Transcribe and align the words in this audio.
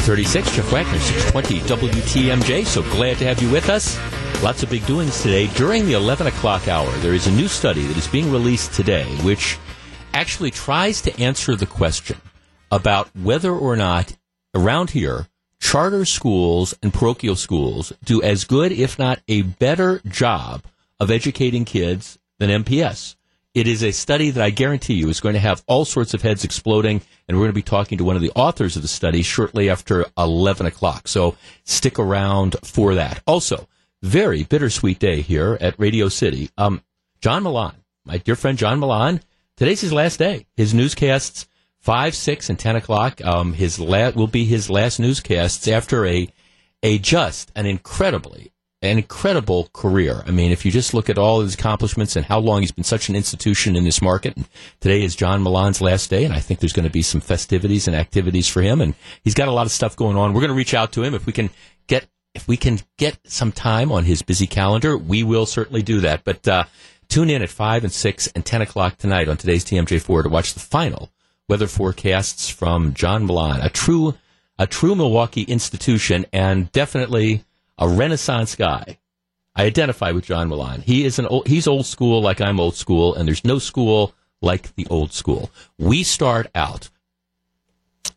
836, 0.00 0.56
Jeff 0.56 0.72
Wagner, 0.72 0.98
620 0.98 1.90
WTMJ. 1.90 2.64
So 2.64 2.80
glad 2.84 3.18
to 3.18 3.26
have 3.26 3.42
you 3.42 3.50
with 3.50 3.68
us. 3.68 3.98
Lots 4.42 4.62
of 4.62 4.70
big 4.70 4.86
doings 4.86 5.22
today. 5.22 5.46
During 5.48 5.84
the 5.84 5.92
11 5.92 6.26
o'clock 6.26 6.68
hour, 6.68 6.90
there 7.00 7.12
is 7.12 7.26
a 7.26 7.32
new 7.32 7.48
study 7.48 7.84
that 7.84 7.98
is 7.98 8.08
being 8.08 8.32
released 8.32 8.72
today, 8.72 9.04
which 9.22 9.58
actually 10.14 10.50
tries 10.52 11.02
to 11.02 11.20
answer 11.20 11.54
the 11.54 11.66
question 11.66 12.18
about 12.70 13.14
whether 13.14 13.52
or 13.52 13.76
not 13.76 14.16
around 14.54 14.88
here, 14.88 15.26
charter 15.60 16.06
schools 16.06 16.74
and 16.82 16.94
parochial 16.94 17.36
schools 17.36 17.92
do 18.02 18.22
as 18.22 18.44
good, 18.44 18.72
if 18.72 18.98
not 18.98 19.20
a 19.28 19.42
better 19.42 20.00
job 20.06 20.62
of 20.98 21.10
educating 21.10 21.66
kids 21.66 22.18
than 22.38 22.64
MPS. 22.64 23.16
It 23.52 23.66
is 23.66 23.82
a 23.82 23.90
study 23.90 24.30
that 24.30 24.44
I 24.44 24.50
guarantee 24.50 24.94
you 24.94 25.08
is 25.08 25.18
going 25.18 25.32
to 25.32 25.40
have 25.40 25.64
all 25.66 25.84
sorts 25.84 26.14
of 26.14 26.22
heads 26.22 26.44
exploding, 26.44 27.02
and 27.26 27.36
we're 27.36 27.44
going 27.44 27.50
to 27.50 27.54
be 27.54 27.62
talking 27.62 27.98
to 27.98 28.04
one 28.04 28.14
of 28.14 28.22
the 28.22 28.30
authors 28.36 28.76
of 28.76 28.82
the 28.82 28.88
study 28.88 29.22
shortly 29.22 29.68
after 29.68 30.06
11 30.16 30.66
o'clock. 30.66 31.08
So 31.08 31.36
stick 31.64 31.98
around 31.98 32.54
for 32.62 32.94
that. 32.94 33.20
Also, 33.26 33.66
very 34.02 34.44
bittersweet 34.44 35.00
day 35.00 35.20
here 35.20 35.58
at 35.60 35.78
Radio 35.80 36.08
City. 36.08 36.50
Um, 36.56 36.82
John 37.20 37.42
Malan, 37.42 37.74
my 38.04 38.18
dear 38.18 38.36
friend 38.36 38.56
John 38.56 38.78
Malan, 38.78 39.20
today's 39.56 39.80
his 39.80 39.92
last 39.92 40.20
day. 40.20 40.46
His 40.56 40.72
newscasts, 40.72 41.48
5, 41.80 42.14
6, 42.14 42.50
and 42.50 42.58
10 42.58 42.76
o'clock, 42.76 43.20
um, 43.24 43.54
his 43.54 43.80
la- 43.80 44.10
will 44.10 44.28
be 44.28 44.44
his 44.44 44.70
last 44.70 45.00
newscasts 45.00 45.66
after 45.66 46.06
a, 46.06 46.28
a 46.84 46.98
just 46.98 47.50
an 47.56 47.66
incredibly 47.66 48.52
an 48.82 48.96
incredible 48.96 49.68
career. 49.74 50.22
I 50.26 50.30
mean, 50.30 50.52
if 50.52 50.64
you 50.64 50.70
just 50.70 50.94
look 50.94 51.10
at 51.10 51.18
all 51.18 51.40
his 51.40 51.54
accomplishments 51.54 52.16
and 52.16 52.24
how 52.24 52.38
long 52.38 52.60
he's 52.60 52.72
been 52.72 52.84
such 52.84 53.08
an 53.10 53.16
institution 53.16 53.76
in 53.76 53.84
this 53.84 54.00
market, 54.00 54.36
today 54.80 55.02
is 55.02 55.14
John 55.14 55.42
Malan's 55.42 55.82
last 55.82 56.08
day, 56.08 56.24
and 56.24 56.32
I 56.32 56.40
think 56.40 56.60
there's 56.60 56.72
going 56.72 56.86
to 56.86 56.92
be 56.92 57.02
some 57.02 57.20
festivities 57.20 57.86
and 57.86 57.94
activities 57.94 58.48
for 58.48 58.62
him, 58.62 58.80
and 58.80 58.94
he's 59.22 59.34
got 59.34 59.48
a 59.48 59.52
lot 59.52 59.66
of 59.66 59.72
stuff 59.72 59.96
going 59.96 60.16
on. 60.16 60.32
We're 60.32 60.40
going 60.40 60.48
to 60.48 60.56
reach 60.56 60.74
out 60.74 60.92
to 60.92 61.02
him 61.02 61.14
if 61.14 61.26
we 61.26 61.32
can 61.32 61.50
get 61.88 62.06
if 62.34 62.48
we 62.48 62.56
can 62.56 62.78
get 62.96 63.18
some 63.24 63.52
time 63.52 63.92
on 63.92 64.04
his 64.04 64.22
busy 64.22 64.46
calendar. 64.46 64.96
We 64.96 65.22
will 65.22 65.46
certainly 65.46 65.82
do 65.82 66.00
that. 66.00 66.24
But 66.24 66.46
uh, 66.48 66.64
tune 67.08 67.28
in 67.28 67.42
at 67.42 67.50
five 67.50 67.84
and 67.84 67.92
six 67.92 68.28
and 68.28 68.46
ten 68.46 68.62
o'clock 68.62 68.96
tonight 68.96 69.28
on 69.28 69.36
today's 69.36 69.64
TMJ4 69.64 70.22
to 70.22 70.28
watch 70.30 70.54
the 70.54 70.60
final 70.60 71.10
weather 71.48 71.66
forecasts 71.66 72.48
from 72.48 72.94
John 72.94 73.26
Milan, 73.26 73.60
a 73.60 73.68
true 73.68 74.14
a 74.58 74.66
true 74.66 74.94
Milwaukee 74.94 75.42
institution, 75.42 76.24
and 76.32 76.72
definitely 76.72 77.44
a 77.80 77.88
Renaissance 77.88 78.54
guy. 78.54 78.98
I 79.56 79.64
identify 79.64 80.12
with 80.12 80.26
John 80.26 80.48
Malan. 80.48 80.82
He 80.82 81.04
is 81.04 81.18
an 81.18 81.26
old, 81.26 81.48
he's 81.48 81.66
old 81.66 81.86
school 81.86 82.22
like 82.22 82.40
I'm 82.40 82.60
old 82.60 82.76
school, 82.76 83.14
and 83.14 83.26
there's 83.26 83.44
no 83.44 83.58
school 83.58 84.14
like 84.40 84.74
the 84.76 84.86
old 84.88 85.12
school. 85.12 85.50
We 85.78 86.02
start 86.02 86.46
out 86.54 86.88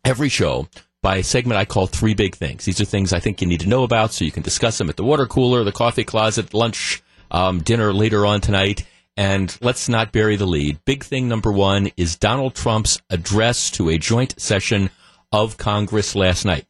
every 0.04 0.28
show 0.28 0.68
by 1.02 1.16
a 1.16 1.22
segment 1.22 1.58
I 1.58 1.64
call 1.64 1.86
Three 1.86 2.14
Big 2.14 2.36
Things. 2.36 2.64
These 2.64 2.80
are 2.80 2.86
things 2.86 3.12
I 3.12 3.20
think 3.20 3.40
you 3.40 3.48
need 3.48 3.60
to 3.60 3.68
know 3.68 3.82
about 3.82 4.12
so 4.12 4.24
you 4.24 4.30
can 4.30 4.42
discuss 4.42 4.78
them 4.78 4.88
at 4.88 4.96
the 4.96 5.04
water 5.04 5.26
cooler, 5.26 5.64
the 5.64 5.72
coffee 5.72 6.04
closet, 6.04 6.54
lunch, 6.54 7.02
um, 7.30 7.60
dinner 7.60 7.92
later 7.92 8.24
on 8.24 8.40
tonight. 8.40 8.86
And 9.16 9.56
let's 9.60 9.88
not 9.88 10.12
bury 10.12 10.36
the 10.36 10.46
lead. 10.46 10.84
Big 10.84 11.04
thing 11.04 11.28
number 11.28 11.52
one 11.52 11.90
is 11.96 12.16
Donald 12.16 12.54
Trump's 12.54 13.00
address 13.10 13.70
to 13.72 13.88
a 13.88 13.98
joint 13.98 14.40
session 14.40 14.90
of 15.30 15.56
Congress 15.56 16.14
last 16.16 16.44
night. 16.44 16.66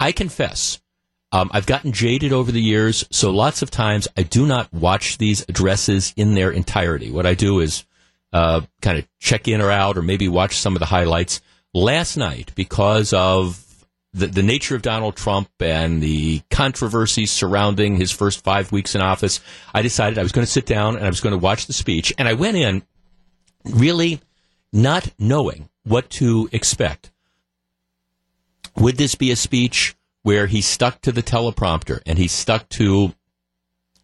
I 0.00 0.12
confess, 0.12 0.80
um, 1.34 1.50
I've 1.52 1.66
gotten 1.66 1.90
jaded 1.90 2.32
over 2.32 2.52
the 2.52 2.62
years, 2.62 3.04
so 3.10 3.32
lots 3.32 3.60
of 3.60 3.68
times 3.68 4.06
I 4.16 4.22
do 4.22 4.46
not 4.46 4.72
watch 4.72 5.18
these 5.18 5.44
addresses 5.48 6.14
in 6.16 6.34
their 6.34 6.52
entirety. 6.52 7.10
What 7.10 7.26
I 7.26 7.34
do 7.34 7.58
is 7.58 7.84
uh, 8.32 8.60
kind 8.80 9.00
of 9.00 9.08
check 9.18 9.48
in 9.48 9.60
or 9.60 9.68
out, 9.68 9.98
or 9.98 10.02
maybe 10.02 10.28
watch 10.28 10.58
some 10.58 10.76
of 10.76 10.78
the 10.78 10.86
highlights. 10.86 11.40
Last 11.72 12.16
night, 12.16 12.52
because 12.54 13.12
of 13.12 13.84
the, 14.12 14.28
the 14.28 14.44
nature 14.44 14.76
of 14.76 14.82
Donald 14.82 15.16
Trump 15.16 15.50
and 15.58 16.00
the 16.00 16.40
controversies 16.52 17.32
surrounding 17.32 17.96
his 17.96 18.12
first 18.12 18.44
five 18.44 18.70
weeks 18.70 18.94
in 18.94 19.00
office, 19.00 19.40
I 19.74 19.82
decided 19.82 20.20
I 20.20 20.22
was 20.22 20.30
going 20.30 20.46
to 20.46 20.52
sit 20.52 20.66
down 20.66 20.94
and 20.94 21.04
I 21.04 21.08
was 21.08 21.20
going 21.20 21.32
to 21.32 21.44
watch 21.44 21.66
the 21.66 21.72
speech. 21.72 22.14
And 22.16 22.28
I 22.28 22.34
went 22.34 22.56
in 22.56 22.84
really 23.64 24.20
not 24.72 25.12
knowing 25.18 25.68
what 25.82 26.10
to 26.10 26.48
expect. 26.52 27.10
Would 28.76 28.98
this 28.98 29.16
be 29.16 29.32
a 29.32 29.36
speech 29.36 29.96
where 30.24 30.46
he 30.46 30.60
stuck 30.60 31.00
to 31.02 31.12
the 31.12 31.22
teleprompter 31.22 32.00
and 32.04 32.18
he 32.18 32.26
stuck 32.26 32.68
to 32.70 33.14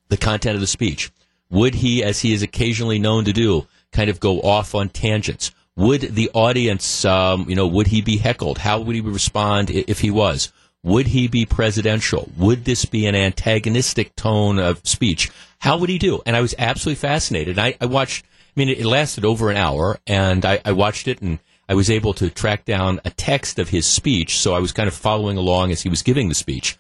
the 0.08 0.16
content 0.16 0.54
of 0.54 0.60
the 0.60 0.66
speech? 0.68 1.10
Would 1.50 1.74
he, 1.76 2.04
as 2.04 2.20
he 2.20 2.32
is 2.32 2.42
occasionally 2.42 3.00
known 3.00 3.24
to 3.24 3.32
do, 3.32 3.66
kind 3.90 4.08
of 4.08 4.20
go 4.20 4.40
off 4.40 4.74
on 4.74 4.90
tangents? 4.90 5.50
Would 5.76 6.02
the 6.14 6.30
audience, 6.34 7.04
um, 7.04 7.46
you 7.48 7.56
know, 7.56 7.66
would 7.66 7.88
he 7.88 8.02
be 8.02 8.18
heckled? 8.18 8.58
How 8.58 8.78
would 8.80 8.94
he 8.94 9.00
respond 9.00 9.70
if 9.70 10.00
he 10.00 10.10
was? 10.10 10.52
Would 10.82 11.08
he 11.08 11.26
be 11.26 11.46
presidential? 11.46 12.30
Would 12.36 12.64
this 12.64 12.84
be 12.84 13.06
an 13.06 13.14
antagonistic 13.14 14.14
tone 14.14 14.58
of 14.58 14.86
speech? 14.86 15.30
How 15.58 15.78
would 15.78 15.90
he 15.90 15.98
do? 15.98 16.22
And 16.26 16.36
I 16.36 16.40
was 16.40 16.54
absolutely 16.58 17.00
fascinated. 17.00 17.58
I, 17.58 17.76
I 17.80 17.86
watched, 17.86 18.24
I 18.24 18.60
mean, 18.60 18.68
it 18.68 18.84
lasted 18.84 19.24
over 19.24 19.50
an 19.50 19.56
hour, 19.56 19.98
and 20.06 20.44
I, 20.44 20.60
I 20.64 20.72
watched 20.72 21.08
it 21.08 21.20
and 21.22 21.38
I 21.70 21.74
was 21.74 21.88
able 21.88 22.12
to 22.14 22.28
track 22.28 22.64
down 22.64 22.98
a 23.04 23.10
text 23.10 23.60
of 23.60 23.68
his 23.68 23.86
speech, 23.86 24.40
so 24.40 24.54
I 24.54 24.58
was 24.58 24.72
kind 24.72 24.88
of 24.88 24.94
following 24.94 25.36
along 25.36 25.70
as 25.70 25.82
he 25.82 25.88
was 25.88 26.02
giving 26.02 26.28
the 26.28 26.34
speech. 26.34 26.76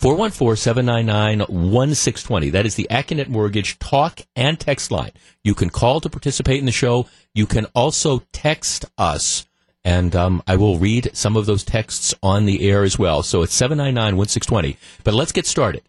414-799-1620. 0.00 2.50
That 2.50 2.64
is 2.64 2.74
the 2.74 2.86
Accunet 2.90 3.28
Mortgage 3.28 3.78
talk 3.78 4.22
and 4.34 4.58
text 4.58 4.90
line. 4.90 5.10
You 5.44 5.54
can 5.54 5.68
call 5.68 6.00
to 6.00 6.08
participate 6.08 6.58
in 6.58 6.64
the 6.64 6.72
show. 6.72 7.06
You 7.34 7.44
can 7.44 7.66
also 7.74 8.22
text 8.32 8.86
us, 8.96 9.44
and 9.84 10.16
um, 10.16 10.42
I 10.46 10.56
will 10.56 10.78
read 10.78 11.10
some 11.12 11.36
of 11.36 11.44
those 11.44 11.62
texts 11.62 12.14
on 12.22 12.46
the 12.46 12.66
air 12.66 12.82
as 12.82 12.98
well. 12.98 13.22
So 13.22 13.42
it's 13.42 13.60
799-1620. 13.60 14.78
But 15.04 15.12
let's 15.12 15.32
get 15.32 15.44
started. 15.44 15.82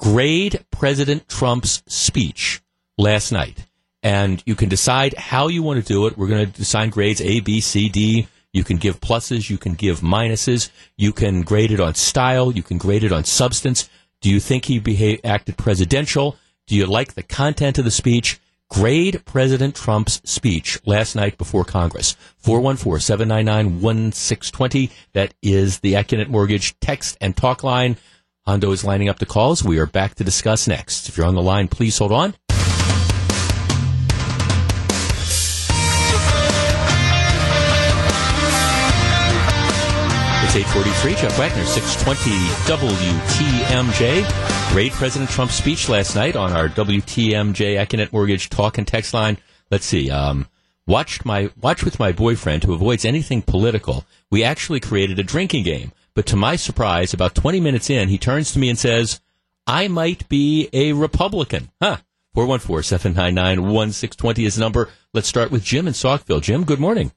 Grade 0.00 0.64
President 0.72 1.28
Trump's 1.28 1.84
speech 1.86 2.62
last 2.98 3.30
night 3.30 3.68
and 4.02 4.42
you 4.46 4.54
can 4.54 4.68
decide 4.68 5.14
how 5.14 5.48
you 5.48 5.62
want 5.62 5.80
to 5.80 5.92
do 5.92 6.06
it. 6.06 6.18
We're 6.18 6.28
going 6.28 6.50
to 6.50 6.62
assign 6.62 6.90
grades 6.90 7.20
A, 7.20 7.40
B, 7.40 7.60
C, 7.60 7.88
D. 7.88 8.26
You 8.52 8.64
can 8.64 8.76
give 8.76 9.00
pluses, 9.00 9.48
you 9.48 9.56
can 9.56 9.74
give 9.74 10.00
minuses, 10.00 10.70
you 10.96 11.12
can 11.12 11.42
grade 11.42 11.70
it 11.70 11.80
on 11.80 11.94
style, 11.94 12.52
you 12.52 12.62
can 12.62 12.76
grade 12.76 13.04
it 13.04 13.12
on 13.12 13.24
substance. 13.24 13.88
Do 14.20 14.30
you 14.30 14.40
think 14.40 14.66
he 14.66 14.78
behaved, 14.78 15.24
acted 15.24 15.56
presidential? 15.56 16.36
Do 16.66 16.76
you 16.76 16.86
like 16.86 17.14
the 17.14 17.22
content 17.22 17.78
of 17.78 17.84
the 17.84 17.90
speech? 17.90 18.38
Grade 18.68 19.24
President 19.26 19.74
Trump's 19.74 20.22
speech 20.24 20.80
last 20.86 21.14
night 21.14 21.36
before 21.36 21.64
Congress. 21.64 22.16
414-799-1620. 22.44 24.90
That 25.12 25.34
is 25.42 25.80
the 25.80 25.94
Accunet 25.94 26.28
Mortgage 26.28 26.78
text 26.80 27.18
and 27.20 27.36
talk 27.36 27.62
line. 27.62 27.98
Hondo 28.46 28.72
is 28.72 28.82
lining 28.82 29.10
up 29.10 29.18
the 29.18 29.26
calls. 29.26 29.62
We 29.62 29.78
are 29.78 29.86
back 29.86 30.14
to 30.14 30.24
discuss 30.24 30.66
next. 30.66 31.10
If 31.10 31.18
you're 31.18 31.26
on 31.26 31.34
the 31.34 31.42
line, 31.42 31.68
please 31.68 31.98
hold 31.98 32.12
on. 32.12 32.34
It's 40.54 40.68
843. 40.68 41.14
Jeff 41.14 41.38
Wagner, 41.38 41.64
620 41.64 42.36
WTMJ. 42.68 44.70
Great 44.70 44.92
President 44.92 45.30
Trump's 45.30 45.54
speech 45.54 45.88
last 45.88 46.14
night 46.14 46.36
on 46.36 46.52
our 46.52 46.68
WTMJ 46.68 47.78
Accunet 47.78 48.12
Mortgage 48.12 48.50
talk 48.50 48.76
and 48.76 48.86
text 48.86 49.14
line. 49.14 49.38
Let's 49.70 49.86
see. 49.86 50.10
Um, 50.10 50.46
watched 50.86 51.24
my 51.24 51.48
watch 51.58 51.82
with 51.82 51.98
my 51.98 52.12
boyfriend 52.12 52.64
who 52.64 52.74
avoids 52.74 53.06
anything 53.06 53.40
political. 53.40 54.04
We 54.30 54.44
actually 54.44 54.80
created 54.80 55.18
a 55.18 55.22
drinking 55.22 55.64
game. 55.64 55.92
But 56.12 56.26
to 56.26 56.36
my 56.36 56.56
surprise, 56.56 57.14
about 57.14 57.34
20 57.34 57.58
minutes 57.58 57.88
in, 57.88 58.10
he 58.10 58.18
turns 58.18 58.52
to 58.52 58.58
me 58.58 58.68
and 58.68 58.78
says, 58.78 59.22
I 59.66 59.88
might 59.88 60.28
be 60.28 60.68
a 60.74 60.92
Republican. 60.92 61.70
Huh. 61.80 61.96
414-799-1620 62.36 64.46
is 64.46 64.56
the 64.56 64.60
number. 64.60 64.90
Let's 65.14 65.28
start 65.28 65.50
with 65.50 65.64
Jim 65.64 65.88
in 65.88 65.94
Saukville. 65.94 66.42
Jim, 66.42 66.64
good 66.64 66.78
morning. 66.78 67.10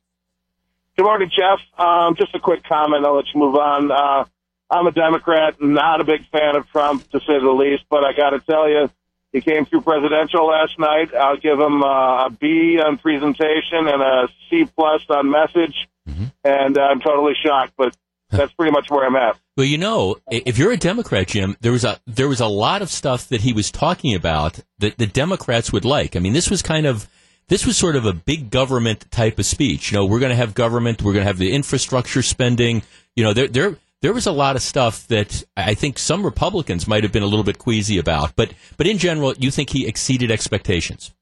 Good 0.97 1.03
morning, 1.03 1.29
Jeff. 1.29 1.59
Um, 1.77 2.15
just 2.15 2.33
a 2.35 2.39
quick 2.39 2.63
comment. 2.63 3.05
I'll 3.05 3.17
let 3.17 3.25
you 3.33 3.39
move 3.41 3.55
on. 3.55 3.91
Uh, 3.91 4.23
I'm 4.71 4.87
a 4.87 4.91
Democrat, 4.91 5.61
not 5.61 5.99
a 5.99 6.05
big 6.05 6.25
fan 6.29 6.55
of 6.55 6.69
Trump, 6.69 7.09
to 7.11 7.19
say 7.19 7.37
the 7.37 7.51
least, 7.51 7.83
but 7.89 8.05
I 8.05 8.13
got 8.13 8.29
to 8.29 8.39
tell 8.39 8.69
you, 8.69 8.89
he 9.33 9.41
came 9.41 9.65
through 9.65 9.81
presidential 9.81 10.47
last 10.47 10.79
night. 10.79 11.13
I'll 11.13 11.35
give 11.35 11.59
him 11.59 11.83
uh, 11.83 12.27
a 12.27 12.29
B 12.29 12.79
on 12.79 12.97
presentation 12.97 13.87
and 13.87 14.01
a 14.01 14.29
C 14.49 14.65
plus 14.73 15.01
on 15.09 15.29
message, 15.29 15.87
mm-hmm. 16.07 16.25
and 16.45 16.77
I'm 16.77 17.01
totally 17.01 17.33
shocked, 17.45 17.73
but 17.77 17.93
that's 18.29 18.53
pretty 18.53 18.71
much 18.71 18.89
where 18.89 19.05
I'm 19.05 19.17
at. 19.17 19.37
Well, 19.57 19.65
you 19.65 19.77
know, 19.77 20.15
if 20.31 20.57
you're 20.57 20.71
a 20.71 20.77
Democrat, 20.77 21.27
Jim, 21.27 21.57
there 21.59 21.73
was 21.73 21.83
a 21.83 21.99
there 22.07 22.29
was 22.29 22.39
a 22.39 22.47
lot 22.47 22.81
of 22.81 22.89
stuff 22.89 23.27
that 23.27 23.41
he 23.41 23.51
was 23.51 23.69
talking 23.69 24.15
about 24.15 24.61
that 24.79 24.97
the 24.97 25.07
Democrats 25.07 25.73
would 25.73 25.85
like. 25.85 26.15
I 26.15 26.19
mean, 26.19 26.33
this 26.33 26.49
was 26.49 26.61
kind 26.61 26.85
of 26.85 27.09
this 27.47 27.65
was 27.65 27.77
sort 27.77 27.95
of 27.95 28.05
a 28.05 28.13
big 28.13 28.49
government 28.49 29.09
type 29.11 29.39
of 29.39 29.45
speech. 29.45 29.91
You 29.91 29.97
know, 29.97 30.05
we're 30.05 30.19
going 30.19 30.31
to 30.31 30.35
have 30.35 30.53
government, 30.53 31.01
we're 31.01 31.13
going 31.13 31.23
to 31.23 31.27
have 31.27 31.37
the 31.37 31.53
infrastructure 31.53 32.21
spending. 32.21 32.81
You 33.15 33.23
know, 33.23 33.33
there 33.33 33.47
there 33.47 33.77
there 34.01 34.13
was 34.13 34.25
a 34.25 34.31
lot 34.31 34.55
of 34.55 34.61
stuff 34.61 35.07
that 35.07 35.43
I 35.55 35.73
think 35.73 35.97
some 35.99 36.23
Republicans 36.23 36.87
might 36.87 37.03
have 37.03 37.11
been 37.11 37.23
a 37.23 37.27
little 37.27 37.43
bit 37.43 37.57
queasy 37.57 37.97
about, 37.97 38.35
but 38.35 38.53
but 38.77 38.87
in 38.87 38.97
general, 38.97 39.33
you 39.35 39.51
think 39.51 39.69
he 39.69 39.87
exceeded 39.87 40.31
expectations. 40.31 41.13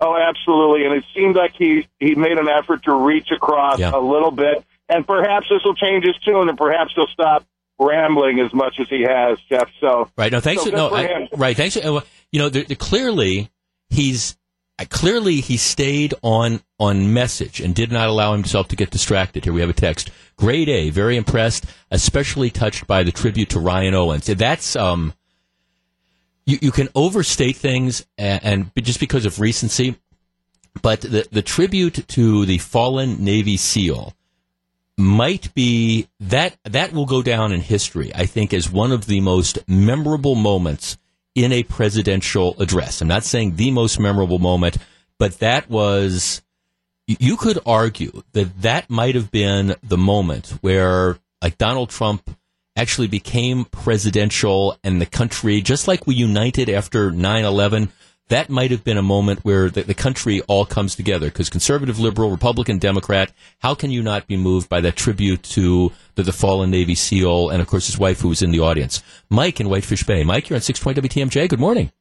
Oh, 0.00 0.14
absolutely, 0.14 0.84
and 0.84 0.94
it 0.94 1.04
seemed 1.14 1.36
like 1.36 1.54
he 1.56 1.86
he 1.98 2.14
made 2.14 2.38
an 2.38 2.48
effort 2.48 2.82
to 2.84 2.94
reach 2.94 3.30
across 3.30 3.78
yeah. 3.78 3.92
a 3.94 4.00
little 4.00 4.30
bit, 4.30 4.64
and 4.88 5.06
perhaps 5.06 5.46
this 5.48 5.62
will 5.64 5.74
change 5.74 6.04
his 6.04 6.16
tune, 6.24 6.48
and 6.48 6.58
perhaps 6.58 6.92
he'll 6.94 7.06
stop 7.06 7.44
rambling 7.78 8.40
as 8.40 8.52
much 8.52 8.78
as 8.80 8.88
he 8.88 9.02
has, 9.02 9.38
Jeff. 9.48 9.70
So 9.80 10.10
right. 10.16 10.32
No, 10.32 10.40
thanks. 10.40 10.64
So 10.64 10.70
no, 10.70 10.94
I, 10.94 11.28
right. 11.36 11.56
Thanks. 11.56 11.76
You 11.76 12.02
know, 12.40 12.48
the, 12.48 12.64
the, 12.64 12.74
clearly 12.74 13.50
he's 13.88 14.36
clearly 14.84 15.40
he 15.40 15.56
stayed 15.56 16.12
on 16.22 16.60
on 16.78 17.12
message 17.12 17.60
and 17.60 17.74
did 17.74 17.90
not 17.90 18.08
allow 18.08 18.32
himself 18.32 18.68
to 18.68 18.76
get 18.76 18.90
distracted. 18.90 19.44
Here 19.44 19.52
we 19.52 19.62
have 19.62 19.70
a 19.70 19.74
text. 19.74 20.10
Grade 20.36 20.68
A, 20.68 20.90
very 20.90 21.16
impressed, 21.16 21.64
especially 21.90 22.50
touched 22.50 22.86
by 22.86 23.02
the 23.02 23.12
tribute 23.12 23.48
to 23.50 23.60
Ryan 23.60 23.94
Owens. 23.94 24.26
That's 24.26 24.76
um, 24.76 25.14
you, 26.44 26.58
you 26.60 26.70
can 26.70 26.88
overstate 26.94 27.56
things 27.56 28.06
and, 28.18 28.44
and 28.44 28.84
just 28.84 29.00
because 29.00 29.24
of 29.24 29.40
recency, 29.40 29.96
but 30.82 31.00
the 31.00 31.26
the 31.32 31.42
tribute 31.42 32.06
to 32.08 32.44
the 32.44 32.58
fallen 32.58 33.24
Navy 33.24 33.56
SEAL 33.56 34.14
might 34.98 35.54
be 35.54 36.08
that 36.20 36.56
that 36.64 36.92
will 36.92 37.06
go 37.06 37.22
down 37.22 37.52
in 37.52 37.60
history. 37.60 38.10
I 38.14 38.26
think 38.26 38.52
as 38.52 38.70
one 38.70 38.92
of 38.92 39.06
the 39.06 39.20
most 39.20 39.58
memorable 39.66 40.34
moments 40.34 40.98
in 41.36 41.52
a 41.52 41.62
presidential 41.62 42.56
address. 42.58 43.00
I'm 43.00 43.08
not 43.08 43.22
saying 43.22 43.54
the 43.54 43.70
most 43.70 44.00
memorable 44.00 44.40
moment, 44.40 44.78
but 45.18 45.38
that 45.38 45.68
was, 45.70 46.42
you 47.06 47.36
could 47.36 47.58
argue 47.66 48.22
that 48.32 48.62
that 48.62 48.90
might 48.90 49.14
have 49.14 49.30
been 49.30 49.76
the 49.82 49.98
moment 49.98 50.48
where, 50.62 51.18
like, 51.42 51.58
Donald 51.58 51.90
Trump 51.90 52.28
actually 52.74 53.06
became 53.06 53.66
presidential 53.66 54.78
and 54.82 55.00
the 55.00 55.06
country, 55.06 55.60
just 55.60 55.86
like 55.86 56.06
we 56.06 56.14
united 56.14 56.70
after 56.70 57.10
9 57.10 57.44
11, 57.44 57.92
that 58.28 58.50
might 58.50 58.70
have 58.70 58.82
been 58.82 58.98
a 58.98 59.02
moment 59.02 59.44
where 59.44 59.70
the, 59.70 59.82
the 59.82 59.94
country 59.94 60.40
all 60.42 60.66
comes 60.66 60.96
together 60.96 61.26
because 61.26 61.48
conservative, 61.48 61.98
liberal, 61.98 62.30
Republican, 62.30 62.78
Democrat, 62.78 63.32
how 63.60 63.74
can 63.74 63.90
you 63.90 64.02
not 64.02 64.26
be 64.26 64.36
moved 64.36 64.68
by 64.68 64.80
that 64.80 64.96
tribute 64.96 65.42
to 65.44 65.92
the, 66.16 66.22
the 66.22 66.32
fallen 66.32 66.70
Navy 66.70 66.94
SEAL 66.94 67.50
and, 67.50 67.62
of 67.62 67.68
course, 67.68 67.86
his 67.86 67.98
wife 67.98 68.20
who 68.20 68.28
was 68.28 68.42
in 68.42 68.50
the 68.50 68.60
audience? 68.60 69.02
Mike 69.30 69.60
in 69.60 69.68
Whitefish 69.68 70.04
Bay. 70.04 70.24
Mike, 70.24 70.48
you're 70.48 70.56
on 70.56 70.60
620 70.60 71.08
WTMJ. 71.08 71.48
Good 71.48 71.60
morning. 71.60 71.92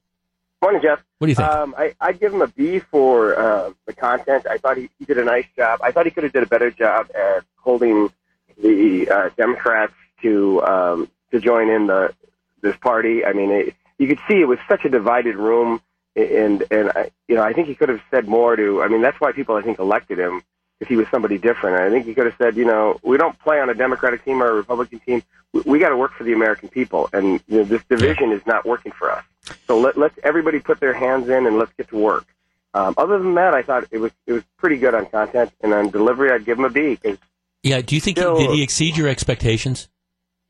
Morning, 0.62 0.82
Jeff. 0.82 1.00
What 1.20 1.28
do 1.28 1.32
you 1.32 1.36
think? 1.36 1.48
Um, 1.48 1.76
I, 1.78 1.94
I'd 2.02 2.20
give 2.20 2.34
him 2.34 2.42
a 2.42 2.48
B 2.48 2.80
for 2.80 3.38
uh, 3.38 3.72
the 3.86 3.94
content. 3.94 4.48
I 4.50 4.58
thought 4.58 4.78
he, 4.78 4.90
he 4.98 5.06
did 5.06 5.20
a 5.20 5.24
nice 5.24 5.46
job. 5.56 5.80
I 5.84 5.92
thought 5.92 6.06
he 6.06 6.12
could 6.12 6.24
have 6.24 6.34
did 6.34 6.42
a 6.42 6.48
better 6.48 6.72
job 6.72 7.08
at 7.14 7.44
holding 7.58 8.12
the 8.60 9.08
uh, 9.10 9.30
Democrats 9.38 9.94
to 10.24 10.64
um, 10.64 11.12
to 11.32 11.40
join 11.40 11.70
in 11.70 11.88
the 11.88 12.14
this 12.62 12.76
party. 12.78 13.24
I 13.24 13.34
mean, 13.34 13.52
it, 13.52 13.76
you 14.00 14.08
could 14.08 14.20
see 14.28 14.42
it 14.42 14.48
was 14.48 14.58
such 14.68 14.86
a 14.86 14.90
divided 14.90 15.36
room 15.36 15.82
and 16.16 16.64
and 16.72 16.92
I, 16.96 17.12
you 17.28 17.36
know 17.36 17.44
I 17.44 17.54
think 17.54 17.68
he 17.68 17.76
could 17.76 17.90
have 17.90 18.02
said 18.12 18.28
more 18.28 18.56
to. 18.56 18.82
I 18.82 18.88
mean, 18.88 19.02
that's 19.02 19.20
why 19.20 19.32
people 19.32 19.56
I 19.56 19.62
think 19.62 19.80
elected 19.80 20.20
him 20.20 20.42
if 20.80 20.88
he 20.88 20.96
was 20.96 21.08
somebody 21.10 21.38
different. 21.38 21.82
I 21.82 21.90
think 21.90 22.06
he 22.06 22.14
could 22.14 22.26
have 22.26 22.36
said, 22.38 22.58
you 22.58 22.66
know, 22.66 23.00
we 23.02 23.18
don't 23.18 23.38
play 23.40 23.60
on 23.60 23.70
a 23.70 23.74
Democratic 23.74 24.26
team 24.26 24.42
or 24.42 24.50
a 24.50 24.54
Republican 24.54 25.00
team. 25.00 25.24
We, 25.54 25.62
we 25.66 25.80
got 25.80 25.90
to 25.90 25.98
work 25.98 26.14
for 26.14 26.24
the 26.24 26.34
American 26.34 26.70
people, 26.70 27.10
and 27.14 27.42
you 27.48 27.60
know, 27.60 27.64
this 27.64 27.84
division 27.86 28.32
is 28.32 28.46
not 28.46 28.66
working 28.66 28.92
for 28.92 29.12
us. 29.12 29.24
So 29.68 29.80
let 29.80 29.98
let 29.98 30.12
everybody 30.24 30.60
put 30.60 30.80
their 30.80 30.94
hands 30.94 31.30
in 31.30 31.46
and 31.46 31.58
let's 31.58 31.72
get 31.78 31.90
to 31.90 31.98
work. 31.98 32.26
Um, 32.74 32.94
other 32.98 33.18
than 33.20 33.36
that, 33.36 33.54
I 33.54 33.62
thought 33.62 33.86
it 33.92 34.00
was 34.00 34.12
it 34.28 34.34
was 34.34 34.44
pretty 34.58 34.78
good 34.78 34.94
on 34.94 35.06
content 35.06 35.52
and 35.62 35.74
on 35.74 35.92
delivery. 35.92 36.32
I'd 36.32 36.46
give 36.46 36.60
him 36.60 36.66
a 36.66 36.70
B 36.70 36.96
because. 37.02 37.18
Yeah, 37.64 37.82
do 37.82 37.96
you 37.96 38.02
think 38.02 38.20
still, 38.20 38.38
did 38.38 38.52
he 38.52 38.62
exceed 38.62 38.96
your 38.96 39.08
expectations? 39.08 39.88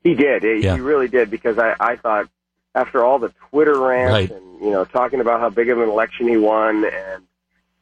He 0.02 0.14
did. 0.14 0.42
He, 0.42 0.64
yeah. 0.64 0.74
he 0.74 0.80
really 0.80 1.08
did 1.08 1.30
because 1.30 1.58
I, 1.58 1.74
I 1.80 1.96
thought 1.96 2.28
after 2.76 3.02
all 3.02 3.18
the 3.18 3.32
Twitter 3.50 3.76
rants 3.78 4.12
right. 4.12 4.30
and 4.30 4.60
you 4.60 4.70
know 4.70 4.84
talking 4.84 5.20
about 5.20 5.40
how 5.40 5.48
big 5.48 5.70
of 5.70 5.80
an 5.80 5.88
election 5.88 6.28
he 6.28 6.36
won, 6.36 6.84
and 6.84 7.24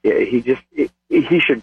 he 0.02 0.40
just 0.40 0.62
he 1.08 1.40
should 1.40 1.62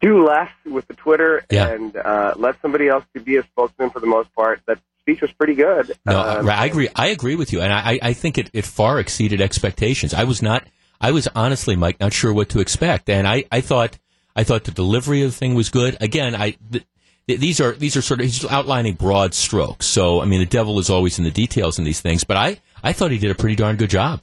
do 0.00 0.26
less 0.26 0.50
with 0.64 0.86
the 0.88 0.94
Twitter 0.94 1.44
yeah. 1.50 1.68
and 1.68 1.96
uh, 1.96 2.34
let 2.36 2.60
somebody 2.60 2.88
else 2.88 3.04
be 3.24 3.36
a 3.36 3.42
spokesman 3.44 3.90
for 3.90 4.00
the 4.00 4.06
most 4.06 4.32
part. 4.34 4.60
That 4.66 4.78
speech 5.00 5.20
was 5.20 5.32
pretty 5.32 5.54
good. 5.54 5.92
No, 6.04 6.20
um, 6.20 6.48
I 6.48 6.66
agree. 6.66 6.88
I 6.94 7.08
agree 7.08 7.36
with 7.36 7.52
you, 7.52 7.62
and 7.62 7.72
I, 7.72 7.98
I 8.02 8.12
think 8.12 8.38
it, 8.38 8.50
it 8.52 8.64
far 8.64 9.00
exceeded 9.00 9.40
expectations. 9.40 10.12
I 10.14 10.24
was 10.24 10.42
not. 10.42 10.66
I 11.00 11.10
was 11.10 11.28
honestly, 11.34 11.74
Mike, 11.74 11.98
not 11.98 12.12
sure 12.12 12.32
what 12.32 12.50
to 12.50 12.60
expect, 12.60 13.08
and 13.08 13.26
I, 13.26 13.44
I 13.50 13.60
thought 13.60 13.98
I 14.36 14.44
thought 14.44 14.64
the 14.64 14.72
delivery 14.72 15.22
of 15.22 15.32
the 15.32 15.36
thing 15.36 15.54
was 15.54 15.70
good. 15.70 15.96
Again, 16.00 16.34
I 16.34 16.56
these 17.26 17.60
are 17.60 17.72
these 17.72 17.96
are 17.96 18.02
sort 18.02 18.20
of 18.20 18.26
he's 18.26 18.44
outlining 18.44 18.94
broad 18.94 19.34
strokes. 19.34 19.86
So 19.86 20.20
I 20.20 20.24
mean, 20.24 20.40
the 20.40 20.46
devil 20.46 20.78
is 20.78 20.90
always 20.90 21.18
in 21.18 21.24
the 21.24 21.30
details 21.30 21.78
in 21.78 21.84
these 21.84 22.00
things. 22.00 22.24
But 22.24 22.36
I 22.36 22.60
I 22.82 22.92
thought 22.92 23.10
he 23.10 23.18
did 23.18 23.30
a 23.30 23.34
pretty 23.34 23.56
darn 23.56 23.76
good 23.76 23.90
job. 23.90 24.22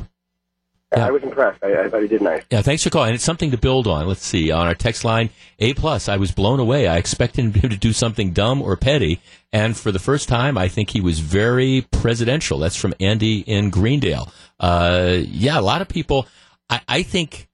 Yeah. 0.96 1.06
I 1.06 1.12
was 1.12 1.22
impressed. 1.22 1.64
I, 1.64 1.84
I, 1.84 1.90
thought 1.90 2.02
he 2.02 2.08
did 2.08 2.22
nice. 2.24 2.44
Yeah, 2.50 2.64
thanks 2.64 2.84
for 2.84 2.90
calling. 2.90 3.10
And 3.10 3.16
it's 3.16 3.24
something 3.24 3.52
to 3.52 3.60
build 3.60 3.86
on. 3.86 4.08
Let's 4.08 4.26
see 4.26 4.50
on 4.50 4.66
our 4.66 4.74
text 4.74 5.06
line 5.06 5.30
A 5.60 5.76
plus. 5.76 6.10
I 6.10 6.18
was 6.18 6.32
blown 6.32 6.60
away. 6.60 6.88
I 6.88 6.98
expected 6.98 7.56
him 7.56 7.62
to 7.70 7.78
do 7.78 7.94
something 7.94 8.32
dumb 8.32 8.62
or 8.62 8.76
petty, 8.76 9.22
and 9.54 9.78
for 9.78 9.92
the 9.92 10.00
first 10.00 10.28
time, 10.28 10.58
I 10.58 10.68
think 10.68 10.90
he 10.90 11.02
was 11.02 11.20
very 11.20 11.86
presidential. 11.92 12.58
That's 12.58 12.76
from 12.76 12.96
Andy 13.00 13.42
in 13.42 13.70
Greendale. 13.70 14.32
Uh, 14.60 15.18
yeah, 15.20 15.60
a 15.60 15.62
lot 15.62 15.82
of 15.82 15.88
people. 15.88 16.28
I, 16.72 16.82
I 16.88 17.04
think 17.04 17.49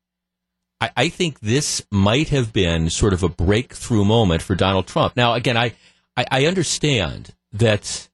I, 0.81 0.91
I 0.95 1.09
think 1.09 1.39
this 1.39 1.85
might 1.91 2.29
have 2.29 2.53
been 2.53 2.89
sort 2.89 3.13
of 3.13 3.23
a 3.23 3.29
breakthrough 3.29 4.05
moment 4.05 4.41
for 4.41 4.55
Donald 4.55 4.87
Trump. 4.87 5.15
Now, 5.15 5.33
again, 5.33 5.57
I, 5.57 5.73
I, 6.17 6.25
I 6.31 6.45
understand 6.45 7.33
that 7.53 8.09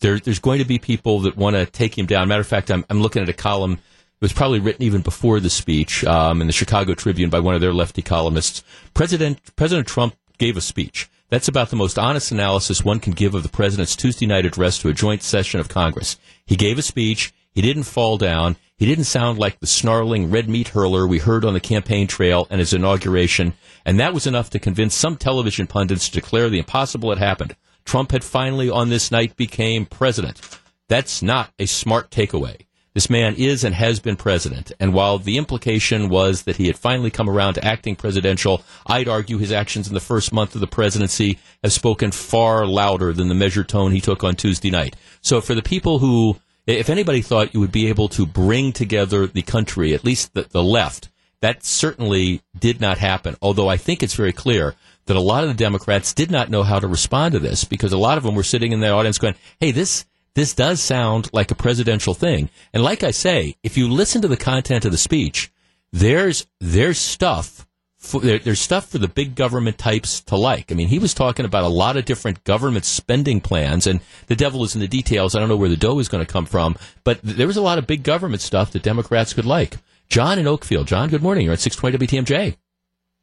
there, 0.00 0.18
there's 0.18 0.38
going 0.38 0.58
to 0.58 0.64
be 0.64 0.78
people 0.78 1.20
that 1.20 1.36
want 1.36 1.56
to 1.56 1.66
take 1.66 1.96
him 1.96 2.06
down. 2.06 2.28
Matter 2.28 2.40
of 2.40 2.46
fact, 2.46 2.70
I'm, 2.70 2.84
I'm 2.88 3.00
looking 3.00 3.22
at 3.22 3.28
a 3.28 3.34
column. 3.34 3.72
It 3.72 4.24
was 4.24 4.32
probably 4.32 4.60
written 4.60 4.82
even 4.82 5.02
before 5.02 5.40
the 5.40 5.50
speech 5.50 6.04
um, 6.04 6.40
in 6.40 6.46
the 6.46 6.52
Chicago 6.52 6.94
Tribune 6.94 7.30
by 7.30 7.40
one 7.40 7.54
of 7.54 7.60
their 7.60 7.72
lefty 7.72 8.02
columnists. 8.02 8.62
President 8.94 9.38
President 9.56 9.86
Trump 9.86 10.14
gave 10.38 10.56
a 10.56 10.60
speech. 10.60 11.10
That's 11.30 11.48
about 11.48 11.70
the 11.70 11.76
most 11.76 11.98
honest 11.98 12.32
analysis 12.32 12.84
one 12.84 12.98
can 12.98 13.12
give 13.12 13.34
of 13.34 13.44
the 13.44 13.48
president's 13.48 13.94
Tuesday 13.94 14.26
night 14.26 14.44
address 14.44 14.78
to 14.78 14.88
a 14.88 14.92
joint 14.92 15.22
session 15.22 15.60
of 15.60 15.68
Congress. 15.68 16.18
He 16.44 16.56
gave 16.56 16.76
a 16.76 16.82
speech. 16.82 17.32
He 17.52 17.62
didn't 17.62 17.82
fall 17.84 18.16
down. 18.16 18.56
He 18.76 18.86
didn't 18.86 19.04
sound 19.04 19.38
like 19.38 19.58
the 19.58 19.66
snarling 19.66 20.30
red 20.30 20.48
meat 20.48 20.68
hurler 20.68 21.06
we 21.06 21.18
heard 21.18 21.44
on 21.44 21.52
the 21.52 21.60
campaign 21.60 22.06
trail 22.06 22.46
and 22.48 22.60
his 22.60 22.72
inauguration, 22.72 23.54
and 23.84 23.98
that 23.98 24.14
was 24.14 24.26
enough 24.26 24.50
to 24.50 24.58
convince 24.58 24.94
some 24.94 25.16
television 25.16 25.66
pundits 25.66 26.08
to 26.08 26.20
declare 26.20 26.48
the 26.48 26.58
impossible 26.58 27.10
had 27.10 27.18
happened. 27.18 27.56
Trump 27.84 28.12
had 28.12 28.24
finally, 28.24 28.70
on 28.70 28.88
this 28.88 29.10
night, 29.10 29.36
became 29.36 29.84
president. 29.84 30.40
That's 30.88 31.22
not 31.22 31.52
a 31.58 31.66
smart 31.66 32.10
takeaway. 32.10 32.66
This 32.94 33.10
man 33.10 33.34
is 33.36 33.62
and 33.62 33.74
has 33.74 34.00
been 34.00 34.16
president, 34.16 34.72
and 34.80 34.92
while 34.92 35.18
the 35.18 35.36
implication 35.36 36.08
was 36.08 36.42
that 36.42 36.56
he 36.56 36.66
had 36.66 36.76
finally 36.76 37.10
come 37.10 37.30
around 37.30 37.54
to 37.54 37.64
acting 37.64 37.94
presidential, 37.94 38.62
I'd 38.86 39.06
argue 39.06 39.38
his 39.38 39.52
actions 39.52 39.86
in 39.86 39.94
the 39.94 40.00
first 40.00 40.32
month 40.32 40.56
of 40.56 40.60
the 40.60 40.66
presidency 40.66 41.38
have 41.62 41.72
spoken 41.72 42.10
far 42.10 42.66
louder 42.66 43.12
than 43.12 43.28
the 43.28 43.34
measured 43.34 43.68
tone 43.68 43.92
he 43.92 44.00
took 44.00 44.24
on 44.24 44.34
Tuesday 44.34 44.70
night. 44.70 44.96
So 45.20 45.40
for 45.40 45.54
the 45.54 45.62
people 45.62 46.00
who 46.00 46.36
if 46.78 46.90
anybody 46.90 47.22
thought 47.22 47.54
you 47.54 47.60
would 47.60 47.72
be 47.72 47.88
able 47.88 48.08
to 48.10 48.26
bring 48.26 48.72
together 48.72 49.26
the 49.26 49.42
country, 49.42 49.94
at 49.94 50.04
least 50.04 50.34
the, 50.34 50.46
the 50.50 50.62
left, 50.62 51.08
that 51.40 51.64
certainly 51.64 52.42
did 52.58 52.80
not 52.80 52.98
happen. 52.98 53.36
Although 53.40 53.68
I 53.68 53.76
think 53.76 54.02
it's 54.02 54.14
very 54.14 54.32
clear 54.32 54.74
that 55.06 55.16
a 55.16 55.20
lot 55.20 55.42
of 55.42 55.48
the 55.48 55.54
Democrats 55.54 56.12
did 56.12 56.30
not 56.30 56.50
know 56.50 56.62
how 56.62 56.78
to 56.78 56.86
respond 56.86 57.32
to 57.32 57.38
this 57.38 57.64
because 57.64 57.92
a 57.92 57.98
lot 57.98 58.18
of 58.18 58.24
them 58.24 58.34
were 58.34 58.42
sitting 58.42 58.72
in 58.72 58.80
the 58.80 58.90
audience 58.90 59.18
going, 59.18 59.34
"Hey, 59.58 59.70
this 59.70 60.04
this 60.34 60.54
does 60.54 60.80
sound 60.80 61.30
like 61.32 61.50
a 61.50 61.56
presidential 61.56 62.14
thing." 62.14 62.50
And 62.72 62.82
like 62.82 63.02
I 63.02 63.10
say, 63.10 63.56
if 63.62 63.76
you 63.76 63.88
listen 63.88 64.22
to 64.22 64.28
the 64.28 64.36
content 64.36 64.84
of 64.84 64.92
the 64.92 64.98
speech, 64.98 65.50
there's 65.92 66.46
there's 66.60 66.98
stuff 66.98 67.66
there's 68.00 68.60
stuff 68.60 68.88
for 68.88 68.98
the 68.98 69.08
big 69.08 69.34
government 69.34 69.76
types 69.76 70.20
to 70.22 70.36
like. 70.36 70.72
I 70.72 70.74
mean, 70.74 70.88
he 70.88 70.98
was 70.98 71.12
talking 71.12 71.44
about 71.44 71.64
a 71.64 71.68
lot 71.68 71.96
of 71.96 72.06
different 72.06 72.44
government 72.44 72.84
spending 72.84 73.40
plans, 73.40 73.86
and 73.86 74.00
the 74.26 74.36
devil 74.36 74.64
is 74.64 74.74
in 74.74 74.80
the 74.80 74.88
details. 74.88 75.34
I 75.34 75.38
don't 75.38 75.48
know 75.48 75.56
where 75.56 75.68
the 75.68 75.76
dough 75.76 75.98
is 75.98 76.08
going 76.08 76.24
to 76.24 76.32
come 76.32 76.46
from, 76.46 76.76
but 77.04 77.20
there 77.22 77.46
was 77.46 77.58
a 77.58 77.62
lot 77.62 77.78
of 77.78 77.86
big 77.86 78.02
government 78.02 78.40
stuff 78.40 78.72
that 78.72 78.82
Democrats 78.82 79.34
could 79.34 79.44
like. 79.44 79.76
John 80.08 80.38
in 80.38 80.46
Oakfield. 80.46 80.86
John, 80.86 81.08
good 81.08 81.22
morning. 81.22 81.44
You're 81.44 81.52
at 81.52 81.60
620 81.60 82.22
WTMJ. 82.22 82.56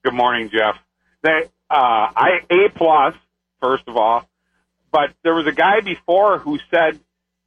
Good 0.03 0.13
morning, 0.13 0.49
Jeff. 0.49 0.77
They, 1.23 1.49
uh, 1.69 1.73
I 2.15 2.39
A 2.49 2.69
plus 2.69 3.15
first 3.59 3.83
of 3.87 3.97
all, 3.97 4.29
but 4.91 5.11
there 5.23 5.33
was 5.33 5.47
a 5.47 5.51
guy 5.51 5.81
before 5.81 6.37
who 6.37 6.59
said 6.71 6.99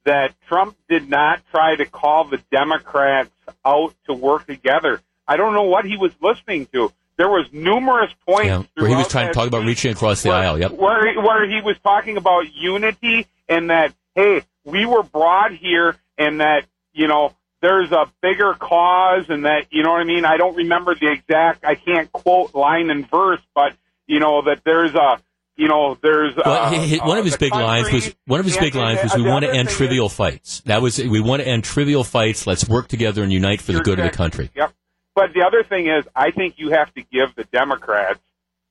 that 0.03 0.35
Trump 0.47 0.75
did 0.89 1.09
not 1.09 1.41
try 1.51 1.75
to 1.75 1.85
call 1.85 2.25
the 2.25 2.41
Democrats 2.51 3.31
out 3.65 3.95
to 4.05 4.13
work 4.13 4.45
together. 4.47 5.01
I 5.27 5.37
don't 5.37 5.53
know 5.53 5.63
what 5.63 5.85
he 5.85 5.97
was 5.97 6.11
listening 6.21 6.65
to 6.73 6.91
there 7.21 7.29
was 7.29 7.45
numerous 7.51 8.09
points 8.27 8.47
yeah, 8.47 8.63
where 8.73 8.89
he 8.89 8.95
was 8.95 9.07
trying 9.07 9.27
to 9.27 9.33
talk 9.33 9.47
about 9.47 9.63
reaching 9.63 9.91
across 9.91 10.23
the 10.23 10.29
where, 10.29 10.39
aisle. 10.39 10.59
Yep. 10.59 10.71
Where 10.71 11.21
where 11.21 11.47
he 11.47 11.61
was 11.61 11.77
talking 11.83 12.17
about 12.17 12.51
unity 12.51 13.27
and 13.47 13.69
that 13.69 13.93
hey, 14.15 14.41
we 14.65 14.87
were 14.87 15.03
broad 15.03 15.51
here 15.51 15.97
and 16.17 16.39
that 16.39 16.65
you 16.93 17.07
know 17.07 17.35
there's 17.61 17.91
a 17.91 18.11
bigger 18.23 18.55
cause 18.55 19.25
and 19.29 19.45
that 19.45 19.67
you 19.69 19.83
know 19.83 19.91
what 19.91 20.01
I 20.01 20.03
mean. 20.03 20.25
I 20.25 20.37
don't 20.37 20.55
remember 20.55 20.95
the 20.95 21.11
exact. 21.11 21.63
I 21.63 21.75
can't 21.75 22.11
quote 22.11 22.55
line 22.55 22.89
and 22.89 23.07
verse, 23.07 23.41
but 23.53 23.73
you 24.07 24.19
know 24.19 24.41
that 24.45 24.63
there's 24.65 24.95
a 24.95 25.21
you 25.57 25.67
know, 25.67 25.95
there's 26.01 26.35
well, 26.35 26.73
uh, 26.73 27.05
one 27.05 27.19
of 27.19 27.25
his 27.25 27.37
big 27.37 27.53
lines 27.53 27.91
was 27.91 28.15
one 28.25 28.39
of 28.39 28.47
his 28.47 28.57
big 28.57 28.73
lines 28.73 29.03
was 29.03 29.13
we 29.15 29.21
want 29.21 29.45
to 29.45 29.53
end 29.53 29.69
trivial 29.69 30.07
is, 30.07 30.13
fights. 30.13 30.61
That 30.61 30.81
was 30.81 30.97
we 30.97 31.21
want 31.21 31.43
to 31.43 31.47
end 31.47 31.65
trivial 31.65 32.03
fights. 32.03 32.47
Let's 32.47 32.67
work 32.67 32.87
together 32.87 33.21
and 33.21 33.31
unite 33.31 33.61
for 33.61 33.73
the 33.73 33.81
good 33.81 33.99
of 33.99 34.05
the 34.05 34.17
country. 34.17 34.49
Yep. 34.55 34.73
But 35.13 35.33
the 35.33 35.41
other 35.41 35.63
thing 35.63 35.87
is, 35.87 36.05
I 36.15 36.31
think 36.31 36.55
you 36.57 36.71
have 36.71 36.93
to 36.93 37.01
give 37.01 37.35
the 37.35 37.43
Democrats 37.45 38.19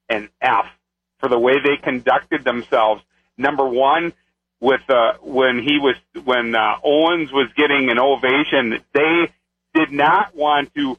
an 0.09 0.29
F 0.41 0.67
for 1.19 1.29
the 1.29 1.39
way 1.39 1.55
they 1.63 1.77
conducted 1.77 2.45
themselves. 2.45 3.03
Number 3.37 3.67
one, 3.67 4.13
with 4.61 4.83
uh, 4.89 5.15
when 5.23 5.59
he 5.59 5.79
was 5.79 5.97
when 6.25 6.55
uh, 6.55 6.77
Owens 6.85 7.33
was 7.33 7.49
getting 7.57 7.91
an 7.91 7.99
ovation. 7.99 8.83
They 8.93 9.33
did 9.75 9.91
not 9.91 10.35
want 10.35 10.75
to. 10.75 10.99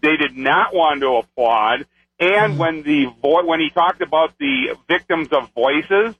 They 0.00 0.16
did 0.16 0.36
not 0.36 0.74
want 0.74 1.00
to 1.00 1.16
applaud. 1.16 1.86
And 2.20 2.58
when 2.58 2.82
the 2.82 3.06
vo- 3.20 3.44
when 3.44 3.60
he 3.60 3.70
talked 3.70 4.00
about 4.00 4.38
the 4.38 4.76
victims 4.88 5.28
of 5.32 5.50
voices, 5.54 6.14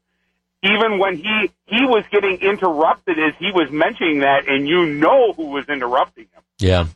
even 0.62 0.98
when 0.98 1.16
he 1.16 1.50
he 1.66 1.84
was 1.84 2.04
getting 2.10 2.40
interrupted 2.40 3.18
as 3.18 3.34
he 3.38 3.50
was 3.52 3.70
mentioning 3.70 4.20
that, 4.20 4.48
and 4.48 4.68
you 4.68 4.86
know 4.86 5.32
who 5.32 5.46
was 5.46 5.68
interrupting 5.68 6.24
him. 6.24 6.42
Yeah. 6.58 6.86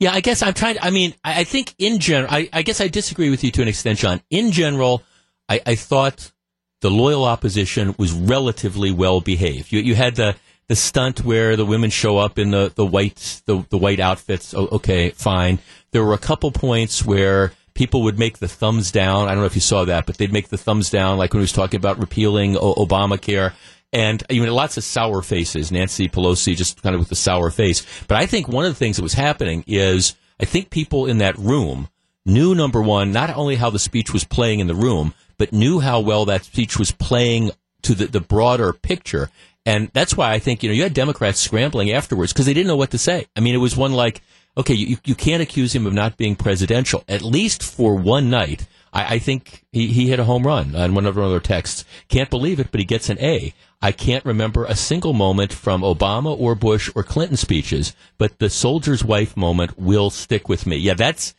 Yeah, 0.00 0.12
I 0.12 0.20
guess 0.20 0.42
I'm 0.42 0.54
trying. 0.54 0.74
To, 0.74 0.84
I 0.84 0.90
mean, 0.90 1.14
I, 1.24 1.40
I 1.40 1.44
think 1.44 1.74
in 1.78 1.98
general, 1.98 2.32
I, 2.32 2.48
I, 2.52 2.62
guess 2.62 2.80
I 2.80 2.88
disagree 2.88 3.30
with 3.30 3.44
you 3.44 3.50
to 3.52 3.62
an 3.62 3.68
extent, 3.68 3.98
John. 4.00 4.20
In 4.30 4.50
general, 4.50 5.02
I, 5.48 5.60
I 5.64 5.74
thought 5.76 6.32
the 6.80 6.90
loyal 6.90 7.24
opposition 7.24 7.94
was 7.98 8.12
relatively 8.12 8.90
well 8.90 9.20
behaved. 9.20 9.72
You, 9.72 9.80
you 9.80 9.94
had 9.94 10.16
the 10.16 10.36
the 10.66 10.76
stunt 10.76 11.22
where 11.24 11.56
the 11.56 11.66
women 11.66 11.90
show 11.90 12.18
up 12.18 12.38
in 12.38 12.50
the 12.50 12.72
the 12.74 12.86
white 12.86 13.42
the, 13.46 13.64
the 13.70 13.78
white 13.78 14.00
outfits. 14.00 14.54
Oh, 14.54 14.68
okay, 14.72 15.10
fine. 15.10 15.58
There 15.92 16.04
were 16.04 16.14
a 16.14 16.18
couple 16.18 16.50
points 16.50 17.04
where 17.04 17.52
people 17.74 18.02
would 18.02 18.18
make 18.18 18.38
the 18.38 18.48
thumbs 18.48 18.90
down. 18.90 19.28
I 19.28 19.32
don't 19.32 19.40
know 19.40 19.46
if 19.46 19.54
you 19.54 19.60
saw 19.60 19.84
that, 19.84 20.06
but 20.06 20.16
they'd 20.16 20.32
make 20.32 20.48
the 20.48 20.58
thumbs 20.58 20.90
down, 20.90 21.18
like 21.18 21.32
when 21.32 21.40
he 21.40 21.44
was 21.44 21.52
talking 21.52 21.78
about 21.78 21.98
repealing 21.98 22.56
o- 22.56 22.74
Obamacare. 22.74 23.52
And 23.94 24.22
you 24.28 24.44
know, 24.44 24.54
lots 24.54 24.76
of 24.76 24.84
sour 24.84 25.22
faces. 25.22 25.70
Nancy 25.70 26.08
Pelosi 26.08 26.56
just 26.56 26.82
kind 26.82 26.94
of 26.94 27.00
with 27.00 27.08
the 27.08 27.14
sour 27.14 27.50
face. 27.50 27.86
But 28.08 28.18
I 28.18 28.26
think 28.26 28.48
one 28.48 28.64
of 28.64 28.72
the 28.72 28.78
things 28.78 28.96
that 28.96 29.02
was 29.02 29.14
happening 29.14 29.64
is 29.66 30.16
I 30.40 30.44
think 30.44 30.68
people 30.68 31.06
in 31.06 31.18
that 31.18 31.38
room 31.38 31.88
knew 32.26 32.54
number 32.54 32.82
one, 32.82 33.12
not 33.12 33.30
only 33.36 33.56
how 33.56 33.70
the 33.70 33.78
speech 33.78 34.12
was 34.12 34.24
playing 34.24 34.58
in 34.60 34.66
the 34.66 34.74
room, 34.74 35.14
but 35.38 35.52
knew 35.52 35.80
how 35.80 36.00
well 36.00 36.24
that 36.24 36.44
speech 36.44 36.78
was 36.78 36.90
playing 36.90 37.50
to 37.82 37.94
the, 37.94 38.06
the 38.06 38.20
broader 38.20 38.72
picture. 38.72 39.30
And 39.66 39.90
that's 39.92 40.16
why 40.16 40.32
I 40.32 40.38
think, 40.38 40.62
you 40.62 40.68
know, 40.68 40.74
you 40.74 40.82
had 40.82 40.94
Democrats 40.94 41.40
scrambling 41.40 41.92
afterwards 41.92 42.32
because 42.32 42.46
they 42.46 42.54
didn't 42.54 42.66
know 42.66 42.76
what 42.76 42.90
to 42.90 42.98
say. 42.98 43.26
I 43.36 43.40
mean, 43.40 43.54
it 43.54 43.58
was 43.58 43.76
one 43.76 43.92
like, 43.92 44.20
okay, 44.56 44.74
you, 44.74 44.96
you 45.04 45.14
can't 45.14 45.42
accuse 45.42 45.74
him 45.74 45.86
of 45.86 45.92
not 45.92 46.16
being 46.16 46.36
presidential, 46.36 47.04
at 47.08 47.22
least 47.22 47.62
for 47.62 47.94
one 47.94 48.30
night. 48.30 48.66
I, 48.94 49.16
I 49.16 49.18
think 49.18 49.66
he, 49.72 49.88
he 49.88 50.08
hit 50.08 50.20
a 50.20 50.24
home 50.24 50.46
run 50.46 50.74
on 50.74 50.94
one 50.94 51.04
of 51.04 51.18
our 51.18 51.40
texts. 51.40 51.84
Can't 52.08 52.30
believe 52.30 52.60
it, 52.60 52.70
but 52.70 52.80
he 52.80 52.86
gets 52.86 53.10
an 53.10 53.18
A. 53.18 53.52
I 53.82 53.92
can't 53.92 54.24
remember 54.24 54.64
a 54.64 54.76
single 54.76 55.12
moment 55.12 55.52
from 55.52 55.82
Obama 55.82 56.38
or 56.38 56.54
Bush 56.54 56.90
or 56.94 57.02
Clinton 57.02 57.36
speeches, 57.36 57.94
but 58.16 58.38
the 58.38 58.48
soldier's 58.48 59.04
wife 59.04 59.36
moment 59.36 59.78
will 59.78 60.08
stick 60.08 60.48
with 60.48 60.66
me. 60.66 60.76
Yeah, 60.76 60.94
that's, 60.94 61.34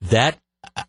that 0.00 0.38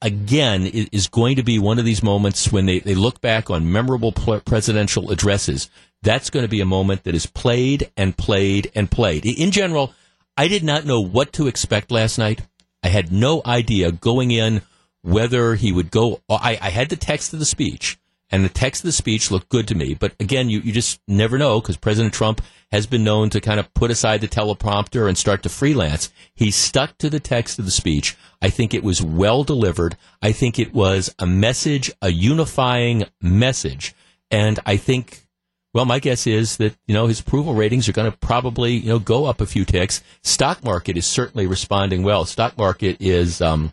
again 0.02 0.68
is 0.68 1.08
going 1.08 1.36
to 1.38 1.44
be 1.44 1.58
one 1.58 1.80
of 1.80 1.86
these 1.86 2.04
moments 2.04 2.52
when 2.52 2.66
they, 2.66 2.80
they 2.80 2.96
look 2.96 3.22
back 3.22 3.50
on 3.50 3.72
memorable 3.72 4.12
presidential 4.12 5.10
addresses. 5.10 5.70
That's 6.04 6.30
going 6.30 6.44
to 6.44 6.50
be 6.50 6.62
a 6.62 6.66
moment 6.66 7.04
that 7.04 7.16
is 7.16 7.26
played 7.26 7.90
and 7.98 8.16
played 8.16 8.72
and 8.76 8.92
played. 8.92 9.26
In 9.26 9.52
general, 9.52 9.94
I 10.38 10.48
did 10.48 10.64
not 10.64 10.86
know 10.86 11.02
what 11.02 11.34
to 11.34 11.48
expect 11.48 11.92
last 11.92 12.18
night. 12.18 12.42
I 12.84 12.90
had 12.90 13.12
no 13.12 13.42
idea 13.46 13.92
going 13.92 14.32
in 14.32 14.62
whether 15.02 15.56
he 15.56 15.72
would 15.72 15.92
go. 15.92 16.22
I, 16.30 16.58
I 16.62 16.70
had 16.70 16.90
the 16.90 16.96
text 16.96 17.34
of 17.34 17.40
the 17.40 17.46
speech, 17.46 18.00
and 18.30 18.44
the 18.44 18.50
text 18.50 18.84
of 18.84 18.88
the 18.88 18.94
speech 18.94 19.32
looked 19.32 19.50
good 19.50 19.68
to 19.70 19.76
me. 19.76 19.94
But 19.94 20.14
again, 20.20 20.50
you, 20.50 20.60
you 20.60 20.72
just 20.72 21.02
never 21.08 21.38
know 21.38 21.62
because 21.62 21.78
President 21.78 22.14
Trump 22.14 22.42
has 22.72 22.86
been 22.86 23.04
known 23.04 23.30
to 23.32 23.42
kind 23.42 23.60
of 23.60 23.74
put 23.74 23.92
aside 23.92 24.22
the 24.22 24.28
teleprompter 24.28 25.08
and 25.08 25.18
start 25.18 25.44
to 25.44 25.50
freelance. 25.50 26.12
He 26.36 26.52
stuck 26.52 26.98
to 27.00 27.10
the 27.10 27.20
text 27.20 27.60
of 27.60 27.66
the 27.66 27.72
speech. 27.72 28.16
I 28.42 28.50
think 28.50 28.74
it 28.74 28.84
was 28.84 29.02
well 29.02 29.44
delivered. 29.44 29.98
I 30.22 30.32
think 30.32 30.60
it 30.60 30.74
was 30.74 31.14
a 31.18 31.26
message, 31.26 31.92
a 32.02 32.12
unifying 32.12 33.06
message. 33.22 33.96
And 34.32 34.60
I 34.66 34.78
think 34.78 35.26
well, 35.74 35.86
my 35.86 36.00
guess 36.00 36.26
is 36.26 36.58
that 36.58 36.76
you 36.88 36.94
know 36.96 37.08
his 37.08 37.20
approval 37.20 37.54
ratings 37.54 37.88
are 37.88 37.94
going 37.94 38.12
to 38.12 38.18
probably 38.18 38.74
you 38.74 38.90
know 38.90 39.00
go 39.00 39.26
up 39.26 39.40
a 39.40 39.46
few 39.46 39.66
ticks. 39.66 40.02
Stock 40.24 40.64
market 40.64 40.98
is 40.98 41.06
certainly 41.06 41.46
responding 41.46 42.04
well. 42.04 42.26
Stock 42.26 42.58
market 42.58 42.98
is, 43.00 43.42
um, 43.42 43.72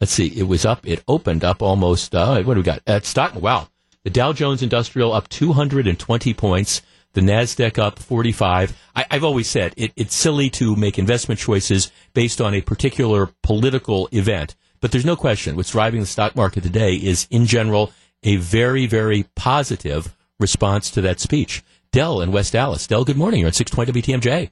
let's 0.00 0.12
see, 0.12 0.26
it 0.26 0.44
was 0.44 0.64
up. 0.64 0.86
It 0.86 1.02
opened 1.08 1.44
up 1.44 1.62
almost. 1.62 2.14
Uh, 2.14 2.42
what 2.42 2.54
do 2.54 2.60
we 2.60 2.64
got? 2.64 2.82
At 2.86 3.04
stock, 3.04 3.34
wow, 3.34 3.68
the 4.04 4.10
Dow 4.10 4.32
Jones 4.32 4.62
Industrial 4.62 5.12
up 5.12 5.28
220 5.28 6.34
points. 6.34 6.82
The 7.14 7.22
Nasdaq 7.22 7.78
up 7.78 7.98
45. 7.98 8.76
I, 8.94 9.06
have 9.10 9.24
always 9.24 9.48
said 9.48 9.72
it, 9.76 9.92
it's 9.96 10.14
silly 10.14 10.50
to 10.50 10.76
make 10.76 10.98
investment 10.98 11.40
choices 11.40 11.90
based 12.12 12.40
on 12.40 12.54
a 12.54 12.60
particular 12.60 13.30
political 13.42 14.08
event, 14.12 14.54
but 14.80 14.92
there's 14.92 15.06
no 15.06 15.16
question 15.16 15.56
what's 15.56 15.72
driving 15.72 16.00
the 16.00 16.06
stock 16.06 16.36
market 16.36 16.62
today 16.62 16.94
is, 16.94 17.26
in 17.30 17.46
general, 17.46 17.92
a 18.22 18.36
very, 18.36 18.86
very 18.86 19.24
positive 19.34 20.14
response 20.38 20.90
to 20.92 21.00
that 21.00 21.18
speech. 21.18 21.64
Dell 21.90 22.20
in 22.20 22.30
West 22.30 22.54
Allis. 22.54 22.86
Dell, 22.86 23.04
good 23.04 23.16
morning. 23.16 23.40
You're 23.40 23.48
on 23.48 23.52
620 23.52 24.02
WTMJ. 24.02 24.50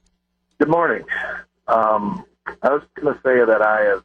Good 0.58 0.68
morning. 0.68 1.04
Um, 1.68 2.24
I 2.62 2.70
was 2.70 2.82
going 2.94 3.14
to 3.14 3.20
say 3.20 3.44
that 3.44 3.60
I 3.60 3.82
have 3.82 4.04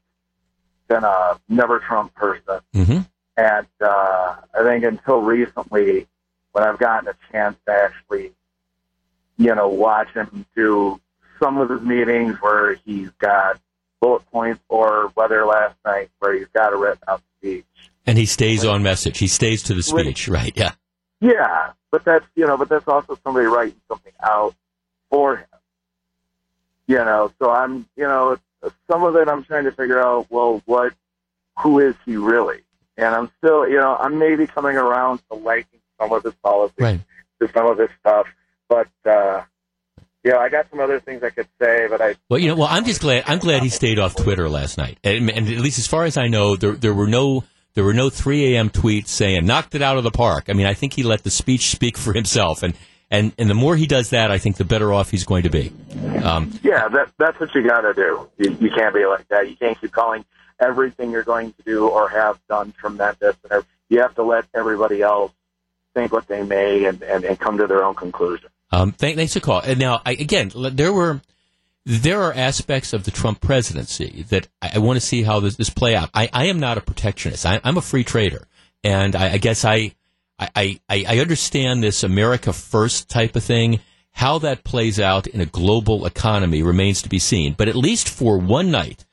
been 0.91 1.03
a 1.05 1.39
never 1.47 1.79
Trump 1.79 2.13
person. 2.15 2.59
Mm-hmm. 2.75 2.99
And 3.37 3.67
uh, 3.79 4.35
I 4.53 4.63
think 4.63 4.83
until 4.83 5.21
recently, 5.21 6.07
when 6.51 6.65
I've 6.65 6.79
gotten 6.79 7.07
a 7.07 7.15
chance 7.31 7.55
to 7.65 7.71
actually, 7.71 8.33
you 9.37 9.55
know, 9.55 9.69
watch 9.69 10.09
him 10.13 10.45
do 10.55 10.99
some 11.41 11.57
of 11.57 11.69
his 11.69 11.81
meetings 11.81 12.35
where 12.41 12.73
he's 12.85 13.09
got 13.19 13.57
bullet 14.01 14.29
points 14.31 14.61
or 14.67 15.11
whether 15.15 15.45
last 15.45 15.75
night 15.85 16.09
where 16.19 16.37
he's 16.37 16.47
got 16.53 16.73
a 16.73 16.77
written 16.77 16.99
out 17.07 17.21
speech. 17.37 17.65
And 18.05 18.17
he 18.17 18.25
stays 18.25 18.65
on 18.65 18.83
message. 18.83 19.17
He 19.17 19.27
stays 19.27 19.63
to 19.63 19.73
the 19.73 19.83
speech, 19.83 20.27
right? 20.27 20.51
Yeah. 20.55 20.73
Yeah, 21.21 21.73
but 21.91 22.03
that's 22.03 22.25
you 22.35 22.47
know, 22.47 22.57
but 22.57 22.67
that's 22.67 22.87
also 22.87 23.17
somebody 23.23 23.45
writing 23.45 23.79
something 23.87 24.13
out 24.23 24.55
for 25.11 25.37
him. 25.37 25.45
You 26.87 26.97
know, 26.97 27.31
so 27.37 27.51
I'm 27.51 27.87
you 27.95 28.05
know, 28.05 28.37
some 28.89 29.03
of 29.03 29.15
it 29.15 29.27
I'm 29.27 29.43
trying 29.43 29.65
to 29.65 29.71
figure 29.71 30.01
out. 30.01 30.27
Well, 30.29 30.61
what, 30.65 30.93
who 31.59 31.79
is 31.79 31.95
he 32.05 32.17
really? 32.17 32.61
And 32.97 33.07
I'm 33.07 33.31
still, 33.37 33.67
you 33.67 33.77
know, 33.77 33.95
I'm 33.95 34.19
maybe 34.19 34.47
coming 34.47 34.77
around 34.77 35.21
to 35.29 35.37
liking 35.37 35.79
some 35.99 36.11
of 36.11 36.23
his 36.23 36.33
politics, 36.43 36.79
right. 36.79 37.01
to 37.41 37.51
some 37.53 37.67
of 37.67 37.77
his 37.77 37.89
stuff, 37.99 38.27
but. 38.67 38.87
uh 39.05 39.43
yeah, 40.23 40.37
I 40.37 40.49
got 40.49 40.69
some 40.69 40.79
other 40.79 40.99
things 40.99 41.23
I 41.23 41.31
could 41.31 41.47
say, 41.59 41.87
but 41.89 41.99
I. 41.99 42.15
Well, 42.29 42.39
you 42.39 42.49
know, 42.49 42.55
well, 42.55 42.67
I'm 42.69 42.85
just 42.85 43.01
glad. 43.01 43.23
I'm 43.25 43.39
glad 43.39 43.63
he 43.63 43.69
stayed 43.69 43.97
off 43.97 44.15
Twitter 44.15 44.47
last 44.49 44.77
night, 44.77 44.99
and, 45.03 45.31
and 45.31 45.47
at 45.49 45.57
least 45.57 45.79
as 45.79 45.87
far 45.87 46.03
as 46.03 46.15
I 46.15 46.27
know, 46.27 46.55
there 46.55 46.73
there 46.73 46.93
were 46.93 47.07
no 47.07 47.43
there 47.73 47.83
were 47.83 47.93
no 47.93 48.09
3 48.09 48.53
a.m. 48.53 48.69
tweets 48.69 49.07
saying 49.07 49.45
knocked 49.45 49.73
it 49.73 49.81
out 49.81 49.97
of 49.97 50.03
the 50.03 50.11
park. 50.11 50.45
I 50.49 50.53
mean, 50.53 50.67
I 50.67 50.73
think 50.73 50.93
he 50.93 51.03
let 51.03 51.23
the 51.23 51.31
speech 51.31 51.69
speak 51.69 51.97
for 51.97 52.13
himself, 52.13 52.61
and 52.61 52.75
and 53.11 53.33
and 53.37 53.49
the 53.49 53.53
more 53.53 53.75
he 53.75 53.85
does 53.85 54.09
that, 54.09 54.31
I 54.31 54.39
think 54.39 54.55
the 54.57 54.65
better 54.65 54.91
off 54.91 55.11
he's 55.11 55.25
going 55.25 55.43
to 55.43 55.49
be. 55.49 55.71
Um, 56.23 56.57
yeah, 56.63 56.87
that 56.87 57.11
that's 57.17 57.39
what 57.39 57.53
you 57.53 57.67
got 57.67 57.81
to 57.81 57.93
do. 57.93 58.29
You, 58.37 58.57
you 58.59 58.69
can't 58.71 58.95
be 58.95 59.05
like 59.05 59.27
that. 59.27 59.49
You 59.49 59.55
can't 59.55 59.79
keep 59.79 59.91
calling 59.91 60.25
everything 60.59 61.11
you're 61.11 61.23
going 61.23 61.53
to 61.53 61.63
do 61.63 61.87
or 61.87 62.07
have 62.09 62.39
done 62.47 62.73
tremendous. 62.79 63.35
You 63.89 64.01
have 64.01 64.15
to 64.15 64.23
let 64.23 64.45
everybody 64.55 65.01
else 65.01 65.33
think 65.93 66.13
what 66.13 66.27
they 66.27 66.43
may 66.43 66.85
and, 66.85 67.01
and, 67.01 67.25
and 67.25 67.37
come 67.37 67.57
to 67.57 67.67
their 67.67 67.83
own 67.83 67.95
conclusion. 67.95 68.49
Um, 68.71 68.93
thank, 68.93 69.17
thanks 69.17 69.33
for 69.33 69.41
call. 69.41 69.59
And 69.59 69.79
now, 69.79 70.01
I, 70.05 70.13
again, 70.13 70.51
there 70.55 70.93
were 70.93 71.21
there 71.85 72.21
are 72.21 72.33
aspects 72.33 72.93
of 72.93 73.03
the 73.03 73.11
Trump 73.11 73.41
presidency 73.41 74.23
that 74.29 74.47
I, 74.61 74.73
I 74.75 74.77
want 74.79 74.97
to 74.97 75.05
see 75.05 75.23
how 75.23 75.39
this, 75.39 75.55
this, 75.55 75.69
play 75.69 75.95
out. 75.95 76.09
I, 76.13 76.29
I 76.31 76.45
am 76.45 76.59
not 76.59 76.77
a 76.77 76.81
protectionist. 76.81 77.45
I, 77.45 77.59
am 77.63 77.77
a 77.77 77.81
free 77.81 78.03
trader, 78.03 78.47
and 78.83 79.15
I, 79.15 79.33
I 79.33 79.37
guess 79.37 79.65
I, 79.65 79.95
I, 80.39 80.79
I 80.89 81.19
understand 81.19 81.83
this 81.83 82.03
America 82.03 82.51
First 82.51 83.09
type 83.09 83.35
of 83.35 83.43
thing. 83.43 83.79
How 84.13 84.39
that 84.39 84.63
plays 84.63 84.99
out 84.99 85.27
in 85.27 85.39
a 85.39 85.45
global 85.45 86.05
economy 86.05 86.63
remains 86.63 87.01
to 87.03 87.09
be 87.09 87.19
seen. 87.19 87.53
But 87.53 87.69
at 87.69 87.75
least 87.75 88.09
for 88.09 88.37
one 88.37 88.71
night, 88.71 89.05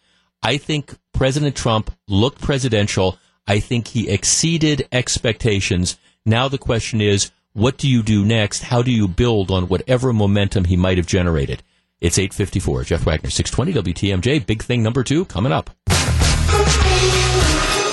I 0.42 0.56
think 0.56 0.96
President 1.12 1.54
Trump 1.54 1.90
looked 2.08 2.40
presidential. 2.40 3.18
I 3.46 3.60
think 3.60 3.88
he 3.88 4.08
exceeded 4.08 4.88
expectations. 4.92 5.98
Now 6.24 6.48
the 6.48 6.58
question 6.58 7.00
is, 7.00 7.30
what 7.52 7.78
do 7.78 7.88
you 7.88 8.02
do 8.02 8.24
next? 8.24 8.62
How 8.62 8.82
do 8.82 8.92
you 8.92 9.08
build 9.08 9.50
on 9.50 9.68
whatever 9.68 10.12
momentum 10.12 10.64
he 10.64 10.76
might 10.76 10.96
have 10.96 11.06
generated? 11.06 11.62
It's 12.00 12.18
854. 12.18 12.84
Jeff 12.84 13.04
Wagner, 13.04 13.30
620 13.30 13.92
WTMJ. 13.92 14.46
Big 14.46 14.62
thing 14.62 14.82
number 14.82 15.02
two 15.02 15.24
coming 15.24 15.52
up. 15.52 15.70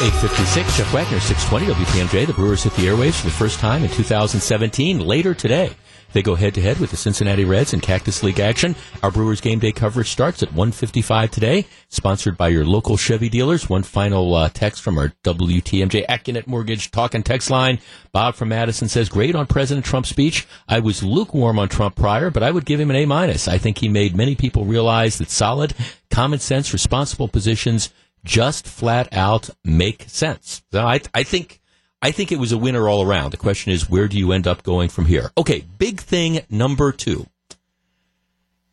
856. 0.02 0.78
Jeff 0.78 0.94
Wagner, 0.94 1.20
620 1.22 1.86
WTMJ. 1.86 2.28
The 2.28 2.34
Brewers 2.34 2.64
hit 2.64 2.74
the 2.74 2.88
airwaves 2.88 3.20
for 3.20 3.28
the 3.28 3.32
first 3.32 3.60
time 3.60 3.82
in 3.82 3.90
2017. 3.90 5.00
Later 5.00 5.34
today, 5.34 5.72
they 6.12 6.22
go 6.22 6.36
head 6.36 6.54
to 6.56 6.62
head 6.62 6.80
with 6.80 6.92
the 6.92 6.98
Cincinnati 6.98 7.46
Reds 7.46 7.74
in 7.74 7.80
Cactus 7.80 8.22
League 8.22 8.42
action. 8.42 8.76
Our 9.04 9.10
Brewers 9.10 9.40
game 9.40 9.60
day 9.60 9.72
coverage 9.72 10.10
starts 10.10 10.44
at 10.44 10.54
1:55 10.54 11.32
today. 11.32 11.66
Sponsored 11.88 12.38
by 12.38 12.50
your 12.50 12.66
local 12.66 12.98
Chevy 12.98 13.30
dealers. 13.30 13.70
One 13.70 13.84
final 13.84 14.36
uh, 14.36 14.50
text 14.50 14.82
from 14.82 14.98
our 14.98 15.14
WTMJ 15.24 16.06
Accunet 16.08 16.46
Mortgage 16.46 16.92
talk 16.92 17.14
and 17.14 17.26
text 17.26 17.50
line. 17.50 17.80
Bob 18.12 18.36
from 18.36 18.50
Madison 18.50 18.90
says, 18.90 19.08
"Great 19.08 19.34
on 19.34 19.48
President 19.48 19.86
Trump's 19.86 20.10
speech. 20.10 20.46
I 20.68 20.80
was 20.80 21.04
lukewarm 21.04 21.58
on 21.58 21.70
Trump 21.70 21.96
prior, 21.96 22.30
but 22.30 22.44
I 22.44 22.52
would 22.52 22.66
give 22.66 22.82
him 22.82 22.90
an 22.90 22.98
A 22.98 23.06
minus. 23.06 23.48
I 23.48 23.58
think 23.58 23.78
he 23.78 23.88
made 23.88 24.16
many 24.16 24.36
people 24.36 24.66
realize 24.66 25.20
that 25.20 25.30
solid, 25.30 25.74
common 26.12 26.40
sense, 26.40 26.74
responsible 26.74 27.30
positions 27.30 27.94
just 28.26 28.68
flat 28.68 29.08
out 29.14 29.50
make 29.64 30.04
sense. 30.08 30.64
So 30.72 30.86
I, 30.86 31.00
I 31.14 31.24
think." 31.24 31.62
I 32.02 32.12
think 32.12 32.32
it 32.32 32.38
was 32.38 32.52
a 32.52 32.58
winner 32.58 32.88
all 32.88 33.02
around. 33.02 33.32
The 33.32 33.38
question 33.38 33.72
is, 33.72 33.90
where 33.90 34.08
do 34.08 34.16
you 34.16 34.32
end 34.32 34.46
up 34.46 34.62
going 34.62 34.90
from 34.90 35.08
here? 35.08 35.32
Okay, 35.40 35.66
big 35.80 36.00
thing 36.00 36.42
number 36.52 36.92
two. 36.92 37.26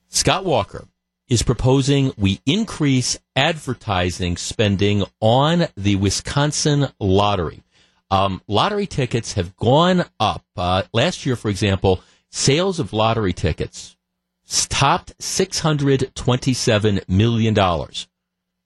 Scott 0.08 0.44
Walker 0.44 0.86
is 1.28 1.42
proposing 1.42 2.12
we 2.18 2.42
increase 2.44 3.18
advertising 3.34 4.36
spending 4.36 5.04
on 5.20 5.66
the 5.78 5.96
Wisconsin 5.96 6.88
lottery. 7.00 7.62
Um, 8.10 8.42
lottery 8.46 8.86
tickets 8.86 9.32
have 9.32 9.56
gone 9.56 10.04
up. 10.20 10.44
Uh, 10.54 10.82
last 10.92 11.24
year, 11.24 11.34
for 11.34 11.48
example, 11.48 12.02
sales 12.28 12.78
of 12.78 12.92
lottery 12.92 13.32
tickets 13.32 13.96
topped 14.68 15.16
$627 15.18 17.08
million. 17.08 17.54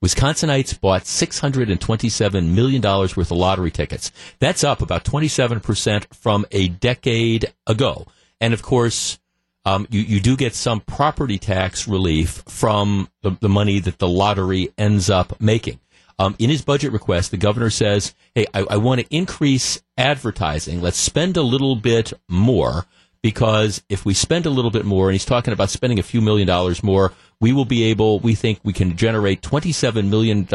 Wisconsinites 0.05 0.79
bought 0.79 1.03
$627 1.03 2.49
million 2.51 2.83
worth 2.83 3.19
of 3.19 3.31
lottery 3.33 3.71
tickets. 3.71 4.13
That's 4.39 4.63
up 4.63 4.83
about 4.83 5.05
27% 5.05 6.15
from 6.15 6.45
a 6.51 6.69
decade 6.69 7.53
ago. 7.67 8.07
And 8.41 8.53
of 8.53 8.63
course, 8.63 9.19
um, 9.65 9.87
you, 9.91 10.03
you 10.03 10.21
do 10.21 10.37
get 10.37 10.55
some 10.55 10.81
property 10.81 11.39
tax 11.39 11.89
relief 11.89 12.45
from 12.47 13.09
the, 13.23 13.37
the 13.41 13.49
money 13.49 13.81
that 13.81 13.99
the 13.99 14.09
lottery 14.09 14.69
ends 14.79 15.11
up 15.11 15.41
making. 15.41 15.81
Um, 16.19 16.37
in 16.39 16.51
his 16.51 16.63
budget 16.63 16.93
request, 16.93 17.31
the 17.31 17.37
governor 17.37 17.71
says, 17.71 18.15
hey, 18.35 18.47
I, 18.55 18.65
I 18.71 18.77
want 18.77 19.01
to 19.01 19.15
increase 19.15 19.83
advertising. 19.99 20.81
Let's 20.81 20.99
spend 20.99 21.37
a 21.37 21.43
little 21.43 21.77
bit 21.77 22.13
more 22.29 22.87
because 23.23 23.83
if 23.89 24.05
we 24.05 24.15
spend 24.15 24.47
a 24.47 24.51
little 24.51 24.71
bit 24.71 24.85
more, 24.85 25.09
and 25.09 25.15
he's 25.15 25.25
talking 25.25 25.53
about 25.53 25.71
spending 25.71 25.99
a 25.99 26.03
few 26.05 26.21
million 26.21 26.47
dollars 26.47 26.83
more, 26.83 27.13
we 27.41 27.53
will 27.53 27.65
be 27.65 27.85
able, 27.85 28.21
we 28.21 28.35
think 28.35 28.61
we 28.63 28.73
can 28.73 28.97
generate 28.97 29.43
$27 29.43 30.09
million 30.09 30.47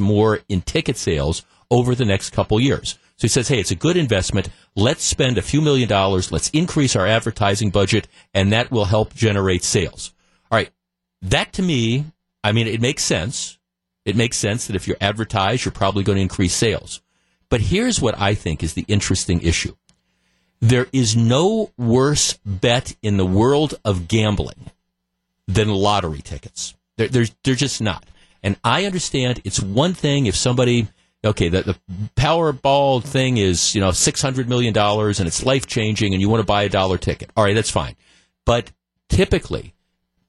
more 0.00 0.40
in 0.48 0.60
ticket 0.62 0.96
sales 0.96 1.44
over 1.70 1.94
the 1.94 2.04
next 2.04 2.30
couple 2.30 2.60
years. 2.60 2.98
So 3.16 3.22
he 3.22 3.28
says, 3.28 3.48
hey, 3.48 3.58
it's 3.58 3.70
a 3.70 3.76
good 3.76 3.96
investment. 3.96 4.50
Let's 4.74 5.02
spend 5.02 5.38
a 5.38 5.42
few 5.42 5.62
million 5.62 5.88
dollars. 5.88 6.30
Let's 6.30 6.50
increase 6.50 6.94
our 6.94 7.06
advertising 7.06 7.70
budget, 7.70 8.08
and 8.34 8.52
that 8.52 8.70
will 8.70 8.84
help 8.84 9.14
generate 9.14 9.64
sales. 9.64 10.12
All 10.50 10.58
right. 10.58 10.70
That 11.22 11.54
to 11.54 11.62
me, 11.62 12.04
I 12.44 12.52
mean, 12.52 12.66
it 12.66 12.80
makes 12.80 13.02
sense. 13.02 13.58
It 14.04 14.16
makes 14.16 14.36
sense 14.36 14.66
that 14.66 14.76
if 14.76 14.86
you're 14.86 14.98
advertised, 15.00 15.64
you're 15.64 15.72
probably 15.72 16.04
going 16.04 16.16
to 16.16 16.22
increase 16.22 16.54
sales. 16.54 17.00
But 17.48 17.60
here's 17.60 18.00
what 18.00 18.18
I 18.20 18.34
think 18.34 18.62
is 18.62 18.74
the 18.74 18.84
interesting 18.86 19.40
issue. 19.40 19.74
There 20.60 20.86
is 20.92 21.16
no 21.16 21.70
worse 21.76 22.38
bet 22.44 22.96
in 23.02 23.16
the 23.16 23.26
world 23.26 23.74
of 23.84 24.08
gambling 24.08 24.70
than 25.46 25.68
lottery 25.68 26.22
tickets. 26.22 26.74
They're, 26.96 27.08
they're, 27.08 27.26
they're 27.44 27.54
just 27.54 27.80
not. 27.80 28.04
And 28.42 28.56
I 28.64 28.84
understand 28.84 29.40
it's 29.44 29.60
one 29.60 29.94
thing 29.94 30.26
if 30.26 30.36
somebody 30.36 30.88
okay, 31.24 31.48
the, 31.48 31.62
the 31.62 31.76
Powerball 32.14 33.02
thing 33.02 33.36
is, 33.36 33.74
you 33.74 33.80
know, 33.80 33.88
$600 33.88 34.46
million 34.46 34.76
and 34.76 35.26
it's 35.26 35.44
life 35.44 35.66
changing 35.66 36.12
and 36.12 36.20
you 36.20 36.28
want 36.28 36.40
to 36.40 36.46
buy 36.46 36.62
a 36.62 36.68
dollar 36.68 36.98
ticket. 36.98 37.30
All 37.36 37.44
right, 37.44 37.54
that's 37.54 37.70
fine. 37.70 37.96
But 38.44 38.70
typically, 39.08 39.74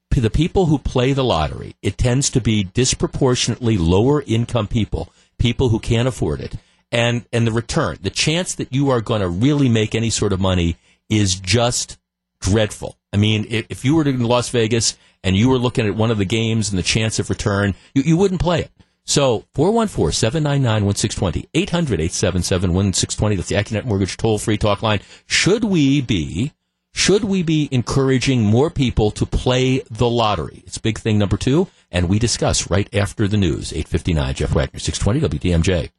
the 0.10 0.30
people 0.30 0.66
who 0.66 0.80
play 0.80 1.14
the 1.14 1.24
lottery, 1.24 1.76
it 1.82 1.98
tends 1.98 2.30
to 2.32 2.42
be 2.42 2.64
disproportionately 2.64 3.78
lower 3.78 4.24
income 4.24 4.68
people, 4.68 5.10
people 5.38 5.70
who 5.70 5.80
can't 5.80 6.08
afford 6.08 6.42
it. 6.42 6.56
And, 6.92 7.26
and 7.34 7.46
the 7.46 7.52
return, 7.52 7.98
the 8.02 8.10
chance 8.10 8.56
that 8.56 8.74
you 8.74 8.90
are 8.90 9.02
going 9.02 9.22
to 9.22 9.28
really 9.28 9.68
make 9.68 9.94
any 9.94 10.10
sort 10.10 10.32
of 10.32 10.40
money 10.40 10.78
is 11.10 11.36
just 11.36 11.98
dreadful. 12.40 12.98
I 13.12 13.18
mean, 13.18 13.46
if, 13.50 13.84
you 13.84 13.96
were 13.96 14.08
in 14.08 14.24
Las 14.24 14.50
Vegas 14.50 14.98
and 15.24 15.36
you 15.36 15.50
were 15.50 15.58
looking 15.58 15.88
at 15.88 15.96
one 15.96 16.12
of 16.12 16.18
the 16.18 16.26
games 16.26 16.70
and 16.70 16.78
the 16.78 16.84
chance 16.84 17.20
of 17.20 17.30
return, 17.30 17.74
you, 17.94 18.04
you 18.04 18.16
wouldn't 18.18 18.42
play 18.42 18.62
it. 18.62 18.72
So 19.04 19.46
414-799-1620, 19.56 21.48
800-877-1620. 21.54 23.36
That's 23.38 23.48
the 23.48 23.56
Accunet 23.56 23.86
Mortgage 23.86 24.18
toll-free 24.18 24.58
talk 24.58 24.84
line. 24.84 25.00
Should 25.26 25.64
we 25.64 26.02
be, 26.02 26.52
should 26.94 27.24
we 27.24 27.42
be 27.42 27.70
encouraging 27.72 28.44
more 28.44 28.70
people 28.70 29.12
to 29.12 29.26
play 29.26 29.82
the 29.90 30.10
lottery? 30.10 30.62
It's 30.66 30.78
big 30.78 31.00
thing 31.00 31.18
number 31.18 31.38
two, 31.38 31.70
and 31.90 32.10
we 32.10 32.20
discuss 32.20 32.70
right 32.70 32.94
after 32.94 33.30
the 33.30 33.38
news. 33.38 33.72
859, 33.72 34.34
Jeff 34.36 34.54
Wagner, 34.54 34.80
620 34.80 35.40
WTMJ. 35.40 35.90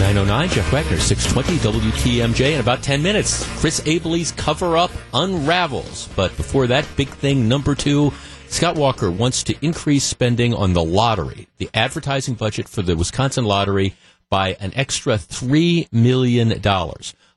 909, 0.00 0.48
Jeff 0.48 0.72
Wagner, 0.72 0.98
620 0.98 1.90
WTMJ. 1.90 2.54
In 2.54 2.60
about 2.60 2.82
10 2.82 3.02
minutes, 3.02 3.46
Chris 3.60 3.80
Abele's 3.80 4.32
cover-up 4.32 4.90
unravels. 5.12 6.08
But 6.16 6.34
before 6.38 6.66
that, 6.68 6.86
big 6.96 7.08
thing 7.08 7.48
number 7.48 7.74
two, 7.74 8.10
Scott 8.48 8.76
Walker 8.76 9.10
wants 9.10 9.42
to 9.42 9.54
increase 9.60 10.04
spending 10.04 10.54
on 10.54 10.72
the 10.72 10.82
lottery, 10.82 11.48
the 11.58 11.68
advertising 11.74 12.34
budget 12.34 12.66
for 12.66 12.80
the 12.80 12.96
Wisconsin 12.96 13.44
lottery 13.44 13.94
by 14.30 14.56
an 14.58 14.72
extra 14.74 15.18
$3 15.18 15.92
million. 15.92 16.62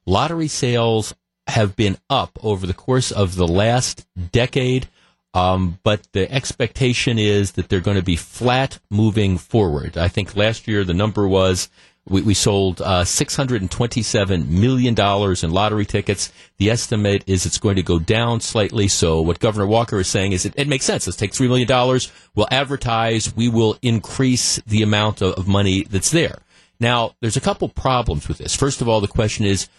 Lottery 0.05 0.47
sales 0.47 1.13
have 1.47 1.75
been 1.75 1.97
up 2.09 2.39
over 2.41 2.65
the 2.65 2.73
course 2.73 3.11
of 3.11 3.35
the 3.35 3.47
last 3.47 4.07
decade, 4.31 4.87
um, 5.33 5.79
but 5.83 6.07
the 6.13 6.31
expectation 6.31 7.19
is 7.19 7.51
that 7.51 7.67
they're 7.67 7.81
going 7.81 7.97
to 7.97 8.03
be 8.03 8.15
flat 8.15 8.79
moving 8.89 9.37
forward. 9.37 9.97
I 9.97 10.07
think 10.07 10.37
last 10.37 10.65
year 10.65 10.85
the 10.85 10.93
number 10.93 11.27
was 11.27 11.67
we, 12.07 12.21
we 12.21 12.33
sold 12.33 12.81
uh, 12.81 13.03
$627 13.03 14.47
million 14.49 14.95
in 15.43 15.51
lottery 15.51 15.85
tickets. 15.85 16.33
The 16.57 16.69
estimate 16.69 17.23
is 17.27 17.45
it's 17.45 17.57
going 17.57 17.77
to 17.77 17.83
go 17.83 17.97
down 17.97 18.41
slightly. 18.41 18.87
So 18.87 19.21
what 19.21 19.39
Governor 19.39 19.67
Walker 19.67 19.99
is 19.99 20.07
saying 20.07 20.33
is 20.33 20.45
it, 20.45 20.53
it 20.57 20.67
makes 20.67 20.85
sense. 20.85 21.07
Let's 21.07 21.17
take 21.17 21.31
$3 21.31 21.47
million. 21.47 21.99
We'll 22.35 22.47
advertise. 22.51 23.33
We 23.35 23.47
will 23.47 23.77
increase 23.81 24.57
the 24.67 24.81
amount 24.81 25.21
of, 25.21 25.33
of 25.35 25.47
money 25.47 25.83
that's 25.83 26.11
there. 26.11 26.39
Now, 26.79 27.15
there's 27.21 27.37
a 27.37 27.41
couple 27.41 27.69
problems 27.69 28.27
with 28.27 28.39
this. 28.39 28.55
First 28.55 28.81
of 28.81 28.89
all, 28.89 28.99
the 28.99 29.07
question 29.07 29.45
is, 29.45 29.69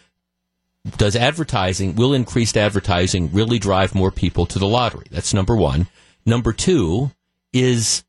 does 0.96 1.16
advertising, 1.16 1.94
will 1.94 2.14
increased 2.14 2.56
advertising 2.56 3.30
really 3.32 3.58
drive 3.58 3.94
more 3.94 4.10
people 4.10 4.46
to 4.46 4.58
the 4.58 4.66
lottery? 4.66 5.06
That's 5.10 5.34
number 5.34 5.56
one. 5.56 5.88
Number 6.24 6.52
two 6.52 7.10
is, 7.52 8.04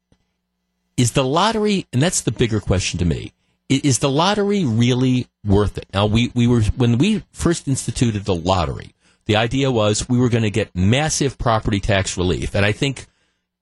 is 0.95 1.11
the 1.11 1.23
lottery, 1.23 1.87
and 1.91 2.01
that's 2.01 2.21
the 2.21 2.31
bigger 2.31 2.59
question 2.59 2.99
to 2.99 3.05
me, 3.05 3.33
is 3.69 3.99
the 3.99 4.09
lottery 4.09 4.63
really 4.63 5.27
worth 5.45 5.77
it? 5.77 5.87
Now, 5.93 6.05
we, 6.05 6.31
we 6.35 6.47
were, 6.47 6.61
when 6.61 6.97
we 6.97 7.23
first 7.31 7.67
instituted 7.67 8.25
the 8.25 8.35
lottery, 8.35 8.93
the 9.25 9.35
idea 9.35 9.71
was 9.71 10.07
we 10.07 10.19
were 10.19 10.29
going 10.29 10.43
to 10.43 10.51
get 10.51 10.75
massive 10.75 11.37
property 11.37 11.79
tax 11.79 12.17
relief. 12.17 12.55
And 12.55 12.65
I 12.65 12.71
think, 12.71 13.07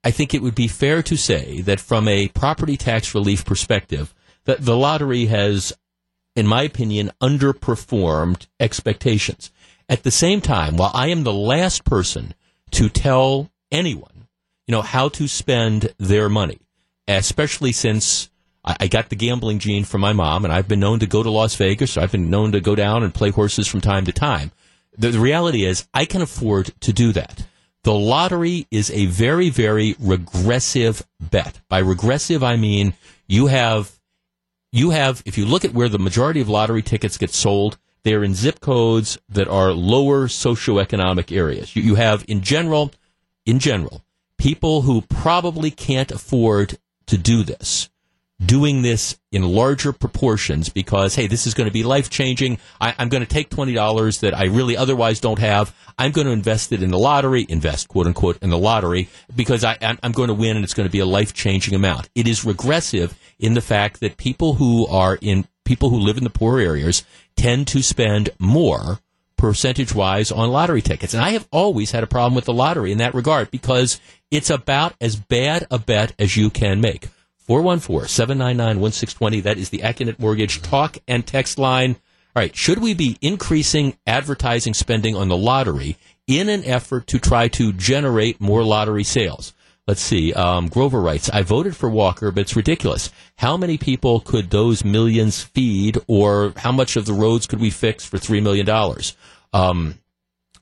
I 0.03 0.11
think 0.11 0.33
it 0.33 0.41
would 0.41 0.55
be 0.55 0.67
fair 0.67 1.01
to 1.03 1.15
say 1.15 1.61
that 1.61 1.79
from 1.79 2.07
a 2.07 2.27
property 2.29 2.75
tax 2.75 3.15
relief 3.15 3.45
perspective, 3.45 4.13
that 4.45 4.65
the 4.65 4.75
lottery 4.75 5.27
has, 5.27 5.73
in 6.35 6.47
my 6.47 6.63
opinion, 6.63 7.11
underperformed 7.21 8.47
expectations. 8.59 9.51
At 9.87 10.03
the 10.03 10.11
same 10.11 10.41
time, 10.41 10.75
while 10.75 10.91
I 10.93 11.07
am 11.07 11.23
the 11.23 11.33
last 11.33 11.85
person 11.85 12.33
to 12.71 12.89
tell 12.89 13.51
anyone, 13.71 14.27
you 14.67 14.73
know, 14.73 14.81
how 14.81 15.09
to 15.09 15.27
spend 15.27 15.93
their 15.97 16.27
money, 16.27 16.59
especially 17.07 17.71
since 17.71 18.29
I, 18.63 18.77
I 18.81 18.87
got 18.87 19.09
the 19.09 19.15
gambling 19.15 19.59
gene 19.59 19.83
from 19.83 20.01
my 20.01 20.13
mom, 20.13 20.45
and 20.45 20.53
I've 20.53 20.67
been 20.67 20.79
known 20.79 20.99
to 20.99 21.07
go 21.07 21.23
to 21.23 21.29
Las 21.29 21.55
Vegas. 21.55 21.97
I've 21.97 22.11
been 22.11 22.29
known 22.29 22.51
to 22.53 22.61
go 22.61 22.75
down 22.75 23.03
and 23.03 23.13
play 23.13 23.29
horses 23.29 23.67
from 23.67 23.81
time 23.81 24.05
to 24.05 24.11
time. 24.11 24.51
The, 24.97 25.09
the 25.09 25.19
reality 25.19 25.65
is, 25.65 25.87
I 25.93 26.05
can 26.05 26.21
afford 26.21 26.71
to 26.81 26.93
do 26.93 27.11
that. 27.13 27.45
The 27.83 27.93
lottery 27.93 28.67
is 28.71 28.89
a 28.91 29.07
very, 29.07 29.49
very 29.49 29.95
regressive 29.99 31.05
bet. 31.19 31.59
By 31.67 31.79
regressive, 31.79 32.41
I 32.41 32.55
mean 32.55 32.93
you 33.27 33.47
have, 33.47 33.99
you 34.71 34.91
have, 34.91 35.21
if 35.25 35.37
you 35.37 35.45
look 35.45 35.65
at 35.65 35.73
where 35.73 35.89
the 35.89 35.99
majority 35.99 36.39
of 36.39 36.47
lottery 36.47 36.81
tickets 36.81 37.17
get 37.17 37.31
sold, 37.31 37.77
they're 38.03 38.23
in 38.23 38.35
zip 38.35 38.61
codes 38.61 39.17
that 39.29 39.47
are 39.47 39.71
lower 39.71 40.27
socioeconomic 40.27 41.35
areas. 41.35 41.75
You, 41.75 41.83
you 41.83 41.95
have, 41.95 42.23
in 42.27 42.41
general, 42.41 42.91
in 43.45 43.59
general, 43.59 44.05
people 44.37 44.83
who 44.83 45.01
probably 45.01 45.71
can't 45.71 46.11
afford 46.11 46.77
to 47.07 47.17
do 47.17 47.43
this 47.43 47.89
doing 48.43 48.81
this 48.81 49.17
in 49.31 49.43
larger 49.43 49.93
proportions 49.93 50.69
because, 50.69 51.15
hey, 51.15 51.27
this 51.27 51.47
is 51.47 51.53
going 51.53 51.67
to 51.67 51.73
be 51.73 51.83
life 51.83 52.09
changing. 52.09 52.57
I'm 52.81 53.09
going 53.09 53.23
to 53.23 53.29
take 53.29 53.49
$20 53.49 54.19
that 54.21 54.37
I 54.37 54.45
really 54.45 54.75
otherwise 54.75 55.19
don't 55.19 55.39
have. 55.39 55.75
I'm 55.97 56.11
going 56.11 56.27
to 56.27 56.33
invest 56.33 56.71
it 56.71 56.83
in 56.83 56.89
the 56.89 56.97
lottery, 56.97 57.45
invest, 57.47 57.87
quote 57.87 58.07
unquote, 58.07 58.37
in 58.41 58.49
the 58.49 58.57
lottery 58.57 59.09
because 59.35 59.63
I, 59.63 59.77
am 59.81 60.11
going 60.11 60.29
to 60.29 60.33
win 60.33 60.55
and 60.55 60.63
it's 60.63 60.73
going 60.73 60.87
to 60.87 60.91
be 60.91 60.99
a 60.99 61.05
life 61.05 61.33
changing 61.33 61.75
amount. 61.75 62.09
It 62.15 62.27
is 62.27 62.43
regressive 62.43 63.17
in 63.39 63.53
the 63.53 63.61
fact 63.61 63.99
that 63.99 64.17
people 64.17 64.55
who 64.55 64.87
are 64.87 65.17
in, 65.21 65.47
people 65.63 65.89
who 65.89 65.97
live 65.97 66.17
in 66.17 66.23
the 66.23 66.29
poor 66.29 66.59
areas 66.59 67.03
tend 67.35 67.67
to 67.67 67.81
spend 67.81 68.29
more 68.39 68.99
percentage 69.37 69.93
wise 69.93 70.31
on 70.31 70.49
lottery 70.49 70.81
tickets. 70.81 71.13
And 71.13 71.23
I 71.23 71.31
have 71.31 71.47
always 71.51 71.91
had 71.91 72.03
a 72.03 72.07
problem 72.07 72.33
with 72.33 72.45
the 72.45 72.53
lottery 72.53 72.91
in 72.91 72.99
that 72.99 73.13
regard 73.13 73.51
because 73.51 73.99
it's 74.31 74.49
about 74.49 74.95
as 75.01 75.15
bad 75.15 75.67
a 75.69 75.77
bet 75.77 76.13
as 76.17 76.37
you 76.37 76.49
can 76.49 76.81
make. 76.81 77.09
414 77.45 78.07
799 78.07 78.79
1620. 78.79 79.39
That 79.41 79.57
is 79.57 79.69
the 79.69 79.79
Accunet 79.79 80.19
Mortgage 80.19 80.61
talk 80.61 80.97
and 81.07 81.25
text 81.25 81.57
line. 81.57 81.97
All 82.35 82.41
right. 82.41 82.55
Should 82.55 82.79
we 82.79 82.93
be 82.93 83.17
increasing 83.21 83.97
advertising 84.07 84.73
spending 84.73 85.15
on 85.15 85.27
the 85.27 85.37
lottery 85.37 85.97
in 86.25 86.49
an 86.49 86.63
effort 86.65 87.07
to 87.07 87.19
try 87.19 87.47
to 87.49 87.73
generate 87.73 88.41
more 88.41 88.63
lottery 88.63 89.03
sales? 89.03 89.53
Let's 89.85 90.01
see. 90.01 90.31
Um, 90.31 90.69
Grover 90.69 91.01
writes, 91.01 91.29
I 91.29 91.41
voted 91.41 91.75
for 91.75 91.89
Walker, 91.89 92.31
but 92.31 92.41
it's 92.41 92.55
ridiculous. 92.55 93.11
How 93.35 93.57
many 93.57 93.77
people 93.77 94.21
could 94.21 94.49
those 94.49 94.85
millions 94.85 95.43
feed, 95.43 95.97
or 96.07 96.53
how 96.55 96.71
much 96.71 96.95
of 96.95 97.05
the 97.05 97.13
roads 97.13 97.47
could 97.47 97.59
we 97.59 97.69
fix 97.69 98.05
for 98.05 98.17
$3 98.17 98.41
million? 98.41 98.69
Um, 99.51 99.99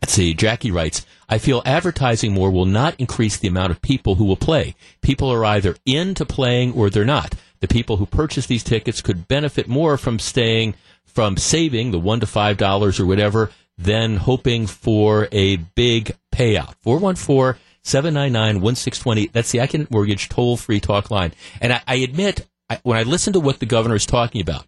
let's 0.02 0.14
see. 0.14 0.34
Jackie 0.34 0.72
writes, 0.72 1.06
I 1.32 1.38
feel 1.38 1.64
advertising 1.66 2.34
more 2.34 2.52
will 2.52 2.66
not 2.66 2.94
increase 3.00 3.38
the 3.38 3.48
amount 3.48 3.72
of 3.72 3.82
people 3.82 4.16
who 4.16 4.26
will 4.26 4.36
play. 4.36 4.76
People 5.02 5.32
are 5.32 5.46
either 5.46 5.78
into 5.86 6.26
playing 6.26 6.74
or 6.74 6.90
they're 6.90 7.06
not. 7.06 7.36
The 7.62 7.70
people 7.70 7.98
who 7.98 8.06
purchase 8.06 8.46
these 8.48 8.64
tickets 8.64 9.02
could 9.02 9.30
benefit 9.30 9.68
more 9.68 9.98
from 9.98 10.20
staying, 10.20 10.76
from 11.06 11.38
saving 11.38 11.92
the 11.92 12.00
one 12.00 12.20
to 12.20 12.28
five 12.28 12.58
dollars 12.58 13.00
or 13.00 13.06
whatever, 13.06 13.50
than 13.78 14.18
hoping 14.18 14.68
for 14.68 15.30
a 15.32 15.56
big 15.56 16.18
payout. 16.34 16.76
414 16.82 17.60
799 17.84 18.62
1620. 18.62 19.28
That's 19.28 19.52
the 19.52 19.60
Accunet 19.60 19.90
Mortgage 19.90 20.28
toll 20.28 20.58
free 20.58 20.80
talk 20.80 21.10
line. 21.10 21.34
And 21.62 21.74
I, 21.74 21.82
I 21.88 21.96
admit, 21.96 22.48
I, 22.70 22.80
when 22.84 22.98
I 22.98 23.04
listen 23.04 23.34
to 23.34 23.40
what 23.40 23.60
the 23.60 23.66
governor 23.66 23.96
is 23.96 24.06
talking 24.06 24.42
about, 24.42 24.68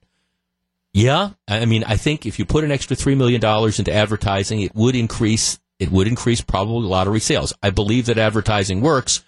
yeah, 0.94 1.32
I 1.48 1.66
mean, 1.66 1.84
I 1.84 1.98
think 1.98 2.26
if 2.26 2.38
you 2.38 2.46
put 2.46 2.64
an 2.64 2.72
extra 2.72 2.96
$3 2.96 3.18
million 3.18 3.44
into 3.44 3.92
advertising, 3.92 4.62
it 4.62 4.76
would 4.76 4.96
increase, 4.96 5.60
it 5.84 5.92
would 5.92 6.08
increase 6.08 6.42
probably 6.42 6.88
lottery 6.88 7.20
sales. 7.20 7.54
I 7.62 7.70
believe 7.70 8.08
that 8.08 8.18
advertising 8.18 8.82
works. 8.82 9.24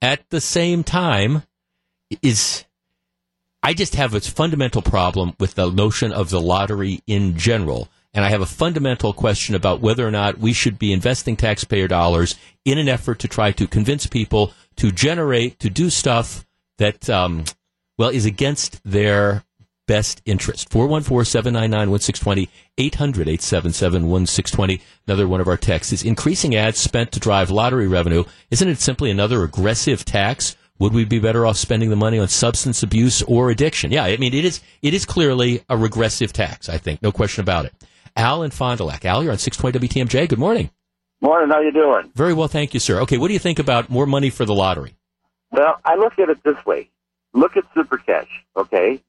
At 0.00 0.28
the 0.30 0.40
same 0.40 0.84
time, 0.84 1.42
is, 2.22 2.64
I 3.62 3.74
just 3.74 3.94
have 3.96 4.14
a 4.14 4.20
fundamental 4.20 4.82
problem 4.82 5.34
with 5.38 5.54
the 5.54 5.70
notion 5.70 6.12
of 6.12 6.30
the 6.30 6.40
lottery 6.40 7.02
in 7.06 7.36
general. 7.36 7.88
And 8.14 8.24
I 8.24 8.30
have 8.30 8.40
a 8.40 8.46
fundamental 8.46 9.12
question 9.12 9.54
about 9.54 9.80
whether 9.80 10.06
or 10.06 10.10
not 10.10 10.38
we 10.38 10.52
should 10.52 10.78
be 10.78 10.92
investing 10.92 11.36
taxpayer 11.36 11.88
dollars 11.88 12.36
in 12.64 12.78
an 12.78 12.88
effort 12.88 13.18
to 13.20 13.28
try 13.28 13.52
to 13.52 13.66
convince 13.66 14.06
people 14.06 14.52
to 14.76 14.90
generate, 14.90 15.58
to 15.60 15.68
do 15.68 15.90
stuff 15.90 16.46
that, 16.78 17.10
um, 17.10 17.44
well, 17.98 18.08
is 18.08 18.24
against 18.24 18.80
their 18.84 19.44
best 19.86 20.22
interest. 20.24 20.70
414-799-1620, 20.70 22.48
800-877-1620. 22.78 24.80
Another 25.06 25.28
one 25.28 25.40
of 25.40 25.48
our 25.48 25.56
texts 25.56 25.92
is 25.92 26.02
increasing 26.02 26.54
ads 26.54 26.78
spent 26.78 27.12
to 27.12 27.20
drive 27.20 27.50
lottery 27.50 27.88
revenue. 27.88 28.24
Isn't 28.50 28.68
it 28.68 28.78
simply 28.78 29.10
another 29.10 29.42
aggressive 29.42 30.04
tax? 30.04 30.56
Would 30.78 30.92
we 30.92 31.04
be 31.04 31.18
better 31.18 31.46
off 31.46 31.56
spending 31.56 31.88
the 31.88 31.96
money 31.96 32.18
on 32.18 32.28
substance 32.28 32.82
abuse 32.82 33.22
or 33.22 33.50
addiction? 33.50 33.92
Yeah, 33.92 34.04
I 34.04 34.16
mean, 34.18 34.34
it 34.34 34.44
is, 34.44 34.60
it 34.82 34.92
is 34.92 35.06
clearly 35.06 35.64
a 35.70 35.76
regressive 35.76 36.34
tax, 36.34 36.68
I 36.68 36.76
think. 36.76 37.02
No 37.02 37.12
question 37.12 37.40
about 37.40 37.64
it. 37.64 37.72
Al 38.14 38.42
and 38.42 38.52
Fond 38.52 38.78
du 38.78 38.84
Lac. 38.84 39.04
Al, 39.04 39.22
you're 39.22 39.32
on 39.32 39.38
620 39.38 40.04
WTMJ. 40.04 40.28
Good 40.28 40.38
morning. 40.38 40.70
Morning. 41.22 41.50
How 41.50 41.60
you 41.60 41.72
doing? 41.72 42.10
Very 42.14 42.34
well, 42.34 42.48
thank 42.48 42.74
you, 42.74 42.80
sir. 42.80 43.00
Okay, 43.00 43.16
what 43.16 43.28
do 43.28 43.32
you 43.32 43.38
think 43.38 43.58
about 43.58 43.88
more 43.88 44.06
money 44.06 44.28
for 44.28 44.44
the 44.44 44.54
lottery? 44.54 44.94
Well, 45.50 45.80
I 45.84 45.96
look 45.96 46.18
at 46.18 46.28
it 46.28 46.42
this 46.44 46.64
way. 46.66 46.90
Look 47.32 47.56
at 47.56 47.64
Super 47.74 47.96
Cash. 47.96 48.28
Okay, 48.56 49.02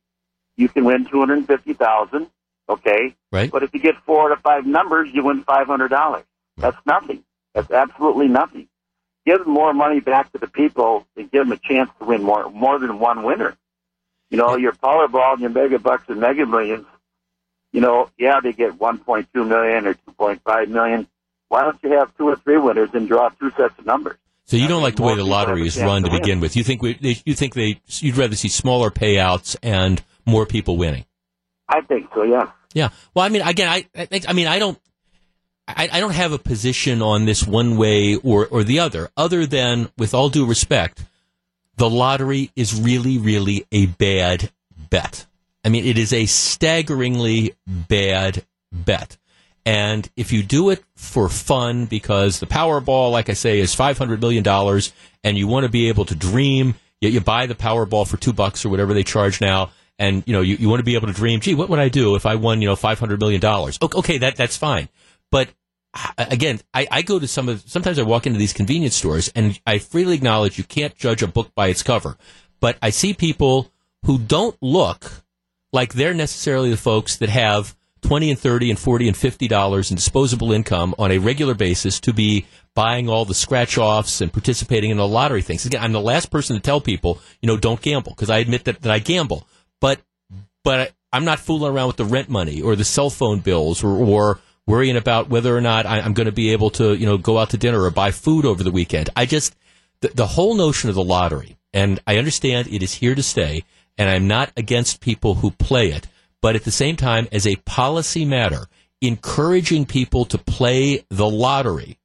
you 0.58 0.70
can 0.70 0.84
win 0.84 1.06
two 1.06 1.20
hundred 1.20 1.46
fifty 1.48 1.74
thousand. 1.74 2.30
Okay, 2.70 3.16
right. 3.32 3.50
But 3.50 3.64
if 3.64 3.74
you 3.74 3.80
get 3.80 3.96
four 4.06 4.30
to 4.30 4.36
five 4.38 4.66
numbers, 4.66 5.10
you 5.14 5.24
win 5.24 5.44
five 5.44 5.68
hundred 5.68 5.90
dollars. 5.90 6.26
That's 6.58 6.78
nothing. 6.86 7.24
That's 7.54 7.72
absolutely 7.72 8.28
nothing. 8.28 8.68
Give 9.26 9.46
more 9.48 9.74
money 9.74 10.00
back 10.00 10.32
to 10.34 10.38
the 10.38 10.48
people 10.48 11.06
and 11.16 11.32
give 11.32 11.46
them 11.46 11.52
a 11.52 11.58
chance 11.58 11.90
to 12.00 12.06
win 12.06 12.24
more 12.24 12.50
more 12.50 12.80
than 12.80 13.00
one 13.00 13.24
winner. 13.24 13.56
You 14.30 14.38
know, 14.38 14.58
your 14.58 14.74
Powerball 14.74 15.34
and 15.34 15.42
your 15.42 15.52
Mega 15.52 15.80
Bucks 15.80 16.04
and 16.10 16.20
Mega 16.20 16.46
Millions 16.46 16.86
you 17.72 17.82
know, 17.82 18.10
yeah, 18.18 18.40
they 18.42 18.54
get 18.54 18.78
1.2 18.80 19.48
million 19.48 19.88
or 19.88 19.94
2.5 19.94 20.68
million. 20.70 21.08
Why 21.50 21.64
don't 21.64 21.78
you 21.84 21.92
have 21.92 22.16
two 22.18 22.28
or 22.28 22.36
three 22.36 22.58
winners 22.58 22.90
and 22.94 23.08
draw 23.08 23.30
two 23.30 23.52
sets 23.52 23.78
of 23.78 23.86
numbers? 23.86 24.18
So 24.46 24.58
you 24.58 24.68
don't 24.68 24.82
like 24.82 24.96
the 24.96 25.04
way 25.04 25.16
the 25.16 25.26
lottery 25.26 25.68
is 25.68 25.78
run 25.78 26.04
to, 26.04 26.10
to 26.10 26.20
begin 26.20 26.40
with. 26.40 26.56
You 26.56 26.64
think 26.64 26.82
we, 26.82 26.98
you 27.02 27.36
think 27.36 27.54
they 27.54 27.82
you'd 28.00 28.16
rather 28.16 28.36
see 28.36 28.48
smaller 28.48 28.90
payouts 28.90 29.58
and 29.62 30.02
more 30.28 30.46
people 30.46 30.78
winning. 30.78 31.06
I 31.68 31.82
think 31.82 32.10
so. 32.14 32.24
Yeah. 32.24 32.52
Yeah. 32.74 32.90
Well, 33.14 33.26
I 33.26 33.30
mean, 33.30 33.42
again, 33.42 33.70
I 33.70 33.88
I, 33.96 34.22
I 34.28 34.34
mean, 34.34 34.48
I 34.48 34.60
don't. 34.60 34.80
I, 35.68 35.90
I 35.92 36.00
don't 36.00 36.14
have 36.14 36.32
a 36.32 36.40
position 36.40 37.02
on 37.02 37.26
this 37.26 37.46
one 37.46 37.76
way 37.76 38.16
or, 38.16 38.48
or 38.48 38.64
the 38.64 38.80
other, 38.80 39.10
other 39.18 39.46
than, 39.46 39.90
with 39.98 40.14
all 40.14 40.30
due 40.30 40.46
respect, 40.46 41.04
the 41.76 41.90
lottery 41.90 42.52
is 42.56 42.80
really, 42.80 43.18
really 43.18 43.66
a 43.74 43.88
bad 43.88 44.50
bet. 44.90 45.26
I 45.66 45.70
mean, 45.70 45.86
it 45.86 45.98
is 45.98 46.14
a 46.14 46.26
staggeringly 46.26 47.56
bad 47.68 48.46
bet. 48.72 49.18
And 49.66 50.10
if 50.16 50.32
you 50.32 50.42
do 50.42 50.70
it 50.70 50.82
for 50.96 51.28
fun, 51.28 51.86
because 51.88 52.40
the 52.40 52.46
Powerball, 52.46 53.12
like 53.12 53.30
I 53.30 53.34
say, 53.34 53.60
is 53.60 53.76
$500 53.76 54.22
million, 54.22 54.48
and 55.26 55.38
you 55.38 55.48
want 55.48 55.66
to 55.66 55.70
be 55.70 55.90
able 55.90 56.06
to 56.06 56.16
dream, 56.16 56.76
you, 57.02 57.10
you 57.10 57.20
buy 57.20 57.46
the 57.48 57.56
Powerball 57.56 58.08
for 58.08 58.16
two 58.16 58.32
bucks 58.32 58.66
or 58.66 58.70
whatever 58.70 58.94
they 58.94 59.04
charge 59.04 59.42
now, 59.42 59.72
and 60.00 60.24
you 60.26 60.34
know 60.34 60.42
you, 60.42 60.56
you 60.56 60.70
want 60.70 60.80
to 60.80 60.86
be 60.86 60.96
able 60.96 61.08
to 61.08 61.14
dream. 61.14 61.40
Gee, 61.40 61.56
what 61.56 61.70
would 61.70 61.80
I 61.80 61.90
do 61.90 62.16
if 62.16 62.26
I 62.26 62.36
won 62.36 62.62
you 62.62 62.68
know 62.68 62.76
five 62.76 63.00
hundred 63.00 63.20
million 63.20 63.42
dollars? 63.42 63.78
Okay, 63.82 64.18
that 64.20 64.36
that's 64.36 64.58
fine. 64.58 64.90
But 65.32 65.50
uh, 65.94 66.12
again, 66.18 66.60
I, 66.74 66.88
I 66.90 67.02
go 67.02 67.20
to 67.20 67.28
some 67.28 67.50
of 67.50 67.64
sometimes 67.68 68.00
I 68.00 68.04
walk 68.04 68.28
into 68.28 68.40
these 68.40 68.54
convenience 68.54 68.96
stores, 68.96 69.30
and 69.36 69.60
I 69.66 69.80
freely 69.80 70.16
acknowledge 70.16 70.58
you 70.58 70.64
can't 70.64 70.96
judge 70.96 71.24
a 71.24 71.28
book 71.28 71.54
by 71.56 71.68
its 71.68 71.84
cover. 71.84 72.18
But 72.60 72.78
I 72.82 72.90
see 72.90 73.14
people 73.14 73.72
who 74.06 74.18
don't 74.18 74.58
look 74.62 75.24
like 75.74 75.94
they're 75.94 76.14
necessarily 76.14 76.70
the 76.70 76.78
folks 76.78 77.18
that 77.18 77.30
have 77.30 77.76
20 78.02 78.32
and 78.32 78.40
30 78.40 78.70
and 78.70 78.80
40 78.80 79.08
and 79.10 79.18
50 79.18 79.48
dollars 79.48 79.92
in 79.92 79.96
disposable 79.96 80.52
income 80.52 80.96
on 80.98 81.12
a 81.12 81.18
regular 81.18 81.54
basis 81.54 82.00
to 82.02 82.14
be 82.14 82.46
buying 82.74 83.10
all 83.10 83.26
the 83.26 83.34
scratch 83.34 83.78
offs 83.78 84.22
and 84.22 84.32
participating 84.32 84.92
in 84.92 84.98
the 84.98 85.08
lottery 85.08 85.42
things. 85.42 85.66
Again, 85.66 85.84
I'm 85.84 85.94
the 85.94 86.00
last 86.00 86.30
person 86.30 86.56
to 86.56 86.62
tell 86.62 86.80
people, 86.80 87.20
you 87.42 87.48
know, 87.48 87.58
don't 87.58 87.82
gamble 87.82 88.12
because 88.12 88.30
I 88.30 88.38
admit 88.38 88.66
that, 88.66 88.82
that 88.82 88.92
I 88.92 89.00
gamble. 89.00 89.48
But, 89.80 90.02
but 90.64 90.94
I'm 91.14 91.26
not 91.26 91.40
fooling 91.40 91.74
around 91.74 91.88
with 91.88 91.98
the 91.98 92.06
rent 92.06 92.30
money 92.30 92.62
or 92.62 92.76
the 92.76 92.86
cell 92.86 93.10
phone 93.10 93.40
bills 93.40 93.84
or, 93.84 93.90
or 93.90 94.40
worrying 94.66 94.98
about 94.98 95.30
whether 95.30 95.56
or 95.56 95.62
not 95.62 95.86
I, 95.86 96.00
am 96.00 96.14
going 96.14 96.26
to 96.26 96.32
be 96.32 96.52
able 96.52 96.70
to, 96.72 96.94
you 96.94 97.06
know, 97.06 97.18
go 97.18 97.38
out 97.38 97.52
to 97.52 97.58
dinner 97.58 97.82
or 97.82 97.92
buy 97.92 98.12
food 98.12 98.46
over 98.46 98.64
the 98.64 98.72
weekend. 98.72 99.10
I 99.16 99.26
just, 99.26 99.56
the, 100.02 100.10
the 100.10 100.28
whole 100.28 100.56
notion 100.56 100.90
of 100.90 100.96
the 100.96 101.04
lottery, 101.04 101.58
and 101.74 102.00
I 102.06 102.18
understand 102.18 102.68
it 102.68 102.84
is 102.84 102.94
here 102.94 103.16
to 103.16 103.24
stay 103.24 103.64
and 103.98 104.10
I'm 104.10 104.28
not 104.28 104.52
against 104.56 105.02
people 105.02 105.36
who 105.36 105.52
play 105.52 105.90
it. 105.90 106.08
But 106.42 106.56
at 106.56 106.64
the 106.64 106.72
same 106.72 106.96
time, 106.96 107.28
as 107.32 107.48
a 107.48 107.56
policy 107.58 108.24
matter, 108.24 108.68
encouraging 109.02 109.86
people 109.86 110.26
to 110.26 110.38
play 110.38 111.04
the 111.10 111.30
lottery, 111.30 111.98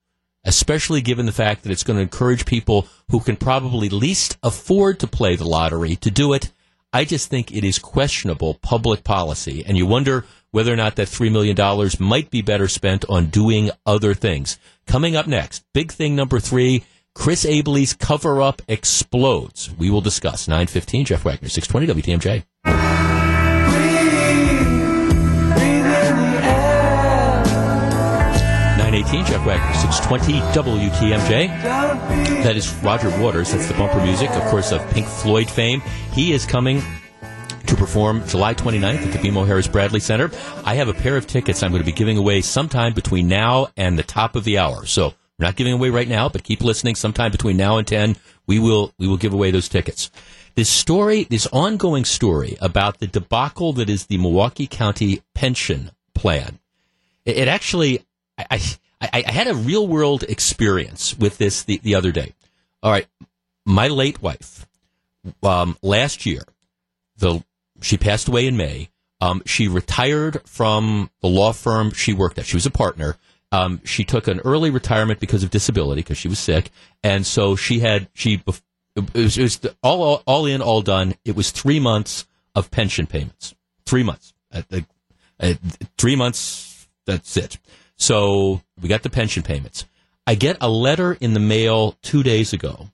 especially 0.44 1.02
given 1.02 1.26
the 1.26 1.32
fact 1.32 1.62
that 1.62 1.72
it's 1.72 1.82
going 1.82 1.98
to 1.98 2.02
encourage 2.02 2.46
people 2.46 2.88
who 3.10 3.20
can 3.20 3.36
probably 3.36 3.88
least 3.88 4.38
afford 4.42 5.00
to 5.00 5.06
play 5.06 5.36
the 5.36 5.46
lottery 5.46 5.96
to 5.96 6.10
do 6.10 6.32
it, 6.32 6.50
I 6.92 7.04
just 7.04 7.30
think 7.30 7.50
it 7.50 7.64
is 7.64 7.78
questionable 7.78 8.54
public 8.54 9.02
policy. 9.02 9.64
And 9.66 9.76
you 9.78 9.86
wonder 9.86 10.26
whether 10.50 10.72
or 10.72 10.76
not 10.76 10.96
that 10.96 11.08
$3 11.08 11.32
million 11.32 11.56
might 11.98 12.30
be 12.30 12.42
better 12.42 12.68
spent 12.68 13.04
on 13.08 13.26
doing 13.26 13.70
other 13.86 14.12
things. 14.12 14.58
Coming 14.86 15.16
up 15.16 15.26
next, 15.26 15.64
big 15.72 15.90
thing 15.90 16.14
number 16.14 16.38
three 16.38 16.84
Chris 17.14 17.44
Abele's 17.44 17.92
cover 17.92 18.40
up 18.40 18.62
explodes. 18.68 19.70
We 19.76 19.90
will 19.90 20.00
discuss. 20.00 20.48
915, 20.48 21.04
Jeff 21.06 21.24
Wagner, 21.24 21.48
620 21.48 22.02
WTMJ. 22.02 22.91
918, 28.92 29.24
Jeff 29.24 29.46
Wagner, 29.46 29.72
620 29.72 30.40
WTMJ. 30.52 31.48
That 32.42 32.58
is 32.58 32.74
Roger 32.82 33.08
Waters. 33.22 33.50
That's 33.50 33.66
the 33.66 33.72
bumper 33.72 34.02
music, 34.02 34.28
of 34.32 34.42
course, 34.50 34.70
of 34.70 34.86
Pink 34.90 35.06
Floyd 35.06 35.48
fame. 35.48 35.80
He 36.12 36.34
is 36.34 36.44
coming 36.44 36.82
to 37.68 37.74
perform 37.74 38.22
July 38.28 38.52
29th 38.52 39.06
at 39.06 39.12
the 39.12 39.18
BMO 39.18 39.46
Harris 39.46 39.66
Bradley 39.66 39.98
Center. 39.98 40.30
I 40.66 40.74
have 40.74 40.88
a 40.88 40.92
pair 40.92 41.16
of 41.16 41.26
tickets 41.26 41.62
I'm 41.62 41.70
going 41.70 41.80
to 41.80 41.86
be 41.86 41.92
giving 41.92 42.18
away 42.18 42.42
sometime 42.42 42.92
between 42.92 43.28
now 43.28 43.68
and 43.78 43.98
the 43.98 44.02
top 44.02 44.36
of 44.36 44.44
the 44.44 44.58
hour. 44.58 44.84
So 44.84 45.14
we're 45.38 45.46
not 45.46 45.56
giving 45.56 45.72
away 45.72 45.88
right 45.88 46.06
now, 46.06 46.28
but 46.28 46.44
keep 46.44 46.60
listening. 46.60 46.94
Sometime 46.94 47.32
between 47.32 47.56
now 47.56 47.78
and 47.78 47.86
10, 47.86 48.16
we 48.46 48.58
will, 48.58 48.92
we 48.98 49.08
will 49.08 49.16
give 49.16 49.32
away 49.32 49.50
those 49.50 49.70
tickets. 49.70 50.10
This 50.54 50.68
story, 50.68 51.24
this 51.24 51.46
ongoing 51.46 52.04
story 52.04 52.58
about 52.60 52.98
the 52.98 53.06
debacle 53.06 53.72
that 53.72 53.88
is 53.88 54.04
the 54.04 54.18
Milwaukee 54.18 54.66
County 54.66 55.22
pension 55.34 55.92
plan. 56.14 56.58
It, 57.24 57.38
it 57.38 57.48
actually, 57.48 58.04
I, 58.38 58.60
I, 59.00 59.24
I, 59.26 59.32
had 59.32 59.48
a 59.48 59.54
real 59.54 59.86
world 59.86 60.22
experience 60.24 61.16
with 61.18 61.38
this 61.38 61.64
the, 61.64 61.78
the 61.82 61.94
other 61.94 62.12
day. 62.12 62.34
All 62.82 62.90
right. 62.90 63.06
My 63.64 63.88
late 63.88 64.22
wife, 64.22 64.66
um, 65.42 65.76
last 65.82 66.26
year, 66.26 66.42
the, 67.16 67.44
she 67.80 67.96
passed 67.96 68.28
away 68.28 68.46
in 68.46 68.56
May. 68.56 68.88
Um, 69.20 69.42
she 69.46 69.68
retired 69.68 70.42
from 70.46 71.10
the 71.20 71.28
law 71.28 71.52
firm 71.52 71.92
she 71.92 72.12
worked 72.12 72.38
at. 72.38 72.46
She 72.46 72.56
was 72.56 72.66
a 72.66 72.70
partner. 72.70 73.16
Um, 73.52 73.80
she 73.84 74.02
took 74.02 74.26
an 74.26 74.40
early 74.40 74.70
retirement 74.70 75.20
because 75.20 75.44
of 75.44 75.50
disability 75.50 76.00
because 76.00 76.18
she 76.18 76.26
was 76.26 76.38
sick, 76.38 76.70
and 77.04 77.26
so 77.26 77.54
she 77.54 77.80
had 77.80 78.08
she 78.14 78.42
it 78.96 79.14
was, 79.14 79.38
it 79.38 79.42
was 79.42 79.60
all, 79.82 80.02
all, 80.02 80.22
all 80.26 80.46
in 80.46 80.60
all 80.60 80.82
done. 80.82 81.14
It 81.24 81.36
was 81.36 81.50
three 81.50 81.80
months 81.80 82.26
of 82.54 82.70
pension 82.70 83.06
payments. 83.06 83.54
Three 83.86 84.02
months. 84.02 84.34
Uh, 84.52 84.62
uh, 85.40 85.54
three 85.98 86.16
months. 86.16 86.88
That's 87.06 87.36
it. 87.36 87.58
So 88.02 88.60
we 88.80 88.88
got 88.88 89.04
the 89.04 89.10
pension 89.10 89.44
payments. 89.44 89.84
I 90.26 90.34
get 90.34 90.56
a 90.60 90.68
letter 90.68 91.12
in 91.12 91.34
the 91.34 91.40
mail 91.40 91.96
two 92.02 92.24
days 92.24 92.52
ago 92.52 92.88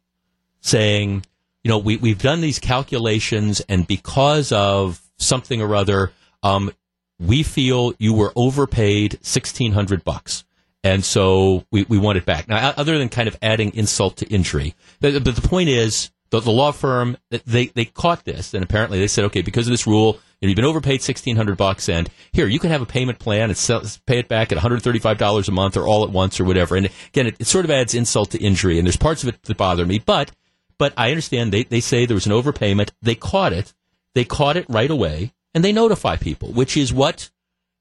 saying, 0.60 1.24
you 1.64 1.70
know, 1.70 1.78
we, 1.78 1.96
we've 1.96 2.20
done 2.20 2.42
these 2.42 2.58
calculations 2.58 3.62
and 3.70 3.86
because 3.86 4.52
of 4.52 5.00
something 5.16 5.62
or 5.62 5.74
other, 5.74 6.12
um, 6.42 6.70
we 7.18 7.42
feel 7.42 7.94
you 7.98 8.12
were 8.12 8.34
overpaid 8.36 9.14
1600 9.14 10.04
bucks. 10.04 10.44
And 10.84 11.02
so 11.02 11.64
we, 11.72 11.84
we 11.84 11.96
want 11.96 12.18
it 12.18 12.26
back. 12.26 12.46
Now, 12.46 12.74
other 12.76 12.98
than 12.98 13.08
kind 13.08 13.28
of 13.28 13.36
adding 13.40 13.74
insult 13.74 14.18
to 14.18 14.26
injury, 14.26 14.74
but, 15.00 15.24
but 15.24 15.36
the 15.36 15.48
point 15.48 15.70
is, 15.70 16.10
the, 16.30 16.40
the 16.40 16.50
law 16.50 16.72
firm 16.72 17.16
they 17.30 17.66
they 17.66 17.84
caught 17.84 18.24
this, 18.24 18.54
and 18.54 18.62
apparently 18.62 18.98
they 18.98 19.08
said, 19.08 19.24
okay, 19.26 19.42
because 19.42 19.66
of 19.66 19.72
this 19.72 19.86
rule, 19.86 20.18
you've 20.40 20.56
been 20.56 20.64
overpaid 20.64 21.02
sixteen 21.02 21.36
hundred 21.36 21.56
bucks, 21.56 21.88
and 21.88 22.10
here 22.32 22.46
you 22.46 22.58
can 22.58 22.70
have 22.70 22.82
a 22.82 22.86
payment 22.86 23.18
plan 23.18 23.50
and 23.50 23.56
sell, 23.56 23.82
pay 24.06 24.18
it 24.18 24.28
back 24.28 24.52
at 24.52 24.56
one 24.56 24.62
hundred 24.62 24.82
thirty 24.82 24.98
five 24.98 25.18
dollars 25.18 25.48
a 25.48 25.52
month 25.52 25.76
or 25.76 25.86
all 25.86 26.04
at 26.04 26.10
once 26.10 26.38
or 26.38 26.44
whatever. 26.44 26.76
And 26.76 26.90
again, 27.08 27.26
it, 27.28 27.36
it, 27.38 27.46
sort 27.46 27.64
of 27.64 27.70
adds 27.70 27.94
insult 27.94 28.30
to 28.32 28.38
injury, 28.38 28.78
and 28.78 28.86
there's 28.86 28.96
parts 28.96 29.22
of 29.22 29.28
it 29.28 29.42
that 29.42 29.56
bother 29.56 29.86
me, 29.86 29.98
but 29.98 30.30
but 30.76 30.92
I 30.96 31.10
understand 31.10 31.52
they 31.52 31.64
they 31.64 31.80
say 31.80 32.06
there 32.06 32.14
was 32.14 32.26
an 32.26 32.32
overpayment. 32.32 32.90
They 33.02 33.14
caught 33.14 33.52
it. 33.52 33.74
They 34.14 34.24
caught 34.24 34.56
it 34.56 34.66
right 34.68 34.90
away, 34.90 35.32
and 35.54 35.64
they 35.64 35.72
notify 35.72 36.16
people, 36.16 36.52
which 36.52 36.76
is 36.76 36.92
what 36.92 37.30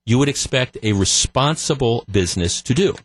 you 0.05 0.17
would 0.17 0.29
expect 0.29 0.77
a 0.83 0.93
responsible 0.93 2.05
business 2.09 2.61
to 2.61 2.73
do. 2.73 2.95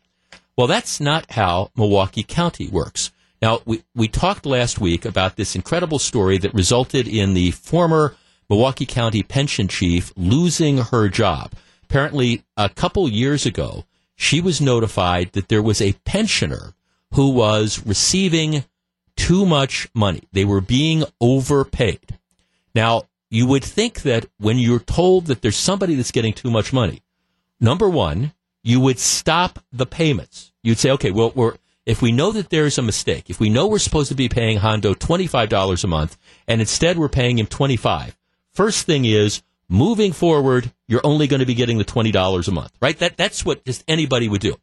Well, 0.56 0.66
that's 0.66 1.00
not 1.00 1.32
how 1.32 1.70
Milwaukee 1.76 2.22
County 2.22 2.68
works. 2.68 3.10
Now, 3.42 3.60
we, 3.64 3.82
we 3.92 4.06
talked 4.06 4.46
last 4.46 4.80
week 4.80 5.04
about 5.04 5.34
this 5.34 5.56
incredible 5.56 5.98
story 5.98 6.38
that 6.38 6.54
resulted 6.54 7.08
in 7.08 7.34
the 7.34 7.50
former 7.50 8.14
Milwaukee 8.48 8.86
County 8.86 9.24
pension 9.24 9.66
chief 9.66 10.12
losing 10.16 10.78
her 10.78 11.08
job. 11.08 11.52
Apparently, 11.82 12.44
a 12.56 12.68
couple 12.68 13.08
years 13.08 13.44
ago, 13.44 13.84
she 14.14 14.40
was 14.40 14.60
notified 14.60 15.32
that 15.32 15.48
there 15.48 15.62
was 15.62 15.82
a 15.82 15.94
pensioner 16.04 16.74
who 17.14 17.30
was 17.30 17.84
receiving 17.84 18.64
too 19.16 19.44
much 19.44 19.88
money. 19.92 20.22
They 20.30 20.44
were 20.44 20.60
being 20.60 21.04
overpaid. 21.20 22.18
Now, 22.76 23.08
you 23.28 23.48
would 23.48 23.64
think 23.64 24.02
that 24.02 24.26
when 24.38 24.58
you're 24.58 24.78
told 24.78 25.26
that 25.26 25.42
there's 25.42 25.56
somebody 25.56 25.96
that's 25.96 26.12
getting 26.12 26.32
too 26.32 26.50
much 26.50 26.72
money, 26.72 27.02
number 27.60 27.88
one, 27.88 28.34
you 28.62 28.78
would 28.78 29.00
stop 29.00 29.58
the 29.72 29.86
payments. 29.86 30.52
You'd 30.62 30.78
say, 30.78 30.92
okay, 30.92 31.10
well, 31.10 31.32
we're, 31.34 31.56
if 31.84 32.00
we 32.00 32.12
know 32.12 32.30
that 32.32 32.50
there's 32.50 32.78
a 32.78 32.82
mistake, 32.82 33.28
if 33.28 33.40
we 33.40 33.50
know 33.50 33.66
we're 33.66 33.78
supposed 33.78 34.08
to 34.08 34.14
be 34.14 34.28
paying 34.28 34.58
Hondo 34.58 34.94
$25 34.94 35.84
a 35.84 35.86
month 35.86 36.16
and 36.46 36.60
instead 36.60 36.98
we're 36.98 37.08
paying 37.08 37.38
him 37.38 37.46
25, 37.46 38.16
first 38.52 38.86
thing 38.86 39.04
is 39.04 39.42
moving 39.68 40.12
forward, 40.12 40.72
you're 40.86 41.00
only 41.04 41.26
going 41.26 41.40
to 41.40 41.46
be 41.46 41.54
getting 41.54 41.78
the 41.78 41.84
$20 41.84 42.48
a 42.48 42.50
month, 42.50 42.72
right? 42.80 42.98
That, 42.98 43.16
that's 43.16 43.44
what 43.44 43.64
just 43.64 43.82
anybody 43.88 44.28
would 44.28 44.40
do. 44.40 44.56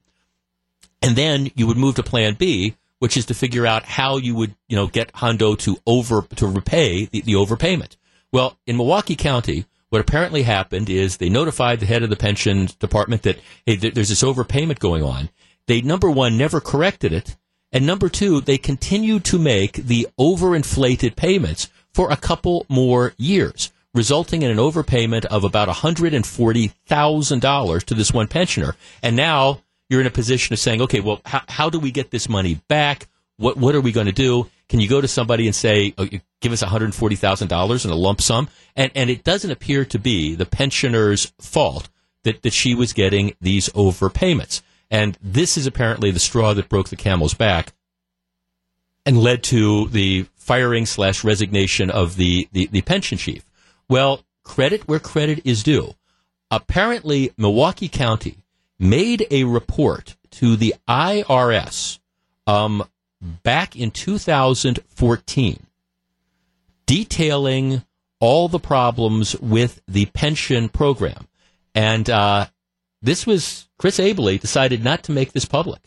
And 1.01 1.15
then 1.15 1.49
you 1.55 1.67
would 1.67 1.77
move 1.77 1.95
to 1.95 2.03
plan 2.03 2.35
B, 2.35 2.75
which 2.99 3.17
is 3.17 3.25
to 3.27 3.33
figure 3.33 3.65
out 3.65 3.83
how 3.83 4.17
you 4.17 4.35
would, 4.35 4.55
you 4.67 4.75
know, 4.75 4.87
get 4.87 5.11
Hondo 5.15 5.55
to 5.55 5.77
over, 5.87 6.21
to 6.35 6.47
repay 6.47 7.05
the, 7.05 7.21
the 7.21 7.33
overpayment. 7.33 7.97
Well, 8.31 8.57
in 8.67 8.77
Milwaukee 8.77 9.15
County, 9.15 9.65
what 9.89 10.01
apparently 10.01 10.43
happened 10.43 10.89
is 10.89 11.17
they 11.17 11.29
notified 11.29 11.79
the 11.79 11.85
head 11.85 12.03
of 12.03 12.09
the 12.09 12.15
pension 12.15 12.69
department 12.79 13.23
that, 13.23 13.39
hey, 13.65 13.75
there's 13.75 14.09
this 14.09 14.23
overpayment 14.23 14.79
going 14.79 15.03
on. 15.03 15.29
They, 15.69 15.81
number 15.81 16.09
one, 16.09 16.35
never 16.35 16.59
corrected 16.59 17.13
it. 17.13 17.37
And 17.71 17.85
number 17.85 18.09
two, 18.09 18.41
they 18.41 18.57
continued 18.57 19.23
to 19.25 19.37
make 19.37 19.73
the 19.73 20.07
overinflated 20.19 21.15
payments 21.15 21.69
for 21.93 22.09
a 22.09 22.17
couple 22.17 22.65
more 22.69 23.13
years, 23.17 23.71
resulting 23.93 24.41
in 24.41 24.49
an 24.49 24.57
overpayment 24.57 25.25
of 25.25 25.43
about 25.43 25.67
$140,000 25.67 27.83
to 27.83 27.93
this 27.93 28.11
one 28.11 28.27
pensioner. 28.27 28.75
And 29.03 29.15
now 29.15 29.61
you're 29.89 30.01
in 30.01 30.07
a 30.07 30.11
position 30.11 30.53
of 30.53 30.59
saying, 30.59 30.81
okay, 30.81 31.01
well, 31.01 31.21
how, 31.23 31.43
how 31.47 31.69
do 31.69 31.77
we 31.77 31.91
get 31.91 32.09
this 32.09 32.27
money 32.27 32.59
back? 32.67 33.07
What, 33.37 33.55
what 33.55 33.75
are 33.75 33.81
we 33.81 33.91
going 33.91 34.07
to 34.07 34.11
do? 34.11 34.49
Can 34.69 34.79
you 34.79 34.89
go 34.89 35.01
to 35.01 35.07
somebody 35.07 35.45
and 35.45 35.55
say, 35.55 35.93
oh, 35.99 36.07
give 36.41 36.51
us 36.51 36.63
$140,000 36.63 37.85
in 37.85 37.91
a 37.91 37.95
lump 37.95 38.21
sum? 38.21 38.49
And, 38.75 38.91
and 38.95 39.11
it 39.11 39.23
doesn't 39.23 39.51
appear 39.51 39.85
to 39.85 39.99
be 39.99 40.33
the 40.33 40.47
pensioner's 40.47 41.31
fault 41.39 41.89
that, 42.23 42.41
that 42.41 42.53
she 42.53 42.73
was 42.73 42.91
getting 42.91 43.35
these 43.39 43.69
overpayments. 43.69 44.63
And 44.91 45.17
this 45.21 45.57
is 45.57 45.67
apparently 45.67 46.11
the 46.11 46.19
straw 46.19 46.53
that 46.53 46.69
broke 46.69 46.89
the 46.89 46.95
camel's 46.95 47.33
back 47.33 47.73
and 49.05 49.17
led 49.17 49.43
to 49.43 49.87
the 49.89 50.25
firing 50.35 50.85
slash 50.85 51.23
resignation 51.23 51.89
of 51.89 52.15
the, 52.15 52.47
the, 52.51 52.67
the 52.67 52.81
pension 52.81 53.17
chief. 53.17 53.45
Well, 53.87 54.23
credit 54.43 54.87
where 54.87 54.99
credit 54.99 55.41
is 55.45 55.63
due. 55.63 55.93
Apparently, 56.51 57.31
Milwaukee 57.37 57.87
County 57.87 58.37
made 58.79 59.27
a 59.29 59.43
report 59.43 60.15
to 60.31 60.55
the 60.55 60.73
IRS 60.87 61.99
um, 62.47 62.83
back 63.21 63.75
in 63.75 63.91
2014 63.91 65.65
detailing 66.89 67.83
all 68.19 68.47
the 68.47 68.59
problems 68.59 69.39
with 69.39 69.79
the 69.87 70.07
pension 70.07 70.69
program. 70.69 71.27
And 71.75 72.09
uh, 72.09 72.47
this 72.99 73.27
was 73.27 73.68
Chris 73.79 73.97
Abele 73.97 74.39
decided 74.39 74.83
not 74.83 75.01
to 75.03 75.11
make 75.11 75.31
this 75.31 75.45
public. 75.45 75.81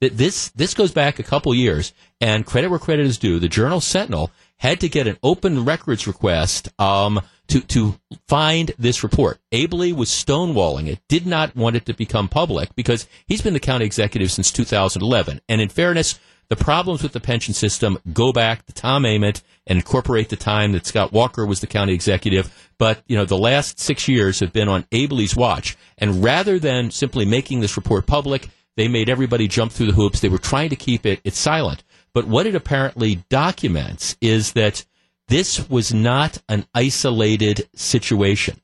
That 0.00 0.16
this 0.16 0.48
this 0.50 0.74
goes 0.74 0.90
back 0.90 1.18
a 1.18 1.22
couple 1.22 1.54
years, 1.54 1.92
and 2.20 2.44
credit 2.44 2.68
where 2.68 2.80
credit 2.80 3.06
is 3.06 3.16
due. 3.16 3.38
The 3.38 3.48
Journal 3.48 3.80
Sentinel 3.80 4.32
had 4.56 4.80
to 4.80 4.88
get 4.88 5.06
an 5.06 5.18
open 5.22 5.64
records 5.64 6.06
request 6.06 6.68
um, 6.80 7.20
to 7.48 7.60
to 7.60 8.00
find 8.26 8.72
this 8.76 9.04
report. 9.04 9.38
Abele 9.52 9.94
was 9.94 10.08
stonewalling 10.08 10.88
it, 10.88 10.98
did 11.08 11.26
not 11.26 11.54
want 11.54 11.76
it 11.76 11.86
to 11.86 11.94
become 11.94 12.28
public 12.28 12.74
because 12.74 13.06
he's 13.26 13.42
been 13.42 13.54
the 13.54 13.60
county 13.60 13.84
executive 13.84 14.32
since 14.32 14.50
2011. 14.50 15.40
And 15.48 15.60
in 15.60 15.68
fairness, 15.68 16.18
the 16.48 16.56
problems 16.56 17.02
with 17.02 17.12
the 17.12 17.20
pension 17.20 17.54
system 17.54 17.98
go 18.12 18.32
back 18.32 18.66
to 18.66 18.72
Tom 18.72 19.06
Ament 19.06 19.42
and 19.66 19.78
incorporate 19.78 20.28
the 20.28 20.36
time 20.36 20.72
that 20.72 20.86
Scott 20.86 21.12
Walker 21.12 21.46
was 21.46 21.60
the 21.60 21.66
county 21.66 21.94
executive. 21.94 22.70
But, 22.78 23.02
you 23.06 23.16
know, 23.16 23.24
the 23.24 23.38
last 23.38 23.78
six 23.78 24.08
years 24.08 24.40
have 24.40 24.52
been 24.52 24.68
on 24.68 24.84
Abele's 24.92 25.36
watch. 25.36 25.76
And 25.98 26.22
rather 26.22 26.58
than 26.58 26.90
simply 26.90 27.24
making 27.24 27.60
this 27.60 27.76
report 27.76 28.06
public, 28.06 28.48
they 28.76 28.88
made 28.88 29.08
everybody 29.08 29.48
jump 29.48 29.72
through 29.72 29.86
the 29.86 29.92
hoops. 29.92 30.20
They 30.20 30.28
were 30.28 30.38
trying 30.38 30.70
to 30.70 30.76
keep 30.76 31.06
it, 31.06 31.20
it 31.24 31.34
silent. 31.34 31.84
But 32.12 32.26
what 32.26 32.46
it 32.46 32.54
apparently 32.54 33.24
documents 33.28 34.16
is 34.20 34.52
that 34.52 34.84
this 35.28 35.68
was 35.70 35.94
not 35.94 36.42
an 36.48 36.66
isolated 36.74 37.68
situation. 37.74 38.60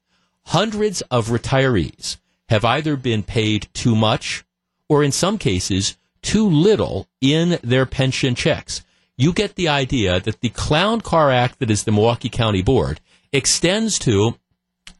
Hundreds 0.46 1.00
of 1.02 1.28
retirees 1.28 2.18
have 2.48 2.64
either 2.64 2.96
been 2.96 3.22
paid 3.22 3.68
too 3.72 3.94
much 3.94 4.44
or 4.88 5.02
in 5.02 5.12
some 5.12 5.38
cases 5.38 5.96
too 6.22 6.48
little 6.48 7.08
in 7.20 7.58
their 7.62 7.86
pension 7.86 8.34
checks. 8.34 8.82
You 9.20 9.34
get 9.34 9.54
the 9.54 9.68
idea 9.68 10.18
that 10.18 10.40
the 10.40 10.48
Clown 10.48 11.02
Car 11.02 11.30
Act 11.30 11.58
that 11.58 11.70
is 11.70 11.84
the 11.84 11.92
Milwaukee 11.92 12.30
County 12.30 12.62
Board 12.62 13.02
extends 13.34 13.98
to 13.98 14.36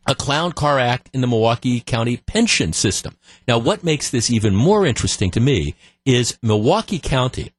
a 0.07 0.15
Clown 0.15 0.53
Car 0.53 0.79
Act 0.79 1.09
in 1.15 1.23
the 1.23 1.27
Milwaukee 1.27 1.81
County 1.81 2.19
pension 2.19 2.75
system. 2.75 3.17
Now, 3.49 3.57
what 3.57 3.83
makes 3.83 4.11
this 4.11 4.31
even 4.31 4.55
more 4.55 4.85
interesting 4.85 5.31
to 5.31 5.41
me 5.41 5.75
is 6.05 6.37
Milwaukee 6.43 6.99
County 6.99 7.55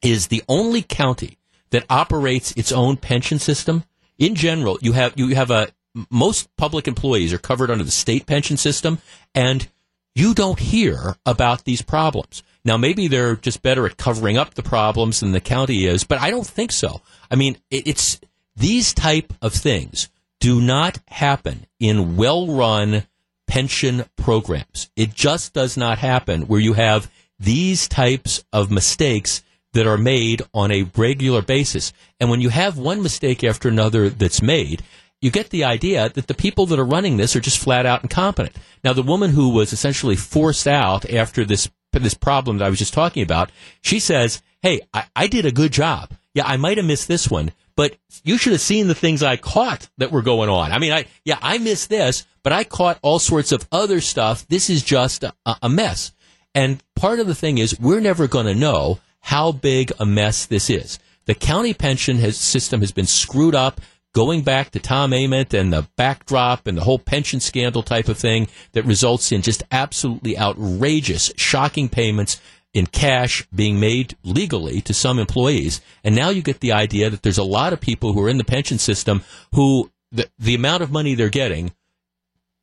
is 0.00 0.28
the 0.28 0.42
only 0.48 0.80
county 0.80 1.36
that 1.72 1.84
operates 1.90 2.52
its 2.52 2.72
own 2.72 2.96
pension 2.96 3.38
system. 3.38 3.84
In 4.16 4.34
general, 4.34 4.78
you 4.80 4.92
have 4.92 5.12
you 5.16 5.34
have 5.34 5.50
a 5.50 5.68
most 6.10 6.48
public 6.56 6.88
employees 6.88 7.34
are 7.34 7.38
covered 7.38 7.70
under 7.70 7.84
the 7.84 7.90
state 7.90 8.24
pension 8.24 8.56
system, 8.56 8.98
and 9.34 9.68
you 10.14 10.34
don't 10.34 10.58
hear 10.58 11.16
about 11.24 11.64
these 11.64 11.82
problems. 11.82 12.42
Now, 12.64 12.76
maybe 12.76 13.08
they're 13.08 13.36
just 13.36 13.62
better 13.62 13.86
at 13.86 13.96
covering 13.96 14.36
up 14.36 14.54
the 14.54 14.62
problems 14.62 15.20
than 15.20 15.32
the 15.32 15.40
county 15.40 15.86
is, 15.86 16.04
but 16.04 16.20
I 16.20 16.30
don't 16.30 16.46
think 16.46 16.70
so. 16.70 17.00
I 17.30 17.34
mean, 17.34 17.56
it's 17.70 18.20
these 18.54 18.94
type 18.94 19.32
of 19.42 19.52
things 19.52 20.08
do 20.38 20.60
not 20.60 20.98
happen 21.08 21.66
in 21.80 22.16
well-run 22.16 23.06
pension 23.46 24.04
programs. 24.16 24.90
It 24.96 25.14
just 25.14 25.52
does 25.52 25.76
not 25.76 25.98
happen 25.98 26.42
where 26.42 26.60
you 26.60 26.74
have 26.74 27.10
these 27.38 27.88
types 27.88 28.44
of 28.52 28.70
mistakes 28.70 29.42
that 29.72 29.86
are 29.86 29.98
made 29.98 30.42
on 30.52 30.70
a 30.70 30.88
regular 30.96 31.42
basis. 31.42 31.92
And 32.20 32.30
when 32.30 32.40
you 32.40 32.50
have 32.50 32.78
one 32.78 33.02
mistake 33.02 33.42
after 33.42 33.68
another 33.68 34.08
that's 34.08 34.42
made, 34.42 34.82
you 35.22 35.30
get 35.30 35.48
the 35.50 35.64
idea 35.64 36.10
that 36.10 36.26
the 36.26 36.34
people 36.34 36.66
that 36.66 36.78
are 36.78 36.84
running 36.84 37.16
this 37.16 37.34
are 37.34 37.40
just 37.40 37.58
flat 37.58 37.86
out 37.86 38.02
incompetent. 38.02 38.56
Now, 38.84 38.92
the 38.92 39.02
woman 39.02 39.30
who 39.30 39.48
was 39.48 39.72
essentially 39.72 40.16
forced 40.16 40.68
out 40.68 41.08
after 41.08 41.46
this 41.46 41.70
this 41.92 42.14
problem 42.14 42.58
that 42.58 42.64
I 42.64 42.70
was 42.70 42.78
just 42.78 42.94
talking 42.94 43.22
about, 43.22 43.52
she 43.82 44.00
says, 44.00 44.42
Hey, 44.62 44.80
I, 44.94 45.04
I 45.14 45.26
did 45.26 45.44
a 45.44 45.52
good 45.52 45.72
job. 45.72 46.12
Yeah, 46.34 46.46
I 46.46 46.56
might 46.56 46.78
have 46.78 46.86
missed 46.86 47.06
this 47.06 47.30
one, 47.30 47.52
but 47.76 47.96
you 48.24 48.38
should 48.38 48.52
have 48.52 48.62
seen 48.62 48.88
the 48.88 48.94
things 48.94 49.22
I 49.22 49.36
caught 49.36 49.90
that 49.98 50.10
were 50.10 50.22
going 50.22 50.48
on. 50.48 50.72
I 50.72 50.78
mean, 50.78 50.92
I, 50.92 51.04
yeah, 51.24 51.38
I 51.42 51.58
missed 51.58 51.90
this, 51.90 52.26
but 52.42 52.52
I 52.52 52.64
caught 52.64 52.98
all 53.02 53.18
sorts 53.18 53.52
of 53.52 53.68
other 53.70 54.00
stuff. 54.00 54.46
This 54.48 54.70
is 54.70 54.82
just 54.82 55.24
a, 55.24 55.34
a 55.62 55.68
mess. 55.68 56.12
And 56.54 56.82
part 56.96 57.20
of 57.20 57.26
the 57.26 57.34
thing 57.34 57.58
is 57.58 57.78
we're 57.78 58.00
never 58.00 58.26
going 58.26 58.46
to 58.46 58.54
know 58.54 59.00
how 59.20 59.52
big 59.52 59.92
a 60.00 60.06
mess 60.06 60.46
this 60.46 60.70
is. 60.70 60.98
The 61.26 61.34
county 61.34 61.74
pension 61.74 62.16
has, 62.16 62.38
system 62.38 62.80
has 62.80 62.92
been 62.92 63.06
screwed 63.06 63.54
up 63.54 63.80
going 64.12 64.42
back 64.42 64.70
to 64.70 64.80
Tom 64.80 65.12
Ament 65.12 65.54
and 65.54 65.72
the 65.72 65.88
backdrop 65.96 66.66
and 66.66 66.76
the 66.76 66.84
whole 66.84 66.98
pension 66.98 67.40
scandal 67.40 67.82
type 67.82 68.08
of 68.08 68.18
thing 68.18 68.48
that 68.72 68.84
results 68.84 69.32
in 69.32 69.42
just 69.42 69.62
absolutely 69.70 70.38
outrageous, 70.38 71.32
shocking 71.36 71.88
payments. 71.88 72.40
in 72.74 72.86
cash 72.86 73.46
being 73.54 73.78
made 73.78 74.16
legally 74.24 74.80
to 74.80 74.94
some 74.94 75.18
employees. 75.18 75.82
And 76.02 76.14
now 76.14 76.30
you 76.30 76.40
get 76.40 76.60
the 76.60 76.72
idea 76.72 77.10
that 77.10 77.22
there's 77.22 77.36
a 77.36 77.44
lot 77.44 77.74
of 77.74 77.82
people 77.82 78.14
who 78.14 78.22
are 78.24 78.30
in 78.30 78.38
the 78.38 78.44
pension 78.44 78.78
system 78.78 79.22
who 79.54 79.90
the, 80.10 80.26
the 80.38 80.54
amount 80.54 80.82
of 80.82 80.90
money 80.90 81.14
they're 81.14 81.28
getting 81.28 81.72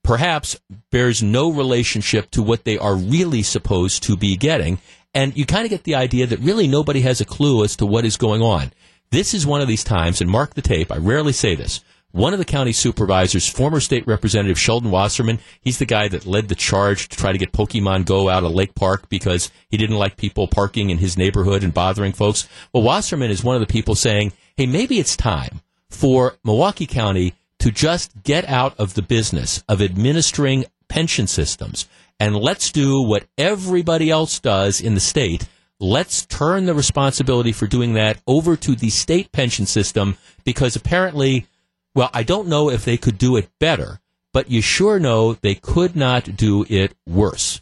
perhaps 0.04 0.60
bears 0.92 1.22
no 1.22 1.52
relationship 1.52 2.32
to 2.32 2.42
what 2.42 2.64
they 2.64 2.78
are 2.78 2.96
really 2.96 3.44
supposed 3.44 4.02
to 4.02 4.18
be 4.18 4.36
getting. 4.36 4.80
And 5.14 5.38
you 5.38 5.46
kind 5.46 5.66
of 5.66 5.70
get 5.70 5.84
the 5.84 5.96
idea 5.96 6.26
that 6.26 6.40
really 6.40 6.68
nobody 6.68 7.02
has 7.02 7.22
a 7.22 7.26
clue 7.26 7.64
as 7.64 7.76
to 7.76 7.86
what 7.86 8.06
is 8.06 8.18
going 8.18 8.42
on. 8.42 8.72
This 9.12 9.34
is 9.34 9.46
one 9.46 9.62
of 9.62 9.68
these 9.68 9.84
times, 9.84 10.22
and 10.22 10.30
mark 10.30 10.54
the 10.54 10.62
tape, 10.62 10.92
I 10.92 10.98
rarely 10.98 11.34
say 11.34 11.56
this. 11.56 11.84
One 12.12 12.34
of 12.34 12.40
the 12.40 12.46
county 12.46 12.74
supervisors, 12.74 13.48
former 13.48 13.80
state 13.80 14.06
representative 14.08 14.60
Sheldon 14.60 14.92
Wasserman, 14.92 15.40
he's 15.62 15.78
the 15.78 15.86
guy 15.86 16.08
that 16.08 16.26
led 16.26 16.48
the 16.48 16.56
charge 16.56 17.08
to 17.10 17.18
try 17.18 17.32
to 17.32 17.38
get 17.38 17.52
Pokemon 17.52 18.06
Go 18.06 18.30
out 18.30 18.44
of 18.44 18.52
Lake 18.52 18.74
Park 18.74 19.10
because 19.10 19.52
he 19.70 19.78
didn't 19.78 19.98
like 19.98 20.18
people 20.18 20.48
parking 20.48 20.90
in 20.90 20.98
his 20.98 21.18
neighborhood 21.18 21.64
and 21.64 21.74
bothering 21.74 22.14
folks. 22.14 22.48
Well, 22.74 22.84
Wasserman 22.84 23.30
is 23.30 23.44
one 23.44 23.56
of 23.56 23.62
the 23.62 23.72
people 23.72 23.94
saying, 23.94 24.34
hey, 24.58 24.66
maybe 24.66 25.00
it's 25.00 25.16
time 25.16 25.62
for 25.90 26.36
Milwaukee 26.44 26.88
County 26.88 27.34
to 27.60 27.72
just 27.72 28.24
get 28.24 28.46
out 28.46 28.80
of 28.80 28.96
the 28.96 29.02
business 29.02 29.64
of 29.68 29.82
administering 29.82 30.66
pension 30.88 31.28
systems 31.28 31.88
and 32.20 32.36
let's 32.36 32.72
do 32.72 33.02
what 33.02 33.26
everybody 33.38 34.10
else 34.10 34.40
does 34.40 34.82
in 34.82 34.94
the 34.94 35.00
state. 35.00 35.48
Let's 35.80 36.26
turn 36.26 36.66
the 36.66 36.74
responsibility 36.74 37.52
for 37.52 37.68
doing 37.68 37.94
that 37.94 38.20
over 38.28 38.56
to 38.58 38.76
the 38.76 38.90
state 38.90 39.32
pension 39.32 39.66
system 39.66 40.18
because 40.44 40.76
apparently 40.76 41.48
well, 41.96 42.10
I 42.14 42.24
don't 42.24 42.48
know 42.48 42.70
if 42.70 42.86
they 42.86 42.98
could 42.98 43.18
do 43.18 43.36
it 43.36 43.50
better, 43.60 44.00
but 44.32 44.50
you 44.50 44.62
sure 44.62 45.00
know 45.00 45.34
they 45.34 45.56
could 45.56 45.96
not 45.96 46.38
do 46.38 46.66
it 46.70 46.96
worse. 47.08 47.62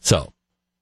So 0.00 0.32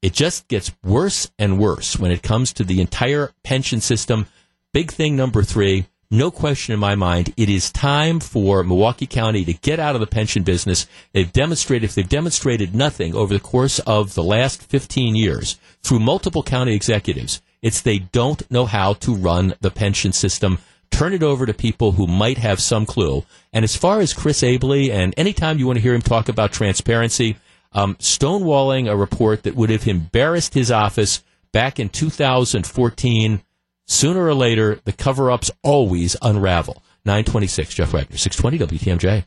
it 0.02 0.12
just 0.12 0.48
gets 0.48 0.72
worse 0.82 1.30
and 1.38 1.58
worse 1.58 1.98
when 1.98 2.10
it 2.10 2.22
comes 2.22 2.52
to 2.54 2.64
the 2.64 2.80
entire 2.80 3.32
pension 3.44 3.80
system. 3.80 4.26
Big 4.72 4.90
thing 4.90 5.16
number 5.16 5.42
three, 5.42 5.86
no 6.10 6.30
question 6.30 6.74
in 6.74 6.80
my 6.80 6.94
mind, 6.94 7.32
it 7.36 7.48
is 7.48 7.70
time 7.70 8.20
for 8.20 8.62
Milwaukee 8.62 9.06
County 9.06 9.44
to 9.44 9.52
get 9.52 9.78
out 9.80 9.94
of 9.94 10.00
the 10.00 10.06
pension 10.06 10.42
business. 10.42 10.86
They've 11.12 11.32
demonstrated, 11.32 11.84
if 11.84 11.94
they've 11.94 12.08
demonstrated 12.08 12.74
nothing 12.74 13.14
over 13.14 13.34
the 13.34 13.40
course 13.40 13.78
of 13.80 14.14
the 14.14 14.22
last 14.22 14.62
15 14.62 15.16
years 15.16 15.58
through 15.82 16.00
multiple 16.00 16.42
county 16.42 16.74
executives, 16.74 17.42
it's 17.62 17.80
they 17.80 17.98
don't 17.98 18.48
know 18.50 18.66
how 18.66 18.94
to 18.94 19.14
run 19.14 19.54
the 19.60 19.70
pension 19.70 20.12
system 20.12 20.58
turn 20.90 21.12
it 21.12 21.22
over 21.22 21.46
to 21.46 21.52
people 21.52 21.92
who 21.92 22.06
might 22.06 22.38
have 22.38 22.60
some 22.60 22.86
clue. 22.86 23.24
And 23.52 23.64
as 23.64 23.76
far 23.76 24.00
as 24.00 24.14
Chris 24.14 24.42
Abele, 24.42 24.90
and 24.90 25.12
anytime 25.16 25.58
you 25.58 25.66
want 25.66 25.76
to 25.76 25.82
hear 25.82 25.94
him 25.94 26.02
talk 26.02 26.28
about 26.28 26.52
transparency, 26.52 27.36
um, 27.72 27.96
stonewalling 27.96 28.90
a 28.90 28.96
report 28.96 29.42
that 29.42 29.54
would 29.54 29.70
have 29.70 29.86
embarrassed 29.86 30.54
his 30.54 30.70
office 30.70 31.22
back 31.52 31.78
in 31.78 31.88
2014, 31.88 33.42
sooner 33.86 34.24
or 34.24 34.34
later, 34.34 34.80
the 34.84 34.92
cover 34.92 35.30
ups 35.30 35.50
always 35.62 36.16
unravel. 36.22 36.82
926, 37.04 37.74
Jeff 37.74 37.92
Wagner, 37.92 38.16
620 38.16 38.78
WTMJ. 38.78 39.24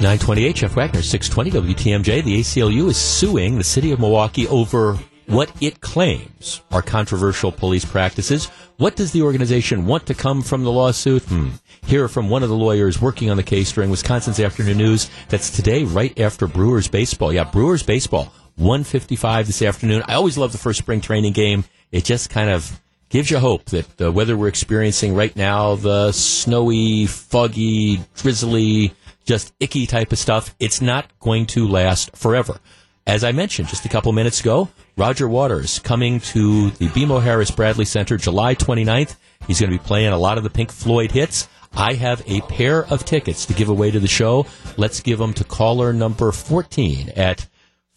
928, 0.00 0.56
Jeff 0.56 0.76
Wagner, 0.76 1.02
620 1.02 1.74
WTMJ. 1.74 2.24
The 2.24 2.40
ACLU 2.40 2.88
is 2.88 2.96
suing 2.96 3.58
the 3.58 3.64
city 3.64 3.90
of 3.92 4.00
Milwaukee 4.00 4.46
over 4.46 4.96
what 5.26 5.52
it 5.60 5.80
claims 5.80 6.62
are 6.70 6.80
controversial 6.80 7.52
police 7.52 7.84
practices. 7.84 8.46
What 8.78 8.96
does 8.96 9.12
the 9.12 9.22
organization 9.22 9.86
want 9.86 10.06
to 10.06 10.14
come 10.14 10.40
from 10.40 10.64
the 10.64 10.72
lawsuit? 10.72 11.22
Hmm. 11.24 11.50
Hear 11.84 12.08
from 12.08 12.30
one 12.30 12.42
of 12.42 12.48
the 12.48 12.56
lawyers 12.56 13.00
working 13.00 13.30
on 13.30 13.36
the 13.36 13.42
case 13.42 13.72
during 13.72 13.90
Wisconsin's 13.90 14.40
Afternoon 14.40 14.78
News. 14.78 15.10
That's 15.28 15.50
today, 15.50 15.84
right 15.84 16.18
after 16.18 16.46
Brewers 16.46 16.88
baseball. 16.88 17.32
Yeah, 17.32 17.44
Brewers 17.44 17.82
baseball, 17.82 18.32
155 18.58 19.46
this 19.46 19.62
afternoon. 19.62 20.02
I 20.06 20.14
always 20.14 20.36
love 20.36 20.52
the 20.52 20.58
first 20.58 20.80
spring 20.80 21.00
training 21.00 21.32
game. 21.32 21.64
It 21.92 22.04
just 22.04 22.28
kind 22.28 22.50
of 22.50 22.80
gives 23.08 23.30
you 23.30 23.38
hope 23.38 23.66
that 23.66 23.96
the 23.96 24.10
weather 24.10 24.36
we're 24.36 24.48
experiencing 24.48 25.14
right 25.14 25.34
now, 25.36 25.76
the 25.76 26.10
snowy, 26.12 27.06
foggy, 27.06 28.00
drizzly, 28.16 28.92
just 29.24 29.54
icky 29.60 29.86
type 29.86 30.10
of 30.12 30.18
stuff, 30.18 30.54
it's 30.58 30.80
not 30.80 31.06
going 31.20 31.46
to 31.46 31.68
last 31.68 32.16
forever. 32.16 32.58
As 33.06 33.24
I 33.24 33.32
mentioned 33.32 33.68
just 33.68 33.86
a 33.86 33.88
couple 33.88 34.12
minutes 34.12 34.40
ago, 34.40 34.68
Roger 34.96 35.28
Waters 35.28 35.78
coming 35.78 36.20
to 36.20 36.70
the 36.70 36.88
BMO 36.88 37.22
Harris 37.22 37.50
Bradley 37.50 37.84
Center 37.84 38.18
July 38.18 38.54
29th. 38.54 39.14
He's 39.46 39.60
going 39.60 39.70
to 39.72 39.78
be 39.78 39.82
playing 39.82 40.12
a 40.12 40.18
lot 40.18 40.36
of 40.36 40.44
the 40.44 40.50
Pink 40.50 40.72
Floyd 40.72 41.12
hits. 41.12 41.48
I 41.74 41.94
have 41.94 42.22
a 42.26 42.40
pair 42.42 42.84
of 42.86 43.04
tickets 43.04 43.46
to 43.46 43.54
give 43.54 43.68
away 43.68 43.90
to 43.92 44.00
the 44.00 44.08
show. 44.08 44.46
Let's 44.76 45.00
give 45.00 45.18
them 45.18 45.32
to 45.34 45.44
caller 45.44 45.92
number 45.92 46.32
14 46.32 47.12
at 47.14 47.46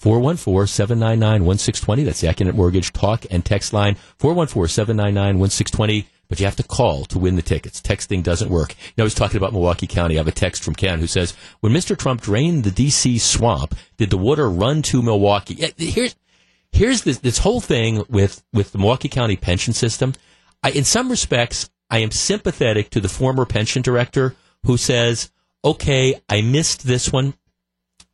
414-799-1620. 0.01 2.05
That's 2.05 2.21
the 2.21 2.27
Accunet 2.27 2.55
Mortgage 2.55 2.91
talk 2.91 3.25
and 3.29 3.45
text 3.45 3.73
line 3.73 3.97
414-799-1620. 4.19 6.05
But 6.27 6.39
you 6.39 6.45
have 6.45 6.55
to 6.55 6.63
call 6.63 7.05
to 7.05 7.19
win 7.19 7.35
the 7.35 7.41
tickets. 7.41 7.81
Texting 7.81 8.23
doesn't 8.23 8.49
work. 8.49 8.71
You 8.71 8.93
know, 8.97 9.03
I 9.03 9.05
was 9.05 9.13
talking 9.13 9.35
about 9.35 9.51
Milwaukee 9.51 9.85
County. 9.85 10.15
I 10.15 10.19
have 10.19 10.29
a 10.29 10.31
text 10.31 10.63
from 10.63 10.75
Ken 10.75 10.99
who 10.99 11.07
says, 11.07 11.33
when 11.59 11.73
Mr. 11.73 11.97
Trump 11.97 12.21
drained 12.21 12.63
the 12.63 12.71
D.C. 12.71 13.17
swamp, 13.17 13.75
did 13.97 14.11
the 14.11 14.17
water 14.17 14.49
run 14.49 14.81
to 14.83 15.01
Milwaukee? 15.01 15.55
Here's, 15.77 16.15
here's 16.71 17.01
this 17.01 17.19
this 17.19 17.39
whole 17.39 17.61
thing 17.61 18.03
with 18.09 18.43
with 18.53 18.71
the 18.71 18.77
Milwaukee 18.77 19.09
County 19.09 19.35
pension 19.35 19.73
system. 19.73 20.13
I, 20.63 20.71
in 20.71 20.83
some 20.83 21.09
respects, 21.09 21.69
I 21.89 21.99
am 21.99 22.11
sympathetic 22.11 22.89
to 22.91 23.01
the 23.01 23.09
former 23.09 23.45
pension 23.45 23.81
director 23.81 24.35
who 24.65 24.77
says, 24.77 25.31
"Okay, 25.65 26.21
I 26.29 26.41
missed 26.41 26.87
this 26.87 27.11
one. 27.11 27.33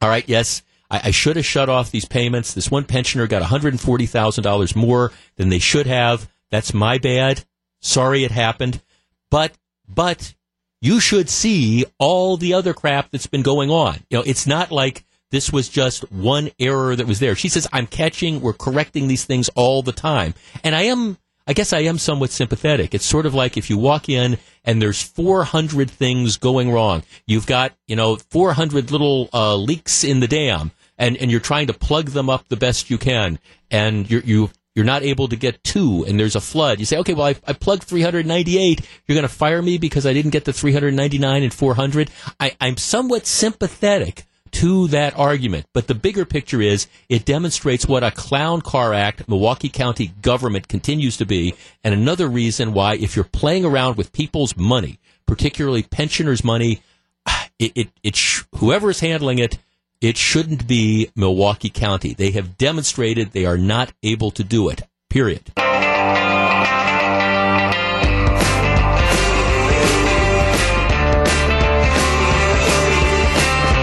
All 0.02 0.10
right, 0.10 0.28
yes." 0.28 0.64
I, 0.90 1.02
I 1.06 1.12
should 1.12 1.36
have 1.36 1.46
shut 1.46 1.70
off 1.70 1.92
these 1.92 2.06
payments. 2.06 2.54
This 2.54 2.72
one 2.72 2.86
pensioner 2.86 3.28
got 3.28 3.42
$140,000 3.42 4.76
more 4.76 5.12
than 5.36 5.50
they 5.50 5.60
should 5.60 5.88
have. 5.88 6.32
That's 6.50 6.74
my 6.74 6.98
bad. 6.98 7.46
Sorry 7.82 8.24
it 8.24 8.32
happened. 8.32 8.82
But, 9.30 9.54
but 9.88 10.34
you 10.82 11.00
should 11.00 11.30
see 11.30 11.86
all 11.98 12.38
the 12.38 12.54
other 12.54 12.74
crap 12.74 13.12
that's 13.12 13.28
been 13.28 13.42
going 13.42 13.70
on. 13.70 14.00
You 14.10 14.20
know, 14.20 14.24
it's 14.26 14.48
not 14.48 14.72
like 14.72 15.06
this 15.32 15.52
was 15.52 15.68
just 15.68 16.10
one 16.12 16.50
error 16.60 16.96
that 16.96 17.08
was 17.08 17.20
there. 17.20 17.36
She 17.36 17.50
says, 17.50 17.68
I'm 17.74 17.88
catching, 17.88 18.42
we're 18.42 18.54
correcting 18.54 19.08
these 19.08 19.26
things 19.26 19.50
all 19.50 19.82
the 19.82 19.92
time. 19.92 20.34
And 20.64 20.74
I 20.74 20.84
am, 20.84 21.18
I 21.46 21.54
guess 21.54 21.74
I 21.74 21.80
am 21.80 21.98
somewhat 21.98 22.32
sympathetic. 22.32 22.94
It's 22.94 23.06
sort 23.06 23.26
of 23.26 23.34
like 23.34 23.58
if 23.58 23.70
you 23.70 23.78
walk 23.78 24.08
in 24.08 24.38
and 24.64 24.82
there's 24.82 25.02
400 25.02 25.90
things 25.92 26.38
going 26.38 26.72
wrong. 26.72 27.04
You've 27.26 27.48
got, 27.48 27.74
you 27.88 27.96
know, 27.96 28.16
400 28.16 28.92
little 28.92 29.30
uh, 29.34 29.56
leaks 29.56 30.04
in 30.04 30.22
the 30.22 30.28
dam 30.28 30.72
and, 30.98 31.18
and 31.18 31.32
you're 31.32 31.40
trying 31.40 31.68
to 31.68 31.74
plug 31.74 32.10
them 32.10 32.30
up 32.30 32.48
the 32.48 32.58
best 32.58 32.90
you 32.90 32.98
can. 32.98 33.40
And 33.70 34.10
you're, 34.10 34.22
you, 34.22 34.50
you're 34.76 34.86
not 34.86 35.04
able 35.04 35.28
to 35.28 35.36
get 35.36 35.64
two 35.64 36.06
and 36.08 36.20
there's 36.20 36.36
a 36.36 36.42
flood. 36.42 36.80
You 36.80 36.86
say, 36.86 36.98
okay, 36.98 37.14
well, 37.14 37.28
I, 37.28 37.36
I 37.48 37.54
plugged 37.54 37.84
398. 37.84 38.88
You're 39.08 39.16
going 39.16 39.24
to 39.24 39.28
fire 39.28 39.62
me 39.62 39.78
because 39.78 40.06
I 40.06 40.14
didn't 40.14 40.32
get 40.32 40.46
the 40.46 40.54
399 40.54 41.44
and 41.44 41.54
400. 41.54 42.12
I, 42.40 42.56
I'm 42.62 42.78
somewhat 42.78 43.26
sympathetic 43.26 44.26
to 44.52 44.88
that 44.88 45.18
argument. 45.18 45.66
But 45.74 45.88
the 45.88 45.96
bigger 45.96 46.26
picture 46.26 46.62
is 46.62 46.88
it 47.10 47.26
demonstrates 47.26 47.88
what 47.88 48.04
a 48.04 48.12
clown 48.12 48.62
car 48.62 48.94
act 48.94 49.28
Milwaukee 49.28 49.70
County 49.70 50.14
government 50.22 50.68
continues 50.68 51.18
to 51.18 51.26
be. 51.26 51.56
And 51.84 51.94
another 51.94 52.28
reason 52.28 52.74
why, 52.74 52.96
if 52.96 53.16
you're 53.16 53.26
playing 53.26 53.66
around 53.66 53.98
with 53.98 54.14
people's 54.14 54.56
money, 54.56 55.00
particularly 55.26 55.84
pensioners' 55.84 56.44
money, 56.44 56.82
it, 57.60 57.72
it, 57.76 57.90
it 58.04 58.18
whoever 58.56 58.90
is 58.90 59.00
handling 59.00 59.40
it, 59.40 59.58
it 60.02 60.18
shouldn't 60.18 60.68
be 60.68 61.10
Milwaukee 61.16 61.70
County. 61.70 62.14
They 62.14 62.32
have 62.32 62.58
demonstrated 62.58 63.32
they 63.32 63.46
are 63.46 63.58
not 63.58 63.94
able 64.04 64.32
to 64.32 64.44
do 64.44 64.70
it. 64.70 64.82
Period. 65.10 65.52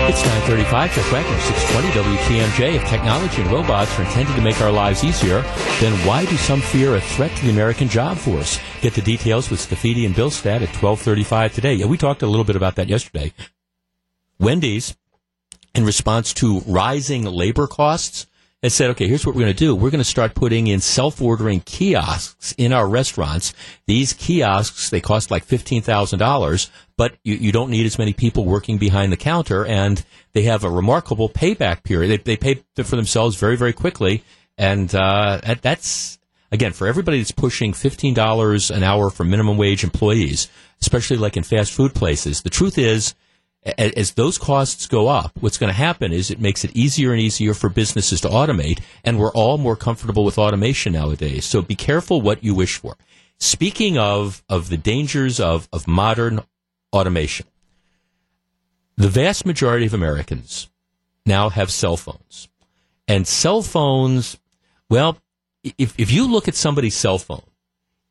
It's 0.07 0.23
935, 0.23 0.95
Jeff 0.95 1.11
Wagner, 1.13 1.41
620 1.41 2.17
WTMJ. 2.17 2.75
If 2.77 2.89
technology 2.89 3.43
and 3.43 3.51
robots 3.51 3.99
are 3.99 4.03
intended 4.03 4.37
to 4.37 4.43
make 4.43 4.61
our 4.61 4.71
lives 4.71 5.03
easier, 5.03 5.41
then 5.81 5.93
why 6.07 6.25
do 6.27 6.37
some 6.37 6.61
fear 6.61 6.95
a 6.95 7.01
threat 7.01 7.35
to 7.37 7.45
the 7.45 7.51
American 7.51 7.89
job 7.89 8.19
force? 8.19 8.61
Get 8.81 8.95
the 8.95 9.01
details 9.01 9.51
with 9.51 9.59
Scaffidi 9.59 10.07
and 10.07 10.15
Billstead 10.15 10.63
at 10.63 10.71
1235 10.81 11.55
today. 11.55 11.75
Yeah, 11.75 11.87
we 11.87 11.97
talked 11.97 12.23
a 12.23 12.29
little 12.29 12.45
bit 12.45 12.55
about 12.55 12.77
that 12.77 12.89
yesterday. 12.89 13.33
Wendy's, 14.39 14.95
in 15.75 15.85
response 15.85 16.33
to 16.35 16.61
rising 16.61 17.25
labor 17.25 17.67
costs, 17.67 18.27
and 18.65 18.73
said, 18.73 18.89
okay, 18.89 19.07
here's 19.07 19.27
what 19.27 19.35
we're 19.35 19.43
going 19.43 19.53
to 19.53 19.59
do. 19.59 19.77
We're 19.77 19.91
going 19.91 19.99
to 19.99 20.05
start 20.05 20.35
putting 20.35 20.69
in 20.69 20.81
self-ordering 20.81 21.61
kiosks 21.61 22.55
in 22.57 22.73
our 22.73 22.89
restaurants. 22.89 23.53
These 23.87 24.15
kiosks, 24.15 24.89
they 24.89 25.03
cost 25.03 25.31
like 25.31 25.47
$15,000, 25.47 26.71
but 26.97 27.15
you, 27.25 27.35
you 27.35 27.53
don't 27.53 27.69
need 27.69 27.85
as 27.85 27.99
many 27.99 28.15
people 28.15 28.47
working 28.47 28.79
behind 28.79 29.13
the 29.13 29.19
counter 29.19 29.67
and 29.67 30.03
they 30.33 30.45
have 30.45 30.65
a 30.65 30.71
remarkable 30.71 31.29
payback 31.29 31.83
period. 31.83 32.09
They, 32.09 32.37
they 32.37 32.37
pay 32.39 32.83
for 32.83 32.97
themselves 32.97 33.37
very, 33.37 33.55
very 33.55 33.75
quickly. 33.75 34.25
And, 34.57 34.95
uh, 34.95 35.43
that's, 35.61 36.19
again, 36.51 36.73
for 36.73 36.87
everybody 36.87 37.19
that's 37.19 37.33
pushing 37.33 37.75
$15 37.75 38.75
an 38.75 38.83
hour 38.83 39.11
for 39.11 39.25
minimum 39.25 39.59
wage 39.59 39.85
employees, 39.85 40.49
especially 40.81 41.19
like 41.19 41.37
in 41.37 41.43
fast 41.43 41.71
food 41.71 41.95
places, 41.95 42.41
the 42.41 42.49
truth 42.49 42.79
is, 42.79 43.15
as 43.65 44.13
those 44.13 44.37
costs 44.37 44.87
go 44.87 45.09
up, 45.09 45.33
what's 45.41 45.57
going 45.57 45.71
to 45.71 45.77
happen 45.77 46.13
is 46.13 46.31
it 46.31 46.41
makes 46.41 46.65
it 46.65 46.77
easier 46.77 47.13
and 47.13 47.21
easier 47.21 47.55
for 47.55 47.69
businesses 47.71 48.21
to 48.21 48.29
automate, 48.29 48.81
and 49.05 49.19
we're 49.19 49.33
all 49.33 49.57
more 49.57 49.77
comfortable 49.77 50.25
with 50.25 50.39
automation 50.39 50.93
nowadays. 50.93 51.45
So 51.47 51.63
be 51.63 51.75
careful 51.75 52.21
what 52.21 52.45
you 52.45 52.55
wish 52.55 52.77
for. 52.77 52.97
Speaking 53.39 53.97
of, 53.99 54.43
of 54.49 54.69
the 54.69 54.77
dangers 54.77 55.41
of, 55.41 55.69
of 55.73 55.89
modern 55.89 56.41
automation, 56.93 57.47
the 58.97 59.09
vast 59.09 59.47
majority 59.47 59.87
of 59.87 59.95
Americans 59.95 60.69
now 61.27 61.49
have 61.49 61.71
cell 61.71 61.97
phones. 61.97 62.49
And 63.09 63.27
cell 63.27 63.63
phones, 63.63 64.39
well, 64.89 65.19
if, 65.79 65.99
if 65.99 66.13
you 66.13 66.31
look 66.31 66.49
at 66.49 66.55
somebody's 66.55 66.95
cell 66.95 67.19
phone, 67.19 67.43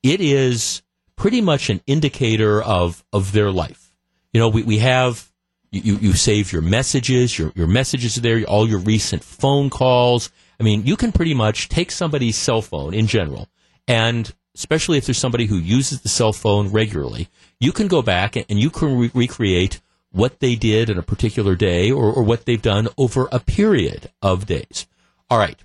it 0.02 0.20
is 0.20 0.82
pretty 1.16 1.42
much 1.42 1.70
an 1.70 1.82
indicator 1.86 2.62
of, 2.62 3.06
of 3.14 3.32
their 3.32 3.52
life. 3.52 3.94
You 4.34 4.40
know, 4.40 4.50
we, 4.50 4.64
we 4.64 4.80
have 4.80 5.32
you, 5.74 5.96
you 5.98 6.14
save 6.14 6.52
your 6.52 6.62
messages, 6.62 7.38
your, 7.38 7.52
your 7.56 7.68
messages 7.68 8.18
are 8.18 8.22
there, 8.22 8.44
all 8.44 8.68
your 8.68 8.80
recent 8.80 9.24
phone 9.24 9.70
calls. 9.70 10.32
I 10.60 10.64
mean, 10.64 10.86
you 10.86 10.96
can 10.96 11.12
pretty 11.12 11.34
much 11.34 11.70
take 11.70 11.92
somebody's 11.92 12.38
cell 12.38 12.62
phone 12.62 12.94
in 12.94 13.08
general, 13.08 13.48
and 13.88 14.32
especially 14.56 14.98
if 14.98 15.06
there's 15.06 15.18
somebody 15.18 15.48
who 15.48 15.58
uses 15.58 16.02
the 16.02 16.10
cell 16.10 16.32
phone 16.32 16.70
regularly, 16.70 17.28
you 17.60 17.72
can 17.72 17.88
go 17.88 18.02
back 18.02 18.36
and 18.36 18.60
you 18.60 18.70
can 18.70 18.98
re- 18.98 19.12
recreate 19.14 19.82
what 20.12 20.40
they 20.40 20.56
did 20.56 20.92
in 20.92 20.98
a 20.98 21.04
particular 21.04 21.56
day 21.56 21.92
or, 21.92 22.14
or 22.14 22.24
what 22.24 22.46
they've 22.46 22.62
done 22.62 22.88
over 22.98 23.28
a 23.32 23.40
period 23.40 24.12
of 24.22 24.46
days. 24.46 24.86
All 25.30 25.40
right. 25.40 25.60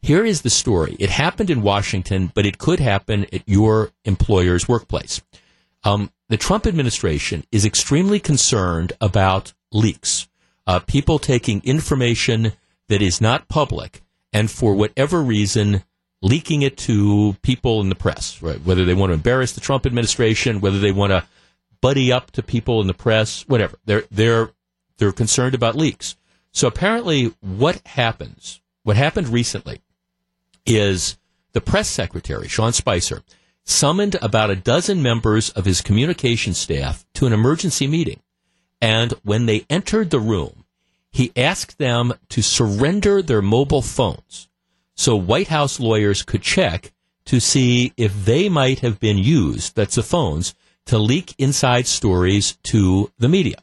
Here 0.00 0.24
is 0.24 0.42
the 0.42 0.50
story. 0.50 0.96
It 0.98 1.10
happened 1.10 1.48
in 1.48 1.62
Washington, 1.62 2.32
but 2.34 2.44
it 2.44 2.58
could 2.58 2.80
happen 2.80 3.26
at 3.32 3.48
your 3.48 3.92
employer's 4.04 4.68
workplace. 4.68 5.22
Um, 5.84 6.10
the 6.32 6.38
Trump 6.38 6.66
administration 6.66 7.44
is 7.52 7.66
extremely 7.66 8.18
concerned 8.18 8.94
about 9.02 9.52
leaks, 9.70 10.28
uh, 10.66 10.78
people 10.78 11.18
taking 11.18 11.60
information 11.62 12.54
that 12.88 13.02
is 13.02 13.20
not 13.20 13.48
public 13.48 14.00
and 14.32 14.50
for 14.50 14.72
whatever 14.74 15.20
reason 15.22 15.84
leaking 16.22 16.62
it 16.62 16.78
to 16.78 17.36
people 17.42 17.82
in 17.82 17.90
the 17.90 17.94
press, 17.94 18.40
right? 18.40 18.64
Whether 18.64 18.86
they 18.86 18.94
want 18.94 19.10
to 19.10 19.14
embarrass 19.14 19.52
the 19.52 19.60
Trump 19.60 19.84
administration, 19.84 20.62
whether 20.62 20.78
they 20.78 20.90
want 20.90 21.10
to 21.10 21.22
buddy 21.82 22.10
up 22.10 22.30
to 22.30 22.42
people 22.42 22.80
in 22.80 22.86
the 22.86 22.94
press, 22.94 23.46
whatever. 23.46 23.76
They're 23.84 24.04
they're 24.10 24.52
they're 24.96 25.12
concerned 25.12 25.54
about 25.54 25.76
leaks. 25.76 26.16
So 26.50 26.66
apparently, 26.66 27.34
what 27.40 27.86
happens? 27.88 28.62
What 28.84 28.96
happened 28.96 29.28
recently 29.28 29.82
is 30.64 31.18
the 31.52 31.60
press 31.60 31.90
secretary, 31.90 32.48
Sean 32.48 32.72
Spicer, 32.72 33.22
summoned 33.64 34.16
about 34.22 34.50
a 34.50 34.56
dozen 34.56 35.02
members 35.02 35.50
of 35.50 35.64
his 35.64 35.80
communication 35.80 36.54
staff 36.54 37.04
to 37.14 37.26
an 37.26 37.32
emergency 37.32 37.86
meeting. 37.86 38.20
And 38.80 39.12
when 39.22 39.46
they 39.46 39.66
entered 39.70 40.10
the 40.10 40.20
room, 40.20 40.64
he 41.10 41.32
asked 41.36 41.78
them 41.78 42.14
to 42.30 42.42
surrender 42.42 43.22
their 43.22 43.42
mobile 43.42 43.82
phones 43.82 44.48
so 44.94 45.16
White 45.16 45.48
House 45.48 45.80
lawyers 45.80 46.22
could 46.22 46.42
check 46.42 46.92
to 47.24 47.40
see 47.40 47.92
if 47.96 48.24
they 48.24 48.48
might 48.48 48.80
have 48.80 49.00
been 49.00 49.18
used, 49.18 49.74
that's 49.74 49.94
the 49.94 50.02
phones, 50.02 50.54
to 50.86 50.98
leak 50.98 51.34
inside 51.38 51.86
stories 51.86 52.56
to 52.64 53.10
the 53.18 53.28
media. 53.28 53.56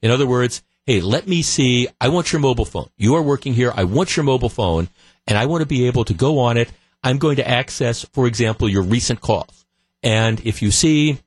In 0.00 0.10
other 0.10 0.26
words, 0.26 0.62
hey, 0.86 1.00
let 1.00 1.26
me 1.26 1.42
see, 1.42 1.88
I 2.00 2.08
want 2.08 2.32
your 2.32 2.40
mobile 2.40 2.64
phone. 2.64 2.88
You 2.96 3.14
are 3.14 3.22
working 3.22 3.54
here, 3.54 3.72
I 3.74 3.84
want 3.84 4.16
your 4.16 4.24
mobile 4.24 4.48
phone, 4.48 4.88
and 5.26 5.38
I 5.38 5.46
want 5.46 5.62
to 5.62 5.66
be 5.66 5.86
able 5.86 6.04
to 6.06 6.14
go 6.14 6.38
on 6.40 6.56
it 6.56 6.70
I'm 7.02 7.18
going 7.18 7.36
to 7.36 7.48
access, 7.48 8.04
for 8.12 8.26
example, 8.26 8.68
your 8.68 8.82
recent 8.82 9.20
calls. 9.20 9.66
And 10.02 10.40
if 10.44 10.62
you 10.62 10.70
see, 10.70 11.18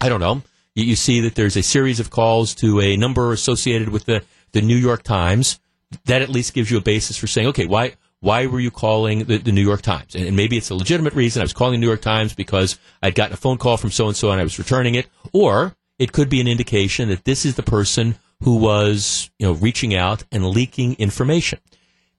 I 0.00 0.08
don't 0.08 0.20
know, 0.20 0.42
you, 0.74 0.96
see 0.96 1.20
that 1.20 1.34
there's 1.34 1.56
a 1.56 1.62
series 1.62 2.00
of 2.00 2.10
calls 2.10 2.54
to 2.56 2.80
a 2.80 2.96
number 2.96 3.32
associated 3.32 3.90
with 3.90 4.06
the, 4.06 4.22
the 4.52 4.62
New 4.62 4.76
York 4.76 5.02
Times, 5.02 5.60
that 6.06 6.22
at 6.22 6.30
least 6.30 6.54
gives 6.54 6.70
you 6.70 6.78
a 6.78 6.82
basis 6.82 7.16
for 7.16 7.26
saying, 7.26 7.48
okay, 7.48 7.66
why, 7.66 7.92
why 8.20 8.46
were 8.46 8.60
you 8.60 8.70
calling 8.70 9.24
the, 9.24 9.36
the 9.36 9.52
New 9.52 9.62
York 9.62 9.82
Times? 9.82 10.14
And, 10.14 10.26
and, 10.26 10.36
maybe 10.36 10.56
it's 10.56 10.70
a 10.70 10.74
legitimate 10.74 11.12
reason. 11.12 11.42
I 11.42 11.44
was 11.44 11.52
calling 11.52 11.72
the 11.72 11.78
New 11.78 11.88
York 11.88 12.00
Times 12.00 12.34
because 12.34 12.78
I'd 13.02 13.14
gotten 13.14 13.34
a 13.34 13.36
phone 13.36 13.58
call 13.58 13.76
from 13.76 13.90
so 13.90 14.06
and 14.06 14.16
so 14.16 14.30
and 14.30 14.40
I 14.40 14.44
was 14.44 14.58
returning 14.58 14.94
it. 14.94 15.06
Or 15.34 15.74
it 15.98 16.12
could 16.12 16.30
be 16.30 16.40
an 16.40 16.48
indication 16.48 17.10
that 17.10 17.24
this 17.24 17.44
is 17.44 17.56
the 17.56 17.62
person 17.62 18.14
who 18.42 18.56
was, 18.56 19.30
you 19.38 19.46
know, 19.46 19.52
reaching 19.52 19.94
out 19.94 20.24
and 20.32 20.46
leaking 20.46 20.94
information. 20.94 21.58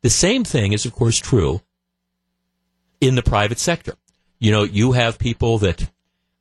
The 0.02 0.10
same 0.10 0.44
thing 0.44 0.74
is, 0.74 0.86
of 0.86 0.94
course, 0.94 1.18
true 1.18 1.62
in 3.08 3.16
the 3.16 3.24
private 3.24 3.60
sector. 3.60 3.96
You 4.40 4.52
know, 4.52 4.64
you 4.64 4.94
have 4.94 5.20
people 5.20 5.58
that, 5.60 5.90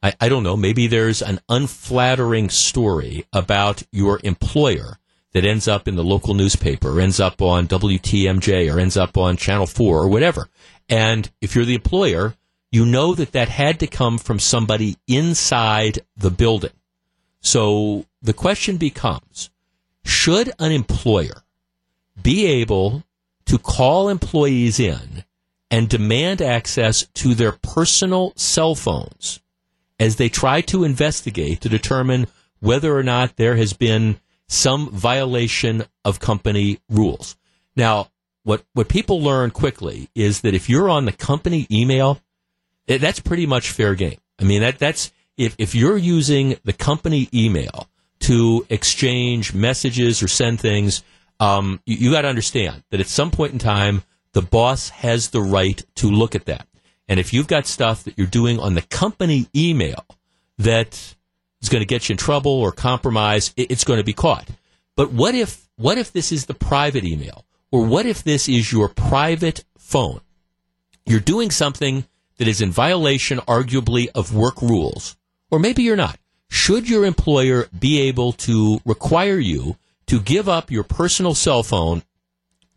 I, 0.03 0.15
I 0.21 0.29
don't 0.29 0.43
know, 0.43 0.57
maybe 0.57 0.87
there's 0.87 1.23
an 1.23 1.41
unflattering 1.49 2.51
story 2.51 3.27
about 3.33 3.83
your 3.91 4.21
employer 4.23 4.99
that 5.33 5.45
ends 5.45 5.67
up 5.67 5.89
in 5.89 5.97
the 5.97 6.05
local 6.05 6.35
newspaper, 6.35 7.01
ends 7.01 7.19
up 7.19 7.41
on 7.41 7.67
WTMJ, 7.67 8.73
or 8.73 8.79
ends 8.79 8.97
up 8.97 9.17
on 9.17 9.37
Channel 9.37 9.67
4, 9.67 10.03
or 10.03 10.09
whatever. 10.09 10.49
And 10.89 11.31
if 11.41 11.55
you're 11.55 11.65
the 11.65 11.75
employer, 11.75 12.35
you 12.71 12.85
know 12.85 13.15
that 13.15 13.33
that 13.33 13.49
had 13.49 13.81
to 13.81 13.87
come 13.87 14.19
from 14.19 14.39
somebody 14.39 14.97
inside 15.07 16.01
the 16.17 16.31
building. 16.31 16.73
So 17.41 18.07
the 18.21 18.33
question 18.33 18.77
becomes 18.77 19.51
should 20.05 20.53
an 20.59 20.73
employer 20.73 21.45
be 22.21 22.47
able 22.47 23.05
to 23.47 23.59
call 23.59 24.09
employees 24.09 24.79
in 24.79 25.25
and 25.73 25.89
demand 25.89 26.43
access 26.43 27.07
to 27.15 27.35
their 27.35 27.53
personal 27.53 28.35
cell 28.37 28.75
phones 28.75 29.41
as 29.99 30.17
they 30.17 30.29
try 30.29 30.61
to 30.61 30.85
investigate 30.85 31.63
to 31.63 31.69
determine 31.69 32.27
whether 32.61 32.95
or 32.97 33.03
not 33.03 33.37
there 33.37 33.57
has 33.57 33.73
been 33.73 34.21
some 34.47 34.91
violation 34.91 35.83
of 36.05 36.21
company 36.21 36.79
rules. 36.91 37.37
Now, 37.75 38.09
what, 38.43 38.63
what 38.75 38.89
people 38.89 39.23
learn 39.23 39.51
quickly 39.51 40.11
is 40.15 40.43
that 40.43 40.55
if 40.55 40.69
you're 40.69 40.91
on 40.91 41.07
the 41.07 41.13
company 41.13 41.67
email, 41.71 42.21
eh, 42.87 42.99
that's 42.99 43.21
pretty 43.21 43.47
much 43.47 43.71
fair 43.71 43.95
game. 43.95 44.19
I 44.39 44.45
mean, 44.45 44.61
that, 44.61 44.79
that's, 44.79 45.11
if, 45.39 45.55
if 45.57 45.75
you're 45.75 45.97
using 45.97 46.57
the 46.65 46.75
company 46.75 47.31
email 47.33 47.89
to 48.21 48.67
exchange 48.69 49.55
messages 49.55 50.23
or 50.23 50.29
send 50.29 50.61
things, 50.61 51.03
um, 51.41 51.81
you, 51.87 51.97
you 51.97 52.11
got 52.11 52.23
to 52.23 52.29
understand 52.29 52.83
that 52.91 53.01
at 53.01 53.07
some 53.07 53.31
point 53.31 53.55
in 53.55 53.59
time, 53.59 54.03
the 54.33 54.43
boss 54.43 54.89
has 54.91 55.31
the 55.31 55.41
right 55.41 55.83
to 55.97 56.11
look 56.11 56.35
at 56.35 56.47
that. 56.47 56.67
And 57.09 57.21
if 57.21 57.33
you've 57.33 57.49
got 57.49 57.67
stuff 57.67 58.05
that 58.05 58.17
you're 58.17 58.27
doing 58.27 58.59
on 58.59 58.75
the 58.75 58.83
company 58.83 59.47
email 59.55 60.05
that 60.59 61.15
is 61.61 61.69
going 61.69 61.83
to 61.83 61.87
get 61.87 62.09
you 62.09 62.15
in 62.15 62.17
trouble 62.17 62.53
or 62.53 62.73
compromise, 62.73 63.53
it's 63.57 63.85
going 63.85 63.99
to 63.99 64.05
be 64.05 64.13
caught. 64.13 64.49
But 64.97 65.13
what 65.13 65.35
if 65.35 65.69
what 65.77 65.99
if 65.99 66.13
this 66.13 66.33
is 66.33 66.47
the 66.47 66.55
private 66.55 67.05
email? 67.05 67.45
Or 67.71 67.85
what 67.87 68.07
if 68.07 68.23
this 68.23 68.49
is 68.49 68.71
your 68.71 68.89
private 68.89 69.65
phone? 69.79 70.21
You're 71.07 71.21
doing 71.21 71.51
something 71.51 72.05
that 72.37 72.47
is 72.47 72.61
in 72.61 72.71
violation, 72.71 73.39
arguably, 73.39 74.09
of 74.15 74.35
work 74.35 74.61
rules. 74.61 75.17
Or 75.51 75.59
maybe 75.59 75.83
you're 75.83 75.97
not. 75.97 76.19
Should 76.51 76.89
your 76.89 77.07
employer 77.07 77.69
be 77.79 78.01
able 78.01 78.33
to 78.33 78.81
require 78.85 79.39
you 79.39 79.77
to 80.07 80.21
give 80.21 80.49
up 80.49 80.71
your 80.71 80.85
personal 80.85 81.35
cell 81.35 81.63
phone 81.63 82.03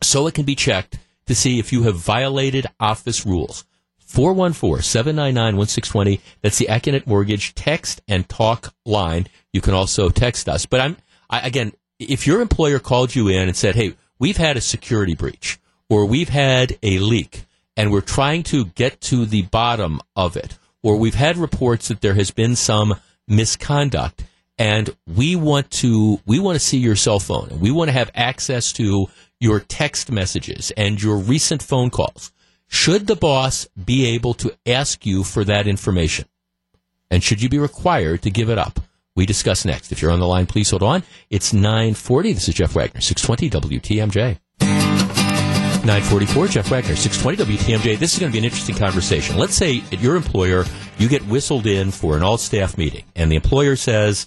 so 0.02 0.28
it 0.28 0.34
can 0.34 0.46
be 0.46 0.56
checked 0.56 0.98
to 1.28 1.36
see 1.36 1.60
if 1.60 1.74
you 1.74 1.84
have 1.84 1.96
violated 1.96 2.66
office 2.80 3.26
rules. 3.26 3.66
414-799-1620. 4.08 6.22
That's 6.42 6.58
the 6.58 6.68
Accunet 6.68 7.06
Mortgage 7.08 7.56
text 7.56 8.02
and 8.08 8.30
talk 8.30 8.74
line. 8.86 9.28
You 9.52 9.60
can 9.62 9.74
also 9.74 10.10
text 10.10 10.48
us. 10.48 10.66
But 10.66 10.80
I'm, 10.82 10.98
I, 11.30 11.42
again, 11.42 11.74
if 12.00 12.28
your 12.28 12.42
employer 12.42 12.80
called 12.80 13.16
you 13.16 13.28
in 13.28 13.48
and 13.48 13.56
said, 13.56 13.76
hey, 13.76 13.96
we've 14.20 14.38
had 14.38 14.58
a 14.58 14.62
security 14.62 15.16
breach 15.16 15.60
or 15.90 16.06
we've 16.06 16.30
had 16.30 16.78
a 16.84 17.00
leak 17.00 17.46
and 17.76 17.92
we're 17.92 18.02
trying 18.02 18.44
to 18.44 18.66
get 18.66 19.02
to 19.02 19.26
the 19.26 19.42
bottom 19.44 20.00
of 20.16 20.38
it 20.38 20.58
or 20.84 20.98
we've 20.98 21.16
had 21.16 21.38
reports 21.38 21.88
that 21.88 22.02
there 22.02 22.14
has 22.14 22.32
been 22.32 22.56
some 22.56 22.96
misconduct 23.28 24.24
and 24.58 24.96
we 25.06 25.36
want 25.36 25.70
to, 25.72 26.20
we 26.26 26.40
want 26.40 26.56
to 26.56 26.66
see 26.66 26.78
your 26.78 26.96
cell 26.96 27.20
phone 27.20 27.50
and 27.50 27.62
we 27.62 27.72
want 27.72 27.90
to 27.90 27.94
have 27.94 28.12
access 28.16 28.72
to 28.74 29.08
your 29.40 29.60
text 29.60 30.12
messages 30.12 30.72
and 30.72 31.02
your 31.02 31.18
recent 31.18 31.62
phone 31.62 31.90
calls, 31.90 32.32
should 32.68 33.08
the 33.08 33.16
boss 33.16 33.68
be 33.84 34.08
able 34.08 34.34
to 34.36 34.56
ask 34.66 35.06
you 35.06 35.24
for 35.24 35.44
that 35.44 35.68
information? 35.68 36.26
And 37.12 37.24
should 37.24 37.42
you 37.42 37.50
be 37.50 37.60
required 37.60 38.22
to 38.24 38.32
give 38.32 38.50
it 38.50 38.58
up? 38.58 38.80
We 39.16 39.26
discuss 39.26 39.64
next. 39.64 39.92
If 39.92 40.02
you're 40.02 40.12
on 40.12 40.20
the 40.20 40.28
line, 40.28 40.46
please 40.46 40.72
hold 40.72 40.84
on. 40.84 41.04
It's 41.30 41.54
940. 41.54 42.34
This 42.34 42.50
is 42.50 42.56
Jeff 42.56 42.76
Wagner, 42.76 43.00
620 43.00 43.80
WTMJ. 43.80 44.40
944, 45.86 46.48
Jeff 46.48 46.72
Wagner, 46.72 46.96
620 46.96 47.58
WTMJ. 47.58 48.00
This 48.00 48.14
is 48.14 48.20
going 48.20 48.32
to 48.32 48.34
be 48.34 48.40
an 48.40 48.44
interesting 48.44 48.76
conversation. 48.76 49.38
Let's 49.38 49.54
say 49.54 49.84
at 49.92 50.02
your 50.02 50.16
employer, 50.16 50.66
you 50.98 51.08
get 51.08 51.22
whistled 51.28 51.68
in 51.68 51.92
for 51.92 52.18
an 52.18 52.24
all 52.24 52.40
staff 52.40 52.76
meeting, 52.78 53.04
and 53.16 53.32
the 53.32 53.36
employer 53.36 53.76
says, 53.76 54.26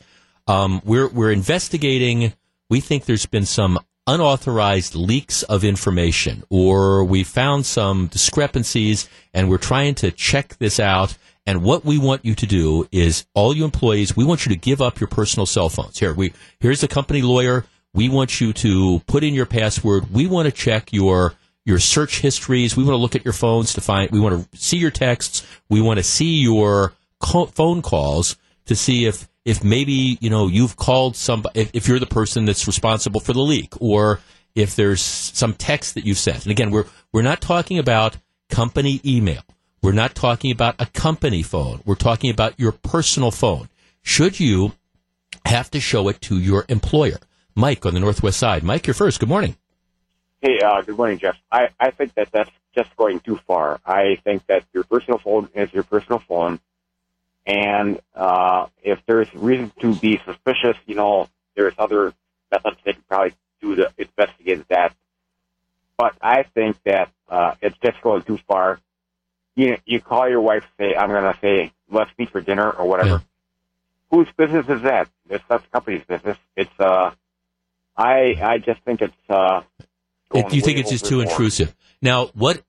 um, 0.49 0.81
we're, 0.85 1.09
we're 1.09 1.31
investigating, 1.31 2.33
we 2.71 2.81
think 2.81 3.05
there's 3.05 3.27
been 3.27 3.47
some 3.47 3.79
unauthorized 4.07 4.95
leaks 4.95 5.43
of 5.45 5.63
information, 5.63 6.43
or 6.49 7.05
we 7.05 7.23
found 7.23 7.67
some 7.67 8.07
discrepancies 8.07 9.09
and 9.35 9.51
we're 9.51 9.59
trying 9.59 9.95
to 9.95 10.11
check 10.11 10.57
this 10.57 10.81
out. 10.81 11.17
And 11.47 11.63
what 11.63 11.85
we 11.85 11.99
want 11.99 12.25
you 12.25 12.35
to 12.35 12.47
do 12.47 12.89
is 12.91 13.27
all 13.35 13.55
you 13.55 13.65
employees, 13.65 14.17
we 14.17 14.25
want 14.25 14.47
you 14.47 14.51
to 14.55 14.59
give 14.59 14.81
up 14.81 14.99
your 14.99 15.09
personal 15.09 15.45
cell 15.47 15.69
phones. 15.69 15.99
Here, 15.99 16.15
we, 16.15 16.33
here's 16.59 16.81
the 16.81 16.89
company 16.89 17.21
lawyer. 17.21 17.67
We 17.93 18.09
want 18.09 18.41
you 18.41 18.53
to 18.55 19.01
put 19.07 19.25
in 19.25 19.35
your 19.35 19.47
password. 19.47 20.11
We 20.11 20.27
want 20.27 20.47
to 20.47 20.53
check 20.53 20.93
your, 20.93 21.35
your 21.67 21.79
search 21.79 22.21
histories. 22.21 22.77
We 22.77 22.85
want 22.85 22.95
to 22.95 22.99
look 22.99 23.15
at 23.15 23.25
your 23.25 23.35
phones 23.35 23.75
to 23.75 23.83
find, 23.83 24.11
we 24.11 24.21
want 24.21 24.51
to 24.51 24.59
see 24.59 24.79
your 24.79 24.91
texts. 24.91 25.47
We 25.69 25.83
want 25.83 25.99
to 25.99 26.03
see 26.03 26.41
your 26.41 26.95
co- 27.21 27.47
phone 27.47 27.83
calls 27.83 28.37
to 28.67 28.75
see 28.75 29.05
if, 29.05 29.29
if 29.49 29.65
maybe, 29.65 30.19
you 30.21 30.29
know, 30.29 30.47
you've 30.47 30.77
called 30.77 31.17
somebody, 31.17 31.59
if, 31.59 31.71
if 31.73 31.89
you're 31.89 31.99
the 31.99 32.05
person 32.05 32.45
that's 32.45 32.67
responsible 32.67 33.19
for 33.19 33.33
the 33.33 33.41
leak 33.41 33.73
or 33.81 34.21
if 34.55 34.77
there's 34.77 35.01
some 35.01 35.55
text 35.55 35.95
that 35.95 36.05
you've 36.05 36.19
sent. 36.19 36.43
And 36.43 36.51
again, 36.51 36.71
we're, 36.71 36.85
we're 37.15 37.23
not 37.23 37.41
talking 37.41 37.79
about 37.79 38.19
company 38.51 39.01
email. 39.07 39.41
We're 39.83 39.93
not 39.93 40.15
talking 40.15 40.51
about 40.51 40.75
a 40.79 40.85
company 40.85 41.43
phone. 41.43 41.81
We're 41.87 41.95
talking 41.95 42.31
about 42.31 42.61
your 42.61 42.73
personal 42.73 43.31
phone. 43.31 43.71
Should 44.03 44.39
you 44.39 44.73
have 45.47 45.71
to 45.71 45.81
show 45.81 46.09
it 46.09 46.21
to 46.23 46.39
your 46.39 46.67
employer? 46.69 47.17
Mike 47.55 47.87
on 47.87 47.95
the 47.95 48.01
Northwest 48.01 48.39
side. 48.39 48.63
Mike, 48.63 48.87
you're 48.87 48.93
first. 48.93 49.19
Good 49.19 49.31
morning. 49.31 49.57
Hey, 50.43 50.61
uh, 50.63 50.83
good 50.83 50.99
morning, 50.99 51.19
Jeff. 51.19 51.37
I, 51.51 51.69
I 51.81 51.91
think 51.91 52.13
that 52.17 52.29
that's 52.33 52.51
just 52.75 52.95
going 52.97 53.21
too 53.21 53.41
far. 53.47 53.81
I 53.87 54.19
think 54.25 54.47
that 54.49 54.65
your 54.75 54.85
personal 54.85 55.19
phone 55.19 55.49
is 55.55 55.73
your 55.73 55.85
personal 55.85 56.19
phone. 56.19 56.61
And 57.49 58.01
uh, 58.15 58.67
if 58.83 59.01
there's 59.07 59.35
reason 59.35 59.73
to 59.81 59.95
be 59.97 60.21
suspicious, 60.25 60.77
you 60.87 60.95
know, 60.95 61.29
there's 61.57 61.75
other 61.79 62.15
methods 62.53 62.77
they 62.85 62.93
can 62.93 63.03
probably 63.09 63.35
do 63.61 63.75
to 63.75 63.93
investigate 63.99 64.69
that. 64.69 64.95
But 65.97 66.15
I 66.23 66.45
think 66.45 66.77
that 66.85 67.11
uh, 67.29 67.55
it's 67.61 67.77
just 67.83 68.01
going 68.03 68.23
too 68.23 68.39
far 68.47 68.79
you 69.59 69.77
you 69.85 70.01
call 70.01 70.29
your 70.29 70.41
wife, 70.41 70.65
say, 70.79 70.95
I'm 70.95 71.11
going 71.11 71.25
to 71.25 71.39
say, 71.41 71.73
let's 71.91 72.11
meet 72.19 72.31
for 72.31 72.41
dinner 72.41 72.71
or 72.71 72.89
whatever. 72.89 73.09
Yeah. 73.09 73.19
Whose 74.11 74.29
business 74.37 74.67
is 74.69 74.83
that? 74.83 75.09
It's 75.29 75.45
that's 75.49 75.65
the 75.65 75.71
company's 75.71 76.05
business. 76.05 76.39
It's 76.57 76.71
uh, 76.79 77.11
I 77.97 78.37
I 78.41 78.59
just 78.59 78.81
think 78.83 79.03
it's 79.03 79.13
uh. 79.29 79.63
It, 80.33 80.53
you 80.55 80.63
think 80.63 80.79
it's 80.79 80.91
just 80.91 81.07
too 81.07 81.17
overboard. 81.17 81.33
intrusive? 81.33 81.75
Now, 82.01 82.27
what? 82.35 82.63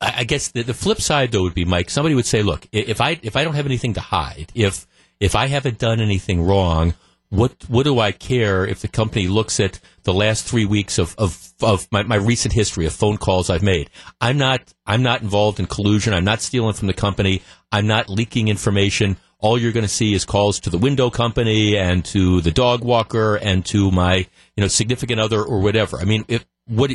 I 0.00 0.24
guess 0.24 0.48
the, 0.48 0.62
the 0.62 0.74
flip 0.74 1.00
side 1.00 1.32
though 1.32 1.42
would 1.42 1.54
be, 1.54 1.64
Mike. 1.64 1.88
Somebody 1.90 2.14
would 2.14 2.26
say, 2.26 2.42
"Look, 2.42 2.66
if 2.72 3.00
I 3.00 3.18
if 3.22 3.36
I 3.36 3.44
don't 3.44 3.54
have 3.54 3.66
anything 3.66 3.94
to 3.94 4.00
hide, 4.00 4.52
if 4.54 4.86
if 5.20 5.34
I 5.34 5.46
haven't 5.46 5.78
done 5.78 6.00
anything 6.00 6.42
wrong, 6.42 6.94
what 7.30 7.64
what 7.68 7.84
do 7.84 7.98
I 7.98 8.12
care 8.12 8.66
if 8.66 8.80
the 8.80 8.88
company 8.88 9.26
looks 9.26 9.58
at 9.58 9.80
the 10.04 10.14
last 10.14 10.44
three 10.44 10.64
weeks 10.64 10.98
of 10.98 11.14
of, 11.18 11.52
of 11.62 11.88
my, 11.90 12.02
my 12.02 12.16
recent 12.16 12.54
history 12.54 12.86
of 12.86 12.92
phone 12.92 13.16
calls 13.16 13.50
I've 13.50 13.62
made? 13.62 13.90
I'm 14.20 14.38
not 14.38 14.74
I'm 14.86 15.02
not 15.02 15.22
involved 15.22 15.58
in 15.58 15.66
collusion. 15.66 16.14
I'm 16.14 16.24
not 16.24 16.40
stealing 16.40 16.74
from 16.74 16.86
the 16.86 16.94
company. 16.94 17.42
I'm 17.72 17.86
not 17.86 18.08
leaking 18.08 18.48
information. 18.48 19.16
All 19.38 19.58
you're 19.58 19.72
going 19.72 19.84
to 19.84 19.88
see 19.88 20.14
is 20.14 20.24
calls 20.24 20.60
to 20.60 20.70
the 20.70 20.78
window 20.78 21.10
company 21.10 21.76
and 21.76 22.04
to 22.06 22.40
the 22.40 22.50
dog 22.50 22.82
walker 22.84 23.36
and 23.36 23.64
to 23.66 23.90
my 23.90 24.16
you 24.56 24.60
know 24.60 24.68
significant 24.68 25.20
other 25.20 25.42
or 25.42 25.60
whatever. 25.60 25.98
I 25.98 26.04
mean, 26.04 26.24
if 26.28 26.44
what? 26.66 26.92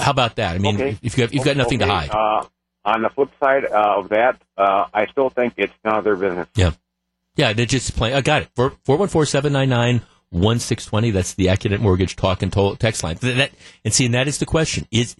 How 0.00 0.10
about 0.10 0.36
that? 0.36 0.54
I 0.54 0.58
mean, 0.58 0.74
Okay. 0.76 0.98
if 1.02 1.16
you 1.16 1.22
have, 1.22 1.32
you've 1.34 1.44
got 1.44 1.56
nothing 1.56 1.80
Okay, 1.82 1.88
to 1.88 1.94
hide. 1.94 2.10
Uh, 2.10 2.46
on 2.84 3.02
the 3.02 3.10
flip 3.10 3.30
side 3.40 3.64
uh, 3.66 3.98
of 3.98 4.08
that, 4.10 4.40
uh, 4.56 4.86
I 4.94 5.06
still 5.06 5.30
think 5.30 5.54
it's 5.56 5.72
none 5.84 5.96
of 5.98 6.04
their 6.04 6.16
business. 6.16 6.48
Yeah. 6.54 6.70
Yeah, 7.36 7.52
they're 7.52 7.66
just 7.66 7.94
playing. 7.96 8.14
I 8.16 8.20
got 8.20 8.42
it. 8.42 8.48
414 8.56 9.26
799 9.26 10.00
1620. 10.30 11.10
That's 11.12 11.34
the 11.34 11.46
Accunet 11.46 11.80
Mortgage 11.80 12.16
Talk 12.16 12.42
and 12.42 12.52
Toll 12.52 12.76
text 12.76 13.02
line. 13.04 13.16
Th- 13.16 13.36
That, 13.36 13.52
and 13.84 13.94
see, 13.94 14.06
and 14.06 14.14
that 14.14 14.26
is 14.28 14.38
the 14.38 14.46
question. 14.46 14.86
Is, 14.90 15.14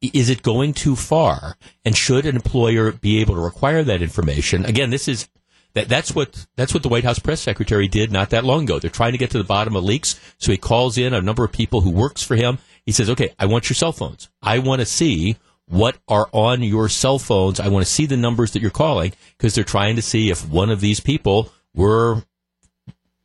is 0.00 0.28
it 0.30 0.42
going 0.42 0.74
too 0.74 0.94
far? 0.96 1.56
And 1.84 1.96
should 1.96 2.26
an 2.26 2.36
employer 2.36 2.92
be 2.92 3.20
able 3.20 3.34
to 3.34 3.40
require 3.40 3.82
that 3.82 4.02
information? 4.02 4.64
Again, 4.64 4.90
this 4.90 5.08
is. 5.08 5.28
That, 5.74 5.88
that's 5.88 6.14
what 6.14 6.46
that's 6.54 6.72
what 6.72 6.84
the 6.84 6.88
White 6.88 7.02
House 7.02 7.18
press 7.18 7.40
secretary 7.40 7.88
did 7.88 8.12
not 8.12 8.30
that 8.30 8.44
long 8.44 8.62
ago. 8.62 8.78
They're 8.78 8.90
trying 8.90 9.10
to 9.10 9.18
get 9.18 9.30
to 9.30 9.38
the 9.38 9.42
bottom 9.44 9.74
of 9.74 9.82
leaks, 9.82 10.20
so 10.38 10.52
he 10.52 10.56
calls 10.56 10.96
in 10.96 11.12
a 11.12 11.20
number 11.20 11.42
of 11.42 11.50
people 11.50 11.80
who 11.80 11.90
works 11.90 12.22
for 12.22 12.36
him. 12.36 12.58
He 12.86 12.92
says, 12.92 13.08
"Okay, 13.10 13.30
I 13.38 13.46
want 13.46 13.68
your 13.68 13.74
cell 13.74 13.92
phones. 13.92 14.28
I 14.42 14.58
want 14.58 14.80
to 14.80 14.86
see 14.86 15.36
what 15.66 15.96
are 16.08 16.28
on 16.32 16.62
your 16.62 16.88
cell 16.88 17.18
phones. 17.18 17.60
I 17.60 17.68
want 17.68 17.84
to 17.84 17.90
see 17.90 18.06
the 18.06 18.16
numbers 18.16 18.52
that 18.52 18.62
you're 18.62 18.70
calling 18.70 19.12
because 19.36 19.54
they're 19.54 19.64
trying 19.64 19.96
to 19.96 20.02
see 20.02 20.30
if 20.30 20.48
one 20.48 20.70
of 20.70 20.80
these 20.80 21.00
people 21.00 21.52
were 21.74 22.22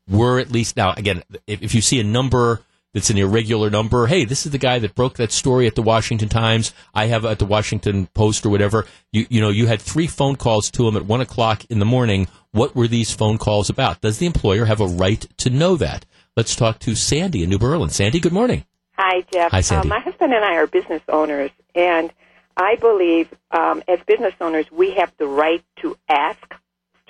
were 0.08 0.40
at 0.40 0.52
least 0.52 0.76
now 0.76 0.94
again 0.94 1.22
if, 1.46 1.62
if 1.62 1.76
you 1.76 1.82
see 1.82 2.00
a 2.00 2.04
number 2.04 2.64
that's 2.96 3.12
an 3.12 3.18
irregular 3.20 3.70
number 3.70 4.08
hey 4.08 4.26
this 4.26 4.48
is 4.48 4.52
the 4.52 4.58
guy 4.58 4.80
that 4.80 4.96
broke 4.96 5.18
that 5.18 5.32
story 5.32 5.68
at 5.68 5.76
the 5.76 5.82
washington 5.82 6.30
times. 6.30 6.74
I 6.94 7.08
have 7.08 7.26
at 7.26 7.40
the 7.40 7.46
washington 7.46 8.08
post 8.08 8.46
or 8.46 8.50
whatever. 8.50 8.86
You 9.12 9.28
you 9.30 9.42
know 9.42 9.50
you 9.50 9.68
had 9.68 9.82
three 9.82 10.08
phone 10.08 10.36
calls 10.36 10.72
to 10.72 10.88
him 10.88 10.96
at 10.96 11.06
one 11.06 11.22
o'clock 11.22 11.66
in 11.70 11.80
the 11.80 11.86
morning. 11.86 12.28
What 12.52 12.76
were 12.76 12.88
these 12.88 13.14
phone 13.14 13.38
calls 13.38 13.70
about? 13.70 14.02
Does 14.02 14.18
the 14.18 14.26
employer 14.26 14.66
have 14.66 14.82
a 14.82 14.88
right 14.88 15.28
to 15.38 15.52
know 15.52 15.76
that? 15.76 16.06
Let's 16.36 16.56
talk 16.56 16.80
to 16.80 16.96
sandy 16.96 17.44
in 17.44 17.50
new 17.50 17.60
berlin. 17.60 17.90
Sandy 17.90 18.20
good 18.20 18.34
morning 18.34 18.66
Hi, 19.02 19.22
Jeff. 19.32 19.52
Hi, 19.52 19.62
Sandy. 19.62 19.88
Uh, 19.88 19.96
my 19.96 20.02
husband 20.02 20.34
and 20.34 20.44
I 20.44 20.56
are 20.56 20.68
business 20.68 21.02
owners, 21.08 21.52
and 21.74 22.12
I 22.58 22.76
believe 22.76 23.34
um, 23.50 23.82
as 23.88 24.00
business 24.06 24.34
owners 24.42 24.66
we 24.74 24.92
have 24.96 25.14
the 25.18 25.26
right 25.26 25.64
to 25.78 25.96
ask 26.10 26.54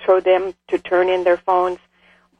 for 0.06 0.20
them 0.20 0.54
to 0.68 0.78
turn 0.78 1.08
in 1.08 1.24
their 1.24 1.36
phones, 1.36 1.78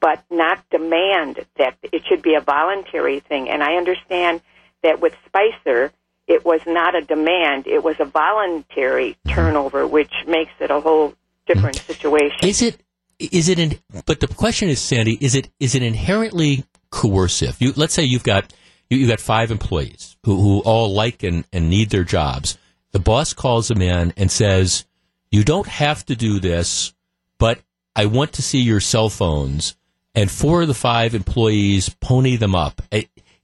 but 0.00 0.22
not 0.30 0.62
demand 0.70 1.44
that 1.58 1.76
it 1.82 2.02
should 2.08 2.22
be 2.22 2.34
a 2.36 2.40
voluntary 2.40 3.18
thing. 3.18 3.48
And 3.50 3.60
I 3.60 3.74
understand 3.74 4.40
that 4.84 5.00
with 5.00 5.14
Spicer, 5.26 5.90
it 6.28 6.44
was 6.44 6.60
not 6.64 6.94
a 6.94 7.00
demand; 7.00 7.66
it 7.66 7.82
was 7.82 7.96
a 7.98 8.04
voluntary 8.04 9.16
turnover, 9.26 9.84
which 9.84 10.12
makes 10.28 10.52
it 10.60 10.70
a 10.70 10.78
whole 10.78 11.14
different 11.48 11.74
situation. 11.74 12.38
Is 12.44 12.62
it 12.62 12.80
is 13.18 13.48
it 13.48 13.58
in, 13.58 13.80
but 14.06 14.20
the 14.20 14.28
question 14.28 14.68
is 14.68 14.80
Sandy 14.80 15.18
is 15.20 15.34
it 15.34 15.50
is 15.58 15.74
it 15.74 15.82
inherently 15.82 16.66
coercive 16.90 17.56
you 17.60 17.72
let's 17.76 17.94
say 17.94 18.02
you've 18.02 18.24
got 18.24 18.52
you, 18.90 18.98
you've 18.98 19.08
got 19.08 19.20
five 19.20 19.50
employees 19.50 20.16
who, 20.24 20.36
who 20.36 20.58
all 20.60 20.92
like 20.92 21.22
and, 21.22 21.44
and 21.52 21.70
need 21.70 21.90
their 21.90 22.04
jobs. 22.04 22.58
The 22.92 22.98
boss 22.98 23.32
calls 23.32 23.68
them 23.68 23.80
in 23.80 24.12
and 24.16 24.30
says 24.30 24.84
you 25.30 25.44
don't 25.44 25.68
have 25.68 26.04
to 26.06 26.16
do 26.16 26.40
this 26.40 26.92
but 27.40 27.58
I 27.96 28.06
want 28.06 28.34
to 28.34 28.42
see 28.42 28.60
your 28.60 28.78
cell 28.78 29.08
phones. 29.08 29.74
And 30.14 30.30
four 30.30 30.62
of 30.62 30.68
the 30.68 30.74
five 30.74 31.14
employees 31.14 31.88
pony 31.88 32.36
them 32.36 32.54
up. 32.54 32.82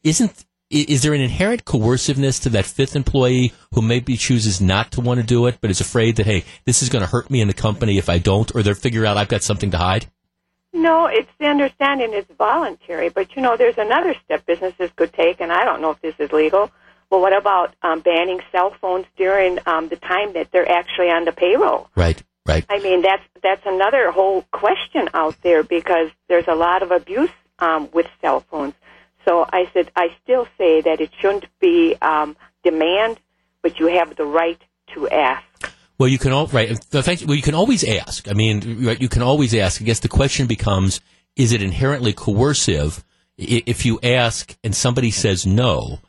Isn't 0.04 0.44
is 0.68 1.02
there 1.02 1.14
an 1.14 1.20
inherent 1.20 1.64
coerciveness 1.64 2.40
to 2.40 2.48
that 2.50 2.66
fifth 2.66 2.96
employee 2.96 3.52
who 3.72 3.82
maybe 3.82 4.16
chooses 4.16 4.60
not 4.60 4.90
to 4.92 5.00
want 5.00 5.20
to 5.20 5.26
do 5.26 5.46
it, 5.46 5.58
but 5.60 5.70
is 5.70 5.80
afraid 5.80 6.16
that 6.16 6.26
hey, 6.26 6.44
this 6.64 6.82
is 6.82 6.88
going 6.88 7.04
to 7.04 7.10
hurt 7.10 7.30
me 7.30 7.40
in 7.40 7.48
the 7.48 7.54
company 7.54 7.98
if 7.98 8.08
I 8.08 8.18
don't, 8.18 8.54
or 8.54 8.62
they 8.62 8.74
figure 8.74 9.06
out 9.06 9.16
I've 9.16 9.28
got 9.28 9.42
something 9.42 9.70
to 9.70 9.78
hide? 9.78 10.06
No, 10.76 11.06
it's 11.06 11.30
the 11.38 11.46
understanding 11.46 12.10
it's 12.12 12.30
voluntary, 12.36 13.08
but 13.08 13.34
you 13.34 13.40
know, 13.40 13.56
there's 13.56 13.78
another 13.78 14.14
step 14.24 14.44
businesses 14.44 14.90
could 14.94 15.10
take, 15.14 15.40
and 15.40 15.50
I 15.50 15.64
don't 15.64 15.80
know 15.80 15.90
if 15.90 16.00
this 16.02 16.14
is 16.18 16.30
legal. 16.32 16.70
Well, 17.08 17.22
what 17.22 17.34
about 17.34 17.74
um, 17.82 18.00
banning 18.00 18.40
cell 18.52 18.74
phones 18.78 19.06
during 19.16 19.58
um, 19.64 19.88
the 19.88 19.96
time 19.96 20.34
that 20.34 20.52
they're 20.52 20.70
actually 20.70 21.08
on 21.08 21.24
the 21.24 21.32
payroll? 21.32 21.88
Right, 21.96 22.22
right. 22.44 22.66
I 22.68 22.80
mean, 22.80 23.00
that's 23.00 23.22
that's 23.42 23.64
another 23.64 24.10
whole 24.10 24.42
question 24.52 25.08
out 25.14 25.40
there 25.40 25.62
because 25.62 26.10
there's 26.28 26.46
a 26.46 26.54
lot 26.54 26.82
of 26.82 26.90
abuse 26.90 27.30
um, 27.58 27.88
with 27.94 28.06
cell 28.20 28.40
phones. 28.40 28.74
So 29.24 29.46
I 29.50 29.70
said, 29.72 29.90
I 29.96 30.14
still 30.22 30.46
say 30.58 30.82
that 30.82 31.00
it 31.00 31.10
shouldn't 31.18 31.46
be 31.58 31.96
um, 32.02 32.36
demand, 32.62 33.18
but 33.62 33.80
you 33.80 33.86
have 33.86 34.14
the 34.14 34.26
right 34.26 34.60
to 34.94 35.08
ask. 35.08 35.45
Well, 35.98 36.08
you 36.08 36.18
can 36.18 36.32
all 36.32 36.46
right. 36.48 36.78
Well, 36.92 37.34
you 37.34 37.42
can 37.42 37.54
always 37.54 37.82
ask. 37.84 38.28
I 38.28 38.34
mean, 38.34 38.84
right, 38.84 39.00
you 39.00 39.08
can 39.08 39.22
always 39.22 39.54
ask. 39.54 39.80
I 39.80 39.84
guess 39.84 40.00
the 40.00 40.08
question 40.08 40.46
becomes: 40.46 41.00
Is 41.36 41.52
it 41.52 41.62
inherently 41.62 42.12
coercive 42.12 43.04
if 43.38 43.86
you 43.86 43.98
ask 44.02 44.56
and 44.62 44.74
somebody 44.74 45.10
says 45.10 45.46
no? 45.46 46.00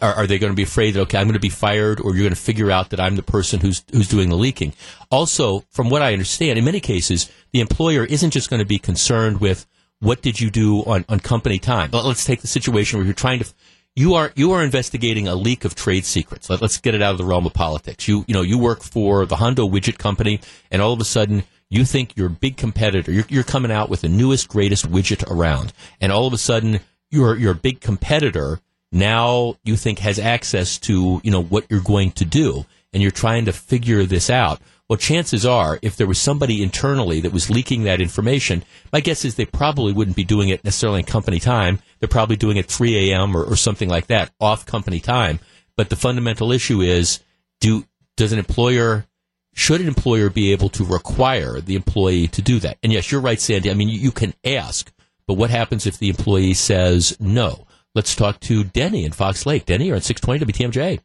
Are, 0.00 0.14
are 0.14 0.26
they 0.26 0.38
going 0.38 0.52
to 0.52 0.56
be 0.56 0.62
afraid 0.62 0.92
that 0.92 1.02
okay, 1.02 1.18
I'm 1.18 1.26
going 1.26 1.34
to 1.34 1.38
be 1.40 1.50
fired, 1.50 2.00
or 2.00 2.14
you're 2.14 2.24
going 2.24 2.34
to 2.34 2.40
figure 2.40 2.70
out 2.70 2.90
that 2.90 2.98
I'm 3.00 3.16
the 3.16 3.22
person 3.22 3.60
who's 3.60 3.84
who's 3.92 4.08
doing 4.08 4.30
the 4.30 4.36
leaking? 4.36 4.72
Also, 5.10 5.64
from 5.70 5.90
what 5.90 6.02
I 6.02 6.12
understand, 6.12 6.58
in 6.58 6.64
many 6.64 6.80
cases, 6.80 7.30
the 7.52 7.60
employer 7.60 8.04
isn't 8.04 8.30
just 8.30 8.48
going 8.50 8.60
to 8.60 8.66
be 8.66 8.78
concerned 8.78 9.40
with 9.40 9.66
what 10.00 10.22
did 10.22 10.40
you 10.40 10.50
do 10.50 10.78
on, 10.84 11.04
on 11.10 11.20
company 11.20 11.58
time. 11.58 11.90
Let- 11.92 12.06
Let's 12.06 12.24
take 12.24 12.40
the 12.40 12.46
situation 12.46 12.98
where 12.98 13.04
you're 13.04 13.14
trying 13.14 13.40
to 13.40 13.52
you 13.96 14.14
are 14.14 14.32
you 14.36 14.52
are 14.52 14.62
investigating 14.62 15.28
a 15.28 15.34
leak 15.34 15.64
of 15.64 15.74
trade 15.74 16.04
secrets. 16.04 16.48
Let, 16.48 16.62
us 16.62 16.78
get 16.78 16.94
it 16.94 17.02
out 17.02 17.12
of 17.12 17.18
the 17.18 17.24
realm 17.24 17.46
of 17.46 17.52
politics. 17.52 18.06
You 18.06 18.24
you 18.26 18.34
know 18.34 18.42
you 18.42 18.58
work 18.58 18.82
for 18.82 19.26
the 19.26 19.36
Hondo 19.36 19.68
widget 19.68 19.98
company, 19.98 20.40
and 20.70 20.80
all 20.80 20.92
of 20.92 21.00
a 21.00 21.04
sudden 21.04 21.44
you 21.68 21.84
think 21.84 22.16
your 22.16 22.28
big 22.28 22.56
competitor 22.56 23.12
you're, 23.12 23.26
you're 23.28 23.44
coming 23.44 23.70
out 23.70 23.88
with 23.88 24.02
the 24.02 24.08
newest 24.08 24.48
greatest 24.48 24.90
widget 24.90 25.28
around, 25.30 25.72
and 26.00 26.12
all 26.12 26.26
of 26.26 26.32
a 26.32 26.38
sudden 26.38 26.80
your 27.10 27.36
your 27.36 27.54
big 27.54 27.80
competitor 27.80 28.60
now 28.92 29.56
you 29.64 29.76
think 29.76 30.00
has 30.00 30.18
access 30.18 30.78
to 30.78 31.20
you 31.22 31.30
know 31.30 31.42
what 31.42 31.66
you're 31.68 31.80
going 31.80 32.12
to 32.12 32.24
do, 32.24 32.66
and 32.92 33.02
you're 33.02 33.10
trying 33.10 33.44
to 33.46 33.52
figure 33.52 34.04
this 34.04 34.30
out. 34.30 34.60
Well, 34.90 34.96
chances 34.96 35.46
are, 35.46 35.78
if 35.82 35.96
there 35.96 36.08
was 36.08 36.18
somebody 36.18 36.64
internally 36.64 37.20
that 37.20 37.32
was 37.32 37.48
leaking 37.48 37.84
that 37.84 38.00
information, 38.00 38.64
my 38.92 38.98
guess 38.98 39.24
is 39.24 39.36
they 39.36 39.46
probably 39.46 39.92
wouldn't 39.92 40.16
be 40.16 40.24
doing 40.24 40.48
it 40.48 40.64
necessarily 40.64 40.98
in 40.98 41.06
company 41.06 41.38
time. 41.38 41.78
They're 42.00 42.08
probably 42.08 42.34
doing 42.34 42.56
it 42.56 42.66
3 42.66 43.12
a.m. 43.12 43.36
Or, 43.36 43.44
or 43.44 43.54
something 43.54 43.88
like 43.88 44.08
that, 44.08 44.32
off 44.40 44.66
company 44.66 44.98
time. 44.98 45.38
But 45.76 45.90
the 45.90 45.96
fundamental 45.96 46.50
issue 46.50 46.80
is, 46.80 47.20
do 47.60 47.84
does 48.16 48.32
an 48.32 48.40
employer 48.40 49.06
should 49.54 49.80
an 49.80 49.86
employer 49.86 50.28
be 50.28 50.50
able 50.50 50.70
to 50.70 50.84
require 50.84 51.60
the 51.60 51.76
employee 51.76 52.26
to 52.26 52.42
do 52.42 52.58
that? 52.58 52.78
And 52.82 52.92
yes, 52.92 53.12
you're 53.12 53.20
right, 53.20 53.40
Sandy. 53.40 53.70
I 53.70 53.74
mean, 53.74 53.88
you, 53.88 54.00
you 54.00 54.10
can 54.10 54.34
ask, 54.44 54.92
but 55.28 55.34
what 55.34 55.50
happens 55.50 55.86
if 55.86 55.98
the 55.98 56.08
employee 56.08 56.54
says 56.54 57.16
no? 57.20 57.64
Let's 57.94 58.16
talk 58.16 58.40
to 58.40 58.64
Denny 58.64 59.04
in 59.04 59.12
Fox 59.12 59.46
Lake. 59.46 59.66
Denny, 59.66 59.86
you're 59.86 59.94
on 59.94 60.02
620 60.02 60.52
WTMJ. 60.52 60.98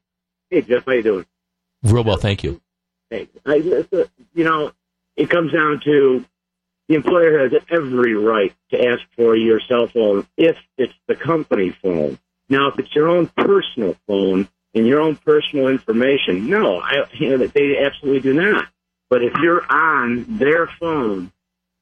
Hey, 0.49 0.61
Jeff, 0.61 0.86
how 0.88 0.93
you 0.93 1.03
doing? 1.03 1.25
Real 1.83 2.03
well, 2.03 2.17
thank 2.17 2.43
you. 2.43 2.61
I, 3.11 3.27
you 4.33 4.43
know, 4.43 4.71
it 5.15 5.29
comes 5.29 5.53
down 5.53 5.81
to 5.85 6.25
the 6.87 6.95
employer 6.95 7.39
has 7.39 7.53
every 7.69 8.15
right 8.15 8.53
to 8.71 8.85
ask 8.85 9.01
for 9.15 9.35
your 9.35 9.59
cell 9.59 9.87
phone 9.87 10.27
if 10.37 10.57
it's 10.77 10.93
the 11.07 11.15
company 11.15 11.71
phone. 11.81 12.19
Now, 12.47 12.67
if 12.67 12.77
it's 12.77 12.93
your 12.93 13.09
own 13.09 13.27
personal 13.27 13.95
phone 14.07 14.47
and 14.75 14.85
your 14.85 15.01
own 15.01 15.15
personal 15.15 15.67
information, 15.67 16.47
no, 16.47 16.79
I, 16.79 17.05
you 17.13 17.37
know, 17.37 17.47
they 17.47 17.77
absolutely 17.79 18.21
do 18.21 18.33
not. 18.33 18.67
But 19.09 19.23
if 19.23 19.33
you're 19.41 19.65
on 19.71 20.37
their 20.37 20.67
phone 20.79 21.31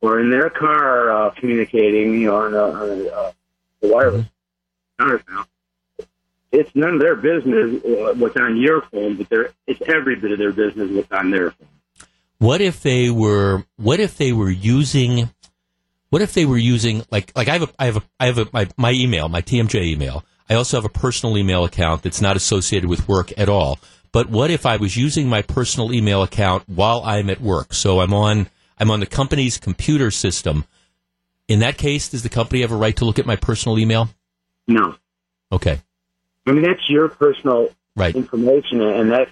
or 0.01 0.19
in 0.19 0.29
their 0.29 0.49
car 0.49 1.11
uh, 1.11 1.29
communicating, 1.31 2.19
you 2.19 2.27
know, 2.27 2.35
on 2.35 2.53
a, 2.53 2.57
on 2.57 2.89
a, 2.89 3.07
uh, 3.07 3.31
wireless 3.81 4.25
mm-hmm. 4.99 5.41
It's 6.53 6.73
none 6.75 6.93
of 6.93 6.99
their 6.99 7.15
business 7.15 7.83
uh, 7.83 8.13
what's 8.15 8.37
on 8.37 8.55
your 8.55 8.83
phone, 8.83 9.17
but 9.17 9.27
they're, 9.27 9.51
it's 9.67 9.81
every 9.87 10.15
bit 10.15 10.31
of 10.31 10.37
their 10.37 10.53
business 10.53 10.89
what's 10.91 11.11
on 11.11 11.31
their 11.31 11.51
phone. 11.51 11.67
What 12.37 12.61
if 12.61 12.81
they 12.81 13.09
were? 13.09 13.65
What 13.77 13.99
if 13.99 14.17
they 14.17 14.31
were 14.31 14.49
using? 14.49 15.29
What 16.09 16.21
if 16.21 16.33
they 16.33 16.45
were 16.45 16.57
using 16.57 17.03
like 17.09 17.31
like 17.35 17.47
I 17.47 17.53
have 17.53 17.63
a 17.63 17.69
I 17.79 17.85
have 17.85 17.97
a 17.97 18.03
I 18.19 18.25
have 18.27 18.37
a 18.37 18.47
my, 18.53 18.67
my 18.77 18.91
email 18.91 19.29
my 19.29 19.41
TMJ 19.41 19.83
email. 19.85 20.23
I 20.49 20.55
also 20.55 20.77
have 20.77 20.85
a 20.85 20.89
personal 20.89 21.37
email 21.37 21.63
account 21.63 22.03
that's 22.03 22.21
not 22.21 22.35
associated 22.35 22.89
with 22.89 23.07
work 23.07 23.31
at 23.37 23.49
all. 23.49 23.79
But 24.11 24.29
what 24.29 24.51
if 24.51 24.65
I 24.65 24.77
was 24.77 24.95
using 24.95 25.27
my 25.27 25.41
personal 25.41 25.91
email 25.93 26.21
account 26.21 26.67
while 26.67 27.01
I'm 27.03 27.29
at 27.29 27.41
work? 27.41 27.73
So 27.73 28.01
I'm 28.01 28.13
on 28.13 28.49
I'm 28.77 28.91
on 28.91 28.99
the 28.99 29.05
company's 29.05 29.57
computer 29.57 30.11
system. 30.11 30.65
In 31.47 31.59
that 31.59 31.77
case, 31.77 32.09
does 32.09 32.23
the 32.23 32.29
company 32.29 32.61
have 32.61 32.71
a 32.71 32.75
right 32.75 32.95
to 32.97 33.05
look 33.05 33.19
at 33.19 33.25
my 33.25 33.37
personal 33.37 33.79
email? 33.79 34.09
No. 34.67 34.95
Okay. 35.51 35.79
I 36.45 36.51
mean, 36.51 36.63
that's 36.63 36.89
your 36.89 37.09
personal 37.09 37.69
right. 37.95 38.15
information, 38.15 38.81
and 38.81 39.11
that 39.11 39.29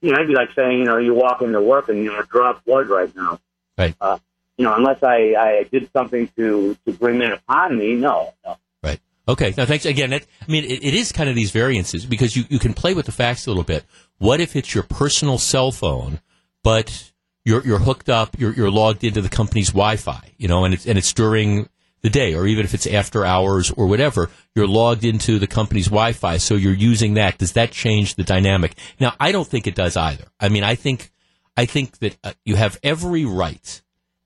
you 0.00 0.10
know, 0.10 0.14
it'd 0.14 0.28
be 0.28 0.34
like 0.34 0.52
saying, 0.54 0.78
you 0.78 0.84
know, 0.84 0.98
you 0.98 1.14
walk 1.14 1.42
into 1.42 1.60
work 1.60 1.88
and 1.88 1.98
you 1.98 2.12
know, 2.12 2.22
drop 2.22 2.64
blood 2.64 2.88
right 2.88 3.14
now. 3.14 3.38
Right. 3.78 3.94
Uh, 4.00 4.18
you 4.56 4.64
know, 4.64 4.74
unless 4.74 5.02
I, 5.02 5.34
I 5.38 5.66
did 5.70 5.90
something 5.92 6.28
to 6.36 6.76
to 6.86 6.92
bring 6.92 7.18
that 7.20 7.32
upon 7.32 7.78
me, 7.78 7.94
no, 7.94 8.34
no. 8.44 8.56
Right. 8.82 9.00
Okay. 9.26 9.54
Now, 9.56 9.64
thanks 9.64 9.86
again. 9.86 10.12
I 10.12 10.20
mean, 10.48 10.64
it, 10.64 10.84
it 10.84 10.94
is 10.94 11.12
kind 11.12 11.30
of 11.30 11.34
these 11.34 11.50
variances 11.50 12.04
because 12.04 12.36
you, 12.36 12.44
you 12.48 12.58
can 12.58 12.74
play 12.74 12.92
with 12.92 13.06
the 13.06 13.12
facts 13.12 13.46
a 13.46 13.50
little 13.50 13.64
bit. 13.64 13.84
What 14.18 14.40
if 14.40 14.56
it's 14.56 14.74
your 14.74 14.84
personal 14.84 15.38
cell 15.38 15.72
phone, 15.72 16.20
but 16.62 17.10
you're 17.44 17.64
you're 17.64 17.78
hooked 17.78 18.10
up, 18.10 18.38
you're 18.38 18.52
you're 18.52 18.70
logged 18.70 19.02
into 19.02 19.22
the 19.22 19.30
company's 19.30 19.68
Wi-Fi, 19.68 20.32
you 20.36 20.48
know, 20.48 20.64
and 20.64 20.74
it's 20.74 20.86
and 20.86 20.98
it's 20.98 21.12
during 21.12 21.68
the 22.02 22.10
day, 22.10 22.34
or 22.34 22.46
even 22.46 22.64
if 22.64 22.74
it's 22.74 22.86
after 22.86 23.24
hours 23.24 23.70
or 23.70 23.86
whatever, 23.86 24.30
you're 24.54 24.66
logged 24.66 25.04
into 25.04 25.38
the 25.38 25.46
company's 25.46 25.86
Wi-Fi, 25.86 26.38
so 26.38 26.54
you're 26.54 26.72
using 26.72 27.14
that. 27.14 27.38
Does 27.38 27.52
that 27.52 27.72
change 27.72 28.14
the 28.14 28.24
dynamic? 28.24 28.74
Now, 28.98 29.14
I 29.20 29.32
don't 29.32 29.46
think 29.46 29.66
it 29.66 29.74
does 29.74 29.96
either. 29.96 30.24
I 30.38 30.48
mean, 30.48 30.64
I 30.64 30.74
think, 30.74 31.10
I 31.56 31.66
think 31.66 31.98
that 31.98 32.16
uh, 32.24 32.32
you 32.44 32.56
have 32.56 32.78
every 32.82 33.24
right, 33.24 33.82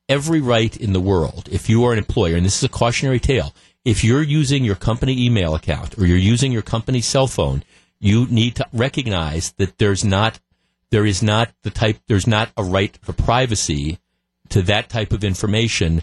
every 0.08 0.40
right 0.40 0.76
in 0.76 0.92
the 0.92 1.00
world, 1.00 1.48
if 1.50 1.68
you 1.68 1.84
are 1.84 1.92
an 1.92 1.98
employer, 1.98 2.36
and 2.36 2.46
this 2.46 2.58
is 2.58 2.64
a 2.64 2.68
cautionary 2.68 3.20
tale, 3.20 3.54
if 3.84 4.04
you're 4.04 4.22
using 4.22 4.64
your 4.64 4.76
company 4.76 5.24
email 5.24 5.54
account 5.54 5.98
or 5.98 6.06
you're 6.06 6.16
using 6.16 6.52
your 6.52 6.62
company 6.62 7.00
cell 7.00 7.26
phone, 7.26 7.64
you 7.98 8.26
need 8.26 8.56
to 8.56 8.66
recognize 8.72 9.52
that 9.52 9.78
there's 9.78 10.04
not, 10.04 10.38
there 10.90 11.04
is 11.04 11.22
not 11.22 11.52
the 11.62 11.70
type, 11.70 11.98
there's 12.06 12.26
not 12.26 12.50
a 12.56 12.62
right 12.62 12.98
for 13.02 13.12
privacy 13.12 13.98
to 14.50 14.62
that 14.62 14.88
type 14.88 15.12
of 15.12 15.24
information 15.24 16.02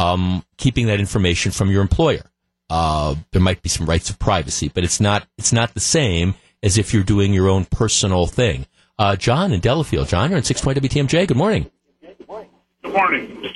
um, 0.00 0.42
keeping 0.56 0.86
that 0.86 0.98
information 0.98 1.52
from 1.52 1.70
your 1.70 1.82
employer. 1.82 2.24
Uh, 2.70 3.16
there 3.32 3.42
might 3.42 3.62
be 3.62 3.68
some 3.68 3.86
rights 3.86 4.08
of 4.08 4.18
privacy, 4.18 4.70
but 4.72 4.82
it's 4.82 5.00
not 5.00 5.26
it's 5.36 5.52
not 5.52 5.74
the 5.74 5.80
same 5.80 6.34
as 6.62 6.78
if 6.78 6.94
you're 6.94 7.02
doing 7.02 7.34
your 7.34 7.48
own 7.48 7.64
personal 7.66 8.26
thing. 8.26 8.66
Uh, 8.98 9.16
John 9.16 9.52
in 9.52 9.60
Delafield. 9.60 10.08
John, 10.08 10.30
you're 10.30 10.38
in 10.38 10.44
620 10.44 11.06
WTMJ. 11.06 11.28
Good 11.28 11.36
morning. 11.36 11.70
Good 12.00 12.92
morning. 12.94 13.52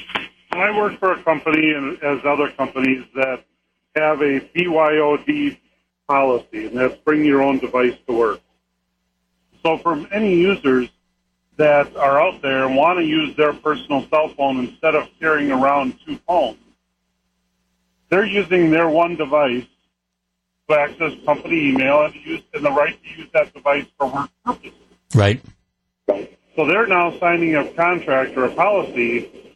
I 0.52 0.76
work 0.76 0.98
for 0.98 1.12
a 1.12 1.22
company, 1.22 1.72
and 1.72 2.00
as 2.02 2.24
other 2.24 2.50
companies, 2.50 3.04
that 3.14 3.44
have 3.96 4.20
a 4.20 4.40
BYOD 4.40 5.58
policy, 6.08 6.66
and 6.66 6.76
that's 6.76 6.96
bring 6.98 7.24
your 7.24 7.42
own 7.42 7.58
device 7.58 7.96
to 8.06 8.12
work. 8.12 8.40
So, 9.62 9.78
from 9.78 10.06
any 10.12 10.34
users, 10.34 10.90
that 11.56 11.94
are 11.96 12.20
out 12.20 12.42
there 12.42 12.66
and 12.66 12.76
want 12.76 12.98
to 12.98 13.04
use 13.04 13.36
their 13.36 13.52
personal 13.52 14.06
cell 14.08 14.28
phone 14.36 14.58
instead 14.58 14.94
of 14.94 15.08
carrying 15.20 15.52
around 15.52 15.94
two 16.04 16.18
phones. 16.26 16.58
They're 18.08 18.26
using 18.26 18.70
their 18.70 18.88
one 18.88 19.16
device 19.16 19.66
to 20.68 20.78
access 20.78 21.12
company 21.24 21.70
email 21.70 22.04
and, 22.04 22.14
use, 22.14 22.42
and 22.54 22.64
the 22.64 22.70
right 22.70 22.96
to 23.02 23.20
use 23.20 23.28
that 23.34 23.52
device 23.54 23.86
for 23.98 24.08
work 24.08 24.30
purposes. 24.44 24.72
Right. 25.14 25.42
So 26.08 26.66
they're 26.66 26.86
now 26.86 27.18
signing 27.18 27.56
a 27.56 27.72
contract 27.72 28.36
or 28.36 28.44
a 28.44 28.54
policy 28.54 29.54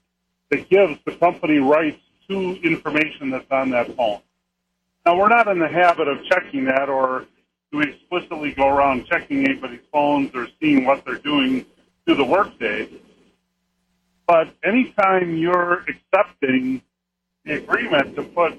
that 0.50 0.68
gives 0.68 0.98
the 1.04 1.12
company 1.12 1.58
rights 1.58 2.00
to 2.28 2.60
information 2.62 3.30
that's 3.30 3.50
on 3.50 3.70
that 3.70 3.94
phone. 3.96 4.20
Now, 5.06 5.16
we're 5.16 5.28
not 5.28 5.48
in 5.48 5.58
the 5.58 5.68
habit 5.68 6.08
of 6.08 6.24
checking 6.24 6.64
that 6.64 6.88
or 6.88 7.26
do 7.70 7.78
we 7.78 7.84
explicitly 7.84 8.52
go 8.52 8.68
around 8.68 9.06
checking 9.06 9.44
anybody's 9.44 9.80
phones 9.92 10.34
or 10.34 10.48
seeing 10.60 10.84
what 10.84 11.04
they're 11.04 11.16
doing 11.16 11.64
to 12.08 12.14
the 12.14 12.24
workday. 12.24 12.88
But 14.26 14.48
anytime 14.64 15.36
you're 15.36 15.84
accepting 15.88 16.82
the 17.44 17.58
agreement 17.58 18.16
to 18.16 18.22
put 18.22 18.58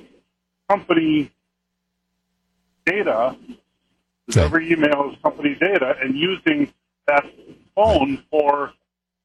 company 0.70 1.32
data, 2.86 3.36
okay. 4.30 4.42
every 4.42 4.72
email 4.72 5.12
is 5.12 5.22
company 5.22 5.56
data, 5.60 5.96
and 6.02 6.16
using 6.16 6.72
that 7.08 7.26
phone 7.76 8.24
for 8.32 8.72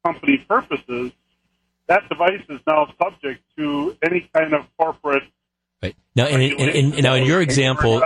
company 0.05 0.39
purposes, 0.49 1.13
that 1.87 2.09
device 2.09 2.43
is 2.49 2.61
now 2.67 2.93
subject 3.03 3.43
to 3.59 3.97
any 4.03 4.29
kind 4.35 4.55
of 4.55 4.67
corporate 4.79 5.25
Right. 5.83 5.97
Now, 6.17 6.29
in, 6.29 6.41
in, 6.41 6.95
in, 6.95 7.03
now 7.03 7.13
in 7.13 7.27
your 7.27 7.43
example, 7.43 8.03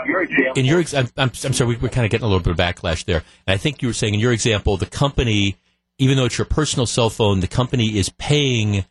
in 0.56 0.64
your, 0.64 0.82
I'm, 0.96 1.06
I'm, 1.16 1.30
I'm 1.44 1.52
sorry, 1.52 1.76
we, 1.76 1.86
are 1.86 1.88
kind 1.88 2.04
of 2.04 2.10
getting 2.10 2.24
a 2.24 2.26
little 2.26 2.42
bit 2.42 2.50
of 2.50 2.56
backlash 2.56 3.04
there. 3.04 3.22
And 3.46 3.54
I 3.54 3.56
think 3.56 3.82
you 3.82 3.88
were 3.88 3.94
saying 3.94 4.14
in 4.14 4.20
your 4.20 4.32
example, 4.32 4.76
the 4.76 4.86
company 4.86 5.56
even 5.98 6.16
though 6.16 6.24
it's 6.24 6.38
your 6.38 6.44
personal 6.44 6.86
cell 6.86 7.10
phone, 7.10 7.40
the 7.40 7.48
company 7.48 7.98
is 7.98 8.08
paying 8.08 8.84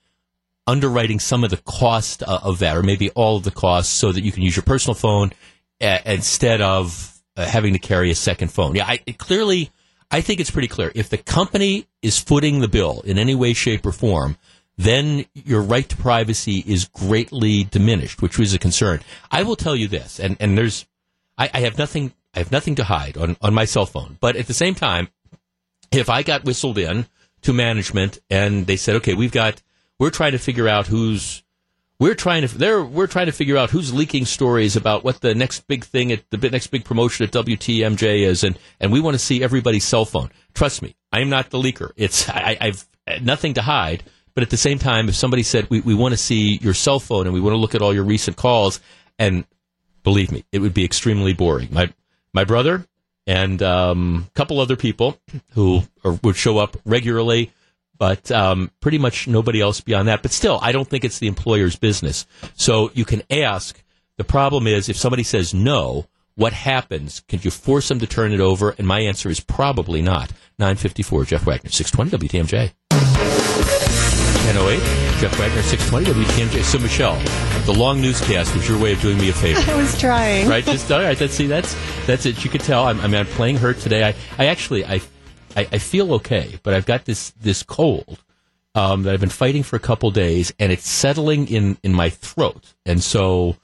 underwriting 0.65 1.19
some 1.19 1.43
of 1.43 1.49
the 1.49 1.57
cost 1.57 2.21
uh, 2.23 2.39
of 2.43 2.59
that, 2.59 2.75
or 2.75 2.83
maybe 2.83 3.09
all 3.11 3.37
of 3.37 3.43
the 3.43 3.51
costs, 3.51 3.93
so 3.93 4.11
that 4.11 4.23
you 4.23 4.31
can 4.31 4.43
use 4.43 4.55
your 4.55 4.63
personal 4.63 4.95
phone 4.95 5.31
uh, 5.81 5.99
instead 6.05 6.61
of 6.61 7.21
uh, 7.37 7.45
having 7.45 7.73
to 7.73 7.79
carry 7.79 8.11
a 8.11 8.15
second 8.15 8.49
phone. 8.49 8.75
Yeah, 8.75 8.85
I, 8.85 8.97
clearly, 9.17 9.71
I 10.11 10.21
think 10.21 10.41
it's 10.41 10.51
pretty 10.51 10.67
clear. 10.67 10.91
If 10.93 11.09
the 11.09 11.17
company 11.17 11.87
is 12.01 12.19
footing 12.19 12.59
the 12.59 12.67
bill 12.67 13.01
in 13.05 13.17
any 13.17 13.35
way, 13.35 13.53
shape, 13.53 13.85
or 13.85 13.93
form, 13.93 14.37
then 14.77 15.25
your 15.33 15.61
right 15.61 15.87
to 15.87 15.97
privacy 15.97 16.63
is 16.67 16.85
greatly 16.85 17.63
diminished, 17.63 18.21
which 18.21 18.37
was 18.37 18.53
a 18.53 18.59
concern. 18.59 18.99
I 19.31 19.43
will 19.43 19.55
tell 19.55 19.75
you 19.75 19.87
this, 19.87 20.19
and, 20.19 20.37
and 20.39 20.57
there's, 20.57 20.85
I, 21.37 21.49
I 21.53 21.59
have 21.61 21.77
nothing, 21.77 22.13
I 22.35 22.39
have 22.39 22.51
nothing 22.51 22.75
to 22.75 22.83
hide 22.83 23.17
on, 23.17 23.37
on 23.41 23.53
my 23.53 23.65
cell 23.65 23.85
phone, 23.85 24.17
but 24.19 24.35
at 24.35 24.47
the 24.47 24.53
same 24.53 24.75
time, 24.75 25.07
if 25.91 26.09
I 26.09 26.23
got 26.23 26.43
whistled 26.43 26.77
in 26.77 27.07
to 27.41 27.53
management 27.53 28.19
and 28.29 28.67
they 28.67 28.75
said, 28.75 28.95
okay, 28.97 29.13
we've 29.13 29.31
got, 29.31 29.61
we're 29.99 30.09
trying 30.09 30.33
to 30.33 30.39
figure 30.39 30.67
out 30.67 30.87
who's, 30.87 31.43
we're 31.99 32.15
trying 32.15 32.47
to, 32.47 32.57
they're, 32.57 32.83
we're 32.83 33.07
trying 33.07 33.25
to 33.25 33.31
figure 33.31 33.57
out 33.57 33.71
who's 33.71 33.93
leaking 33.93 34.25
stories 34.25 34.75
about 34.75 35.03
what 35.03 35.21
the 35.21 35.33
next 35.33 35.67
big 35.67 35.83
thing 35.83 36.11
at 36.11 36.29
the 36.29 36.49
next 36.49 36.67
big 36.67 36.85
promotion 36.85 37.25
at 37.25 37.31
WTMJ 37.31 38.19
is, 38.19 38.43
and, 38.43 38.59
and 38.79 38.91
we 38.91 38.99
want 38.99 39.15
to 39.15 39.19
see 39.19 39.43
everybody's 39.43 39.83
cell 39.83 40.05
phone. 40.05 40.29
Trust 40.53 40.81
me, 40.81 40.95
I 41.11 41.21
am 41.21 41.29
not 41.29 41.49
the 41.49 41.57
leaker. 41.57 41.91
It's, 41.95 42.29
I, 42.29 42.57
I've 42.61 42.87
nothing 43.21 43.53
to 43.55 43.61
hide. 43.61 44.03
But 44.33 44.43
at 44.43 44.51
the 44.51 44.57
same 44.57 44.77
time, 44.77 45.09
if 45.09 45.15
somebody 45.15 45.41
said, 45.41 45.67
we, 45.71 45.81
we 45.81 45.95
want 45.95 46.13
to 46.13 46.17
see 46.17 46.59
your 46.61 46.75
cell 46.75 46.99
phone 46.99 47.25
and 47.25 47.33
we 47.33 47.41
want 47.41 47.53
to 47.53 47.57
look 47.57 47.73
at 47.73 47.81
all 47.81 47.91
your 47.91 48.03
recent 48.03 48.37
calls, 48.37 48.79
and 49.17 49.45
believe 50.03 50.31
me, 50.31 50.45
it 50.51 50.59
would 50.59 50.75
be 50.75 50.85
extremely 50.85 51.33
boring. 51.33 51.69
My, 51.71 51.91
my 52.33 52.43
brother, 52.43 52.85
and 53.27 53.61
um, 53.61 54.25
a 54.27 54.31
couple 54.31 54.59
other 54.59 54.77
people 54.77 55.19
who 55.51 55.83
are, 56.03 56.17
would 56.23 56.37
show 56.37 56.57
up 56.57 56.77
regularly, 56.85 57.51
but 57.97 58.31
um, 58.31 58.71
pretty 58.79 58.97
much 58.97 59.27
nobody 59.27 59.61
else 59.61 59.81
beyond 59.81 60.07
that. 60.07 60.23
But 60.23 60.31
still, 60.31 60.57
I 60.61 60.71
don't 60.71 60.87
think 60.87 61.03
it's 61.03 61.19
the 61.19 61.27
employer's 61.27 61.75
business. 61.75 62.25
So 62.55 62.89
you 62.93 63.05
can 63.05 63.21
ask. 63.29 63.83
The 64.17 64.23
problem 64.23 64.65
is 64.65 64.89
if 64.89 64.97
somebody 64.97 65.21
says 65.21 65.53
no, 65.53 66.07
what 66.33 66.53
happens? 66.53 67.19
Can 67.27 67.39
you 67.43 67.51
force 67.51 67.89
them 67.89 67.99
to 67.99 68.07
turn 68.07 68.31
it 68.31 68.39
over? 68.39 68.71
And 68.71 68.87
my 68.87 69.01
answer 69.01 69.29
is 69.29 69.39
probably 69.39 70.01
not. 70.01 70.31
954, 70.57 71.25
Jeff 71.25 71.45
Wagner, 71.45 71.69
620 71.69 72.27
WTMJ. 72.27 72.71
1008, 72.89 75.06
Jeff 75.19 75.37
Wagner, 75.39 75.63
620 75.63 76.25
WTMJ. 76.25 76.63
So, 76.63 76.77
Michelle, 76.77 77.17
the 77.65 77.73
long 77.73 77.99
newscast 77.99 78.53
was 78.55 78.69
your 78.69 78.79
way 78.79 78.93
of 78.93 79.01
doing 79.01 79.17
me 79.17 79.29
a 79.29 79.33
favor. 79.33 79.59
I 79.71 79.75
was 79.75 79.99
trying. 79.99 80.47
Right? 80.47 80.63
Just, 80.63 80.91
all 80.91 81.01
right, 81.01 81.17
that's, 81.17 81.33
see, 81.33 81.47
that's, 81.47 81.75
that's 82.05 82.27
it. 82.27 82.43
You 82.43 82.51
could 82.51 82.61
tell. 82.61 82.85
I'm, 82.85 82.99
I 82.99 83.07
mean, 83.07 83.15
I'm 83.15 83.25
playing 83.25 83.57
hurt 83.57 83.79
today. 83.79 84.03
I, 84.03 84.13
I 84.37 84.45
actually, 84.45 84.85
I, 84.85 85.01
I, 85.55 85.67
I 85.71 85.77
feel 85.79 86.13
okay, 86.15 86.59
but 86.61 86.75
I've 86.75 86.85
got 86.85 87.05
this 87.05 87.31
this 87.41 87.63
cold 87.63 88.23
um, 88.75 89.03
that 89.03 89.13
I've 89.15 89.19
been 89.19 89.29
fighting 89.29 89.63
for 89.63 89.75
a 89.75 89.79
couple 89.79 90.11
days, 90.11 90.53
and 90.59 90.71
it's 90.71 90.87
settling 90.87 91.47
in 91.47 91.77
in 91.83 91.93
my 91.93 92.09
throat, 92.09 92.73
and 92.85 93.01
so. 93.01 93.55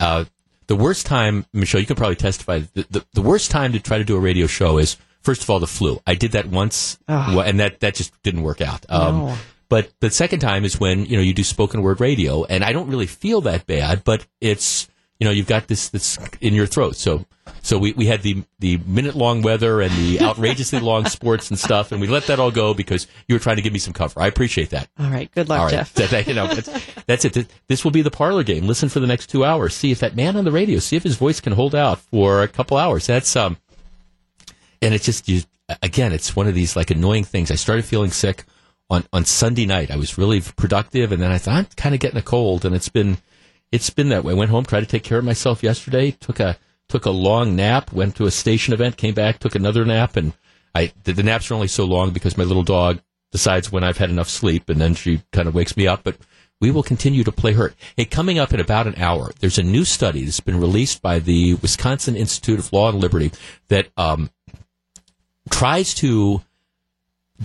Uh, 0.00 0.24
the 0.68 0.76
worst 0.76 1.06
time, 1.06 1.46
Michelle, 1.54 1.80
you 1.80 1.86
can 1.86 1.96
probably 1.96 2.14
testify. 2.14 2.58
The, 2.74 2.86
the, 2.90 3.04
the 3.14 3.22
worst 3.22 3.50
time 3.50 3.72
to 3.72 3.80
try 3.80 3.96
to 3.96 4.04
do 4.04 4.16
a 4.16 4.20
radio 4.20 4.46
show 4.46 4.76
is 4.76 4.98
first 5.22 5.42
of 5.42 5.48
all 5.48 5.58
the 5.58 5.66
flu. 5.66 5.98
I 6.06 6.14
did 6.14 6.32
that 6.32 6.46
once, 6.46 6.98
Ugh. 7.08 7.42
and 7.46 7.58
that 7.58 7.80
that 7.80 7.94
just 7.94 8.12
didn't 8.22 8.42
work 8.42 8.60
out. 8.60 8.84
Um, 8.90 9.18
No. 9.18 9.36
But 9.68 9.90
the 10.00 10.10
second 10.10 10.40
time 10.40 10.64
is 10.64 10.80
when 10.80 11.04
you 11.06 11.16
know 11.16 11.22
you 11.22 11.34
do 11.34 11.44
spoken 11.44 11.82
word 11.82 12.00
radio, 12.00 12.44
and 12.44 12.64
I 12.64 12.72
don't 12.72 12.88
really 12.88 13.06
feel 13.06 13.40
that 13.42 13.66
bad, 13.66 14.02
but 14.04 14.26
it's 14.40 14.88
you 15.20 15.24
know 15.26 15.30
you've 15.30 15.46
got 15.46 15.66
this 15.68 15.88
this 15.90 16.18
in 16.40 16.54
your 16.54 16.66
throat. 16.66 16.96
So 16.96 17.26
so 17.62 17.78
we, 17.78 17.92
we 17.92 18.06
had 18.06 18.22
the 18.22 18.44
the 18.60 18.78
minute 18.86 19.14
long 19.14 19.42
weather 19.42 19.80
and 19.82 19.92
the 19.94 20.20
outrageously 20.20 20.80
long 20.80 21.04
sports 21.08 21.50
and 21.50 21.58
stuff, 21.58 21.92
and 21.92 22.00
we 22.00 22.06
let 22.06 22.26
that 22.28 22.38
all 22.38 22.50
go 22.50 22.72
because 22.72 23.06
you 23.26 23.34
were 23.34 23.38
trying 23.38 23.56
to 23.56 23.62
give 23.62 23.72
me 23.72 23.78
some 23.78 23.92
cover. 23.92 24.20
I 24.20 24.26
appreciate 24.26 24.70
that. 24.70 24.88
All 24.98 25.10
right. 25.10 25.30
Good 25.32 25.48
luck, 25.48 25.58
All 25.60 25.66
right. 25.66 25.72
Jeff. 25.72 25.92
That- 25.94 26.26
you 26.26 26.34
know, 26.34 26.46
that's, 26.46 26.70
that's 27.06 27.24
it. 27.24 27.48
This 27.66 27.84
will 27.84 27.90
be 27.90 28.02
the 28.02 28.10
parlor 28.10 28.42
game. 28.42 28.66
Listen 28.66 28.88
for 28.88 29.00
the 29.00 29.06
next 29.06 29.26
two 29.28 29.44
hours. 29.44 29.74
See 29.74 29.90
if 29.90 30.00
that 30.00 30.16
man 30.16 30.36
on 30.36 30.44
the 30.44 30.52
radio, 30.52 30.78
see 30.78 30.96
if 30.96 31.02
his 31.02 31.16
voice 31.16 31.40
can 31.40 31.52
hold 31.52 31.74
out 31.74 31.98
for 31.98 32.42
a 32.42 32.48
couple 32.48 32.76
hours. 32.76 33.06
That's 33.06 33.34
um, 33.36 33.58
and 34.80 34.94
it's 34.94 35.04
just 35.04 35.28
you 35.28 35.42
again. 35.82 36.12
It's 36.12 36.34
one 36.34 36.46
of 36.48 36.54
these 36.54 36.74
like 36.76 36.90
annoying 36.90 37.24
things. 37.24 37.50
I 37.50 37.56
started 37.56 37.84
feeling 37.84 38.10
sick 38.10 38.44
on 38.90 39.04
on 39.12 39.24
Sunday 39.24 39.66
night. 39.66 39.90
I 39.90 39.96
was 39.96 40.18
really 40.18 40.40
productive, 40.40 41.12
and 41.12 41.22
then 41.22 41.30
I 41.30 41.38
thought 41.38 41.56
I'm 41.56 41.66
kind 41.76 41.94
of 41.94 42.00
getting 42.00 42.18
a 42.18 42.22
cold, 42.22 42.64
and 42.64 42.74
it's 42.74 42.88
been 42.88 43.18
it's 43.70 43.90
been 43.90 44.08
that 44.08 44.24
way. 44.24 44.32
I 44.32 44.36
went 44.36 44.50
home, 44.50 44.64
tried 44.64 44.80
to 44.80 44.86
take 44.86 45.04
care 45.04 45.18
of 45.18 45.24
myself 45.24 45.62
yesterday. 45.62 46.12
Took 46.12 46.40
a 46.40 46.58
took 46.88 47.04
a 47.04 47.10
long 47.10 47.54
nap. 47.54 47.92
Went 47.92 48.16
to 48.16 48.26
a 48.26 48.30
station 48.30 48.72
event. 48.72 48.96
Came 48.96 49.14
back. 49.14 49.38
Took 49.38 49.54
another 49.54 49.84
nap, 49.84 50.16
and 50.16 50.32
I 50.74 50.92
the, 51.04 51.12
the 51.12 51.22
naps 51.22 51.50
are 51.50 51.54
only 51.54 51.68
so 51.68 51.84
long 51.84 52.10
because 52.10 52.36
my 52.38 52.44
little 52.44 52.62
dog 52.62 53.00
decides 53.30 53.70
when 53.70 53.84
I've 53.84 53.98
had 53.98 54.10
enough 54.10 54.28
sleep, 54.28 54.68
and 54.68 54.80
then 54.80 54.94
she 54.94 55.22
kind 55.32 55.48
of 55.48 55.54
wakes 55.54 55.76
me 55.76 55.86
up. 55.86 56.02
But 56.02 56.16
we 56.60 56.70
will 56.70 56.82
continue 56.82 57.24
to 57.24 57.32
play 57.32 57.52
hurt. 57.52 57.74
Hey, 57.96 58.04
coming 58.04 58.38
up 58.38 58.52
in 58.52 58.60
about 58.60 58.86
an 58.86 58.96
hour, 58.96 59.32
there's 59.40 59.58
a 59.58 59.62
new 59.62 59.84
study 59.84 60.24
that's 60.24 60.40
been 60.40 60.58
released 60.58 61.02
by 61.02 61.18
the 61.18 61.54
Wisconsin 61.54 62.16
Institute 62.16 62.58
of 62.58 62.72
Law 62.72 62.88
and 62.88 63.00
Liberty 63.00 63.30
that 63.68 63.88
um, 63.96 64.30
tries 65.50 65.94
to 65.94 66.42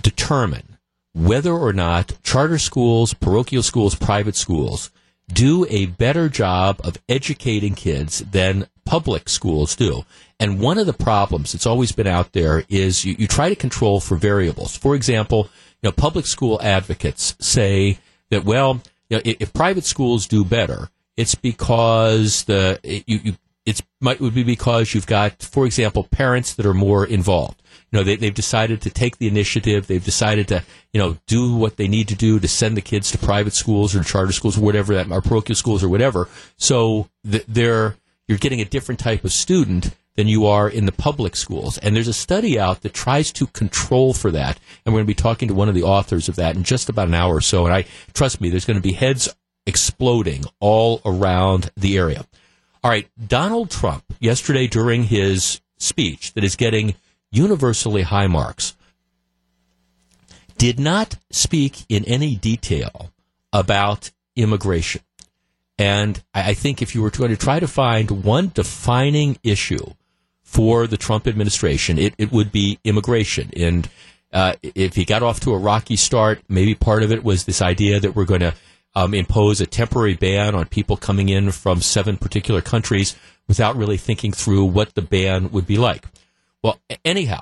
determine 0.00 0.73
whether 1.14 1.52
or 1.52 1.72
not 1.72 2.12
charter 2.22 2.58
schools, 2.58 3.14
parochial 3.14 3.62
schools, 3.62 3.94
private 3.94 4.36
schools 4.36 4.90
do 5.32 5.66
a 5.70 5.86
better 5.86 6.28
job 6.28 6.80
of 6.84 6.98
educating 7.08 7.74
kids 7.74 8.18
than 8.18 8.66
public 8.84 9.28
schools 9.28 9.74
do. 9.74 10.04
And 10.38 10.60
one 10.60 10.76
of 10.76 10.86
the 10.86 10.92
problems 10.92 11.52
that's 11.52 11.66
always 11.66 11.92
been 11.92 12.06
out 12.06 12.32
there 12.32 12.64
is 12.68 13.04
you, 13.04 13.14
you 13.18 13.26
try 13.26 13.48
to 13.48 13.56
control 13.56 14.00
for 14.00 14.16
variables. 14.16 14.76
For 14.76 14.94
example, 14.94 15.48
you 15.82 15.88
know, 15.88 15.92
public 15.92 16.26
school 16.26 16.60
advocates 16.62 17.36
say 17.40 17.98
that, 18.30 18.44
well, 18.44 18.82
you 19.08 19.16
know, 19.16 19.22
if, 19.24 19.36
if 19.40 19.52
private 19.52 19.84
schools 19.84 20.26
do 20.26 20.44
better, 20.44 20.90
it's 21.16 21.34
because 21.34 22.44
the 22.44 22.80
you, 23.06 23.20
you 23.22 23.36
it's 23.66 23.82
might 24.00 24.20
would 24.20 24.34
be 24.34 24.42
because 24.42 24.94
you've 24.94 25.06
got, 25.06 25.42
for 25.42 25.66
example, 25.66 26.04
parents 26.04 26.54
that 26.54 26.66
are 26.66 26.74
more 26.74 27.06
involved. 27.06 27.62
You 27.90 27.98
know, 27.98 28.04
they, 28.04 28.16
they've 28.16 28.34
decided 28.34 28.82
to 28.82 28.90
take 28.90 29.18
the 29.18 29.28
initiative. 29.28 29.86
They've 29.86 30.04
decided 30.04 30.48
to, 30.48 30.62
you 30.92 31.00
know, 31.00 31.16
do 31.26 31.54
what 31.54 31.76
they 31.76 31.88
need 31.88 32.08
to 32.08 32.14
do 32.14 32.40
to 32.40 32.48
send 32.48 32.76
the 32.76 32.82
kids 32.82 33.10
to 33.12 33.18
private 33.18 33.52
schools 33.52 33.94
or 33.94 34.02
charter 34.02 34.32
schools 34.32 34.58
or 34.58 34.62
whatever 34.62 34.94
that, 34.94 35.10
or 35.10 35.22
parochial 35.22 35.54
schools 35.54 35.82
or 35.82 35.88
whatever. 35.88 36.28
So 36.56 37.08
th- 37.30 37.44
they're 37.46 37.96
you're 38.26 38.38
getting 38.38 38.60
a 38.60 38.64
different 38.64 39.00
type 39.00 39.24
of 39.24 39.32
student 39.32 39.94
than 40.16 40.28
you 40.28 40.46
are 40.46 40.68
in 40.68 40.86
the 40.86 40.92
public 40.92 41.36
schools. 41.36 41.78
And 41.78 41.94
there's 41.94 42.08
a 42.08 42.12
study 42.12 42.58
out 42.58 42.82
that 42.82 42.94
tries 42.94 43.32
to 43.32 43.46
control 43.48 44.14
for 44.14 44.30
that. 44.30 44.58
And 44.84 44.94
we're 44.94 44.98
going 44.98 45.06
to 45.06 45.10
be 45.10 45.14
talking 45.14 45.48
to 45.48 45.54
one 45.54 45.68
of 45.68 45.74
the 45.74 45.82
authors 45.82 46.28
of 46.28 46.36
that 46.36 46.56
in 46.56 46.62
just 46.62 46.88
about 46.88 47.08
an 47.08 47.14
hour 47.14 47.34
or 47.34 47.40
so. 47.40 47.64
And 47.64 47.74
I 47.74 47.84
trust 48.12 48.40
me, 48.40 48.48
there's 48.48 48.64
going 48.64 48.78
to 48.78 48.82
be 48.82 48.92
heads 48.92 49.28
exploding 49.66 50.44
all 50.60 51.00
around 51.04 51.70
the 51.76 51.98
area. 51.98 52.24
All 52.84 52.90
right, 52.90 53.08
Donald 53.26 53.70
Trump 53.70 54.04
yesterday 54.20 54.66
during 54.66 55.04
his 55.04 55.62
speech 55.78 56.34
that 56.34 56.44
is 56.44 56.54
getting 56.54 56.94
universally 57.32 58.02
high 58.02 58.26
marks 58.26 58.76
did 60.58 60.78
not 60.78 61.16
speak 61.30 61.86
in 61.88 62.04
any 62.04 62.36
detail 62.36 63.10
about 63.54 64.10
immigration. 64.36 65.00
And 65.78 66.22
I 66.34 66.52
think 66.52 66.82
if 66.82 66.94
you 66.94 67.00
were 67.00 67.08
going 67.08 67.30
to 67.30 67.38
try 67.38 67.58
to 67.58 67.66
find 67.66 68.22
one 68.22 68.50
defining 68.52 69.38
issue 69.42 69.94
for 70.42 70.86
the 70.86 70.98
Trump 70.98 71.26
administration, 71.26 71.98
it, 71.98 72.14
it 72.18 72.32
would 72.32 72.52
be 72.52 72.78
immigration. 72.84 73.50
And 73.56 73.88
uh, 74.30 74.56
if 74.62 74.94
he 74.94 75.06
got 75.06 75.22
off 75.22 75.40
to 75.40 75.54
a 75.54 75.58
rocky 75.58 75.96
start, 75.96 76.42
maybe 76.50 76.74
part 76.74 77.02
of 77.02 77.10
it 77.10 77.24
was 77.24 77.44
this 77.44 77.62
idea 77.62 77.98
that 77.98 78.14
we're 78.14 78.26
going 78.26 78.40
to 78.40 78.54
um, 78.94 79.14
impose 79.14 79.60
a 79.60 79.66
temporary 79.66 80.14
ban 80.14 80.54
on 80.54 80.66
people 80.66 80.96
coming 80.96 81.28
in 81.28 81.50
from 81.50 81.80
seven 81.80 82.16
particular 82.16 82.60
countries 82.60 83.16
without 83.48 83.76
really 83.76 83.96
thinking 83.96 84.32
through 84.32 84.64
what 84.64 84.94
the 84.94 85.02
ban 85.02 85.50
would 85.50 85.66
be 85.66 85.76
like. 85.76 86.06
Well, 86.62 86.80
anyhow, 87.04 87.40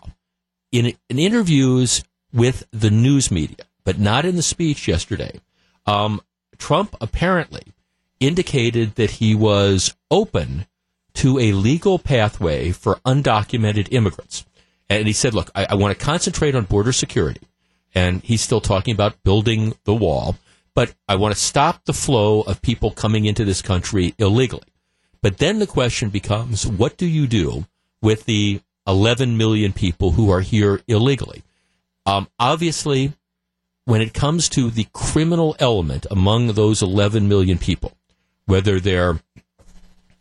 in, 0.70 0.94
in 1.08 1.18
interviews 1.18 2.02
with 2.32 2.64
the 2.72 2.90
news 2.90 3.30
media, 3.30 3.64
but 3.84 3.98
not 3.98 4.24
in 4.24 4.36
the 4.36 4.42
speech 4.42 4.88
yesterday, 4.88 5.40
um, 5.86 6.20
Trump 6.58 6.96
apparently 7.00 7.62
indicated 8.20 8.94
that 8.94 9.12
he 9.12 9.34
was 9.34 9.94
open 10.10 10.66
to 11.14 11.38
a 11.38 11.52
legal 11.52 11.98
pathway 11.98 12.72
for 12.72 13.00
undocumented 13.04 13.88
immigrants. 13.92 14.46
And 14.88 15.06
he 15.06 15.12
said, 15.12 15.34
look, 15.34 15.50
I, 15.54 15.66
I 15.70 15.74
want 15.74 15.96
to 15.96 16.04
concentrate 16.04 16.54
on 16.54 16.64
border 16.64 16.92
security. 16.92 17.40
And 17.94 18.22
he's 18.22 18.40
still 18.40 18.60
talking 18.60 18.94
about 18.94 19.22
building 19.22 19.74
the 19.84 19.94
wall, 19.94 20.36
but 20.74 20.94
I 21.08 21.16
want 21.16 21.34
to 21.34 21.40
stop 21.40 21.84
the 21.84 21.92
flow 21.92 22.42
of 22.42 22.62
people 22.62 22.90
coming 22.90 23.24
into 23.26 23.44
this 23.44 23.62
country 23.62 24.14
illegally. 24.18 24.62
But 25.20 25.38
then 25.38 25.58
the 25.58 25.66
question 25.66 26.08
becomes, 26.10 26.66
what 26.66 26.96
do 26.96 27.06
you 27.06 27.26
do 27.26 27.66
with 28.00 28.24
the 28.24 28.60
11 28.86 29.36
million 29.36 29.72
people 29.72 30.12
who 30.12 30.30
are 30.30 30.40
here 30.40 30.80
illegally? 30.88 31.42
Um, 32.04 32.28
obviously, 32.38 33.12
when 33.84 34.00
it 34.00 34.14
comes 34.14 34.48
to 34.50 34.70
the 34.70 34.86
criminal 34.92 35.54
element 35.58 36.06
among 36.10 36.48
those 36.48 36.82
11 36.82 37.28
million 37.28 37.58
people, 37.58 37.92
whether 38.46 38.80
they're, 38.80 39.20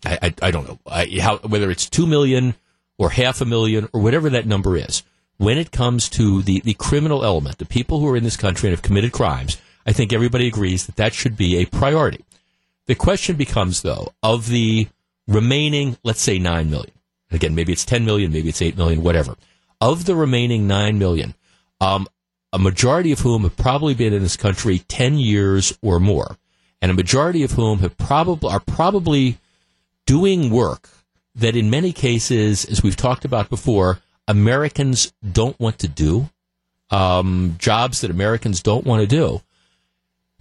I, 0.06 0.20
I, 0.22 0.34
I 0.44 0.52
don't 0.52 0.68
know, 0.68 0.80
I, 0.86 1.18
how, 1.20 1.38
whether 1.38 1.72
it's 1.72 1.90
2 1.90 2.06
million 2.06 2.56
or 2.98 3.10
half 3.10 3.42
a 3.42 3.46
million 3.46 3.90
or 3.94 4.02
whatever 4.02 4.30
that 4.30 4.46
number 4.46 4.78
is, 4.78 5.04
when 5.38 5.58
it 5.58 5.72
comes 5.72 6.08
to 6.10 6.44
the, 6.44 6.60
the 6.60 6.76
criminal 6.76 7.26
element, 7.26 7.58
the 7.58 7.66
people 7.66 8.00
who 8.00 8.08
are 8.08 8.18
in 8.18 8.24
this 8.24 8.38
country 8.38 8.70
and 8.70 8.78
have 8.78 8.84
committed 8.84 9.12
crimes, 9.12 9.58
I 9.86 9.92
think 9.92 10.14
everybody 10.14 10.48
agrees 10.48 10.86
that 10.86 10.96
that 10.98 11.14
should 11.14 11.36
be 11.36 11.58
a 11.58 11.66
priority. 11.66 12.24
The 12.88 12.96
question 12.96 13.36
becomes, 13.36 13.82
though, 13.82 14.14
of 14.22 14.48
the 14.48 14.88
remaining, 15.28 15.98
let's 16.04 16.22
say 16.22 16.40
9 16.40 16.70
million. 16.70 16.92
Again, 17.32 17.56
maybe 17.56 17.72
it's 17.72 17.86
10 17.86 18.06
million, 18.06 18.32
maybe 18.32 18.50
it's 18.50 18.62
8 18.62 18.78
million, 18.78 19.02
whatever. 19.04 19.36
Of 19.80 20.06
the 20.06 20.16
remaining 20.16 20.68
9 20.68 21.00
million, 21.00 21.34
um, 21.80 22.08
a 22.54 22.60
majority 22.60 23.12
of 23.12 23.20
whom 23.20 23.44
have 23.44 23.56
probably 23.56 23.94
been 23.94 24.14
in 24.14 24.22
this 24.22 24.38
country 24.38 24.80
10 24.80 25.18
years 25.18 25.78
or 25.82 26.00
more, 26.00 26.38
and 26.82 26.92
a 26.92 26.96
majority 26.96 27.44
of 27.44 27.52
whom 27.52 27.80
have 27.80 27.98
probably, 27.98 28.50
are 28.52 28.60
probably 28.60 29.38
doing 30.06 30.50
work 30.50 30.90
that 31.36 31.56
in 31.56 31.70
many 31.70 31.94
cases, 31.94 32.66
as 32.66 32.84
we've 32.84 32.98
talked 32.98 33.24
about 33.24 33.50
before, 33.50 34.00
Americans 34.28 35.14
don't 35.32 35.60
want 35.60 35.80
to 35.80 35.88
do, 35.88 36.30
um, 36.90 37.56
jobs 37.58 38.02
that 38.02 38.12
Americans 38.12 38.62
don't 38.62 38.86
want 38.86 39.02
to 39.02 39.08
do. 39.08 39.42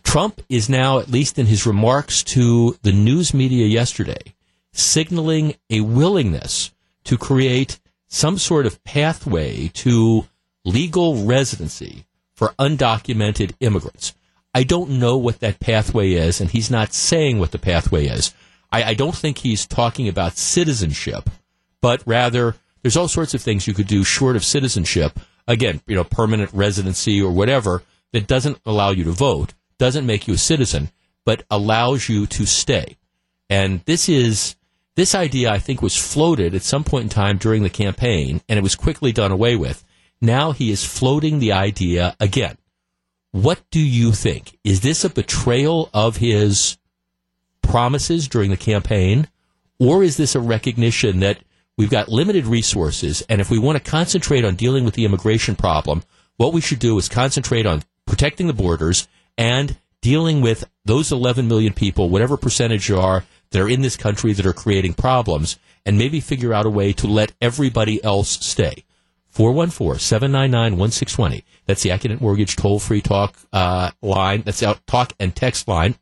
Trump 0.03 0.43
is 0.49 0.69
now, 0.69 0.99
at 0.99 1.11
least 1.11 1.39
in 1.39 1.47
his 1.47 1.67
remarks 1.67 2.23
to 2.25 2.77
the 2.83 2.93
news 2.93 3.33
media 3.33 3.67
yesterday, 3.67 4.35
signaling 4.73 5.55
a 5.69 5.81
willingness 5.81 6.73
to 7.05 7.17
create 7.17 7.79
some 8.09 8.39
sort 8.39 8.67
of 8.67 8.83
pathway 8.85 9.69
to 9.69 10.27
legal 10.65 11.25
residency 11.25 12.05
for 12.35 12.55
undocumented 12.59 13.53
immigrants. 13.61 14.15
I 14.55 14.65
don't 14.65 14.91
know 14.91 15.17
what 15.17 15.41
that 15.41 15.61
pathway 15.61 16.13
is, 16.13 16.41
and 16.41 16.51
he's 16.51 16.71
not 16.71 16.93
saying 16.93 17.39
what 17.39 17.53
the 17.53 17.59
pathway 17.59 18.07
is. 18.07 18.35
I, 18.73 18.83
I 18.83 18.95
don't 18.95 19.15
think 19.15 19.39
he's 19.39 19.67
talking 19.67 20.09
about 20.09 20.37
citizenship, 20.37 21.31
but 21.81 22.03
rather 22.05 22.57
there's 22.83 22.97
all 22.97 23.09
sorts 23.09 23.35
of 23.35 23.43
things 23.43 23.67
you 23.67 23.75
could 23.75 23.87
do 23.87 24.05
short 24.05 24.37
of 24.37 24.45
citizenship. 24.45 25.19
Again, 25.47 25.81
you 25.87 25.95
know, 25.95 26.05
permanent 26.05 26.53
residency 26.53 27.21
or 27.21 27.31
whatever 27.31 27.83
that 28.13 28.27
doesn't 28.27 28.61
allow 28.67 28.91
you 28.91 29.05
to 29.05 29.13
vote, 29.13 29.55
doesn't 29.81 30.07
make 30.07 30.29
you 30.29 30.35
a 30.35 30.39
citizen, 30.39 30.91
but 31.25 31.43
allows 31.51 32.09
you 32.09 32.27
to 32.27 32.47
stay. 32.47 32.99
And 33.49 33.81
this 33.87 34.09
is 34.09 34.55
this 34.95 35.15
idea 35.15 35.51
I 35.51 35.59
think 35.59 35.83
was 35.83 35.97
floated 35.97 36.55
at 36.55 36.63
some 36.63 36.85
point 36.85 37.05
in 37.05 37.09
time 37.09 37.39
during 37.39 37.63
the 37.63 37.71
campaign 37.71 38.43
and 38.49 38.59
it 38.59 38.63
was 38.63 38.77
quickly 38.77 39.11
done 39.11 39.33
away 39.33 39.57
with. 39.57 39.83
Now 40.21 40.53
he 40.53 40.71
is 40.71 40.85
floating 40.85 41.39
the 41.39 41.53
idea 41.53 42.15
again. 42.21 42.59
What 43.33 43.63
do 43.71 43.81
you 43.81 44.13
think? 44.13 44.59
Is 44.63 44.83
this 44.83 45.05
a 45.05 45.11
betrayal 45.11 45.89
of 45.95 46.19
his 46.19 46.77
promises 47.63 48.29
during 48.29 48.51
the 48.51 48.57
campaign 48.57 49.29
or 49.79 50.05
is 50.05 50.17
this 50.17 50.35
a 50.35 50.41
recognition 50.41 51.21
that 51.21 51.39
We've 51.81 51.89
got 51.89 52.11
limited 52.11 52.47
resources, 52.47 53.23
and 53.31 53.41
if 53.41 53.49
we 53.49 53.59
want 53.59 53.83
to 53.83 53.91
concentrate 53.91 54.45
on 54.45 54.55
dealing 54.55 54.85
with 54.85 54.93
the 54.93 55.07
immigration 55.07 55.57
problem, 55.57 56.03
what 56.37 56.53
we 56.53 56.61
should 56.61 56.79
do 56.79 56.99
is 56.99 57.09
concentrate 57.09 57.65
on 57.65 57.85
protecting 58.05 58.49
the 58.49 58.53
borders 58.53 59.09
and 59.41 59.77
dealing 60.03 60.43
with 60.43 60.69
those 60.85 61.11
11 61.11 61.49
million 61.49 61.73
people, 61.73 62.11
whatever 62.11 62.37
percentage 62.37 62.91
you 62.91 62.99
are, 62.99 63.25
that 63.51 63.61
are 63.61 63.69
in 63.69 63.81
this 63.81 63.97
country 63.97 64.33
that 64.35 64.47
are 64.47 64.53
creating 64.53 64.95
problems, 64.95 65.59
and 65.85 65.99
maybe 65.99 66.21
figure 66.21 66.53
out 66.53 66.67
a 66.67 66.71
way 66.71 66.93
to 66.93 67.09
let 67.09 67.33
everybody 67.41 68.05
else 68.05 68.29
stay. 68.29 68.85
414-799-1620. 69.35 71.43
That's 71.67 71.83
the 71.83 71.89
Accunet 71.89 72.21
Mortgage 72.21 72.55
toll-free 72.57 73.01
talk 73.01 73.35
uh, 73.53 73.91
line. 74.03 74.43
That's 74.43 74.63
our 74.63 74.77
talk 74.87 75.15
and 75.19 75.35
text 75.35 75.67
line. 75.67 75.97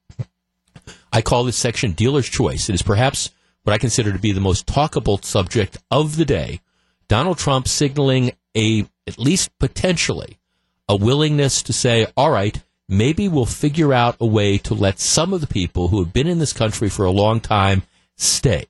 I 1.12 1.22
call 1.22 1.44
this 1.44 1.56
section 1.56 1.92
Dealer's 1.92 2.28
Choice. 2.28 2.68
It 2.68 2.74
is 2.74 2.82
perhaps 2.82 3.30
what 3.62 3.72
I 3.72 3.78
consider 3.78 4.12
to 4.12 4.18
be 4.18 4.32
the 4.32 4.40
most 4.40 4.66
talkable 4.66 5.24
subject 5.24 5.78
of 5.92 6.16
the 6.16 6.24
day. 6.24 6.60
Donald 7.06 7.38
Trump 7.38 7.68
signaling 7.68 8.32
a, 8.56 8.84
at 9.06 9.16
least 9.18 9.56
potentially, 9.58 10.40
a 10.88 10.96
willingness 10.96 11.62
to 11.62 11.72
say, 11.72 12.08
all 12.16 12.30
right, 12.30 12.60
maybe 12.88 13.28
we'll 13.28 13.46
figure 13.46 13.92
out 13.92 14.16
a 14.20 14.26
way 14.26 14.58
to 14.58 14.74
let 14.74 14.98
some 14.98 15.32
of 15.32 15.40
the 15.40 15.46
people 15.46 15.88
who 15.88 16.02
have 16.02 16.12
been 16.12 16.26
in 16.26 16.38
this 16.38 16.52
country 16.52 16.88
for 16.88 17.04
a 17.04 17.10
long 17.10 17.40
time 17.40 17.82
stay. 18.16 18.66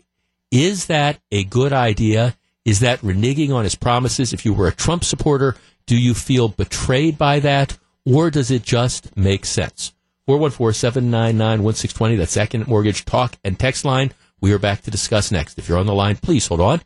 Is 0.50 0.86
that 0.86 1.20
a 1.30 1.44
good 1.44 1.72
idea? 1.72 2.36
Is 2.64 2.80
that 2.80 3.00
reneging 3.00 3.54
on 3.54 3.64
his 3.64 3.74
promises? 3.74 4.32
If 4.32 4.44
you 4.44 4.52
were 4.52 4.68
a 4.68 4.74
Trump 4.74 5.04
supporter, 5.04 5.56
do 5.86 5.96
you 5.96 6.14
feel 6.14 6.48
betrayed 6.48 7.16
by 7.16 7.40
that? 7.40 7.78
Or 8.04 8.30
does 8.30 8.50
it 8.50 8.62
just 8.62 9.16
make 9.16 9.44
sense? 9.44 9.92
414-799-1620. 10.28 12.18
That's 12.18 12.32
Second 12.32 12.66
Mortgage 12.66 13.04
Talk 13.04 13.36
and 13.44 13.58
Text 13.58 13.84
line. 13.84 14.12
We 14.40 14.52
are 14.52 14.58
back 14.58 14.82
to 14.82 14.90
discuss 14.90 15.32
next. 15.32 15.58
If 15.58 15.68
you're 15.68 15.78
on 15.78 15.86
the 15.86 15.94
line, 15.94 16.16
please 16.16 16.46
hold 16.46 16.60
on. 16.60 16.80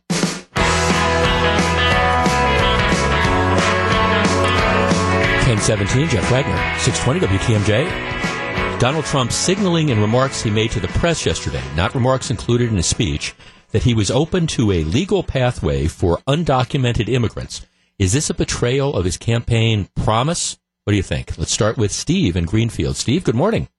Seventeen, 5.63 6.09
Jeff 6.09 6.29
Wagner, 6.29 6.57
620 6.79 7.37
WTMJ. 7.37 8.79
Donald 8.81 9.05
Trump 9.05 9.31
signaling 9.31 9.87
in 9.87 10.01
remarks 10.01 10.41
he 10.41 10.49
made 10.49 10.71
to 10.71 10.81
the 10.81 10.89
press 10.89 11.25
yesterday, 11.25 11.63
not 11.73 11.95
remarks 11.95 12.29
included 12.29 12.69
in 12.69 12.75
his 12.75 12.85
speech, 12.85 13.33
that 13.71 13.83
he 13.83 13.93
was 13.93 14.11
open 14.11 14.45
to 14.45 14.73
a 14.73 14.83
legal 14.83 15.23
pathway 15.23 15.87
for 15.87 16.17
undocumented 16.27 17.07
immigrants. 17.07 17.65
Is 17.97 18.11
this 18.11 18.29
a 18.29 18.33
betrayal 18.33 18.93
of 18.93 19.05
his 19.05 19.15
campaign 19.15 19.87
promise? 20.03 20.59
What 20.83 20.91
do 20.91 20.97
you 20.97 21.01
think? 21.01 21.37
Let's 21.37 21.53
start 21.53 21.77
with 21.77 21.93
Steve 21.93 22.35
in 22.35 22.43
Greenfield. 22.43 22.97
Steve, 22.97 23.23
good 23.23 23.33
morning. 23.33 23.69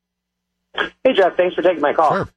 Hey, 0.74 1.12
Jeff. 1.14 1.37
Thanks 1.37 1.55
for 1.55 1.61
taking 1.61 1.82
my 1.82 1.93
call. 1.93 2.12
Sure. 2.12 2.28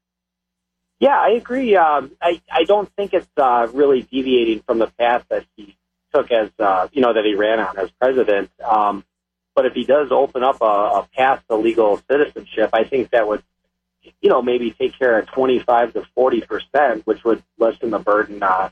Yeah, 0.99 1.17
I 1.17 1.29
agree. 1.29 1.73
Um, 1.77 2.11
I 2.21 2.41
I 2.51 2.65
don't 2.65 2.91
think 2.97 3.13
it's 3.13 3.25
uh, 3.37 3.69
really 3.71 4.01
deviating 4.01 4.63
from 4.67 4.79
the 4.79 4.87
path 4.99 5.23
that 5.29 5.45
he 5.55 5.77
took 6.13 6.31
as 6.31 6.49
uh, 6.59 6.89
you 6.91 7.01
know 7.01 7.13
that 7.13 7.23
he 7.23 7.35
ran 7.35 7.61
on 7.61 7.77
as 7.77 7.89
president. 7.91 8.51
Um, 8.61 9.05
but 9.57 9.65
if 9.65 9.73
he 9.73 9.83
does 9.83 10.11
open 10.11 10.43
up 10.43 10.61
a, 10.61 10.65
a 10.65 11.09
path 11.13 11.43
to 11.49 11.57
legal 11.57 11.99
citizenship, 12.09 12.69
I 12.73 12.85
think 12.85 13.09
that 13.09 13.27
would 13.27 13.43
you 14.21 14.29
know, 14.29 14.41
maybe 14.41 14.71
take 14.71 14.97
care 14.97 15.19
of 15.19 15.27
25 15.27 15.93
to 15.93 16.03
40 16.15 16.41
percent, 16.41 17.07
which 17.07 17.23
would 17.23 17.43
lessen 17.57 17.89
the 17.89 17.99
burden 17.99 18.41
on 18.41 18.71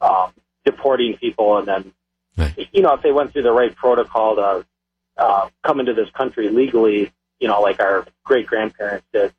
um, 0.00 0.32
deporting 0.64 1.16
people. 1.16 1.58
And 1.58 1.68
then, 1.68 1.92
right. 2.36 2.68
you 2.72 2.82
know, 2.82 2.94
if 2.94 3.02
they 3.02 3.12
went 3.12 3.32
through 3.32 3.42
the 3.42 3.52
right 3.52 3.74
protocol 3.74 4.36
to 4.36 4.66
uh, 5.16 5.48
come 5.64 5.80
into 5.80 5.94
this 5.94 6.10
country 6.10 6.48
legally, 6.48 7.12
you 7.40 7.48
know, 7.48 7.60
like 7.60 7.80
our 7.80 8.06
great 8.24 8.46
grandparents 8.46 9.06
did. 9.12 9.32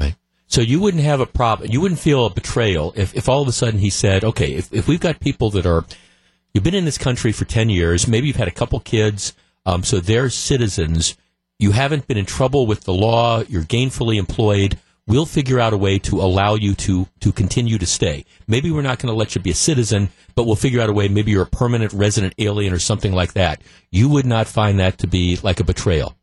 Right. 0.00 0.16
So 0.46 0.60
you 0.60 0.80
wouldn't 0.80 1.02
have 1.02 1.20
a 1.20 1.26
problem. 1.26 1.70
You 1.70 1.80
wouldn't 1.80 2.00
feel 2.00 2.26
a 2.26 2.30
betrayal 2.30 2.92
if, 2.96 3.14
if 3.14 3.28
all 3.28 3.42
of 3.42 3.48
a 3.48 3.52
sudden 3.52 3.80
he 3.80 3.90
said, 3.90 4.24
okay, 4.24 4.54
if, 4.54 4.72
if 4.72 4.88
we've 4.88 5.00
got 5.00 5.20
people 5.20 5.50
that 5.50 5.66
are, 5.66 5.84
you've 6.52 6.64
been 6.64 6.74
in 6.74 6.84
this 6.84 6.98
country 6.98 7.32
for 7.32 7.44
10 7.44 7.68
years, 7.68 8.08
maybe 8.08 8.26
you've 8.26 8.36
had 8.36 8.48
a 8.48 8.52
couple 8.52 8.80
kids, 8.80 9.34
um, 9.66 9.82
so 9.82 10.00
they're 10.00 10.30
citizens 10.30 11.16
you 11.62 11.70
haven't 11.70 12.08
been 12.08 12.18
in 12.18 12.26
trouble 12.26 12.66
with 12.66 12.80
the 12.80 12.92
law, 12.92 13.40
you're 13.42 13.62
gainfully 13.62 14.16
employed, 14.16 14.76
we'll 15.06 15.24
figure 15.24 15.60
out 15.60 15.72
a 15.72 15.76
way 15.76 15.96
to 15.96 16.20
allow 16.20 16.56
you 16.56 16.74
to, 16.74 17.06
to 17.20 17.30
continue 17.30 17.78
to 17.78 17.86
stay. 17.86 18.24
Maybe 18.48 18.72
we're 18.72 18.82
not 18.82 18.98
going 18.98 19.12
to 19.12 19.16
let 19.16 19.36
you 19.36 19.40
be 19.40 19.50
a 19.50 19.54
citizen, 19.54 20.08
but 20.34 20.44
we'll 20.44 20.56
figure 20.56 20.80
out 20.80 20.90
a 20.90 20.92
way, 20.92 21.06
maybe 21.06 21.30
you're 21.30 21.44
a 21.44 21.46
permanent 21.46 21.92
resident 21.92 22.34
alien 22.38 22.72
or 22.72 22.80
something 22.80 23.12
like 23.12 23.34
that. 23.34 23.62
You 23.92 24.08
would 24.08 24.26
not 24.26 24.48
find 24.48 24.80
that 24.80 24.98
to 24.98 25.06
be 25.06 25.38
like 25.40 25.60
a 25.60 25.64
betrayal. 25.64 26.16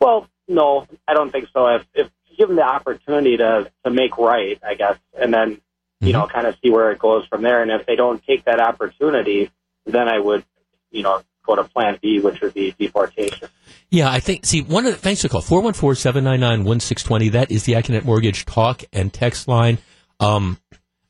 Well, 0.00 0.28
no, 0.48 0.86
I 1.06 1.12
don't 1.12 1.30
think 1.30 1.48
so. 1.52 1.66
If, 1.66 1.82
if 1.92 2.10
given 2.38 2.56
the 2.56 2.62
opportunity 2.62 3.36
to, 3.36 3.70
to 3.84 3.90
make 3.90 4.16
right, 4.16 4.58
I 4.66 4.76
guess, 4.76 4.96
and 5.12 5.32
then, 5.32 5.60
you 6.00 6.08
mm-hmm. 6.08 6.12
know, 6.12 6.26
kind 6.26 6.46
of 6.46 6.56
see 6.62 6.70
where 6.70 6.90
it 6.90 6.98
goes 6.98 7.26
from 7.26 7.42
there. 7.42 7.60
And 7.60 7.70
if 7.70 7.84
they 7.84 7.96
don't 7.96 8.24
take 8.24 8.46
that 8.46 8.60
opportunity, 8.60 9.50
then 9.84 10.08
I 10.08 10.18
would, 10.18 10.42
you 10.90 11.02
know, 11.02 11.22
go 11.44 11.56
to 11.56 11.64
plan 11.64 11.98
B, 12.00 12.20
which 12.20 12.40
would 12.40 12.54
be 12.54 12.74
deportation. 12.78 13.48
Yeah, 13.90 14.10
I 14.10 14.20
think, 14.20 14.44
see, 14.44 14.62
one 14.62 14.86
of 14.86 14.92
the, 14.92 14.98
thanks 14.98 15.22
for 15.22 15.28
the 15.28 15.32
call, 15.32 15.42
414-799-1620, 15.42 17.32
that 17.32 17.50
is 17.50 17.64
the 17.64 17.74
Accunet 17.74 18.04
Mortgage 18.04 18.44
talk 18.44 18.82
and 18.92 19.12
text 19.12 19.46
line. 19.46 19.78
Um, 20.20 20.58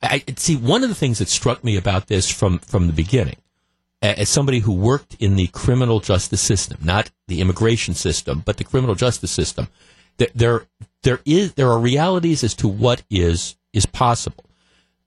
I, 0.02 0.22
see, 0.36 0.56
one 0.56 0.82
of 0.82 0.88
the 0.88 0.94
things 0.94 1.18
that 1.18 1.28
struck 1.28 1.64
me 1.64 1.76
about 1.76 2.08
this 2.08 2.30
from, 2.30 2.58
from 2.58 2.86
the 2.86 2.92
beginning, 2.92 3.36
as 4.02 4.28
somebody 4.28 4.58
who 4.58 4.72
worked 4.72 5.16
in 5.18 5.36
the 5.36 5.46
criminal 5.48 6.00
justice 6.00 6.42
system, 6.42 6.78
not 6.82 7.10
the 7.26 7.40
immigration 7.40 7.94
system, 7.94 8.42
but 8.44 8.58
the 8.58 8.64
criminal 8.64 8.94
justice 8.94 9.30
system, 9.30 9.68
that 10.18 10.32
there, 10.34 10.66
there 11.02 11.20
is, 11.24 11.54
there 11.54 11.70
are 11.70 11.78
realities 11.78 12.44
as 12.44 12.54
to 12.54 12.68
what 12.68 13.02
is, 13.08 13.56
is 13.72 13.86
possible. 13.86 14.44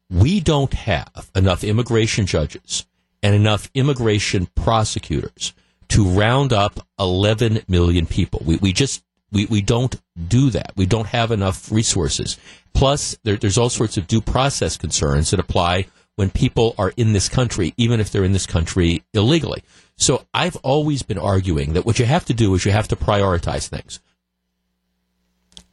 We 0.09 0.39
don't 0.39 0.73
have 0.73 1.29
enough 1.35 1.63
immigration 1.63 2.25
judges 2.25 2.85
and 3.27 3.35
enough 3.35 3.69
immigration 3.73 4.47
prosecutors 4.55 5.53
to 5.89 6.05
round 6.07 6.53
up 6.53 6.87
11 6.97 7.61
million 7.67 8.05
people. 8.05 8.41
We, 8.45 8.55
we 8.55 8.71
just, 8.71 9.03
we, 9.33 9.45
we 9.47 9.61
don't 9.61 9.93
do 10.29 10.49
that. 10.51 10.71
We 10.77 10.85
don't 10.85 11.07
have 11.07 11.31
enough 11.31 11.69
resources. 11.69 12.37
Plus, 12.73 13.17
there, 13.25 13.35
there's 13.35 13.57
all 13.57 13.69
sorts 13.69 13.97
of 13.97 14.07
due 14.07 14.21
process 14.21 14.77
concerns 14.77 15.31
that 15.31 15.41
apply 15.41 15.87
when 16.15 16.29
people 16.29 16.73
are 16.77 16.93
in 16.95 17.11
this 17.11 17.27
country, 17.27 17.73
even 17.75 17.99
if 17.99 18.11
they're 18.11 18.23
in 18.23 18.31
this 18.31 18.45
country 18.45 19.03
illegally. 19.13 19.61
So 19.97 20.25
I've 20.33 20.55
always 20.57 21.03
been 21.03 21.19
arguing 21.19 21.73
that 21.73 21.85
what 21.85 21.99
you 21.99 22.05
have 22.05 22.23
to 22.27 22.33
do 22.33 22.55
is 22.55 22.63
you 22.63 22.71
have 22.71 22.87
to 22.87 22.95
prioritize 22.95 23.67
things. 23.67 23.99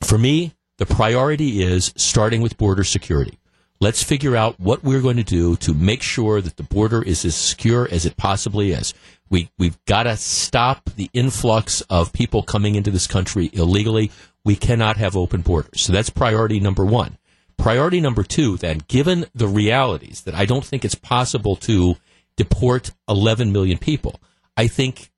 For 0.00 0.18
me, 0.18 0.54
the 0.78 0.86
priority 0.86 1.62
is 1.62 1.94
starting 1.96 2.40
with 2.40 2.58
border 2.58 2.82
security. 2.82 3.38
Let's 3.84 4.02
figure 4.02 4.34
out 4.34 4.58
what 4.58 4.82
we're 4.82 5.02
going 5.02 5.18
to 5.18 5.22
do 5.22 5.56
to 5.56 5.74
make 5.74 6.00
sure 6.00 6.40
that 6.40 6.56
the 6.56 6.62
border 6.62 7.02
is 7.02 7.22
as 7.26 7.34
secure 7.34 7.86
as 7.90 8.06
it 8.06 8.16
possibly 8.16 8.72
is. 8.72 8.94
We, 9.28 9.50
we've 9.58 9.76
got 9.84 10.04
to 10.04 10.16
stop 10.16 10.88
the 10.96 11.10
influx 11.12 11.82
of 11.90 12.14
people 12.14 12.42
coming 12.42 12.76
into 12.76 12.90
this 12.90 13.06
country 13.06 13.50
illegally. 13.52 14.10
We 14.42 14.56
cannot 14.56 14.96
have 14.96 15.18
open 15.18 15.42
borders. 15.42 15.82
So 15.82 15.92
that's 15.92 16.08
priority 16.08 16.60
number 16.60 16.82
one. 16.82 17.18
Priority 17.58 18.00
number 18.00 18.22
two, 18.22 18.56
then, 18.56 18.80
given 18.88 19.26
the 19.34 19.48
realities 19.48 20.22
that 20.22 20.34
I 20.34 20.46
don't 20.46 20.64
think 20.64 20.86
it's 20.86 20.94
possible 20.94 21.54
to 21.56 21.96
deport 22.38 22.90
11 23.06 23.52
million 23.52 23.76
people, 23.76 24.18
I 24.56 24.66
think 24.66 25.12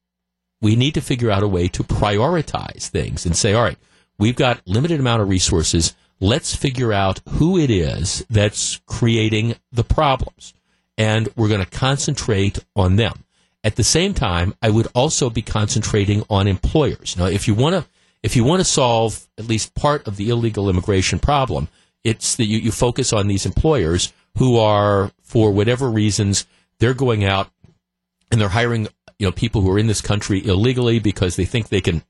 we 0.60 0.74
need 0.74 0.94
to 0.94 1.00
figure 1.00 1.30
out 1.30 1.44
a 1.44 1.48
way 1.48 1.68
to 1.68 1.84
prioritize 1.84 2.88
things 2.88 3.26
and 3.26 3.36
say, 3.36 3.54
all 3.54 3.62
right, 3.62 3.78
we've 4.18 4.34
got 4.34 4.60
limited 4.66 4.98
amount 4.98 5.22
of 5.22 5.28
resources 5.28 5.94
let's 6.20 6.54
figure 6.54 6.92
out 6.92 7.20
who 7.28 7.58
it 7.58 7.70
is 7.70 8.24
that's 8.30 8.80
creating 8.86 9.56
the 9.72 9.84
problems. 9.84 10.54
And 10.98 11.28
we're 11.36 11.48
going 11.48 11.64
to 11.64 11.70
concentrate 11.70 12.58
on 12.74 12.96
them. 12.96 13.24
At 13.62 13.76
the 13.76 13.84
same 13.84 14.14
time, 14.14 14.54
I 14.62 14.70
would 14.70 14.88
also 14.94 15.28
be 15.28 15.42
concentrating 15.42 16.24
on 16.30 16.46
employers. 16.46 17.16
Now, 17.16 17.26
if 17.26 17.48
you 17.48 17.54
want 17.54 17.74
to, 17.74 17.90
if 18.22 18.36
you 18.36 18.44
want 18.44 18.60
to 18.60 18.64
solve 18.64 19.26
at 19.36 19.46
least 19.48 19.74
part 19.74 20.06
of 20.06 20.16
the 20.16 20.30
illegal 20.30 20.70
immigration 20.70 21.18
problem, 21.18 21.68
it's 22.04 22.36
that 22.36 22.46
you, 22.46 22.58
you 22.58 22.70
focus 22.70 23.12
on 23.12 23.26
these 23.26 23.44
employers 23.44 24.12
who 24.38 24.58
are, 24.58 25.10
for 25.22 25.50
whatever 25.50 25.90
reasons, 25.90 26.46
they're 26.78 26.94
going 26.94 27.24
out 27.24 27.50
and 28.30 28.40
they're 28.40 28.48
hiring, 28.48 28.88
you 29.18 29.26
know, 29.26 29.32
people 29.32 29.62
who 29.62 29.70
are 29.70 29.78
in 29.78 29.86
this 29.86 30.00
country 30.00 30.44
illegally 30.46 30.98
because 30.98 31.36
they 31.36 31.44
think 31.44 31.68
they 31.68 31.80
can 31.80 32.02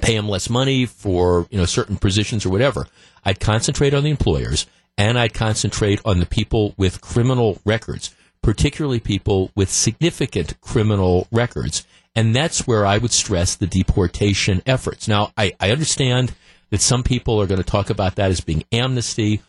pay 0.00 0.16
them 0.16 0.28
less 0.28 0.48
money 0.48 0.86
for 0.86 1.46
you 1.50 1.58
know 1.58 1.66
certain 1.66 1.96
positions 1.96 2.46
or 2.46 2.50
whatever. 2.50 2.86
I'd 3.24 3.40
concentrate 3.40 3.94
on 3.94 4.04
the 4.04 4.10
employers 4.10 4.66
and 4.98 5.18
I'd 5.18 5.34
concentrate 5.34 6.00
on 6.04 6.20
the 6.20 6.26
people 6.26 6.74
with 6.76 7.00
criminal 7.00 7.60
records, 7.64 8.14
particularly 8.42 9.00
people 9.00 9.50
with 9.54 9.70
significant 9.70 10.60
criminal 10.60 11.28
records. 11.32 11.86
And 12.14 12.36
that's 12.36 12.66
where 12.66 12.84
I 12.84 12.98
would 12.98 13.12
stress 13.12 13.56
the 13.56 13.66
deportation 13.66 14.62
efforts. 14.66 15.08
Now, 15.08 15.32
I, 15.36 15.52
I 15.58 15.70
understand 15.70 16.34
that 16.70 16.82
some 16.82 17.02
people 17.02 17.40
are 17.40 17.46
going 17.46 17.62
to 17.62 17.70
talk 17.70 17.90
about 17.90 18.16
that 18.16 18.30
as 18.30 18.40
being 18.40 18.64
amnesty. 18.70 19.40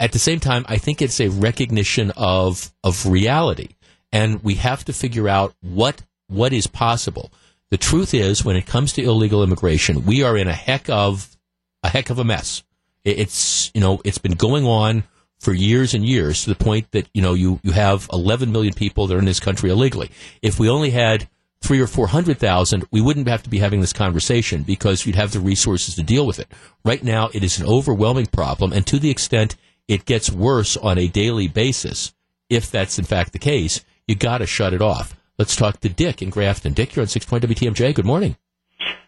At 0.00 0.12
the 0.12 0.18
same 0.18 0.40
time, 0.40 0.64
I 0.68 0.78
think 0.78 1.00
it's 1.00 1.20
a 1.20 1.28
recognition 1.28 2.12
of, 2.16 2.72
of 2.82 3.06
reality. 3.06 3.70
And 4.10 4.42
we 4.42 4.54
have 4.54 4.84
to 4.86 4.92
figure 4.92 5.28
out 5.28 5.54
what, 5.60 6.02
what 6.28 6.52
is 6.52 6.66
possible. 6.66 7.30
The 7.70 7.76
truth 7.76 8.14
is, 8.14 8.44
when 8.44 8.56
it 8.56 8.66
comes 8.66 8.92
to 8.94 9.02
illegal 9.02 9.42
immigration, 9.42 10.06
we 10.06 10.22
are 10.22 10.36
in 10.36 10.48
a 10.48 10.54
heck 10.54 10.88
of 10.88 11.36
a 11.82 11.88
heck 11.88 12.10
of 12.10 12.18
a 12.18 12.24
mess. 12.24 12.62
It's 13.04 13.70
you 13.74 13.80
know 13.80 14.00
it's 14.04 14.18
been 14.18 14.32
going 14.32 14.66
on 14.66 15.04
for 15.38 15.52
years 15.52 15.94
and 15.94 16.04
years 16.04 16.44
to 16.44 16.50
the 16.50 16.64
point 16.64 16.90
that 16.92 17.08
you 17.12 17.22
know 17.22 17.34
you 17.34 17.60
you 17.62 17.72
have 17.72 18.08
11 18.12 18.50
million 18.52 18.74
people 18.74 19.06
that 19.06 19.14
are 19.14 19.20
in 19.20 19.24
this 19.24 19.40
country 19.40 19.70
illegally. 19.70 20.10
If 20.42 20.58
we 20.58 20.68
only 20.68 20.90
had 20.90 21.28
three 21.60 21.80
or 21.80 21.86
four 21.86 22.08
hundred 22.08 22.38
thousand, 22.38 22.86
we 22.90 23.00
wouldn't 23.00 23.28
have 23.28 23.42
to 23.42 23.50
be 23.50 23.58
having 23.58 23.80
this 23.80 23.92
conversation 23.92 24.62
because 24.62 25.04
you'd 25.04 25.16
have 25.16 25.32
the 25.32 25.40
resources 25.40 25.94
to 25.96 26.02
deal 26.02 26.26
with 26.26 26.38
it. 26.38 26.48
Right 26.84 27.02
now, 27.02 27.30
it 27.34 27.44
is 27.44 27.58
an 27.58 27.66
overwhelming 27.66 28.26
problem, 28.26 28.72
and 28.72 28.86
to 28.86 28.98
the 28.98 29.10
extent 29.10 29.56
it 29.86 30.04
gets 30.04 30.30
worse 30.30 30.76
on 30.76 30.98
a 30.98 31.08
daily 31.08 31.48
basis, 31.48 32.14
if 32.48 32.70
that's 32.70 32.98
in 32.98 33.04
fact 33.04 33.32
the 33.32 33.38
case, 33.38 33.84
you 34.06 34.14
got 34.14 34.38
to 34.38 34.46
shut 34.46 34.72
it 34.72 34.82
off. 34.82 35.17
Let's 35.38 35.54
talk 35.54 35.78
to 35.80 35.88
Dick 35.88 36.20
in 36.20 36.30
Grafton. 36.30 36.72
Dick, 36.72 36.96
you're 36.96 37.04
on 37.04 37.08
620 37.08 37.70
WTMJ. 37.70 37.94
Good 37.94 38.04
morning. 38.04 38.36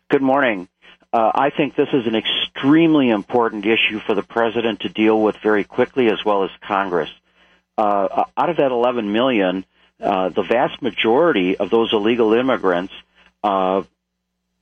Good 0.08 0.22
morning. 0.22 0.68
Uh, 1.12 1.32
I 1.34 1.50
think 1.50 1.74
this 1.74 1.88
is 1.92 2.06
an 2.06 2.14
extremely 2.14 3.10
important 3.10 3.66
issue 3.66 3.98
for 3.98 4.14
the 4.14 4.22
president 4.22 4.80
to 4.80 4.88
deal 4.88 5.20
with 5.20 5.36
very 5.38 5.64
quickly, 5.64 6.06
as 6.06 6.24
well 6.24 6.44
as 6.44 6.50
Congress. 6.60 7.10
Uh, 7.76 8.24
out 8.36 8.48
of 8.48 8.58
that 8.58 8.70
11 8.70 9.12
million, 9.12 9.64
uh, 10.00 10.28
the 10.28 10.42
vast 10.42 10.80
majority 10.80 11.56
of 11.56 11.68
those 11.68 11.92
illegal 11.92 12.32
immigrants 12.32 12.92
uh, 13.42 13.82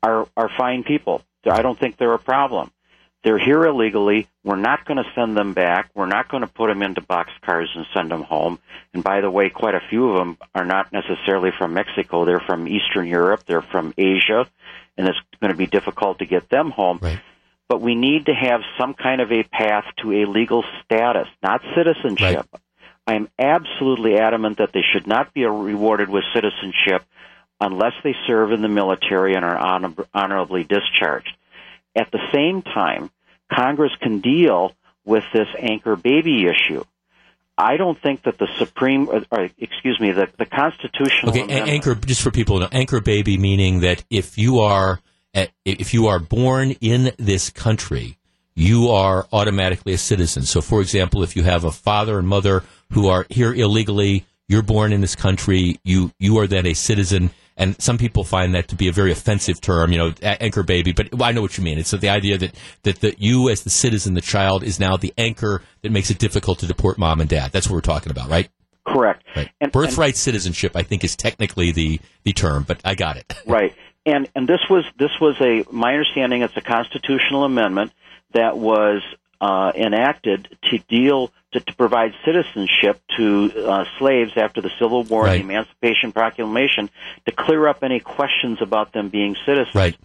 are 0.02 0.26
are 0.36 0.48
fine 0.56 0.84
people. 0.84 1.22
I 1.44 1.60
don't 1.60 1.78
think 1.78 1.98
they're 1.98 2.14
a 2.14 2.18
problem. 2.18 2.70
They're 3.24 3.38
here 3.38 3.64
illegally. 3.64 4.28
We're 4.44 4.56
not 4.56 4.84
going 4.84 4.98
to 4.98 5.10
send 5.14 5.36
them 5.36 5.52
back. 5.52 5.90
We're 5.94 6.06
not 6.06 6.28
going 6.28 6.42
to 6.42 6.46
put 6.46 6.68
them 6.68 6.82
into 6.82 7.00
boxcars 7.00 7.66
and 7.74 7.84
send 7.92 8.10
them 8.10 8.22
home. 8.22 8.58
And 8.94 9.02
by 9.02 9.20
the 9.20 9.30
way, 9.30 9.50
quite 9.50 9.74
a 9.74 9.82
few 9.90 10.10
of 10.10 10.18
them 10.18 10.38
are 10.54 10.64
not 10.64 10.92
necessarily 10.92 11.50
from 11.56 11.74
Mexico. 11.74 12.24
They're 12.24 12.40
from 12.40 12.68
Eastern 12.68 13.08
Europe. 13.08 13.42
They're 13.46 13.62
from 13.62 13.92
Asia, 13.98 14.46
and 14.96 15.08
it's 15.08 15.18
going 15.40 15.50
to 15.50 15.56
be 15.56 15.66
difficult 15.66 16.20
to 16.20 16.26
get 16.26 16.48
them 16.48 16.70
home. 16.70 17.00
Right. 17.02 17.20
But 17.68 17.80
we 17.82 17.94
need 17.94 18.26
to 18.26 18.34
have 18.34 18.60
some 18.78 18.94
kind 18.94 19.20
of 19.20 19.30
a 19.32 19.42
path 19.42 19.84
to 20.02 20.22
a 20.22 20.26
legal 20.26 20.64
status, 20.84 21.28
not 21.42 21.60
citizenship. 21.74 22.46
Right. 22.52 22.62
I 23.06 23.14
am 23.14 23.28
absolutely 23.38 24.18
adamant 24.18 24.58
that 24.58 24.72
they 24.72 24.82
should 24.92 25.06
not 25.06 25.34
be 25.34 25.44
rewarded 25.44 26.08
with 26.08 26.24
citizenship 26.34 27.04
unless 27.60 27.94
they 28.04 28.14
serve 28.26 28.52
in 28.52 28.62
the 28.62 28.68
military 28.68 29.34
and 29.34 29.44
are 29.44 29.56
honor- 29.56 30.06
honorably 30.14 30.62
discharged. 30.62 31.36
At 31.98 32.10
the 32.12 32.20
same 32.32 32.62
time, 32.62 33.10
Congress 33.52 33.92
can 34.00 34.20
deal 34.20 34.72
with 35.04 35.24
this 35.32 35.48
anchor 35.58 35.96
baby 35.96 36.46
issue. 36.46 36.84
I 37.56 37.76
don't 37.76 38.00
think 38.00 38.22
that 38.22 38.38
the 38.38 38.46
Supreme, 38.56 39.08
or, 39.08 39.22
or 39.32 39.48
excuse 39.58 39.98
me, 39.98 40.12
the, 40.12 40.28
the 40.38 40.46
constitutional 40.46 41.30
Okay, 41.32 41.42
amendment- 41.42 41.68
anchor 41.70 41.94
just 41.96 42.22
for 42.22 42.30
people 42.30 42.58
to 42.58 42.64
know, 42.64 42.68
anchor 42.70 43.00
baby 43.00 43.36
meaning 43.36 43.80
that 43.80 44.04
if 44.10 44.38
you 44.38 44.60
are 44.60 45.00
at, 45.34 45.50
if 45.64 45.92
you 45.92 46.06
are 46.06 46.20
born 46.20 46.70
in 46.80 47.10
this 47.18 47.50
country, 47.50 48.16
you 48.54 48.90
are 48.90 49.26
automatically 49.32 49.92
a 49.92 49.98
citizen. 49.98 50.44
So, 50.44 50.60
for 50.60 50.80
example, 50.80 51.22
if 51.24 51.34
you 51.34 51.42
have 51.42 51.64
a 51.64 51.72
father 51.72 52.18
and 52.18 52.28
mother 52.28 52.62
who 52.92 53.08
are 53.08 53.26
here 53.28 53.52
illegally, 53.52 54.24
you're 54.46 54.62
born 54.62 54.92
in 54.92 55.00
this 55.00 55.16
country, 55.16 55.80
you 55.84 56.12
you 56.20 56.38
are 56.38 56.46
then 56.46 56.64
a 56.66 56.74
citizen. 56.74 57.30
And 57.58 57.78
some 57.82 57.98
people 57.98 58.24
find 58.24 58.54
that 58.54 58.68
to 58.68 58.76
be 58.76 58.88
a 58.88 58.92
very 58.92 59.12
offensive 59.12 59.60
term, 59.60 59.92
you 59.92 59.98
know, 59.98 60.14
anchor 60.22 60.62
baby. 60.62 60.92
But 60.92 61.20
I 61.20 61.32
know 61.32 61.42
what 61.42 61.58
you 61.58 61.64
mean. 61.64 61.78
It's 61.78 61.90
the 61.90 62.08
idea 62.08 62.38
that 62.38 62.54
that 62.84 63.00
the, 63.00 63.14
you, 63.18 63.50
as 63.50 63.64
the 63.64 63.70
citizen, 63.70 64.14
the 64.14 64.20
child, 64.20 64.62
is 64.62 64.78
now 64.78 64.96
the 64.96 65.12
anchor 65.18 65.62
that 65.82 65.92
makes 65.92 66.10
it 66.10 66.18
difficult 66.18 66.60
to 66.60 66.66
deport 66.66 66.98
mom 66.98 67.20
and 67.20 67.28
dad. 67.28 67.50
That's 67.52 67.68
what 67.68 67.74
we're 67.74 67.80
talking 67.80 68.10
about, 68.10 68.30
right? 68.30 68.48
correct. 68.92 69.24
Right. 69.36 69.50
And- 69.60 69.72
Birthright 69.72 70.16
citizenship, 70.16 70.72
I 70.74 70.82
think, 70.82 71.04
is 71.04 71.16
technically 71.16 71.72
the 71.72 72.00
the 72.24 72.32
term, 72.32 72.64
but 72.66 72.80
I 72.84 72.94
got 72.94 73.16
it. 73.16 73.32
Right. 73.46 73.74
And 74.06 74.28
and 74.34 74.48
this 74.48 74.60
was 74.70 74.84
this 74.98 75.10
was 75.20 75.36
a 75.40 75.64
my 75.70 75.92
understanding 75.92 76.42
it's 76.42 76.56
a 76.56 76.60
constitutional 76.60 77.44
amendment 77.44 77.92
that 78.32 78.56
was 78.56 79.02
uh, 79.40 79.72
enacted 79.74 80.56
to 80.70 80.78
deal 80.78 81.30
to, 81.52 81.60
to 81.60 81.74
provide 81.76 82.12
citizenship 82.24 83.00
to 83.16 83.52
uh, 83.66 83.84
slaves 83.98 84.32
after 84.36 84.60
the 84.60 84.70
Civil 84.78 85.04
War 85.04 85.24
Right. 85.24 85.40
and 85.40 85.48
the 85.48 85.54
Emancipation 85.54 86.12
Proclamation 86.12 86.90
to 87.26 87.32
clear 87.32 87.66
up 87.68 87.82
any 87.82 88.00
questions 88.00 88.58
about 88.60 88.92
them 88.92 89.08
being 89.08 89.36
citizens. 89.46 89.74
Right. 89.74 89.96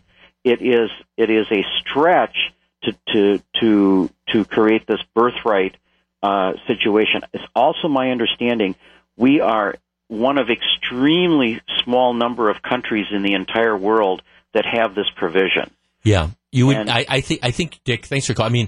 It 0.43 0.61
is 0.61 0.89
it 1.17 1.29
is 1.29 1.45
a 1.51 1.63
stretch 1.79 2.35
to 2.83 2.93
to 3.13 3.41
to 3.61 4.09
to 4.31 4.45
create 4.45 4.85
this 4.87 4.99
birthright 5.15 5.75
uh, 6.21 6.53
situation. 6.67 7.21
It's 7.33 7.43
also 7.55 7.87
my 7.87 8.11
understanding 8.11 8.75
we 9.15 9.41
are 9.41 9.75
one 10.07 10.37
of 10.37 10.49
extremely 10.49 11.61
small 11.83 12.13
number 12.13 12.49
of 12.49 12.61
countries 12.61 13.07
in 13.11 13.23
the 13.23 13.33
entire 13.33 13.77
world 13.77 14.21
that 14.53 14.65
have 14.65 14.95
this 14.95 15.07
provision. 15.15 15.71
Yeah, 16.03 16.29
you 16.51 16.67
would. 16.67 16.77
And- 16.77 16.89
I, 16.89 17.05
I 17.07 17.21
think. 17.21 17.39
I 17.43 17.51
think, 17.51 17.79
Dick. 17.85 18.05
Thanks 18.05 18.27
for 18.27 18.33
calling. 18.33 18.51
I 18.51 18.53
mean, 18.53 18.67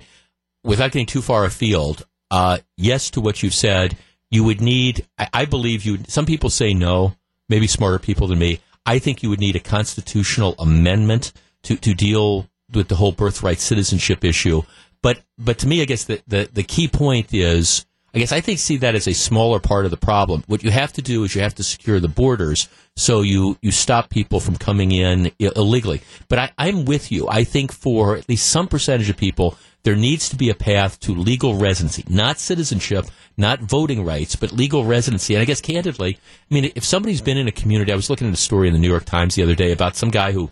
without 0.63 0.91
getting 0.91 1.05
too 1.05 1.21
far 1.21 1.43
afield, 1.43 2.05
uh, 2.31 2.59
yes 2.77 3.09
to 3.11 3.21
what 3.21 3.43
you've 3.43 3.53
said. 3.53 3.97
You 4.31 4.43
would 4.43 4.61
need. 4.61 5.05
I, 5.17 5.29
I 5.33 5.45
believe 5.45 5.85
you. 5.85 5.99
Some 6.07 6.25
people 6.25 6.49
say 6.49 6.73
no. 6.73 7.15
Maybe 7.47 7.67
smarter 7.67 7.99
people 7.99 8.27
than 8.27 8.39
me. 8.39 8.59
I 8.85 8.99
think 8.99 9.21
you 9.21 9.29
would 9.29 9.39
need 9.39 9.55
a 9.55 9.59
constitutional 9.59 10.55
amendment 10.59 11.31
to 11.63 11.75
to 11.77 11.93
deal 11.93 12.49
with 12.73 12.87
the 12.87 12.95
whole 12.95 13.11
birthright 13.11 13.59
citizenship 13.59 14.23
issue. 14.23 14.63
But 15.01 15.21
but 15.37 15.59
to 15.59 15.67
me, 15.67 15.81
I 15.81 15.85
guess 15.85 16.05
the 16.05 16.21
the, 16.27 16.49
the 16.51 16.63
key 16.63 16.87
point 16.87 17.33
is. 17.33 17.85
I 18.13 18.19
guess 18.19 18.31
I 18.31 18.39
think 18.39 18.59
see 18.59 18.77
that 18.77 18.95
as 18.95 19.09
a 19.09 19.13
smaller 19.13 19.59
part 19.59 19.83
of 19.83 19.91
the 19.91 19.97
problem. 19.97 20.45
What 20.47 20.63
you 20.63 20.71
have 20.71 20.93
to 20.93 21.01
do 21.01 21.25
is 21.25 21.35
you 21.35 21.41
have 21.41 21.55
to 21.55 21.63
secure 21.63 21.99
the 21.99 22.07
borders 22.07 22.69
so 22.95 23.23
you, 23.23 23.57
you 23.61 23.71
stop 23.71 24.09
people 24.09 24.39
from 24.39 24.55
coming 24.55 24.93
in 24.93 25.33
illegally. 25.37 26.01
But 26.29 26.39
I, 26.39 26.51
I'm 26.57 26.85
with 26.85 27.11
you. 27.11 27.27
I 27.27 27.43
think 27.43 27.73
for 27.73 28.15
at 28.15 28.29
least 28.29 28.47
some 28.47 28.69
percentage 28.69 29.09
of 29.09 29.17
people, 29.17 29.57
there 29.85 29.95
needs 29.95 30.27
to 30.29 30.35
be 30.35 30.49
a 30.49 30.55
path 30.55 30.99
to 30.99 31.13
legal 31.13 31.55
residency, 31.57 32.03
not 32.09 32.39
citizenship, 32.39 33.05
not 33.37 33.59
voting 33.61 34.03
rights, 34.03 34.35
but 34.35 34.51
legal 34.51 34.83
residency. 34.83 35.35
And 35.35 35.41
I 35.43 35.45
guess 35.45 35.61
candidly, 35.61 36.17
I 36.49 36.53
mean, 36.53 36.71
if 36.75 36.83
somebody's 36.83 37.21
been 37.21 37.37
in 37.37 37.47
a 37.47 37.51
community, 37.51 37.91
I 37.91 37.95
was 37.95 38.09
looking 38.09 38.27
at 38.27 38.33
a 38.33 38.37
story 38.37 38.67
in 38.67 38.73
the 38.73 38.79
New 38.79 38.89
York 38.89 39.05
Times 39.05 39.35
the 39.35 39.43
other 39.43 39.53
day 39.53 39.71
about 39.71 39.95
some 39.95 40.09
guy 40.09 40.31
who 40.31 40.49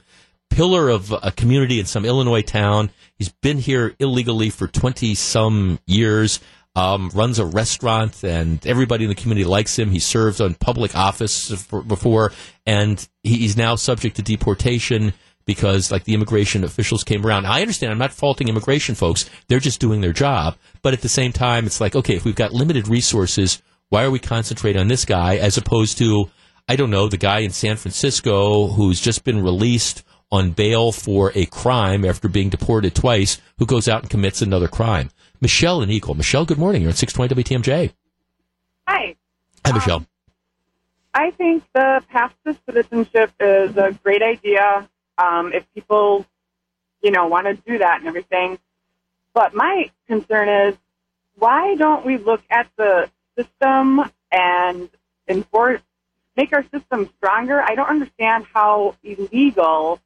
pillar 0.52 0.88
of 0.88 1.12
a 1.12 1.32
community 1.32 1.80
in 1.80 1.88
some 1.88 2.06
Illinois 2.06 2.44
town. 2.44 2.92
He's 3.18 3.30
been 3.30 3.58
here 3.58 3.96
illegally 3.98 4.52
for 4.52 4.68
20 4.68 5.16
some 5.16 5.80
years, 5.88 6.40
um, 6.76 7.10
runs 7.10 7.40
a 7.40 7.46
restaurant, 7.46 8.24
and 8.24 8.66
everybody 8.68 9.04
in 9.04 9.10
the 9.10 9.16
community 9.16 9.46
likes 9.46 9.80
him. 9.80 9.90
He 9.90 9.98
served 9.98 10.42
on 10.42 10.54
public 10.54 10.96
office 10.96 11.52
for, 11.64 11.82
before, 11.82 12.34
and 12.68 13.08
he, 13.24 13.38
he's 13.38 13.58
now 13.58 13.76
subject 13.76 14.18
to 14.18 14.22
deportation 14.22 15.14
because, 15.46 15.92
like, 15.92 16.04
the 16.04 16.14
immigration 16.14 16.64
officials 16.64 17.04
came 17.04 17.26
around. 17.26 17.46
I 17.46 17.62
understand. 17.62 17.92
I'm 17.92 17.98
not 17.98 18.14
faulting 18.14 18.48
immigration 18.48 18.96
folks. 18.96 19.30
They're 19.48 19.60
just 19.60 19.80
doing 19.80 20.02
their 20.02 20.14
job. 20.14 20.56
But 20.82 20.94
at 20.94 21.02
the 21.02 21.10
same 21.10 21.32
time, 21.32 21.66
it's 21.66 21.82
like, 21.82 21.96
okay, 21.96 22.16
if 22.16 22.26
we've 22.26 22.36
got 22.36 22.54
limited 22.54 22.88
resources, 22.88 23.62
why 23.90 24.04
are 24.04 24.12
we 24.12 24.20
concentrating 24.20 24.82
on 24.82 24.88
this 24.88 25.06
guy 25.06 25.36
as 25.36 25.58
opposed 25.58 25.98
to, 26.00 26.30
I 26.68 26.76
don't 26.76 26.90
know, 26.90 27.08
the 27.08 27.18
guy 27.18 27.40
in 27.40 27.52
San 27.52 27.76
Francisco 27.76 28.68
who's 28.68 29.00
just 29.00 29.24
been 29.24 29.44
released 29.44 30.04
on 30.32 30.52
bail 30.52 30.92
for 30.92 31.32
a 31.36 31.46
crime 31.46 32.04
after 32.04 32.28
being 32.28 32.50
deported 32.50 32.96
twice, 32.96 33.40
who 33.60 33.68
goes 33.68 33.88
out 33.88 34.02
and 34.02 34.10
commits 34.10 34.42
another 34.42 34.68
crime. 34.68 35.12
Michelle 35.40 35.82
and 35.82 35.92
Eagle. 35.92 36.16
Michelle, 36.16 36.46
good 36.46 36.58
morning. 36.58 36.82
You're 36.82 36.90
at 36.90 36.98
620 36.98 37.44
WTMJ. 37.44 37.94
Hi. 38.88 39.16
Hi, 39.64 39.72
Michelle. 39.72 39.98
Um, 39.98 40.08
I 41.14 41.30
think 41.32 41.64
the 41.74 42.02
path 42.10 42.34
to 42.48 42.58
citizenship 42.66 43.32
is 43.40 43.78
a 43.78 43.92
great 44.04 44.24
idea 44.24 44.90
um, 45.18 45.54
if 45.54 45.66
people, 45.74 46.26
you 47.02 47.12
know, 47.12 47.28
want 47.28 47.48
to 47.48 47.56
do 47.56 47.78
that 47.80 48.00
and 48.00 48.08
everything. 48.08 48.60
But 49.34 49.54
my 49.54 49.90
concern 50.08 50.50
is, 50.50 50.78
why 51.36 51.76
don't 51.76 52.06
we 52.06 52.18
look 52.18 52.42
at 52.50 52.68
the 52.78 53.10
system 53.38 54.02
and 54.32 54.90
enforce, 55.28 55.82
make 56.36 56.54
our 56.54 56.64
system 56.74 57.10
stronger? 57.18 57.62
I 57.62 57.76
don't 57.76 57.90
understand 57.90 58.46
how 58.54 58.96
illegal 59.04 60.00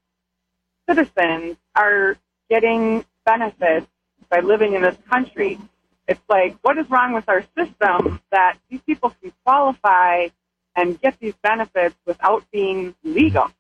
citizens 0.88 1.58
are 1.76 2.18
getting 2.50 3.06
benefits 3.26 3.88
by 4.30 4.40
living 4.40 4.74
in 4.74 4.82
this 4.82 4.98
country. 5.10 5.60
It's 6.08 6.22
like, 6.30 6.58
what 6.62 6.78
is 6.78 6.90
wrong 6.90 7.14
with 7.14 7.28
our 7.28 7.44
system 7.58 8.22
that 8.32 8.58
these 8.70 8.82
people 8.86 9.14
can 9.22 9.34
qualify 9.44 10.28
and 10.76 11.00
get 11.02 11.20
these 11.20 11.34
benefits 11.42 11.96
without 12.06 12.50
being 12.52 12.96
legal? 13.04 13.52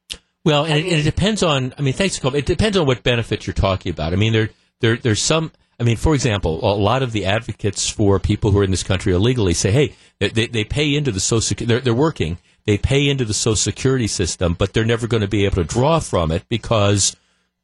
Well, 0.47 0.63
and, 0.63 0.77
it, 0.77 0.85
and 0.85 0.99
it 1.01 1.03
depends 1.03 1.43
on. 1.43 1.73
I 1.77 1.81
mean, 1.81 1.93
thanks, 1.93 2.17
Colby. 2.19 2.39
It 2.39 2.45
depends 2.45 2.77
on 2.77 2.87
what 2.87 3.03
benefits 3.03 3.45
you're 3.45 3.53
talking 3.53 3.89
about. 3.89 4.13
I 4.13 4.15
mean, 4.15 4.31
there, 4.31 4.49
there, 4.79 4.95
there's 4.95 5.21
some. 5.21 5.51
I 5.77 5.83
mean, 5.83 5.97
for 5.97 6.15
example, 6.15 6.63
a 6.63 6.71
lot 6.79 7.03
of 7.03 7.11
the 7.11 7.25
advocates 7.25 7.89
for 7.89 8.17
people 8.17 8.51
who 8.51 8.59
are 8.59 8.63
in 8.63 8.71
this 8.71 8.81
country 8.81 9.11
illegally 9.11 9.53
say, 9.53 9.71
"Hey, 9.71 9.93
they, 10.19 10.29
they, 10.29 10.47
they 10.47 10.63
pay 10.63 10.95
into 10.95 11.11
the 11.11 11.19
social. 11.19 11.57
They're, 11.59 11.81
they're 11.81 11.93
working. 11.93 12.37
They 12.65 12.77
pay 12.77 13.09
into 13.09 13.25
the 13.25 13.33
social 13.33 13.57
security 13.57 14.07
system, 14.07 14.53
but 14.53 14.71
they're 14.71 14.85
never 14.85 15.05
going 15.05 15.19
to 15.19 15.27
be 15.27 15.43
able 15.43 15.57
to 15.57 15.65
draw 15.65 15.99
from 15.99 16.31
it 16.31 16.47
because 16.47 17.17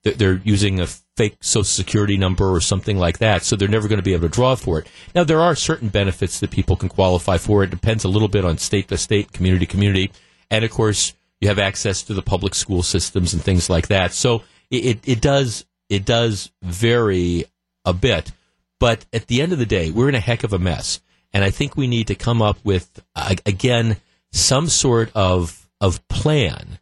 they're, 0.03 0.15
they're 0.15 0.41
using 0.43 0.81
a 0.81 0.87
fake 1.15 1.37
social 1.39 1.63
security 1.63 2.17
number 2.17 2.53
or 2.53 2.59
something 2.59 2.97
like 2.97 3.19
that. 3.19 3.43
So 3.43 3.55
they're 3.55 3.69
never 3.69 3.87
going 3.87 3.99
to 3.99 4.03
be 4.03 4.11
able 4.11 4.27
to 4.27 4.33
draw 4.33 4.55
for 4.55 4.79
it. 4.79 4.87
Now, 5.15 5.23
there 5.23 5.39
are 5.39 5.55
certain 5.55 5.87
benefits 5.87 6.41
that 6.41 6.51
people 6.51 6.75
can 6.75 6.89
qualify 6.89 7.37
for. 7.37 7.63
It 7.63 7.69
depends 7.69 8.03
a 8.03 8.09
little 8.09 8.27
bit 8.27 8.43
on 8.43 8.57
state 8.57 8.89
to 8.89 8.97
state, 8.97 9.31
community 9.31 9.67
to 9.67 9.71
community, 9.71 10.11
and 10.51 10.65
of 10.65 10.71
course, 10.71 11.13
you 11.43 11.49
have 11.49 11.59
access 11.59 12.03
to 12.03 12.13
the 12.13 12.21
public 12.21 12.55
school 12.55 12.81
systems 12.81 13.33
and 13.33 13.43
things 13.43 13.69
like 13.69 13.89
that. 13.89 14.13
So 14.13 14.43
it, 14.71 15.01
it, 15.03 15.19
does 15.19 15.65
it 15.89 16.05
does 16.05 16.53
vary 16.61 17.43
a 17.83 17.91
bit. 17.91 18.31
But 18.79 19.05
at 19.11 19.27
the 19.27 19.41
end 19.41 19.51
of 19.51 19.59
the 19.59 19.65
day, 19.65 19.91
we're 19.91 20.07
in 20.07 20.15
a 20.15 20.21
heck 20.21 20.45
of 20.45 20.53
a 20.53 20.57
mess. 20.57 21.01
And 21.33 21.43
I 21.43 21.49
think 21.49 21.75
we 21.75 21.85
need 21.85 22.07
to 22.07 22.15
come 22.15 22.41
up 22.41 22.59
with, 22.63 23.03
uh, 23.13 23.35
again, 23.45 23.97
some 24.31 24.69
sort 24.69 25.11
of, 25.13 25.67
of 25.81 26.07
plan 26.07 26.79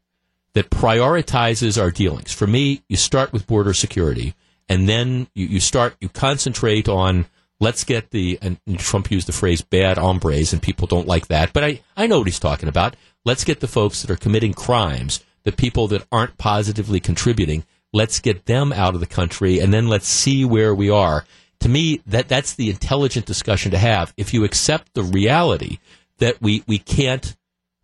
that 0.53 0.70
prioritizes 0.70 1.82
our 1.82 1.89
dealings. 1.89 2.32
For 2.32 2.45
me, 2.45 2.84
you 2.88 2.97
start 2.97 3.34
with 3.34 3.47
border 3.47 3.74
security 3.74 4.36
and 4.70 4.88
then 4.88 5.28
you, 5.34 5.47
you 5.47 5.59
start, 5.59 5.95
you 5.99 6.09
concentrate 6.09 6.88
on 6.88 7.26
let's 7.59 7.84
get 7.84 8.12
the, 8.12 8.38
and 8.43 8.59
Trump 8.78 9.09
used 9.09 9.28
the 9.28 9.34
phrase 9.34 9.64
bad 9.64 9.97
hombres 9.97 10.53
and 10.53 10.62
people 10.62 10.86
don't 10.86 11.07
like 11.07 11.30
that, 11.30 11.51
but 11.51 11.64
I, 11.64 11.82
I 11.97 12.05
know 12.05 12.20
what 12.20 12.28
he's 12.28 12.39
talking 12.39 12.70
about. 12.70 12.95
Let's 13.26 13.43
get 13.43 13.59
the 13.59 13.67
folks 13.67 14.01
that 14.01 14.11
are 14.11 14.17
committing 14.17 14.53
crimes, 14.53 15.24
the 15.43 15.51
people 15.51 15.88
that 15.89 16.05
aren't 16.11 16.38
positively 16.38 16.99
contributing, 16.99 17.63
let's 17.93 18.19
get 18.19 18.45
them 18.45 18.72
out 18.74 18.93
of 18.93 18.99
the 18.99 19.05
country 19.05 19.59
and 19.59 19.74
then 19.74 19.88
let's 19.88 20.07
see 20.07 20.45
where 20.45 20.74
we 20.74 20.89
are. 20.89 21.26
To 21.59 21.69
me, 21.69 22.01
that, 22.07 22.28
that's 22.28 22.55
the 22.55 22.69
intelligent 22.69 23.26
discussion 23.26 23.72
to 23.72 23.78
have. 23.78 24.13
If 24.17 24.34
you 24.34 24.43
accept 24.43 24.93
the 24.93 25.03
reality 25.03 25.78
that 26.17 26.41
we, 26.41 26.63
we 26.67 26.80
can't, 26.80 27.36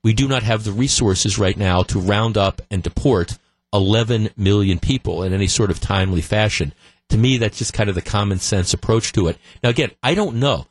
we 0.03 0.13
do 0.13 0.27
not 0.27 0.43
have 0.43 0.63
the 0.63 0.71
resources 0.71 1.37
right 1.37 1.57
now 1.57 1.83
to 1.83 1.99
round 1.99 2.37
up 2.37 2.61
and 2.71 2.81
deport 2.81 3.37
11 3.73 4.29
million 4.37 4.79
people 4.79 5.21
in 5.23 5.33
any 5.33 5.47
sort 5.47 5.69
of 5.69 5.79
timely 5.79 6.21
fashion 6.21 6.73
to 7.09 7.17
me, 7.17 7.37
that's 7.37 7.57
just 7.57 7.73
kind 7.73 7.89
of 7.89 7.95
the 7.95 8.01
common 8.01 8.39
sense 8.39 8.73
approach 8.73 9.13
to 9.13 9.27
it. 9.27 9.37
Now, 9.63 9.69
again, 9.69 9.91
I 10.03 10.13
don't 10.13 10.37
know. 10.37 10.67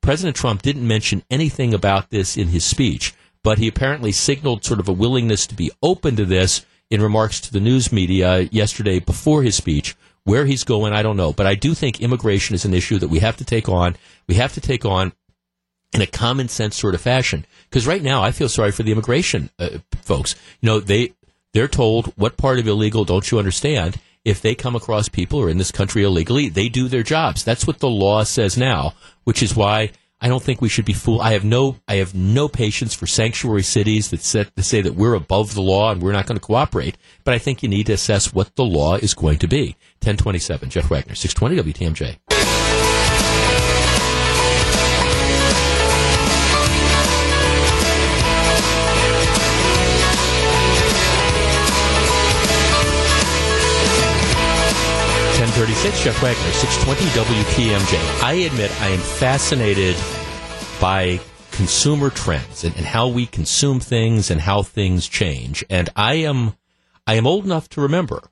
President 0.00 0.36
Trump 0.36 0.62
didn't 0.62 0.86
mention 0.86 1.22
anything 1.30 1.74
about 1.74 2.10
this 2.10 2.36
in 2.36 2.48
his 2.48 2.64
speech, 2.64 3.12
but 3.42 3.58
he 3.58 3.68
apparently 3.68 4.12
signaled 4.12 4.64
sort 4.64 4.80
of 4.80 4.88
a 4.88 4.92
willingness 4.92 5.46
to 5.46 5.54
be 5.54 5.70
open 5.82 6.16
to 6.16 6.24
this 6.24 6.64
in 6.90 7.02
remarks 7.02 7.40
to 7.40 7.52
the 7.52 7.60
news 7.60 7.92
media 7.92 8.40
yesterday 8.50 8.98
before 8.98 9.42
his 9.42 9.56
speech. 9.56 9.96
Where 10.24 10.44
he's 10.44 10.64
going, 10.64 10.92
I 10.92 11.02
don't 11.02 11.16
know. 11.16 11.32
But 11.32 11.46
I 11.46 11.54
do 11.54 11.72
think 11.72 12.00
immigration 12.00 12.54
is 12.54 12.66
an 12.66 12.74
issue 12.74 12.98
that 12.98 13.08
we 13.08 13.20
have 13.20 13.38
to 13.38 13.44
take 13.44 13.68
on. 13.68 13.96
We 14.28 14.34
have 14.34 14.52
to 14.52 14.60
take 14.60 14.84
on 14.84 15.12
in 15.92 16.02
a 16.02 16.06
common 16.06 16.48
sense 16.48 16.76
sort 16.76 16.94
of 16.94 17.00
fashion. 17.00 17.46
Because 17.68 17.86
right 17.86 18.02
now, 18.02 18.22
I 18.22 18.30
feel 18.30 18.48
sorry 18.48 18.70
for 18.70 18.82
the 18.82 18.92
immigration 18.92 19.48
uh, 19.58 19.78
folks. 20.02 20.34
You 20.60 20.66
know, 20.66 20.80
they 20.80 21.14
they're 21.52 21.68
told 21.68 22.08
what 22.16 22.36
part 22.36 22.58
of 22.58 22.68
illegal 22.68 23.04
don't 23.04 23.30
you 23.30 23.38
understand, 23.38 23.96
if 24.24 24.42
they 24.42 24.54
come 24.54 24.76
across 24.76 25.08
people 25.08 25.40
are 25.40 25.48
in 25.48 25.58
this 25.58 25.72
country 25.72 26.04
illegally, 26.04 26.48
they 26.48 26.68
do 26.68 26.88
their 26.88 27.02
jobs. 27.02 27.42
That's 27.42 27.66
what 27.66 27.78
the 27.78 27.88
law 27.88 28.22
says 28.24 28.56
now, 28.56 28.92
which 29.24 29.42
is 29.42 29.56
why 29.56 29.92
I 30.20 30.28
don't 30.28 30.42
think 30.42 30.60
we 30.60 30.68
should 30.68 30.84
be 30.84 30.92
fooled. 30.92 31.22
I 31.22 31.32
have 31.32 31.44
no, 31.44 31.76
I 31.88 31.96
have 31.96 32.14
no 32.14 32.48
patience 32.48 32.94
for 32.94 33.06
sanctuary 33.06 33.62
cities 33.62 34.10
that, 34.10 34.20
set, 34.20 34.54
that 34.54 34.62
say 34.62 34.82
that 34.82 34.94
we're 34.94 35.14
above 35.14 35.54
the 35.54 35.62
law 35.62 35.90
and 35.90 36.02
we're 36.02 36.12
not 36.12 36.26
going 36.26 36.38
to 36.38 36.44
cooperate. 36.44 36.98
But 37.24 37.34
I 37.34 37.38
think 37.38 37.62
you 37.62 37.68
need 37.68 37.86
to 37.86 37.94
assess 37.94 38.34
what 38.34 38.54
the 38.56 38.64
law 38.64 38.96
is 38.96 39.14
going 39.14 39.38
to 39.38 39.48
be. 39.48 39.76
1027, 40.02 40.70
Jeff 40.70 40.90
Wagner, 40.90 41.14
620 41.14 41.72
WTMJ. 41.72 42.29
1036, 55.60 56.04
Jeff 56.04 56.22
Wagner, 56.22 56.52
620 56.52 57.04
WTMJ. 57.68 58.22
I 58.22 58.32
admit 58.32 58.70
I 58.80 58.88
am 58.88 58.98
fascinated 58.98 59.94
by 60.80 61.20
consumer 61.50 62.08
trends 62.08 62.64
and, 62.64 62.74
and, 62.76 62.86
how 62.86 63.08
we 63.08 63.26
consume 63.26 63.78
things 63.78 64.30
and 64.30 64.40
how 64.40 64.62
things 64.62 65.06
change. 65.06 65.62
And 65.68 65.90
I 65.94 66.14
am, 66.14 66.54
I 67.06 67.16
am 67.16 67.26
old 67.26 67.44
enough 67.44 67.68
to 67.70 67.82
remember 67.82 68.22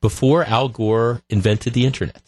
before 0.00 0.42
Al 0.42 0.68
Gore 0.68 1.22
invented 1.28 1.72
the 1.72 1.86
internet. 1.86 2.20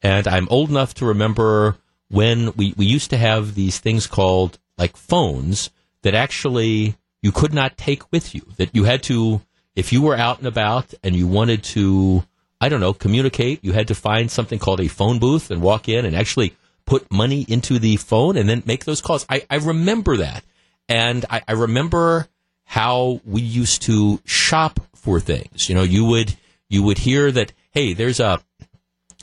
And 0.00 0.28
I'm 0.28 0.46
old 0.48 0.70
enough 0.70 0.94
to 0.94 1.04
remember 1.04 1.76
when 2.06 2.52
we, 2.52 2.74
we 2.76 2.86
used 2.86 3.10
to 3.10 3.16
have 3.16 3.56
these 3.56 3.80
things 3.80 4.06
called 4.06 4.60
like 4.76 4.96
phones 4.96 5.70
that 6.02 6.14
actually 6.14 6.94
you 7.20 7.32
could 7.32 7.52
not 7.52 7.76
take 7.76 8.12
with 8.12 8.32
you, 8.32 8.42
that 8.58 8.76
you 8.76 8.84
had 8.84 9.02
to, 9.04 9.40
if 9.74 9.92
you 9.92 10.02
were 10.02 10.16
out 10.16 10.38
and 10.38 10.46
about 10.46 10.94
and 11.02 11.16
you 11.16 11.26
wanted 11.26 11.64
to 11.64 12.22
I 12.60 12.68
don't 12.68 12.80
know, 12.80 12.92
communicate. 12.92 13.64
You 13.64 13.72
had 13.72 13.88
to 13.88 13.94
find 13.94 14.30
something 14.30 14.58
called 14.58 14.80
a 14.80 14.88
phone 14.88 15.18
booth 15.18 15.50
and 15.50 15.62
walk 15.62 15.88
in 15.88 16.04
and 16.04 16.16
actually 16.16 16.56
put 16.86 17.10
money 17.12 17.44
into 17.48 17.78
the 17.78 17.96
phone 17.96 18.36
and 18.36 18.48
then 18.48 18.62
make 18.66 18.84
those 18.84 19.00
calls. 19.00 19.26
I, 19.28 19.44
I 19.48 19.56
remember 19.56 20.16
that. 20.18 20.44
And 20.88 21.24
I, 21.28 21.42
I 21.46 21.52
remember 21.52 22.26
how 22.64 23.20
we 23.24 23.42
used 23.42 23.82
to 23.82 24.20
shop 24.24 24.80
for 24.94 25.20
things. 25.20 25.68
You 25.68 25.74
know, 25.74 25.82
you 25.82 26.04
would, 26.06 26.34
you 26.68 26.82
would 26.82 26.98
hear 26.98 27.30
that, 27.30 27.52
hey, 27.70 27.92
there's 27.92 28.20
a, 28.20 28.40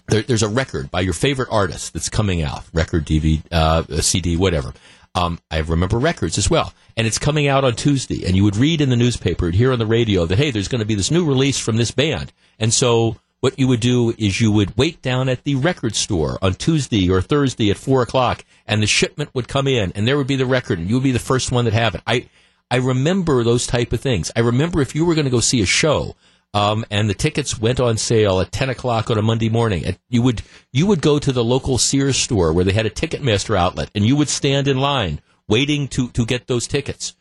there, 0.07 0.21
there's 0.21 0.43
a 0.43 0.47
record 0.47 0.91
by 0.91 1.01
your 1.01 1.13
favorite 1.13 1.49
artist 1.51 1.93
that's 1.93 2.09
coming 2.09 2.43
out, 2.43 2.63
record, 2.73 3.05
DVD, 3.05 3.41
uh, 3.51 4.01
CD, 4.01 4.38
whatever. 4.38 4.73
Um, 5.15 5.39
I 5.49 5.59
remember 5.59 5.97
records 5.97 6.38
as 6.38 6.49
well. 6.49 6.73
And 6.97 7.07
it's 7.07 7.17
coming 7.17 7.47
out 7.47 7.63
on 7.63 7.75
Tuesday. 7.75 8.25
And 8.25 8.36
you 8.36 8.43
would 8.43 8.57
read 8.57 8.81
in 8.81 8.89
the 8.89 8.95
newspaper 8.95 9.47
and 9.47 9.55
hear 9.55 9.71
on 9.71 9.79
the 9.79 9.86
radio 9.86 10.25
that, 10.25 10.38
hey, 10.38 10.51
there's 10.51 10.67
going 10.67 10.79
to 10.79 10.86
be 10.86 10.95
this 10.95 11.11
new 11.11 11.25
release 11.25 11.57
from 11.57 11.77
this 11.77 11.91
band. 11.91 12.31
And 12.59 12.73
so 12.73 13.17
what 13.41 13.59
you 13.59 13.67
would 13.67 13.79
do 13.79 14.13
is 14.17 14.41
you 14.41 14.51
would 14.51 14.77
wait 14.77 15.01
down 15.01 15.29
at 15.29 15.43
the 15.43 15.55
record 15.55 15.95
store 15.95 16.38
on 16.41 16.55
Tuesday 16.55 17.09
or 17.09 17.21
Thursday 17.21 17.69
at 17.69 17.77
four 17.77 18.01
o'clock, 18.01 18.43
and 18.65 18.81
the 18.81 18.88
shipment 18.88 19.29
would 19.33 19.47
come 19.47 19.67
in, 19.67 19.91
and 19.93 20.07
there 20.07 20.17
would 20.17 20.27
be 20.27 20.36
the 20.36 20.45
record, 20.45 20.79
and 20.79 20.89
you 20.89 20.95
would 20.95 21.03
be 21.03 21.11
the 21.11 21.19
first 21.19 21.51
one 21.51 21.65
that 21.65 21.73
have 21.73 21.95
it. 21.95 22.01
I 22.07 22.29
I 22.71 22.77
remember 22.77 23.43
those 23.43 23.67
type 23.67 23.93
of 23.93 24.01
things. 24.01 24.31
I 24.36 24.39
remember 24.39 24.81
if 24.81 24.95
you 24.95 25.05
were 25.05 25.15
going 25.15 25.25
to 25.25 25.31
go 25.31 25.39
see 25.39 25.61
a 25.61 25.65
show. 25.65 26.15
Um, 26.53 26.86
and 26.89 27.09
the 27.09 27.13
tickets 27.13 27.59
went 27.59 27.81
on 27.81 27.97
sale 27.97 28.39
at 28.39 28.53
ten 28.53 28.69
o'clock 28.69 29.11
on 29.11 29.17
a 29.17 29.21
Monday 29.21 29.49
morning. 29.49 29.86
And 29.86 29.99
you 30.07 30.21
would 30.21 30.41
you 30.71 30.88
would 30.88 31.01
go 31.01 31.19
to 31.19 31.33
the 31.33 31.43
local 31.43 31.77
Sears 31.77 32.15
store 32.15 32.53
where 32.53 32.63
they 32.63 32.71
had 32.71 32.86
a 32.86 32.89
Ticketmaster 32.89 33.57
outlet, 33.57 33.91
and 33.93 34.05
you 34.05 34.15
would 34.15 34.29
stand 34.29 34.69
in 34.69 34.79
line 34.79 35.19
waiting 35.49 35.89
to 35.89 36.07
to 36.11 36.25
get 36.25 36.47
those 36.47 36.65
tickets. 36.65 37.15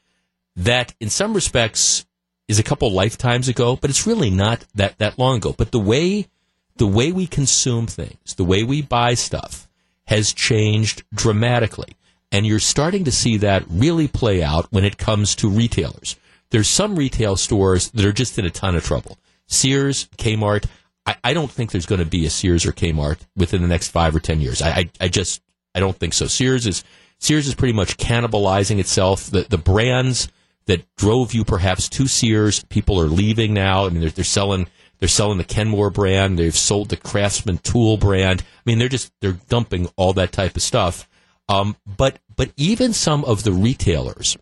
That, 0.55 0.95
in 1.01 1.11
some 1.11 1.35
respects, 1.35 2.07
is 2.49 2.59
a 2.59 2.63
couple 2.63 2.91
lifetimes 2.91 3.49
ago, 3.49 3.77
but 3.77 3.91
it's 3.91 4.07
really 4.07 4.31
not 4.31 4.65
that, 4.75 4.99
that 4.99 5.19
long 5.19 5.39
ago. 5.39 5.55
But 5.57 5.73
the 5.73 5.81
way, 5.81 6.29
the 6.77 6.87
way 6.87 7.13
we 7.13 7.27
consume 7.27 7.87
things, 7.87 8.35
the 8.37 8.45
way 8.45 8.63
we 8.63 8.83
buy 8.83 9.15
stuff 9.15 9.69
has 10.07 10.33
changed 10.33 11.03
dramatically. 11.15 11.97
And 12.31 12.45
you're 12.47 12.59
starting 12.59 13.05
to 13.05 13.13
see 13.13 13.37
that 13.39 13.65
really 13.69 14.09
play 14.09 14.43
out 14.43 14.67
when 14.71 14.85
it 14.85 14.99
comes 14.99 15.35
to 15.37 15.49
retailers. 15.49 16.17
There's 16.51 16.69
some 16.69 16.97
retail 16.97 17.37
stores 17.37 17.91
that 17.93 18.05
are 18.05 18.13
just 18.13 18.39
in 18.39 18.45
a 18.45 18.51
ton 18.51 18.75
of 18.75 18.85
trouble. 18.85 19.19
Sears, 19.47 20.09
Kmart. 20.19 20.67
I, 21.07 21.17
I 21.23 21.35
don't 21.35 21.51
think 21.51 21.71
there's 21.71 21.87
going 21.87 22.01
to 22.01 22.07
be 22.07 22.27
a 22.27 22.31
Sears 22.31 22.67
or 22.67 22.73
Kmart 22.73 23.19
within 23.37 23.63
the 23.63 23.69
next 23.69 23.89
five 23.89 24.15
or 24.15 24.21
ten 24.21 24.41
years. 24.41 24.63
I, 24.63 24.71
I, 24.71 24.91
I 25.03 25.09
just, 25.09 25.43
I 25.75 25.81
don't 25.81 25.97
think 25.97 26.13
so. 26.13 26.27
Sears 26.27 26.67
is, 26.67 26.85
Sears 27.19 27.47
is 27.47 27.55
pretty 27.55 27.75
much 27.75 27.97
cannibalizing 27.97 28.79
itself. 28.79 29.27
The, 29.31 29.43
the 29.43 29.59
brands, 29.59 30.29
that 30.67 30.85
drove 30.97 31.35
you 31.35 31.45
perhaps 31.45 31.89
to 31.91 32.07
Sears. 32.07 32.65
People 32.65 33.01
are 33.01 33.07
leaving 33.07 33.55
now. 33.55 33.87
I 33.87 33.91
mean, 33.91 34.01
they're, 34.01 34.11
they're 34.11 34.25
selling 34.25 34.67
they're 34.99 35.09
selling 35.09 35.39
the 35.39 35.45
Kenmore 35.45 35.91
brand. 35.91 36.39
They've 36.39 36.57
sold 36.57 36.89
the 36.89 36.97
Craftsman 36.97 37.59
Tool 37.59 37.97
brand. 37.97 38.43
I 38.43 38.61
mean, 38.65 38.79
they're 38.79 38.89
just 38.89 39.13
they're 39.21 39.39
dumping 39.49 39.89
all 39.97 40.13
that 40.15 40.33
type 40.33 40.57
of 40.57 40.63
stuff. 40.63 41.09
Um, 41.49 41.77
but 41.85 42.19
but 42.37 42.53
even 42.57 42.93
some 42.93 43.25
of 43.25 43.43
the 43.43 43.53
retailers 43.53 44.37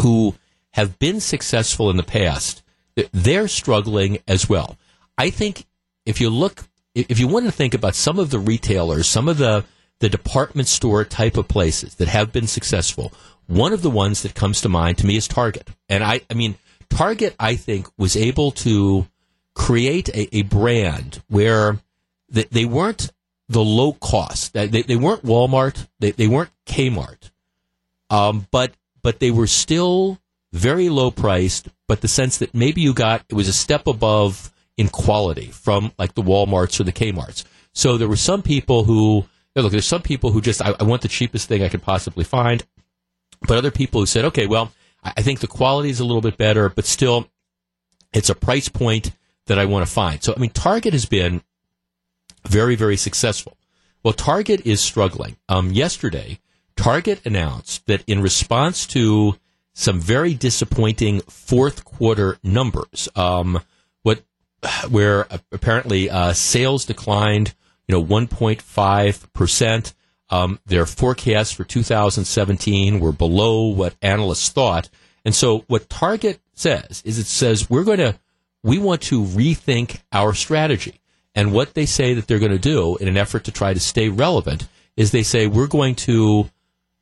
who 0.00 0.34
have 0.72 0.98
been 0.98 1.20
successful 1.20 1.90
in 1.90 1.96
the 1.96 2.02
past, 2.02 2.62
they're 3.12 3.48
struggling 3.48 4.18
as 4.28 4.48
well. 4.48 4.76
I 5.18 5.30
think 5.30 5.66
if 6.06 6.20
you 6.20 6.30
look, 6.30 6.64
if 6.94 7.18
you 7.18 7.26
want 7.26 7.46
to 7.46 7.52
think 7.52 7.74
about 7.74 7.94
some 7.94 8.18
of 8.18 8.30
the 8.30 8.38
retailers, 8.38 9.08
some 9.08 9.28
of 9.28 9.38
the 9.38 9.64
the 10.00 10.08
department 10.08 10.68
store 10.68 11.04
type 11.04 11.36
of 11.36 11.48
places 11.48 11.94
that 11.96 12.08
have 12.08 12.32
been 12.32 12.46
successful, 12.46 13.12
one 13.46 13.72
of 13.72 13.82
the 13.82 13.90
ones 13.90 14.22
that 14.22 14.34
comes 14.34 14.60
to 14.62 14.68
mind 14.68 14.98
to 14.98 15.06
me 15.06 15.16
is 15.16 15.28
Target. 15.28 15.68
And 15.88 16.02
I, 16.02 16.22
I 16.30 16.34
mean, 16.34 16.56
Target, 16.88 17.34
I 17.38 17.56
think, 17.56 17.88
was 17.98 18.16
able 18.16 18.50
to 18.52 19.06
create 19.54 20.08
a, 20.10 20.36
a 20.36 20.42
brand 20.42 21.22
where 21.28 21.78
they, 22.28 22.44
they, 22.44 22.64
weren't 22.64 23.12
the 23.48 23.62
low 23.62 23.92
cost. 23.92 24.52
They, 24.52 24.66
they 24.66 24.96
weren't 24.96 25.24
Walmart. 25.24 25.86
They, 26.00 26.12
they 26.12 26.26
weren't 26.26 26.50
Kmart. 26.66 27.30
Um, 28.10 28.46
but, 28.50 28.72
but 29.02 29.20
they 29.20 29.30
were 29.30 29.46
still 29.46 30.18
very 30.52 30.88
low 30.88 31.10
priced, 31.10 31.68
but 31.88 32.00
the 32.00 32.08
sense 32.08 32.38
that 32.38 32.54
maybe 32.54 32.80
you 32.80 32.94
got, 32.94 33.24
it 33.28 33.34
was 33.34 33.48
a 33.48 33.52
step 33.52 33.86
above 33.86 34.52
in 34.76 34.88
quality 34.88 35.46
from 35.46 35.92
like 35.98 36.14
the 36.14 36.22
Walmarts 36.22 36.80
or 36.80 36.84
the 36.84 36.92
Kmarts. 36.92 37.44
So 37.72 37.98
there 37.98 38.08
were 38.08 38.16
some 38.16 38.42
people 38.42 38.84
who, 38.84 39.24
look, 39.56 39.72
there's 39.72 39.86
some 39.86 40.02
people 40.02 40.30
who 40.30 40.40
just, 40.40 40.62
I, 40.62 40.74
I 40.78 40.84
want 40.84 41.02
the 41.02 41.08
cheapest 41.08 41.48
thing 41.48 41.62
I 41.62 41.68
could 41.68 41.82
possibly 41.82 42.24
find. 42.24 42.64
But 43.42 43.58
other 43.58 43.70
people 43.70 44.00
who 44.00 44.06
said, 44.06 44.24
okay, 44.26 44.46
well, 44.46 44.72
I 45.02 45.22
think 45.22 45.40
the 45.40 45.46
quality 45.46 45.90
is 45.90 46.00
a 46.00 46.04
little 46.04 46.22
bit 46.22 46.36
better, 46.36 46.68
but 46.68 46.86
still, 46.86 47.28
it's 48.12 48.30
a 48.30 48.34
price 48.34 48.68
point 48.68 49.12
that 49.46 49.58
I 49.58 49.66
want 49.66 49.86
to 49.86 49.92
find. 49.92 50.22
So, 50.22 50.32
I 50.34 50.40
mean, 50.40 50.50
Target 50.50 50.92
has 50.92 51.04
been 51.04 51.42
very, 52.46 52.74
very 52.76 52.96
successful. 52.96 53.56
Well, 54.02 54.14
Target 54.14 54.66
is 54.66 54.80
struggling. 54.80 55.36
Um, 55.48 55.72
yesterday, 55.72 56.38
Target 56.76 57.24
announced 57.24 57.86
that 57.86 58.02
in 58.06 58.22
response 58.22 58.86
to 58.88 59.36
some 59.74 60.00
very 60.00 60.34
disappointing 60.34 61.20
fourth 61.22 61.84
quarter 61.84 62.38
numbers, 62.42 63.08
um, 63.16 63.60
what 64.02 64.22
where 64.88 65.26
apparently 65.52 66.08
uh, 66.08 66.32
sales 66.32 66.84
declined 66.84 67.54
you 67.88 67.94
know, 67.94 68.04
1.5 68.04 69.32
percent. 69.32 69.94
Um, 70.30 70.58
their 70.66 70.86
forecasts 70.86 71.52
for 71.52 71.64
2017 71.64 72.98
were 72.98 73.12
below 73.12 73.68
what 73.68 73.94
analysts 74.00 74.48
thought. 74.48 74.88
And 75.24 75.34
so 75.34 75.64
what 75.68 75.88
Target 75.88 76.40
says 76.54 77.02
is 77.04 77.18
it 77.18 77.26
says 77.26 77.68
we're 77.68 77.84
going 77.84 77.98
to, 77.98 78.18
we 78.62 78.78
want 78.78 79.02
to 79.02 79.22
rethink 79.22 80.00
our 80.12 80.34
strategy. 80.34 81.00
And 81.34 81.52
what 81.52 81.74
they 81.74 81.86
say 81.86 82.14
that 82.14 82.26
they're 82.26 82.38
going 82.38 82.52
to 82.52 82.58
do 82.58 82.96
in 82.96 83.08
an 83.08 83.16
effort 83.16 83.44
to 83.44 83.52
try 83.52 83.74
to 83.74 83.80
stay 83.80 84.08
relevant 84.08 84.68
is 84.96 85.10
they 85.10 85.22
say 85.22 85.46
we're 85.46 85.66
going 85.66 85.94
to, 85.96 86.48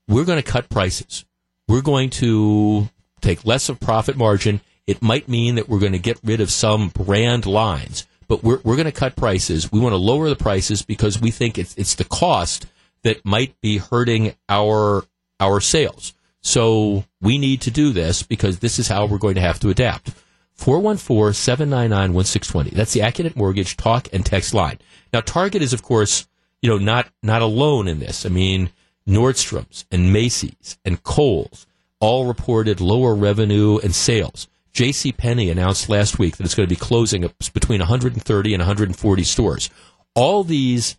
we're 0.09 0.25
going 0.25 0.43
to 0.43 0.51
cut 0.51 0.69
prices. 0.69 1.25
We're 1.69 1.83
going 1.83 2.11
to 2.11 2.89
take 3.21 3.45
less 3.45 3.69
of 3.69 3.79
profit 3.79 4.17
margin. 4.17 4.61
It 4.87 5.03
might 5.03 5.29
mean 5.29 5.57
that 5.57 5.69
we're 5.69 5.79
going 5.79 5.93
to 5.93 5.99
get 5.99 6.19
rid 6.25 6.41
of 6.41 6.51
some 6.51 6.89
brand 6.89 7.47
lines, 7.47 8.07
but 8.27 8.43
we're, 8.43 8.61
we're 8.65 8.77
going 8.77 8.87
to 8.87 8.93
cut 8.93 9.15
prices. 9.15 9.71
We 9.71 9.81
want 9.81 9.93
to 9.93 9.99
lower 9.99 10.29
the 10.29 10.37
prices 10.37 10.83
because 10.83 11.21
we 11.21 11.31
think 11.31 11.59
it's, 11.59 11.75
it's 11.77 11.95
the 11.95 12.05
cost 12.05 12.67
that 13.03 13.25
might 13.25 13.61
be 13.61 13.79
hurting 13.79 14.35
our 14.49 15.05
our 15.41 15.61
sales. 15.61 16.15
So 16.41 17.05
we 17.21 17.39
need 17.39 17.61
to 17.63 17.71
do 17.71 17.93
this 17.93 18.23
because 18.23 18.59
this 18.59 18.79
is 18.79 18.89
how 18.89 19.07
we're 19.07 19.17
going 19.19 19.37
to 19.37 19.41
have 19.41 19.59
to 19.61 19.71
adapt. 19.71 20.11
414-799-1620. 20.59 22.71
That's 22.71 22.93
the 22.93 23.01
Accunet 23.01 23.37
Mortgage 23.37 23.77
talk 23.77 24.09
and 24.13 24.25
text 24.25 24.55
line. 24.55 24.79
Now 25.13 25.21
Target 25.21 25.63
is 25.63 25.73
of 25.73 25.83
course, 25.83 26.29
you 26.61 26.71
know, 26.71 26.79
not 26.79 27.09
not 27.23 27.43
alone 27.43 27.89
in 27.89 27.99
this. 27.99 28.25
I 28.27 28.29
mean, 28.29 28.71
Nordstrom's 29.07 29.85
and 29.91 30.13
Macy's 30.13 30.79
and 30.85 31.03
Kohl's 31.03 31.67
all 32.01 32.27
reported 32.27 32.81
lower 32.81 33.15
revenue 33.15 33.79
and 33.79 33.95
sales. 33.95 34.49
J.C. 34.73 35.13
Penney 35.13 35.51
announced 35.51 35.89
last 35.89 36.19
week 36.19 36.37
that 36.37 36.45
it's 36.45 36.55
going 36.55 36.69
to 36.69 36.75
be 36.75 36.79
closing 36.79 37.29
between 37.53 37.81
130 37.81 38.55
and 38.55 38.61
140 38.61 39.25
stores. 39.25 39.71
All 40.15 40.45
these 40.45 40.97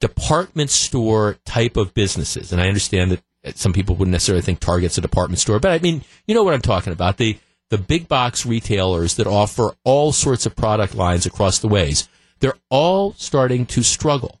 department 0.00 0.70
store 0.70 1.36
type 1.44 1.76
of 1.76 1.94
businesses. 1.94 2.52
And 2.52 2.60
I 2.60 2.68
understand 2.68 3.12
that 3.12 3.58
some 3.58 3.72
people 3.72 3.96
wouldn't 3.96 4.12
necessarily 4.12 4.42
think 4.42 4.60
Target's 4.60 4.98
a 4.98 5.00
department 5.00 5.40
store, 5.40 5.58
but 5.58 5.72
I 5.72 5.78
mean, 5.78 6.02
you 6.26 6.34
know 6.34 6.44
what 6.44 6.54
I'm 6.54 6.60
talking 6.60 6.92
about. 6.92 7.16
The, 7.16 7.38
the 7.70 7.78
big 7.78 8.08
box 8.08 8.46
retailers 8.46 9.16
that 9.16 9.26
offer 9.26 9.74
all 9.84 10.12
sorts 10.12 10.46
of 10.46 10.56
product 10.56 10.94
lines 10.94 11.26
across 11.26 11.58
the 11.58 11.68
ways, 11.68 12.08
they're 12.40 12.54
all 12.68 13.14
starting 13.14 13.66
to 13.66 13.82
struggle. 13.82 14.40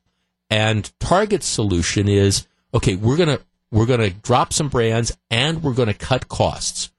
And 0.50 0.90
Target's 0.98 1.46
solution 1.46 2.08
is, 2.08 2.46
okay, 2.72 2.96
we're 2.96 3.16
going 3.16 3.36
to, 3.36 3.40
we're 3.70 3.86
going 3.86 4.00
to 4.00 4.10
drop 4.10 4.52
some 4.52 4.68
brands 4.68 5.16
and 5.30 5.62
we're 5.62 5.74
going 5.74 5.88
to 5.88 5.94
cut 5.94 6.28
costs. 6.28 6.90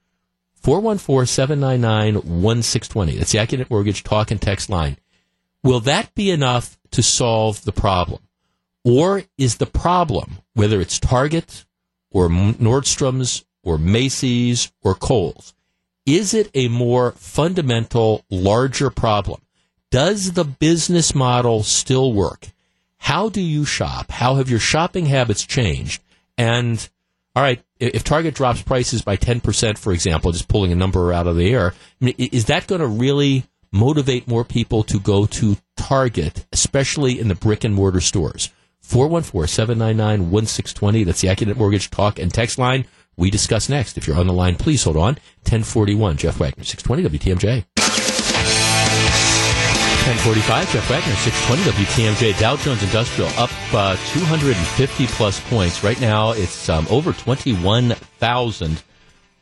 414-799-1620. 0.62 3.18
That's 3.18 3.32
the 3.32 3.38
Accunet 3.38 3.70
Mortgage 3.70 4.04
talk 4.04 4.30
and 4.30 4.40
text 4.40 4.68
line. 4.68 4.98
Will 5.62 5.80
that 5.80 6.14
be 6.14 6.30
enough 6.30 6.78
to 6.92 7.02
solve 7.02 7.64
the 7.64 7.72
problem? 7.72 8.20
Or 8.84 9.22
is 9.36 9.56
the 9.56 9.66
problem, 9.66 10.38
whether 10.54 10.80
it's 10.80 10.98
Target 10.98 11.64
or 12.10 12.28
Nordstrom's 12.28 13.44
or 13.62 13.78
Macy's 13.78 14.72
or 14.82 14.94
Kohl's, 14.94 15.54
is 16.06 16.34
it 16.34 16.50
a 16.54 16.68
more 16.68 17.12
fundamental, 17.12 18.24
larger 18.30 18.90
problem? 18.90 19.42
Does 19.90 20.32
the 20.32 20.44
business 20.44 21.14
model 21.14 21.62
still 21.62 22.12
work? 22.12 22.48
How 22.98 23.28
do 23.28 23.40
you 23.40 23.64
shop? 23.64 24.10
How 24.10 24.36
have 24.36 24.50
your 24.50 24.60
shopping 24.60 25.06
habits 25.06 25.44
changed? 25.44 26.02
And 26.38 26.88
all 27.34 27.42
right, 27.42 27.62
if 27.78 28.02
Target 28.02 28.34
drops 28.34 28.62
prices 28.62 29.02
by 29.02 29.16
10%, 29.16 29.78
for 29.78 29.92
example, 29.92 30.32
just 30.32 30.48
pulling 30.48 30.72
a 30.72 30.76
number 30.76 31.12
out 31.12 31.26
of 31.26 31.36
the 31.36 31.52
air, 31.52 31.74
is 32.00 32.46
that 32.46 32.66
going 32.66 32.80
to 32.80 32.86
really 32.86 33.44
motivate 33.72 34.26
more 34.26 34.44
people 34.44 34.82
to 34.84 34.98
go 34.98 35.26
to 35.26 35.56
Target, 35.76 36.46
especially 36.52 37.20
in 37.20 37.28
the 37.28 37.34
brick 37.34 37.62
and 37.62 37.74
mortar 37.74 38.00
stores? 38.00 38.50
414-799-1620. 38.90 41.06
That's 41.06 41.20
the 41.20 41.28
Accunet 41.28 41.56
Mortgage 41.56 41.90
talk 41.90 42.18
and 42.18 42.34
text 42.34 42.58
line. 42.58 42.86
We 43.16 43.30
discuss 43.30 43.68
next. 43.68 43.96
If 43.96 44.06
you're 44.06 44.16
on 44.16 44.26
the 44.26 44.32
line, 44.32 44.56
please 44.56 44.82
hold 44.82 44.96
on. 44.96 45.14
1041, 45.44 46.16
Jeff 46.16 46.40
Wagner, 46.40 46.64
620 46.64 47.18
WTMJ. 47.18 47.64
1045, 50.06 50.72
Jeff 50.72 50.88
Wagner, 50.90 51.14
620 51.14 51.84
WTMJ. 51.84 52.38
Dow 52.40 52.56
Jones 52.56 52.82
Industrial 52.82 53.28
up 53.36 53.50
uh, 53.72 53.96
250 54.12 55.06
plus 55.08 55.38
points. 55.48 55.84
Right 55.84 56.00
now, 56.00 56.32
it's 56.32 56.68
um, 56.68 56.86
over 56.90 57.12
21,000. 57.12 58.82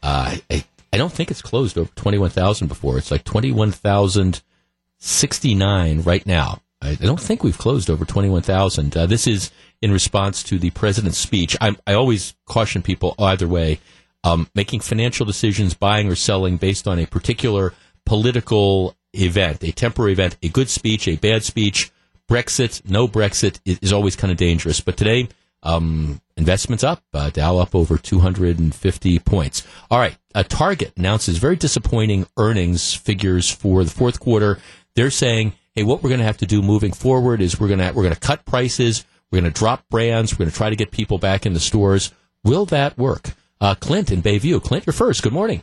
Uh, 0.02 0.36
I, 0.50 0.64
I 0.92 0.96
don't 0.96 1.12
think 1.12 1.30
it's 1.30 1.42
closed 1.42 1.78
over 1.78 1.90
21,000 1.94 2.66
before. 2.66 2.98
It's 2.98 3.10
like 3.10 3.24
21,069 3.24 6.02
right 6.02 6.26
now. 6.26 6.60
I 6.80 6.94
don't 6.94 7.20
think 7.20 7.42
we've 7.42 7.58
closed 7.58 7.90
over 7.90 8.04
21,000. 8.04 8.96
Uh, 8.96 9.06
this 9.06 9.26
is 9.26 9.50
in 9.82 9.92
response 9.92 10.42
to 10.44 10.58
the 10.58 10.70
president's 10.70 11.18
speech. 11.18 11.56
I, 11.60 11.76
I 11.86 11.94
always 11.94 12.34
caution 12.46 12.82
people 12.82 13.14
either 13.18 13.48
way, 13.48 13.80
um, 14.24 14.48
making 14.54 14.80
financial 14.80 15.26
decisions, 15.26 15.74
buying 15.74 16.08
or 16.08 16.14
selling 16.14 16.56
based 16.56 16.86
on 16.86 16.98
a 16.98 17.06
particular 17.06 17.74
political 18.06 18.96
event, 19.12 19.64
a 19.64 19.72
temporary 19.72 20.12
event, 20.12 20.36
a 20.42 20.48
good 20.48 20.68
speech, 20.68 21.08
a 21.08 21.16
bad 21.16 21.42
speech, 21.44 21.90
Brexit, 22.28 22.88
no 22.88 23.08
Brexit 23.08 23.58
is, 23.64 23.78
is 23.80 23.92
always 23.92 24.16
kind 24.16 24.30
of 24.30 24.36
dangerous. 24.36 24.80
But 24.80 24.96
today, 24.96 25.28
um, 25.62 26.20
investments 26.36 26.84
up, 26.84 27.02
uh, 27.12 27.30
Dow 27.30 27.58
up 27.58 27.74
over 27.74 27.98
250 27.98 29.18
points. 29.20 29.66
All 29.90 29.98
right, 29.98 30.16
uh, 30.34 30.44
Target 30.44 30.92
announces 30.96 31.38
very 31.38 31.56
disappointing 31.56 32.26
earnings 32.36 32.94
figures 32.94 33.50
for 33.50 33.82
the 33.82 33.90
fourth 33.90 34.20
quarter. 34.20 34.58
They're 34.94 35.10
saying 35.10 35.54
hey, 35.78 35.84
what 35.84 36.02
we're 36.02 36.08
going 36.08 36.18
to 36.18 36.26
have 36.26 36.38
to 36.38 36.46
do 36.46 36.60
moving 36.60 36.92
forward 36.92 37.40
is 37.40 37.60
we're 37.60 37.68
going 37.68 37.78
to 37.78 37.92
we're 37.94 38.02
going 38.02 38.14
to 38.14 38.18
cut 38.18 38.44
prices, 38.44 39.04
we're 39.30 39.40
going 39.40 39.52
to 39.52 39.56
drop 39.56 39.88
brands, 39.88 40.32
we're 40.32 40.38
going 40.38 40.50
to 40.50 40.56
try 40.56 40.70
to 40.70 40.74
get 40.74 40.90
people 40.90 41.18
back 41.18 41.46
in 41.46 41.52
the 41.52 41.60
stores. 41.60 42.12
Will 42.42 42.66
that 42.66 42.98
work? 42.98 43.30
Uh, 43.60 43.76
Clint 43.76 44.10
in 44.10 44.20
Bayview. 44.20 44.60
Clint, 44.60 44.86
you're 44.86 44.92
first. 44.92 45.22
Good 45.22 45.32
morning. 45.32 45.62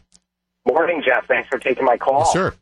Morning, 0.66 1.04
Jeff. 1.06 1.28
Thanks 1.28 1.50
for 1.50 1.60
taking 1.60 1.84
my 1.84 1.98
call. 1.98 2.20
Yes, 2.20 2.32
sir. 2.32 2.54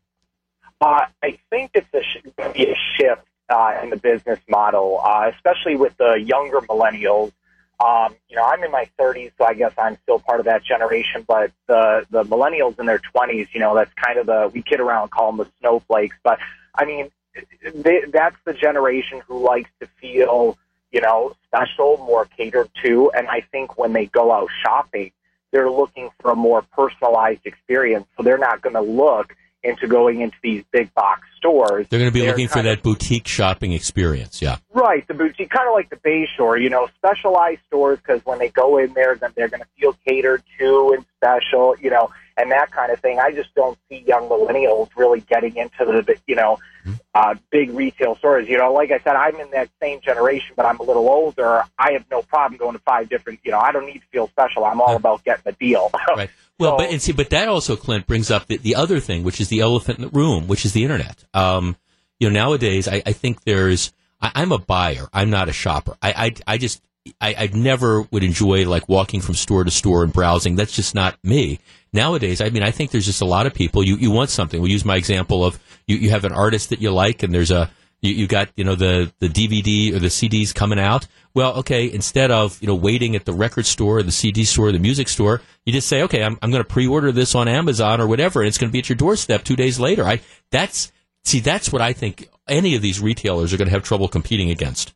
Uh, 0.81 1.05
I 1.21 1.37
think 1.51 1.71
it's 1.75 1.87
going 1.91 2.53
to 2.53 2.57
be 2.57 2.71
a 2.71 2.75
shift 2.97 3.21
uh, 3.49 3.79
in 3.83 3.91
the 3.91 3.97
business 3.97 4.39
model, 4.49 4.99
uh, 5.03 5.31
especially 5.33 5.75
with 5.75 5.95
the 5.97 6.13
younger 6.13 6.59
millennials. 6.61 7.33
Um, 7.79 8.15
you 8.29 8.35
know, 8.35 8.45
I'm 8.45 8.63
in 8.63 8.71
my 8.71 8.89
30s, 8.99 9.31
so 9.37 9.45
I 9.45 9.53
guess 9.53 9.73
I'm 9.77 9.97
still 10.01 10.17
part 10.17 10.39
of 10.39 10.47
that 10.47 10.63
generation. 10.63 11.23
But 11.27 11.51
the 11.67 12.05
the 12.09 12.23
millennials 12.23 12.79
in 12.79 12.87
their 12.87 12.99
20s, 12.99 13.49
you 13.53 13.59
know, 13.59 13.75
that's 13.75 13.93
kind 13.93 14.17
of 14.17 14.25
the 14.25 14.49
we 14.51 14.63
kid 14.63 14.79
around, 14.79 15.09
call 15.09 15.31
them 15.31 15.37
the 15.45 15.51
snowflakes. 15.59 16.15
But 16.23 16.39
I 16.75 16.85
mean, 16.85 17.09
they, 17.73 18.01
that's 18.11 18.35
the 18.45 18.53
generation 18.53 19.21
who 19.27 19.43
likes 19.43 19.69
to 19.79 19.87
feel, 19.99 20.57
you 20.91 21.01
know, 21.01 21.35
special, 21.47 21.97
more 21.97 22.25
catered 22.25 22.69
to. 22.83 23.11
And 23.15 23.27
I 23.27 23.41
think 23.51 23.77
when 23.77 23.93
they 23.93 24.05
go 24.05 24.31
out 24.31 24.49
shopping, 24.63 25.11
they're 25.51 25.69
looking 25.69 26.09
for 26.19 26.31
a 26.31 26.35
more 26.35 26.63
personalized 26.75 27.45
experience. 27.45 28.07
So 28.17 28.23
they're 28.23 28.37
not 28.37 28.61
going 28.61 28.75
to 28.75 28.81
look 28.81 29.35
into 29.63 29.87
going 29.87 30.19
into 30.21 30.35
these 30.43 30.63
big 30.71 30.93
box 30.93 31.21
stores. 31.37 31.87
They're 31.89 31.99
going 31.99 32.11
to 32.11 32.13
be 32.13 32.25
looking 32.25 32.49
for 32.49 32.61
that 32.61 32.83
boutique 32.83 33.27
shopping 33.27 33.71
experience. 33.71 34.41
Yeah. 34.41 34.57
Right. 34.73 35.07
The 35.07 35.13
boutique, 35.13 35.49
kind 35.49 35.67
of 35.67 35.73
like 35.73 35.89
the 35.89 35.95
Bayshore, 35.95 36.61
you 36.61 36.69
know, 36.69 36.89
specialized 36.97 37.61
stores 37.67 37.99
because 37.99 38.25
when 38.25 38.39
they 38.39 38.49
go 38.49 38.77
in 38.77 38.93
there, 38.93 39.15
then 39.15 39.31
they're 39.35 39.47
going 39.47 39.61
to 39.61 39.67
feel 39.79 39.95
catered 40.05 40.43
to 40.59 40.95
and 40.97 41.05
special, 41.17 41.75
you 41.79 41.89
know, 41.89 42.09
and 42.37 42.51
that 42.51 42.71
kind 42.71 42.91
of 42.91 42.99
thing. 42.99 43.19
I 43.19 43.31
just 43.31 43.53
don't 43.55 43.77
see 43.89 44.03
young 44.07 44.29
millennials 44.29 44.89
really 44.95 45.21
getting 45.21 45.55
into 45.55 45.85
the, 45.85 46.15
you 46.27 46.35
know, 46.35 46.59
uh, 47.13 47.35
big 47.51 47.71
retail 47.71 48.15
stores. 48.15 48.47
You 48.47 48.57
know, 48.57 48.73
like 48.73 48.91
I 48.91 48.99
said, 48.99 49.15
I'm 49.15 49.35
in 49.35 49.51
that 49.51 49.69
same 49.81 50.01
generation, 50.01 50.53
but 50.55 50.65
I'm 50.65 50.79
a 50.79 50.83
little 50.83 51.07
older. 51.07 51.63
I 51.77 51.91
have 51.93 52.05
no 52.09 52.21
problem 52.21 52.57
going 52.57 52.73
to 52.73 52.79
five 52.79 53.09
different. 53.09 53.39
You 53.43 53.51
know, 53.51 53.59
I 53.59 53.71
don't 53.71 53.85
need 53.85 53.99
to 53.99 54.07
feel 54.11 54.27
special. 54.27 54.65
I'm 54.65 54.81
all 54.81 54.95
about 54.95 55.23
getting 55.23 55.43
the 55.45 55.53
deal. 55.53 55.91
right. 56.15 56.29
Well, 56.59 56.73
so, 56.73 56.77
but 56.77 56.89
and 56.91 57.01
see, 57.01 57.11
but 57.11 57.29
that 57.31 57.47
also, 57.47 57.75
Clint, 57.75 58.07
brings 58.07 58.31
up 58.31 58.47
the, 58.47 58.57
the 58.57 58.75
other 58.75 58.99
thing, 58.99 59.23
which 59.23 59.41
is 59.41 59.49
the 59.49 59.61
elephant 59.61 59.99
in 59.99 60.05
the 60.05 60.11
room, 60.11 60.47
which 60.47 60.65
is 60.65 60.73
the 60.73 60.83
internet. 60.83 61.23
Um, 61.33 61.75
you 62.19 62.29
know, 62.29 62.33
nowadays, 62.33 62.87
I, 62.87 63.01
I 63.05 63.13
think 63.13 63.43
there's. 63.43 63.93
I, 64.21 64.41
am 64.41 64.53
a 64.53 64.57
buyer. 64.57 65.09
I'm 65.11 65.29
not 65.29 65.49
a 65.49 65.51
shopper. 65.53 65.97
I, 66.01 66.13
I, 66.47 66.53
I 66.53 66.57
just 66.57 66.81
I, 67.19 67.35
I 67.37 67.49
never 67.53 68.03
would 68.03 68.23
enjoy 68.23 68.67
like 68.67 68.87
walking 68.87 69.21
from 69.21 69.35
store 69.35 69.63
to 69.63 69.71
store 69.71 70.03
and 70.03 70.13
browsing. 70.13 70.55
That's 70.55 70.71
just 70.71 70.95
not 70.95 71.17
me. 71.23 71.59
Nowadays, 71.93 72.41
I 72.41 72.49
mean, 72.49 72.63
I 72.63 72.71
think 72.71 72.91
there's 72.91 73.05
just 73.05 73.21
a 73.21 73.25
lot 73.25 73.45
of 73.45 73.53
people. 73.53 73.83
You 73.83 73.97
you 73.97 74.11
want 74.11 74.29
something. 74.29 74.59
We'll 74.59 74.71
use 74.71 74.83
my 74.83 74.97
example 74.97 75.45
of 75.45 75.59
you, 75.87 75.97
you 75.97 76.09
have 76.09 76.25
an 76.25 76.31
artist 76.33 76.69
that 76.69 76.81
you 76.81 76.91
like, 76.91 77.23
and 77.23 77.33
there's 77.33 77.51
a 77.51 77.69
you, 78.01 78.13
you 78.13 78.27
got 78.27 78.49
you 78.55 78.63
know 78.63 78.75
the 78.75 79.11
the 79.19 79.27
DVD 79.27 79.95
or 79.95 79.99
the 79.99 80.07
CDs 80.07 80.53
coming 80.53 80.79
out. 80.79 81.07
Well, 81.33 81.55
okay, 81.59 81.91
instead 81.91 82.31
of 82.31 82.61
you 82.61 82.67
know 82.67 82.75
waiting 82.75 83.15
at 83.15 83.25
the 83.25 83.33
record 83.33 83.65
store, 83.65 83.99
or 83.99 84.03
the 84.03 84.11
CD 84.11 84.43
store, 84.43 84.67
or 84.67 84.71
the 84.71 84.79
music 84.79 85.07
store, 85.07 85.41
you 85.65 85.73
just 85.73 85.87
say, 85.87 86.03
okay, 86.03 86.23
I'm 86.23 86.37
I'm 86.41 86.51
going 86.51 86.63
to 86.63 86.67
pre-order 86.69 87.11
this 87.11 87.35
on 87.35 87.47
Amazon 87.47 88.01
or 88.01 88.07
whatever, 88.07 88.41
and 88.41 88.47
it's 88.47 88.57
going 88.57 88.69
to 88.69 88.73
be 88.73 88.79
at 88.79 88.89
your 88.89 88.97
doorstep 88.97 89.43
two 89.43 89.55
days 89.55 89.79
later. 89.79 90.03
I 90.03 90.21
that's 90.51 90.91
see 91.23 91.39
that's 91.39 91.71
what 91.71 91.81
I 91.81 91.93
think 91.93 92.27
any 92.47 92.75
of 92.75 92.81
these 92.81 92.99
retailers 92.99 93.53
are 93.53 93.57
going 93.57 93.67
to 93.67 93.73
have 93.73 93.83
trouble 93.83 94.07
competing 94.07 94.49
against. 94.49 94.93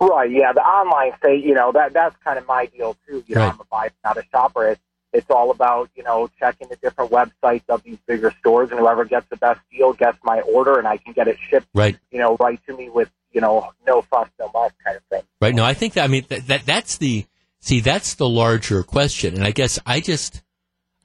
Right. 0.00 0.30
Yeah. 0.30 0.52
The 0.52 0.60
online 0.60 1.12
say, 1.22 1.36
you 1.36 1.54
know, 1.54 1.72
that 1.72 1.92
that's 1.92 2.16
kind 2.24 2.38
of 2.38 2.46
my 2.46 2.66
deal 2.66 2.96
too. 3.06 3.22
You 3.26 3.34
know, 3.34 3.42
right. 3.42 3.52
I'm 3.52 3.60
a 3.60 3.64
buyer, 3.64 3.90
not 4.04 4.16
a 4.16 4.22
shopper. 4.30 4.68
It's 4.68 4.80
it's 5.14 5.30
all 5.30 5.50
about 5.50 5.88
you 5.94 6.02
know 6.02 6.28
checking 6.38 6.68
the 6.68 6.76
different 6.76 7.10
websites 7.10 7.62
of 7.70 7.82
these 7.82 7.98
bigger 8.06 8.32
stores, 8.40 8.70
and 8.70 8.78
whoever 8.78 9.06
gets 9.06 9.26
the 9.30 9.36
best 9.36 9.60
deal 9.70 9.94
gets 9.94 10.18
my 10.22 10.40
order, 10.40 10.78
and 10.78 10.86
I 10.86 10.98
can 10.98 11.14
get 11.14 11.28
it 11.28 11.38
shipped. 11.48 11.68
Right. 11.72 11.96
You 12.10 12.18
know, 12.18 12.36
right 12.38 12.60
to 12.66 12.76
me 12.76 12.90
with 12.90 13.10
you 13.34 13.40
know, 13.40 13.72
no 13.86 14.00
fuss, 14.02 14.28
no 14.38 14.50
muss 14.54 14.72
kind 14.82 14.96
of 14.96 15.02
thing. 15.10 15.22
Right. 15.40 15.54
No, 15.54 15.64
I 15.64 15.74
think 15.74 15.94
that, 15.94 16.04
I 16.04 16.06
mean, 16.06 16.24
that, 16.28 16.46
that, 16.46 16.64
that's 16.64 16.96
the, 16.96 17.26
see, 17.60 17.80
that's 17.80 18.14
the 18.14 18.28
larger 18.28 18.82
question. 18.82 19.34
And 19.34 19.44
I 19.44 19.50
guess 19.50 19.78
I 19.84 20.00
just, 20.00 20.42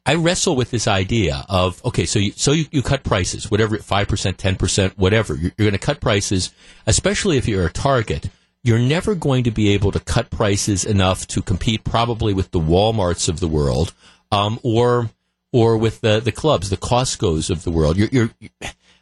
I 0.06 0.16
wrestle 0.16 0.56
with 0.56 0.72
this 0.72 0.88
idea 0.88 1.46
of, 1.50 1.84
okay, 1.84 2.06
so 2.06 2.20
you, 2.20 2.32
so 2.32 2.52
you, 2.52 2.66
you 2.72 2.82
cut 2.82 3.04
prices, 3.04 3.52
whatever, 3.52 3.78
5%, 3.78 4.06
10%, 4.08 4.92
whatever. 4.92 5.34
You're, 5.34 5.52
you're 5.58 5.66
going 5.66 5.74
to 5.74 5.80
cut 5.80 6.00
prices, 6.00 6.54
especially 6.86 7.38
if 7.38 7.48
you're 7.48 7.66
a 7.66 7.72
target. 7.72 8.30
You're 8.64 8.80
never 8.80 9.16
going 9.16 9.46
to 9.46 9.52
be 9.52 9.70
able 9.70 9.92
to 9.92 10.00
cut 10.00 10.30
prices 10.30 10.84
enough 10.84 11.26
to 11.28 11.42
compete 11.42 11.84
probably 11.84 12.34
with 12.34 12.52
the 12.52 12.60
Walmarts 12.60 13.30
of 13.30 13.40
the 13.40 13.48
world, 13.48 13.94
um, 14.32 14.60
or, 14.64 15.10
or 15.54 15.78
with 15.78 16.02
the, 16.02 16.20
the 16.20 16.32
clubs, 16.32 16.70
the 16.70 16.78
Costco's 16.78 17.50
of 17.50 17.64
the 17.64 17.72
world. 17.72 17.98
You're, 17.98 18.10
you're, 18.12 18.30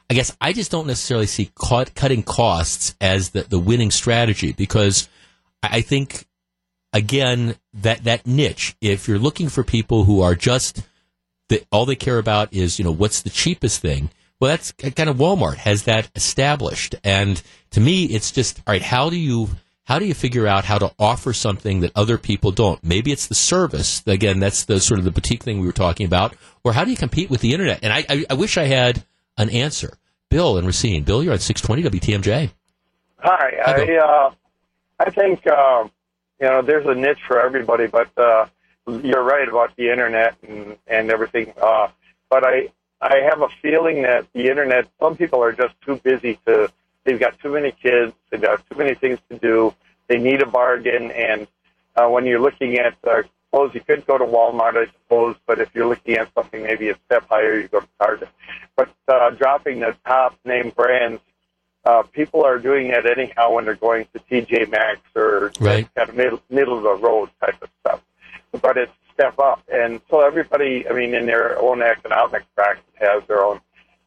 I 0.09 0.13
guess 0.13 0.35
I 0.39 0.53
just 0.53 0.71
don't 0.71 0.88
necessarily 0.88 1.25
see 1.25 1.51
cut, 1.55 1.95
cutting 1.95 2.23
costs 2.23 2.95
as 3.01 3.31
the, 3.31 3.43
the 3.43 3.59
winning 3.59 3.91
strategy 3.91 4.53
because 4.53 5.09
I 5.61 5.81
think 5.81 6.25
again 6.93 7.55
that 7.73 8.05
that 8.05 8.25
niche 8.25 8.75
if 8.79 9.07
you're 9.07 9.19
looking 9.19 9.49
for 9.49 9.63
people 9.63 10.05
who 10.05 10.21
are 10.21 10.35
just 10.35 10.81
that 11.49 11.65
all 11.71 11.85
they 11.85 11.95
care 11.95 12.17
about 12.17 12.53
is 12.53 12.79
you 12.79 12.85
know 12.85 12.91
what's 12.91 13.21
the 13.21 13.29
cheapest 13.29 13.81
thing 13.81 14.09
well 14.39 14.49
that's 14.49 14.72
kind 14.72 15.09
of 15.09 15.18
Walmart 15.18 15.57
has 15.57 15.84
that 15.84 16.09
established. 16.15 16.95
And 17.03 17.41
to 17.72 17.80
me 17.80 18.05
it's 18.05 18.31
just 18.31 18.59
all 18.68 18.73
right 18.73 18.81
how 18.81 19.09
do 19.09 19.18
you 19.18 19.49
how 19.84 19.99
do 19.99 20.05
you 20.05 20.14
figure 20.14 20.47
out 20.47 20.65
how 20.65 20.77
to 20.77 20.91
offer 20.99 21.31
something 21.34 21.80
that 21.81 21.91
other 21.95 22.18
people 22.18 22.51
don't? 22.51 22.84
Maybe 22.84 23.11
it's 23.11 23.27
the 23.27 23.35
service. 23.35 24.03
Again 24.05 24.39
that's 24.39 24.65
the 24.65 24.80
sort 24.80 24.99
of 24.99 25.05
the 25.05 25.11
boutique 25.11 25.43
thing 25.43 25.59
we 25.59 25.68
were 25.68 25.73
talking 25.73 26.05
about. 26.05 26.35
Or 26.64 26.73
how 26.73 26.84
do 26.84 26.91
you 26.91 26.97
compete 26.97 27.30
with 27.30 27.41
the 27.41 27.53
internet? 27.53 27.80
And 27.84 27.93
I, 27.93 28.05
I, 28.09 28.26
I 28.30 28.34
wish 28.34 28.57
I 28.57 28.65
had 28.65 29.03
an 29.38 29.49
answer. 29.49 29.97
Bill 30.30 30.57
and 30.57 30.68
Racine. 30.68 31.03
Bill 31.03 31.23
you're 31.23 31.34
on 31.34 31.39
620 31.39 31.99
WTMJ 31.99 32.51
Hi, 33.19 33.53
I 33.65 33.97
uh, 33.97 34.31
I 34.99 35.09
think 35.09 35.45
um, 35.47 35.91
you 36.39 36.47
know 36.47 36.61
there's 36.61 36.85
a 36.85 36.93
niche 36.93 37.19
for 37.27 37.41
everybody, 37.41 37.88
but 37.88 38.09
uh, 38.18 38.45
you're 38.88 39.23
right 39.23 39.47
about 39.47 39.76
the 39.76 39.89
internet 39.89 40.35
and 40.47 40.77
and 40.88 41.09
everything. 41.09 41.51
Uh, 41.59 41.88
but 42.30 42.43
I 42.43 42.69
I 43.02 43.18
have 43.30 43.41
a 43.41 43.49
feeling 43.61 44.02
that 44.03 44.26
the 44.34 44.49
internet, 44.49 44.88
some 44.99 45.15
people 45.15 45.41
are 45.44 45.53
just 45.53 45.80
too 45.82 45.98
busy 45.98 46.40
to. 46.45 46.72
They've 47.03 47.19
got 47.19 47.40
too 47.40 47.53
many 47.53 47.72
kids. 47.72 48.14
They've 48.30 48.41
got 48.41 48.68
too 48.69 48.78
many 48.78 48.95
things 48.95 49.19
to 49.30 49.38
do. 49.38 49.74
They 50.07 50.18
need 50.18 50.41
a 50.41 50.45
bargain, 50.45 51.11
and 51.11 51.48
uh, 51.95 52.07
when 52.07 52.26
you're 52.26 52.40
looking 52.40 52.78
at 52.78 52.95
uh, 53.06 53.24
clothes, 53.52 53.72
you 53.74 53.82
could 53.82 54.06
go 54.06 54.18
to 54.18 54.26
Walmart, 54.26 54.76
I 54.76 54.91
suppose. 54.91 55.36
But 55.45 55.60
if 55.60 55.69
you're 55.74 55.88
looking 55.88 56.15
at 56.15 56.34
something 56.34 56.64
maybe 56.64 56.90
a 56.90 56.98
step 57.06 57.28
higher, 57.30 57.60
you 57.60 57.68
go 57.68 57.82
to 57.82 57.88
Target. 57.99 58.30
But 58.76 58.90
uh, 59.07 59.30
dropping 59.32 59.80
the 59.80 59.95
top 60.06 60.38
name 60.44 60.72
brands 60.76 61.22
uh, 61.88 62.03
people 62.03 62.44
are 62.44 62.60
doing 62.60 62.90
that 62.90 63.06
anyhow 63.06 63.53
when 63.53 63.64
they're 63.64 63.76
going 63.76 64.06
to 64.14 64.19
TJ 64.19 64.69
Maxx 64.69 64.99
or 65.15 65.53
right. 65.61 65.88
kind 65.95 66.10
of 66.10 66.15
middle, 66.15 66.41
middle 66.49 66.78
of 66.78 66.84
the 66.84 66.95
road 66.95 67.30
type 67.40 67.61
of 67.61 67.69
stuff. 67.80 68.02
But 68.61 68.78
it's 68.78 68.91
step 69.18 69.39
up, 69.39 69.64
and 69.72 69.99
so 70.10 70.22
everybody, 70.22 70.88
I 70.88 70.94
mean, 70.94 71.15
in 71.15 71.26
their 71.26 71.60
own 71.60 71.81
economic 71.81 72.44
practice, 72.56 72.84
has 72.99 73.23
their 73.27 73.44
own 73.44 73.60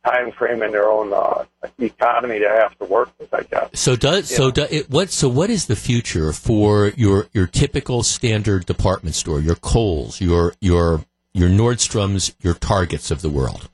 time 0.05 0.31
frame 0.33 0.63
and 0.63 0.73
their 0.73 0.89
own 0.89 1.13
uh, 1.13 1.45
economy 1.79 2.39
to 2.39 2.49
have 2.49 2.79
to 2.79 2.85
work 2.85 3.11
with. 3.19 3.33
I 3.35 3.43
guess. 3.43 3.71
So 3.75 3.97
does 3.97 4.31
You 4.31 4.37
so 4.37 4.51
do, 4.51 4.67
it, 4.71 4.89
what 4.89 5.11
so 5.11 5.29
what 5.29 5.51
is 5.51 5.67
the 5.67 5.77
future 5.77 6.33
for 6.33 6.93
your 6.97 7.27
your 7.33 7.47
typical 7.47 8.03
standard 8.03 8.67
department 8.67 9.17
store, 9.17 9.41
your 9.41 9.57
Kohl's, 9.57 10.21
your 10.21 10.55
your 10.61 11.05
your 11.35 11.49
Nordstroms, 11.49 12.35
your 12.41 12.55
Targets 12.55 13.11
of 13.11 13.21
the 13.21 13.31
world? 13.31 13.69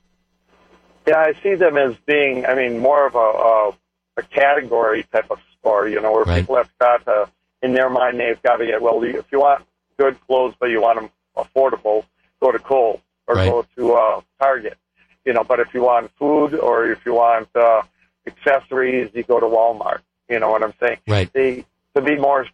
Yeah, 1.07 1.19
I 1.19 1.33
see 1.41 1.55
them 1.55 1.77
as 1.77 1.95
being, 2.05 2.45
I 2.45 2.53
mean, 2.53 2.79
more 2.79 3.07
of 3.07 3.15
a, 3.15 3.17
a, 3.17 3.77
a 4.17 4.23
category 4.23 5.05
type 5.13 5.31
of 5.31 5.39
store, 5.57 5.87
you 5.87 6.01
know, 6.01 6.11
where 6.11 6.25
Right. 6.25 6.41
people 6.41 6.57
have 6.57 6.69
got 6.79 7.05
to, 7.05 7.29
in 7.61 7.73
their 7.73 7.89
mind, 7.89 8.19
they've 8.19 8.41
got 8.43 8.57
to 8.57 8.65
get, 8.65 8.81
well, 8.81 9.01
if 9.01 9.25
you 9.31 9.39
want 9.39 9.63
good 9.97 10.19
clothes, 10.27 10.53
but 10.59 10.69
you 10.69 10.81
want 10.81 10.99
them 10.99 11.09
affordable, 11.37 12.05
go 12.41 12.51
to 12.51 12.59
Kohl's 12.59 12.99
or 13.27 13.35
Right. 13.35 13.49
go 13.49 13.65
to 13.75 13.93
uh, 13.93 14.21
Target, 14.39 14.77
you 15.25 15.33
know, 15.33 15.43
but 15.43 15.59
if 15.59 15.73
you 15.73 15.81
want 15.83 16.11
food 16.17 16.53
or 16.55 16.89
if 16.91 17.05
you 17.05 17.13
want 17.13 17.49
uh, 17.55 17.81
accessories, 18.25 19.09
you 19.13 19.23
go 19.23 19.39
to 19.39 19.45
Walmart, 19.45 19.99
you 20.29 20.39
know 20.39 20.49
what 20.49 20.63
I'm 20.63 20.73
saying? 20.79 20.97
Right. 21.07 21.31
They, 21.33 21.65
to 21.95 22.01
be 22.01 22.15
more 22.15 22.45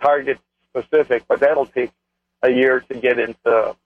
Target 0.00 0.38
specific, 0.70 1.24
but 1.28 1.40
that'll 1.40 1.66
take 1.66 1.90
a 2.42 2.50
year 2.50 2.80
to 2.80 2.94
get 2.94 3.18
into 3.18 3.76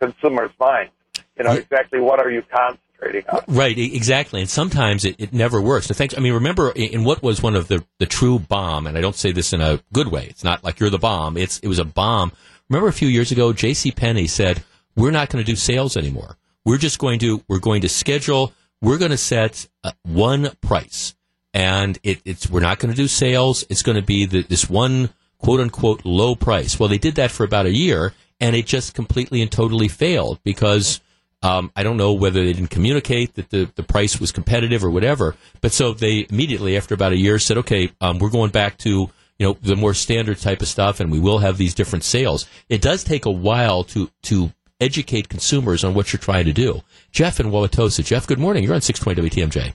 consumers' 0.00 0.50
minds. 0.60 0.92
You 1.38 1.44
know, 1.44 1.52
exactly 1.52 2.00
what 2.00 2.18
are 2.18 2.30
you 2.30 2.42
concentrating 2.42 3.24
on? 3.30 3.42
Right, 3.46 3.76
exactly. 3.78 4.40
And 4.40 4.50
sometimes 4.50 5.04
it, 5.04 5.16
it 5.18 5.32
never 5.32 5.60
works. 5.60 5.86
So 5.86 5.94
thanks. 5.94 6.16
I 6.16 6.20
mean, 6.20 6.32
remember 6.34 6.70
in, 6.70 6.94
in 6.94 7.04
what 7.04 7.22
was 7.22 7.40
one 7.42 7.54
of 7.54 7.68
the, 7.68 7.84
the 7.98 8.06
true 8.06 8.38
bomb, 8.40 8.86
and 8.86 8.98
I 8.98 9.00
don't 9.00 9.14
say 9.14 9.32
this 9.32 9.52
in 9.52 9.60
a 9.60 9.80
good 9.92 10.08
way. 10.08 10.26
It's 10.26 10.42
not 10.42 10.64
like 10.64 10.80
you're 10.80 10.90
the 10.90 10.98
bomb. 10.98 11.36
It's, 11.36 11.60
it 11.60 11.68
was 11.68 11.78
a 11.78 11.84
bomb. 11.84 12.32
Remember 12.68 12.88
a 12.88 12.92
few 12.92 13.08
years 13.08 13.32
ago, 13.32 13.52
J.C. 13.52 13.92
Penney 13.92 14.26
said, 14.26 14.62
we're 14.94 15.10
not 15.10 15.30
going 15.30 15.42
to 15.44 15.50
do 15.50 15.56
sales 15.56 15.96
anymore. 15.96 16.36
We're 16.64 16.78
just 16.78 16.98
going 16.98 17.18
to, 17.20 17.42
we're 17.48 17.60
going 17.60 17.82
to 17.82 17.88
schedule, 17.88 18.52
we're 18.82 18.98
going 18.98 19.10
to 19.10 19.16
set 19.16 19.66
uh, 19.84 19.92
one 20.02 20.50
price. 20.60 21.14
And 21.54 21.98
it, 22.02 22.20
it's, 22.24 22.50
we're 22.50 22.60
not 22.60 22.78
going 22.78 22.90
to 22.92 22.96
do 22.96 23.08
sales. 23.08 23.64
It's 23.70 23.82
going 23.82 23.96
to 23.96 24.04
be 24.04 24.26
the, 24.26 24.42
this 24.42 24.68
one 24.68 25.10
quote 25.38 25.60
unquote 25.60 26.04
low 26.04 26.34
price. 26.34 26.78
Well, 26.78 26.88
they 26.88 26.98
did 26.98 27.14
that 27.14 27.30
for 27.30 27.44
about 27.44 27.66
a 27.66 27.74
year 27.74 28.12
and 28.40 28.54
it 28.54 28.66
just 28.66 28.94
completely 28.94 29.40
and 29.40 29.50
totally 29.50 29.88
failed 29.88 30.40
because 30.44 31.00
um, 31.42 31.70
I 31.76 31.82
don't 31.82 31.96
know 31.96 32.12
whether 32.12 32.44
they 32.44 32.52
didn't 32.52 32.70
communicate 32.70 33.34
that 33.34 33.50
the, 33.50 33.70
the 33.76 33.82
price 33.82 34.20
was 34.20 34.32
competitive 34.32 34.84
or 34.84 34.90
whatever. 34.90 35.36
But 35.60 35.72
so 35.72 35.92
they 35.92 36.26
immediately, 36.28 36.76
after 36.76 36.94
about 36.94 37.12
a 37.12 37.18
year, 37.18 37.38
said, 37.38 37.58
okay, 37.58 37.92
um, 38.00 38.18
we're 38.18 38.30
going 38.30 38.50
back 38.50 38.76
to 38.78 39.10
you 39.38 39.46
know 39.46 39.56
the 39.62 39.76
more 39.76 39.94
standard 39.94 40.38
type 40.38 40.62
of 40.62 40.68
stuff, 40.68 41.00
and 41.00 41.10
we 41.10 41.20
will 41.20 41.38
have 41.38 41.58
these 41.58 41.74
different 41.74 42.04
sales. 42.04 42.46
It 42.68 42.80
does 42.80 43.04
take 43.04 43.24
a 43.24 43.30
while 43.30 43.84
to 43.84 44.10
to 44.22 44.52
educate 44.80 45.28
consumers 45.28 45.84
on 45.84 45.94
what 45.94 46.12
you're 46.12 46.20
trying 46.20 46.44
to 46.46 46.52
do. 46.52 46.82
Jeff 47.10 47.40
in 47.40 47.46
Wauwatosa. 47.46 48.04
Jeff, 48.04 48.26
good 48.26 48.38
morning. 48.38 48.62
You're 48.62 48.74
on 48.74 48.80
620 48.80 49.28
WTMJ. 49.28 49.74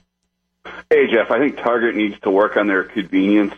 Hey, 0.90 1.06
Jeff, 1.10 1.30
I 1.30 1.38
think 1.38 1.56
Target 1.56 1.94
needs 1.94 2.18
to 2.20 2.30
work 2.30 2.56
on 2.56 2.66
their 2.66 2.84
convenience. 2.84 3.54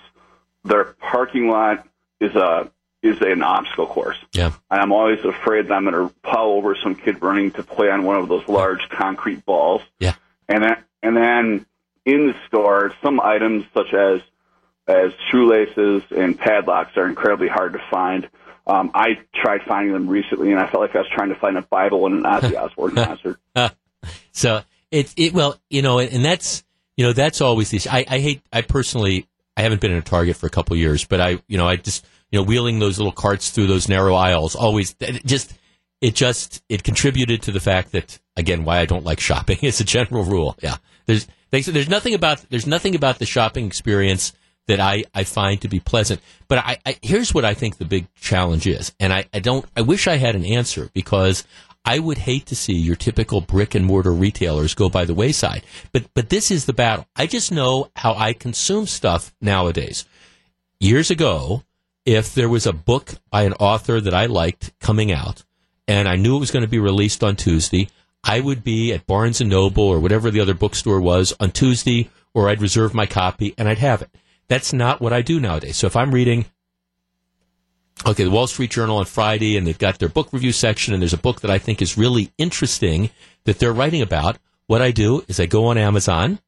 Their 0.64 0.84
parking 0.84 1.48
lot 1.48 1.86
is 2.20 2.34
a 2.34 2.70
is 3.02 3.20
an 3.20 3.42
obstacle 3.42 3.86
course. 3.86 4.16
Yeah. 4.32 4.52
And 4.70 4.80
I'm 4.80 4.92
always 4.92 5.24
afraid 5.24 5.68
that 5.68 5.74
I'm 5.74 5.84
going 5.84 6.08
to 6.08 6.14
plow 6.22 6.46
over 6.46 6.76
some 6.82 6.96
kid 6.96 7.22
running 7.22 7.52
to 7.52 7.62
play 7.62 7.88
on 7.88 8.04
one 8.04 8.16
of 8.16 8.28
those 8.28 8.46
large 8.48 8.88
concrete 8.88 9.44
balls. 9.44 9.82
Yeah. 10.00 10.14
And 10.48 10.64
then 10.64 10.84
and 11.02 11.16
then 11.16 11.66
in 12.04 12.28
the 12.28 12.34
store, 12.46 12.92
some 13.02 13.20
items 13.20 13.64
such 13.74 13.92
as 13.92 14.20
as 14.86 15.12
shoelaces 15.30 16.02
and 16.10 16.38
padlocks 16.38 16.96
are 16.96 17.08
incredibly 17.08 17.48
hard 17.48 17.72
to 17.72 17.80
find. 17.90 18.28
Um, 18.66 18.90
I 18.94 19.18
tried 19.34 19.60
finding 19.66 19.92
them 19.92 20.08
recently, 20.08 20.50
and 20.50 20.60
I 20.60 20.68
felt 20.68 20.80
like 20.82 20.94
I 20.94 20.98
was 20.98 21.08
trying 21.14 21.28
to 21.28 21.36
find 21.36 21.56
a 21.56 21.62
Bible 21.62 22.06
in 22.06 22.14
an 22.14 22.22
Ozzy 22.22 22.56
Osbourne 22.60 22.94
concert. 22.94 23.38
so 24.32 24.62
it 24.90 25.12
it 25.16 25.32
well 25.32 25.58
you 25.68 25.82
know 25.82 25.98
and 25.98 26.24
that's 26.24 26.64
you 26.96 27.04
know 27.04 27.12
that's 27.12 27.40
always 27.40 27.70
the 27.70 27.76
issue. 27.78 27.90
I, 27.90 28.04
I 28.08 28.18
hate 28.18 28.42
I 28.52 28.62
personally 28.62 29.28
I 29.56 29.62
haven't 29.62 29.80
been 29.80 29.92
in 29.92 29.98
a 29.98 30.02
Target 30.02 30.36
for 30.36 30.46
a 30.46 30.50
couple 30.50 30.74
of 30.74 30.80
years, 30.80 31.04
but 31.04 31.20
I 31.20 31.38
you 31.48 31.58
know 31.58 31.66
I 31.66 31.76
just 31.76 32.04
you 32.30 32.38
know 32.38 32.44
wheeling 32.44 32.78
those 32.78 32.98
little 32.98 33.12
carts 33.12 33.50
through 33.50 33.68
those 33.68 33.88
narrow 33.88 34.14
aisles 34.14 34.56
always 34.56 34.96
it 35.00 35.24
just 35.24 35.52
it 36.00 36.14
just 36.14 36.62
it 36.68 36.82
contributed 36.82 37.42
to 37.42 37.52
the 37.52 37.60
fact 37.60 37.92
that 37.92 38.18
again 38.36 38.64
why 38.64 38.80
I 38.80 38.86
don't 38.86 39.04
like 39.04 39.20
shopping 39.20 39.58
as 39.62 39.80
a 39.80 39.84
general 39.84 40.24
rule. 40.24 40.56
Yeah, 40.62 40.76
there's 41.06 41.26
there's, 41.50 41.66
there's 41.66 41.88
nothing 41.88 42.14
about 42.14 42.44
there's 42.50 42.66
nothing 42.66 42.94
about 42.94 43.18
the 43.18 43.26
shopping 43.26 43.66
experience 43.66 44.32
that 44.66 44.80
I, 44.80 45.04
I 45.14 45.24
find 45.24 45.60
to 45.60 45.68
be 45.68 45.80
pleasant. 45.80 46.20
But 46.48 46.58
I, 46.58 46.78
I 46.84 46.96
here's 47.02 47.32
what 47.32 47.44
I 47.44 47.54
think 47.54 47.76
the 47.76 47.84
big 47.84 48.06
challenge 48.14 48.66
is, 48.66 48.92
and 49.00 49.12
I, 49.12 49.26
I 49.32 49.40
don't 49.40 49.64
I 49.76 49.82
wish 49.82 50.06
I 50.06 50.16
had 50.16 50.36
an 50.36 50.44
answer 50.44 50.90
because 50.92 51.44
I 51.84 52.00
would 52.00 52.18
hate 52.18 52.46
to 52.46 52.56
see 52.56 52.74
your 52.74 52.96
typical 52.96 53.40
brick 53.40 53.74
and 53.74 53.84
mortar 53.84 54.12
retailers 54.12 54.74
go 54.74 54.88
by 54.88 55.04
the 55.04 55.14
wayside. 55.14 55.62
But 55.92 56.12
but 56.14 56.28
this 56.28 56.50
is 56.50 56.66
the 56.66 56.72
battle. 56.72 57.06
I 57.14 57.26
just 57.26 57.52
know 57.52 57.90
how 57.96 58.14
I 58.14 58.32
consume 58.32 58.86
stuff 58.86 59.34
nowadays. 59.40 60.04
Years 60.80 61.10
ago, 61.10 61.62
if 62.04 62.34
there 62.34 62.48
was 62.48 62.66
a 62.66 62.72
book 62.72 63.14
by 63.30 63.42
an 63.42 63.54
author 63.54 64.00
that 64.00 64.14
I 64.14 64.26
liked 64.26 64.78
coming 64.80 65.12
out, 65.12 65.44
and 65.88 66.08
I 66.08 66.16
knew 66.16 66.36
it 66.36 66.40
was 66.40 66.50
going 66.50 66.64
to 66.64 66.68
be 66.68 66.78
released 66.78 67.22
on 67.22 67.36
Tuesday, 67.36 67.88
I 68.22 68.40
would 68.40 68.64
be 68.64 68.92
at 68.92 69.06
Barnes 69.06 69.40
and 69.40 69.48
Noble 69.48 69.84
or 69.84 70.00
whatever 70.00 70.30
the 70.30 70.40
other 70.40 70.54
bookstore 70.54 71.00
was 71.00 71.32
on 71.38 71.52
Tuesday, 71.52 72.10
or 72.34 72.48
I'd 72.48 72.60
reserve 72.60 72.92
my 72.92 73.06
copy 73.06 73.54
and 73.56 73.68
I'd 73.68 73.78
have 73.78 74.02
it. 74.02 74.10
That's 74.48 74.72
not 74.72 75.00
what 75.00 75.12
I 75.12 75.22
do 75.22 75.40
nowadays. 75.40 75.76
So 75.76 75.86
if 75.86 75.96
I'm 75.96 76.12
reading, 76.12 76.46
okay, 78.06 78.24
the 78.24 78.30
Wall 78.30 78.46
Street 78.46 78.70
Journal 78.70 78.98
on 78.98 79.06
Friday, 79.06 79.56
and 79.56 79.66
they've 79.66 79.78
got 79.78 79.98
their 79.98 80.08
book 80.08 80.32
review 80.32 80.52
section, 80.52 80.94
and 80.94 81.02
there's 81.02 81.12
a 81.12 81.18
book 81.18 81.40
that 81.40 81.50
I 81.50 81.58
think 81.58 81.82
is 81.82 81.98
really 81.98 82.32
interesting 82.38 83.10
that 83.44 83.58
they're 83.58 83.72
writing 83.72 84.02
about. 84.02 84.38
What 84.66 84.82
I 84.82 84.90
do 84.90 85.24
is 85.28 85.38
I 85.38 85.46
go 85.46 85.66
on 85.66 85.78
Amazon, 85.78 86.40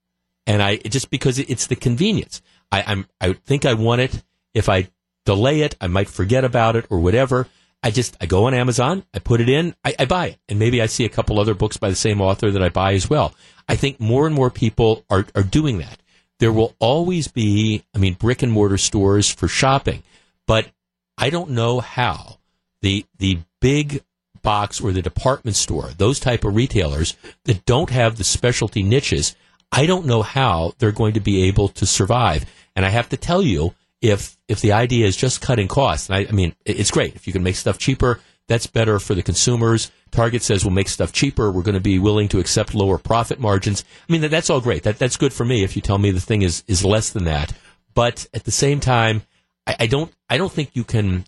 and 0.46 0.62
I 0.62 0.76
just 0.76 1.10
because 1.10 1.38
it's 1.38 1.66
the 1.66 1.76
convenience. 1.76 2.42
I, 2.70 2.82
I'm 2.86 3.06
I 3.20 3.32
think 3.32 3.64
I 3.64 3.74
want 3.74 4.00
it. 4.00 4.22
If 4.54 4.68
I 4.68 4.88
delay 5.24 5.60
it, 5.60 5.76
I 5.80 5.86
might 5.86 6.08
forget 6.08 6.44
about 6.44 6.74
it 6.74 6.86
or 6.90 6.98
whatever. 6.98 7.46
I 7.82 7.92
just 7.92 8.16
I 8.20 8.26
go 8.26 8.46
on 8.46 8.54
Amazon, 8.54 9.04
I 9.14 9.20
put 9.20 9.40
it 9.40 9.48
in, 9.48 9.74
I, 9.84 9.94
I 10.00 10.04
buy 10.04 10.26
it, 10.28 10.38
and 10.48 10.58
maybe 10.58 10.82
I 10.82 10.86
see 10.86 11.04
a 11.04 11.08
couple 11.08 11.38
other 11.38 11.54
books 11.54 11.76
by 11.76 11.88
the 11.88 11.94
same 11.94 12.20
author 12.20 12.50
that 12.50 12.62
I 12.62 12.70
buy 12.70 12.94
as 12.94 13.08
well. 13.08 13.34
I 13.68 13.76
think 13.76 14.00
more 14.00 14.26
and 14.26 14.34
more 14.34 14.50
people 14.50 15.04
are 15.08 15.26
are 15.34 15.44
doing 15.44 15.78
that. 15.78 16.00
There 16.38 16.52
will 16.52 16.74
always 16.78 17.28
be, 17.28 17.82
I 17.94 17.98
mean, 17.98 18.14
brick 18.14 18.42
and 18.42 18.52
mortar 18.52 18.78
stores 18.78 19.28
for 19.28 19.48
shopping, 19.48 20.02
but 20.46 20.68
I 21.16 21.30
don't 21.30 21.50
know 21.50 21.80
how 21.80 22.38
the 22.80 23.04
the 23.18 23.38
big 23.60 24.02
box 24.42 24.80
or 24.80 24.92
the 24.92 25.02
department 25.02 25.56
store, 25.56 25.90
those 25.98 26.20
type 26.20 26.44
of 26.44 26.54
retailers 26.54 27.16
that 27.44 27.64
don't 27.64 27.90
have 27.90 28.16
the 28.16 28.24
specialty 28.24 28.82
niches, 28.82 29.34
I 29.72 29.86
don't 29.86 30.06
know 30.06 30.22
how 30.22 30.74
they're 30.78 30.92
going 30.92 31.14
to 31.14 31.20
be 31.20 31.44
able 31.44 31.68
to 31.68 31.86
survive. 31.86 32.46
And 32.74 32.86
I 32.86 32.90
have 32.90 33.08
to 33.10 33.16
tell 33.16 33.42
you, 33.42 33.74
if 34.00 34.36
if 34.46 34.60
the 34.60 34.72
idea 34.72 35.06
is 35.06 35.16
just 35.16 35.40
cutting 35.40 35.68
costs, 35.68 36.08
and 36.08 36.16
I, 36.16 36.28
I 36.28 36.32
mean, 36.32 36.54
it's 36.64 36.90
great 36.90 37.16
if 37.16 37.26
you 37.26 37.32
can 37.32 37.42
make 37.42 37.56
stuff 37.56 37.78
cheaper. 37.78 38.20
That's 38.48 38.66
better 38.66 38.98
for 38.98 39.14
the 39.14 39.22
consumers. 39.22 39.90
Target 40.10 40.42
says 40.42 40.64
we'll 40.64 40.74
make 40.74 40.88
stuff 40.88 41.12
cheaper. 41.12 41.52
We're 41.52 41.62
going 41.62 41.74
to 41.74 41.80
be 41.80 41.98
willing 41.98 42.28
to 42.28 42.40
accept 42.40 42.74
lower 42.74 42.96
profit 42.96 43.38
margins. 43.38 43.84
I 44.08 44.12
mean, 44.12 44.22
that, 44.22 44.30
that's 44.30 44.48
all 44.48 44.60
great. 44.60 44.82
That 44.82 44.98
that's 44.98 45.18
good 45.18 45.34
for 45.34 45.44
me 45.44 45.62
if 45.62 45.76
you 45.76 45.82
tell 45.82 45.98
me 45.98 46.10
the 46.10 46.20
thing 46.20 46.42
is 46.42 46.64
is 46.66 46.84
less 46.84 47.10
than 47.10 47.24
that. 47.24 47.52
But 47.94 48.26
at 48.32 48.44
the 48.44 48.50
same 48.50 48.80
time, 48.80 49.22
I, 49.66 49.76
I 49.80 49.86
don't 49.86 50.12
I 50.28 50.38
don't 50.38 50.52
think 50.52 50.70
you 50.72 50.84
can. 50.84 51.26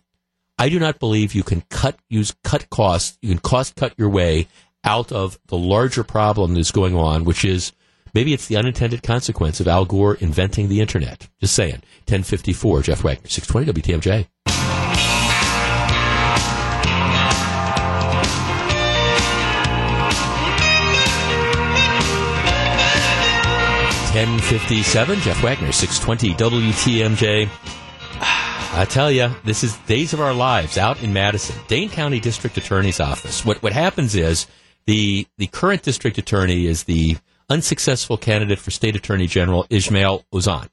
I 0.57 0.69
do 0.69 0.79
not 0.79 0.99
believe 0.99 1.33
you 1.33 1.43
can 1.43 1.61
cut 1.69 1.97
use 2.09 2.35
cut 2.43 2.69
costs. 2.69 3.17
You 3.21 3.29
can 3.29 3.39
cost 3.39 3.75
cut 3.75 3.93
your 3.97 4.09
way 4.09 4.47
out 4.83 5.11
of 5.11 5.39
the 5.47 5.57
larger 5.57 6.03
problem 6.03 6.55
that's 6.55 6.71
going 6.71 6.95
on, 6.95 7.23
which 7.23 7.45
is 7.45 7.71
maybe 8.15 8.33
it's 8.33 8.47
the 8.47 8.57
unintended 8.57 9.03
consequence 9.03 9.59
of 9.59 9.67
Al 9.67 9.85
Gore 9.85 10.15
inventing 10.15 10.69
the 10.69 10.81
internet. 10.81 11.29
Just 11.39 11.53
saying. 11.53 11.83
1054, 12.07 12.81
Jeff 12.81 13.03
Wagner, 13.03 13.29
620 13.29 13.81
WTMJ. 13.81 14.27
Ten 24.11 24.39
fifty 24.39 24.83
seven, 24.83 25.21
Jeff 25.21 25.41
Wagner, 25.41 25.71
six 25.71 25.97
twenty 25.97 26.33
WTMJ. 26.33 27.47
I 28.19 28.85
tell 28.89 29.09
you, 29.09 29.29
this 29.45 29.63
is 29.63 29.77
days 29.87 30.11
of 30.11 30.19
our 30.19 30.33
lives 30.33 30.77
out 30.77 31.01
in 31.01 31.13
Madison, 31.13 31.55
Dane 31.69 31.89
County 31.89 32.19
District 32.19 32.57
Attorney's 32.57 32.99
Office. 32.99 33.45
What 33.45 33.63
what 33.63 33.71
happens 33.71 34.13
is 34.13 34.47
the 34.85 35.25
the 35.37 35.47
current 35.47 35.83
district 35.83 36.17
attorney 36.17 36.67
is 36.67 36.83
the 36.83 37.15
unsuccessful 37.49 38.17
candidate 38.17 38.59
for 38.59 38.69
state 38.69 38.97
attorney 38.97 39.27
general 39.27 39.65
Ismael 39.69 40.25
Ozanne, 40.33 40.67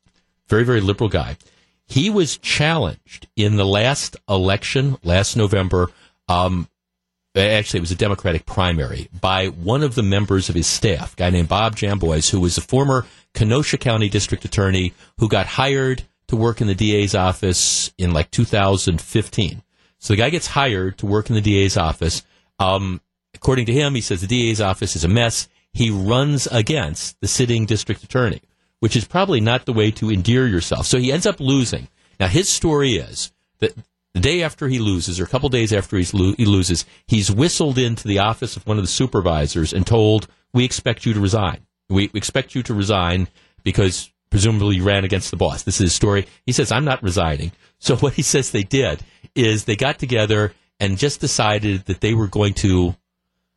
very 0.48 0.64
very 0.64 0.80
liberal 0.80 1.08
guy. 1.08 1.36
He 1.86 2.10
was 2.10 2.38
challenged 2.38 3.28
in 3.36 3.54
the 3.54 3.64
last 3.64 4.16
election 4.28 4.96
last 5.04 5.36
November. 5.36 5.92
Um, 6.28 6.68
actually, 7.42 7.78
it 7.78 7.82
was 7.82 7.92
a 7.92 7.96
Democratic 7.96 8.46
primary 8.46 9.08
by 9.20 9.48
one 9.48 9.82
of 9.82 9.94
the 9.94 10.02
members 10.02 10.48
of 10.48 10.54
his 10.54 10.66
staff, 10.66 11.12
a 11.12 11.16
guy 11.16 11.30
named 11.30 11.48
Bob 11.48 11.76
Jambois, 11.76 12.30
who 12.30 12.40
was 12.40 12.58
a 12.58 12.62
former 12.62 13.06
Kenosha 13.34 13.78
County 13.78 14.08
District 14.08 14.44
Attorney 14.44 14.92
who 15.18 15.28
got 15.28 15.46
hired 15.46 16.04
to 16.28 16.36
work 16.36 16.60
in 16.60 16.66
the 16.66 16.74
DA's 16.74 17.14
office 17.14 17.92
in 17.98 18.12
like 18.12 18.30
2015. 18.30 19.62
So 19.98 20.12
the 20.12 20.16
guy 20.16 20.30
gets 20.30 20.46
hired 20.46 20.98
to 20.98 21.06
work 21.06 21.28
in 21.28 21.34
the 21.34 21.40
DA's 21.40 21.76
office. 21.76 22.22
Um, 22.58 23.00
according 23.34 23.66
to 23.66 23.72
him, 23.72 23.94
he 23.94 24.00
says 24.00 24.20
the 24.20 24.26
DA's 24.26 24.60
office 24.60 24.96
is 24.96 25.04
a 25.04 25.08
mess. 25.08 25.48
He 25.72 25.90
runs 25.90 26.46
against 26.46 27.20
the 27.20 27.28
sitting 27.28 27.66
district 27.66 28.02
attorney, 28.02 28.42
which 28.80 28.96
is 28.96 29.04
probably 29.04 29.40
not 29.40 29.66
the 29.66 29.72
way 29.72 29.90
to 29.92 30.10
endear 30.10 30.46
yourself. 30.46 30.86
So 30.86 30.98
he 30.98 31.12
ends 31.12 31.26
up 31.26 31.40
losing. 31.40 31.88
Now 32.20 32.28
his 32.28 32.48
story 32.48 32.94
is 32.94 33.32
that 33.60 33.74
the 34.14 34.20
day 34.20 34.42
after 34.42 34.68
he 34.68 34.78
loses, 34.78 35.20
or 35.20 35.24
a 35.24 35.28
couple 35.28 35.48
days 35.48 35.72
after 35.72 35.96
lo- 36.12 36.34
he 36.36 36.44
loses, 36.44 36.84
he's 37.06 37.30
whistled 37.30 37.78
into 37.78 38.08
the 38.08 38.18
office 38.18 38.56
of 38.56 38.66
one 38.66 38.78
of 38.78 38.84
the 38.84 38.88
supervisors 38.88 39.72
and 39.72 39.86
told, 39.86 40.28
"We 40.52 40.64
expect 40.64 41.06
you 41.06 41.14
to 41.14 41.20
resign. 41.20 41.66
We, 41.88 42.10
we 42.12 42.18
expect 42.18 42.54
you 42.54 42.62
to 42.64 42.74
resign 42.74 43.28
because 43.62 44.10
presumably 44.30 44.76
you 44.76 44.84
ran 44.84 45.04
against 45.04 45.30
the 45.30 45.36
boss." 45.36 45.62
This 45.62 45.76
is 45.76 45.86
his 45.86 45.94
story. 45.94 46.26
He 46.46 46.52
says, 46.52 46.72
"I'm 46.72 46.84
not 46.84 47.02
resigning." 47.02 47.52
So 47.80 47.94
what 47.94 48.14
he 48.14 48.22
says 48.22 48.50
they 48.50 48.64
did 48.64 49.04
is 49.36 49.64
they 49.64 49.76
got 49.76 50.00
together 50.00 50.52
and 50.80 50.98
just 50.98 51.20
decided 51.20 51.84
that 51.84 52.00
they 52.00 52.12
were 52.12 52.26
going 52.26 52.54
to, 52.54 52.96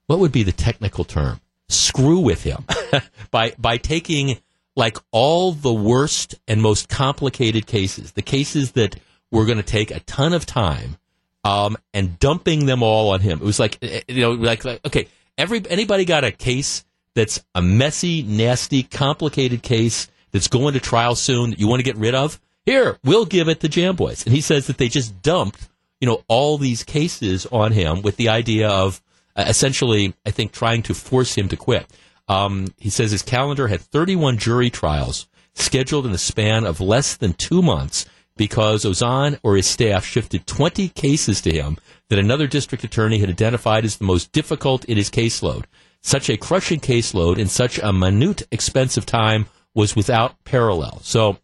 what 0.06 0.20
would 0.20 0.32
be 0.32 0.44
the 0.44 0.52
technical 0.52 1.04
term? 1.04 1.42
Screw 1.70 2.20
with 2.20 2.44
him 2.44 2.66
by 3.32 3.56
by 3.58 3.78
taking 3.78 4.38
like 4.76 4.98
all 5.12 5.52
the 5.54 5.74
worst 5.74 6.36
and 6.48 6.62
most 6.62 6.90
complicated 6.90 7.66
cases, 7.66 8.12
the 8.12 8.22
cases 8.22 8.74
that 8.74 8.98
were 9.32 9.46
going 9.46 9.58
to 9.58 9.64
take 9.64 9.92
a 9.92 10.00
ton 10.02 10.34
of 10.34 10.46
time, 10.46 10.98
um, 11.44 11.78
and 11.94 12.20
dumping 12.20 12.66
them 12.66 12.84
all 12.84 13.12
on 13.12 13.22
him. 13.22 13.40
It 13.40 13.46
was 13.46 13.60
like, 13.60 13.78
eh, 13.82 14.02
you 14.08 14.22
know, 14.22 14.32
like, 14.32 14.64
like 14.66 14.86
okay, 14.86 15.08
every 15.38 15.64
anybody 15.70 16.06
got 16.06 16.24
a 16.24 16.32
case 16.32 16.84
that's 17.16 17.44
a 17.56 17.62
messy, 17.62 18.24
nasty, 18.24 18.84
complicated 18.84 19.62
case 19.64 20.08
that's 20.32 20.48
going 20.48 20.74
to 20.74 20.80
trial 20.80 21.16
soon 21.16 21.52
that 21.52 21.60
you 21.60 21.68
want 21.68 21.80
to 21.80 21.86
get 21.86 21.98
rid 21.98 22.16
of? 22.16 22.40
Here, 22.66 22.98
we'll 23.04 23.26
give 23.26 23.50
it 23.50 23.60
to 23.62 23.70
Jambois. 23.70 24.26
And 24.26 24.34
he 24.34 24.42
says 24.42 24.68
that 24.68 24.78
they 24.78 24.88
just 24.88 25.22
dumped, 25.22 25.68
you 26.00 26.08
know, 26.08 26.24
all 26.28 26.58
these 26.58 26.84
cases 26.84 27.46
on 27.48 27.72
him 27.72 28.02
with 28.02 28.18
the 28.18 28.30
idea 28.30 28.70
of 28.70 29.02
uh, 29.36 29.46
essentially, 29.48 30.14
I 30.26 30.32
think, 30.32 30.52
trying 30.52 30.84
to 30.84 30.94
force 30.94 31.36
him 31.36 31.48
to 31.50 31.58
quit. 31.58 31.88
Um, 32.28 32.68
he 32.78 32.90
says 32.90 33.12
his 33.12 33.24
calendar 33.24 33.68
had 33.68 33.82
31 33.82 34.38
jury 34.38 34.70
trials 34.70 35.28
scheduled 35.54 36.06
in 36.06 36.12
the 36.12 36.18
span 36.18 36.66
of 36.66 36.80
less 36.80 37.18
than 37.18 37.34
two 37.34 37.62
months 37.62 38.06
because 38.42 38.86
Ozanne 38.86 39.38
or 39.44 39.56
his 39.56 39.68
staff 39.68 40.04
shifted 40.04 40.48
20 40.48 40.90
cases 40.90 41.42
to 41.42 41.54
him 41.54 41.78
that 42.10 42.18
another 42.18 42.48
district 42.48 42.84
attorney 42.84 43.20
had 43.20 43.30
identified 43.30 43.86
as 43.86 43.98
the 43.98 44.04
most 44.04 44.32
difficult 44.32 44.84
in 44.86 44.98
his 44.98 45.12
caseload. 45.12 45.66
Such 46.02 46.28
a 46.28 46.38
crushing 46.38 46.80
caseload 46.80 47.38
in 47.38 47.48
such 47.48 47.78
a 47.78 47.94
minute, 47.94 48.42
expensive 48.52 49.06
time 49.06 49.46
was 49.76 49.96
without 49.96 50.44
parallel. 50.44 51.02
So, 51.04 51.38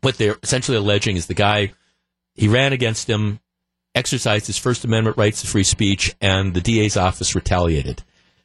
what 0.00 0.16
they're 0.16 0.38
essentially 0.42 0.78
alleging 0.78 1.18
is 1.18 1.26
the 1.26 1.34
guy, 1.34 1.74
he 2.34 2.48
ran 2.48 2.72
against 2.72 3.10
him, 3.10 3.38
exercised 3.94 4.46
his 4.46 4.56
First 4.56 4.86
Amendment 4.86 5.18
rights 5.18 5.42
to 5.42 5.46
free 5.46 5.64
speech, 5.64 6.16
and 6.22 6.54
the 6.54 6.62
DA's 6.62 6.96
office 6.96 7.34
retaliated. 7.34 8.02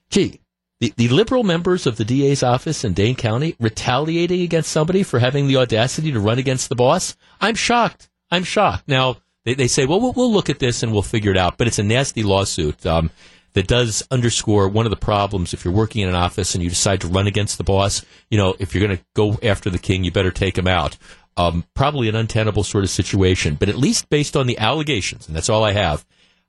Gee, 0.10 0.42
the, 0.80 0.94
the 0.96 1.10
liberal 1.10 1.44
members 1.44 1.88
of 1.88 1.98
the 1.98 2.06
DA's 2.06 2.44
office 2.44 2.84
in 2.84 2.94
Dane 2.94 3.16
County 3.16 3.56
retaliating 3.60 4.42
against 4.42 4.72
somebody 4.72 5.04
for 5.04 5.20
having 5.20 5.48
the 5.48 5.58
audacity 5.58 6.12
to 6.12 6.20
run 6.20 6.38
against 6.40 6.70
the 6.70 6.76
boss? 6.76 7.16
I'm 7.42 7.56
shocked. 7.56 8.10
I'm 8.30 8.44
shocked. 8.44 8.88
Now, 8.88 9.18
they, 9.44 9.54
they 9.54 9.68
say, 9.68 9.86
well, 9.86 10.00
well, 10.00 10.14
we'll 10.16 10.32
look 10.32 10.50
at 10.50 10.60
this 10.60 10.84
and 10.84 10.92
we'll 10.92 11.02
figure 11.02 11.32
it 11.32 11.38
out. 11.38 11.58
But 11.58 11.68
it's 11.68 11.80
a 11.80 11.84
nasty 11.84 12.22
lawsuit 12.22 12.86
um, 12.86 13.10
that 13.54 13.68
does 13.68 14.06
underscore 14.12 14.68
one 14.70 14.86
of 14.86 14.92
the 14.92 14.98
problems 14.98 15.54
if 15.54 15.66
you're 15.66 15.74
working 15.74 16.04
in 16.04 16.10
an 16.10 16.16
office 16.16 16.54
and 16.54 16.64
you 16.64 16.70
decide 16.70 17.02
to 17.02 17.08
run 17.08 17.28
against 17.28 17.58
the 17.58 17.64
boss. 17.64 18.06
You 18.30 18.38
know, 18.38 18.56
if 18.60 18.76
you're 18.76 18.86
going 18.86 18.98
to 18.98 19.04
go 19.16 19.40
after 19.42 19.70
the 19.70 19.80
king, 19.80 20.04
you 20.04 20.12
better 20.12 20.32
take 20.32 20.58
him 20.58 20.68
out. 20.68 20.98
Um, 21.38 21.66
probably 21.74 22.10
an 22.10 22.16
untenable 22.16 22.64
sort 22.64 22.84
of 22.84 22.90
situation, 22.90 23.56
but 23.56 23.70
at 23.70 23.78
least 23.78 24.10
based 24.10 24.36
on 24.36 24.48
the 24.48 24.58
allegations, 24.58 25.28
and 25.28 25.36
that's 25.36 25.50
all 25.50 25.64
I 25.64 25.72
have, 25.72 26.04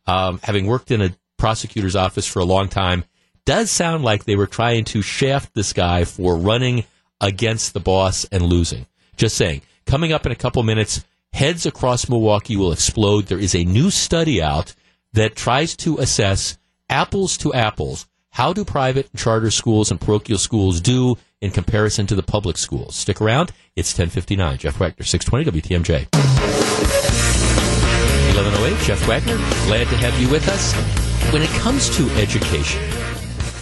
um, 0.07 0.41
having 0.43 0.67
worked 0.67 0.91
in 0.91 1.03
a 1.03 1.15
prosecutor's 1.37 1.95
office 1.95 2.27
for 2.27 2.41
a 2.41 2.45
long 2.45 2.69
time, 2.69 3.05
does 3.49 3.71
sound 3.71 4.05
like 4.05 4.25
they 4.25 4.37
were 4.37 4.47
trying 4.47 4.85
to 4.85 5.01
shaft 5.01 5.55
this 5.55 5.73
guy 5.73 6.05
for 6.05 6.37
running 6.37 6.85
against 7.19 7.73
the 7.73 7.81
boss 7.81 8.27
and 8.27 8.43
losing. 8.43 8.85
Just 9.17 9.39
saying. 9.39 9.63
Coming 9.87 10.13
up 10.13 10.27
in 10.27 10.33
a 10.33 10.37
couple 10.37 10.63
minutes, 10.63 11.03
heads 11.33 11.65
across 11.65 12.11
Milwaukee 12.11 12.57
will 12.57 12.73
explode. 12.73 13.25
There 13.25 13.39
is 13.39 13.55
a 13.55 13.65
new 13.65 13.91
study 13.91 14.43
out 14.43 14.75
that 15.15 15.35
tries 15.35 15.75
to 15.77 15.97
assess 15.97 16.59
apples 16.91 17.39
to 17.39 17.55
apples. 17.55 18.07
How 18.33 18.53
do 18.53 18.67
private 18.67 19.09
and 19.13 19.19
charter 19.19 19.51
schools 19.51 19.91
and 19.91 19.99
parochial 19.99 20.39
schools 20.39 20.83
do 20.83 21.17
in 21.41 21.51
comparison 21.51 22.07
to 22.09 22.15
the 22.15 22.23
public 22.23 22.59
schools? 22.59 22.97
Stick 22.97 23.19
around. 23.19 23.51
It's 23.77 23.95
1059. 23.95 24.59
Jeff 24.59 24.79
Wagner, 24.79 25.07
620 25.07 25.63
WTMJ. 25.63 26.07
1108, 28.37 28.85
Jeff 28.85 29.09
Wagner. 29.09 29.39
Glad 29.65 29.89
to 29.89 29.97
have 29.97 30.21
you 30.21 30.29
with 30.29 30.47
us. 30.49 30.75
When 31.33 31.41
it 31.41 31.51
comes 31.61 31.89
to 31.97 32.11
education, 32.11 32.98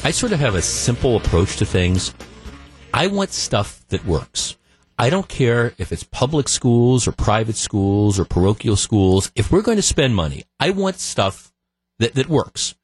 I 0.06 0.12
sort 0.12 0.30
of 0.30 0.38
have 0.38 0.54
a 0.54 0.62
simple 0.62 1.16
approach 1.16 1.56
to 1.56 1.66
things. 1.66 2.14
I 2.94 3.08
want 3.08 3.32
stuff 3.32 3.84
that 3.88 4.06
works. 4.06 4.56
I 4.96 5.10
don't 5.10 5.26
care 5.26 5.74
if 5.78 5.90
it's 5.90 6.04
public 6.04 6.48
schools 6.48 7.08
or 7.08 7.10
private 7.10 7.56
schools 7.56 8.20
or 8.20 8.24
parochial 8.24 8.76
schools. 8.76 9.32
If 9.34 9.50
we're 9.50 9.62
going 9.62 9.78
to 9.78 9.82
spend 9.82 10.14
money, 10.14 10.44
I 10.60 10.70
want 10.70 11.00
stuff 11.00 11.52
that, 11.98 12.14
that 12.14 12.28
works. 12.28 12.76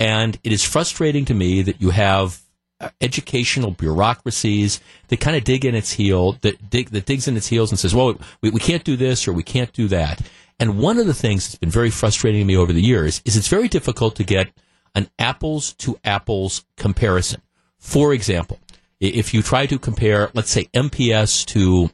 And 0.00 0.36
it 0.42 0.50
is 0.50 0.64
frustrating 0.64 1.24
to 1.26 1.32
me 1.32 1.62
that 1.62 1.80
you 1.80 1.90
have 1.90 2.40
uh, 2.80 2.88
educational 3.00 3.70
bureaucracies 3.70 4.80
that 5.06 5.20
kind 5.20 5.36
of 5.36 5.44
dig 5.44 5.64
in 5.64 5.76
its 5.76 5.92
heel, 5.92 6.32
that, 6.40 6.70
dig, 6.70 6.90
that 6.90 7.06
digs 7.06 7.28
in 7.28 7.36
its 7.36 7.46
heels 7.46 7.70
and 7.70 7.78
says, 7.78 7.94
well, 7.94 8.18
we, 8.42 8.50
we 8.50 8.58
can't 8.58 8.82
do 8.82 8.96
this 8.96 9.28
or 9.28 9.32
we 9.32 9.44
can't 9.44 9.72
do 9.74 9.86
that. 9.86 10.20
And 10.58 10.80
one 10.80 10.98
of 10.98 11.06
the 11.06 11.14
things 11.14 11.46
that's 11.46 11.54
been 11.54 11.70
very 11.70 11.90
frustrating 11.90 12.40
to 12.40 12.44
me 12.44 12.56
over 12.56 12.72
the 12.72 12.82
years 12.82 13.22
is 13.24 13.36
it's 13.36 13.46
very 13.46 13.68
difficult 13.68 14.16
to 14.16 14.24
get 14.24 14.50
an 14.94 15.08
apples 15.18 15.72
to 15.74 15.98
apples 16.04 16.64
comparison. 16.76 17.42
For 17.78 18.12
example, 18.12 18.58
if 19.00 19.34
you 19.34 19.42
try 19.42 19.66
to 19.66 19.78
compare, 19.78 20.30
let's 20.34 20.50
say 20.50 20.64
MPS 20.74 21.44
to, 21.46 21.90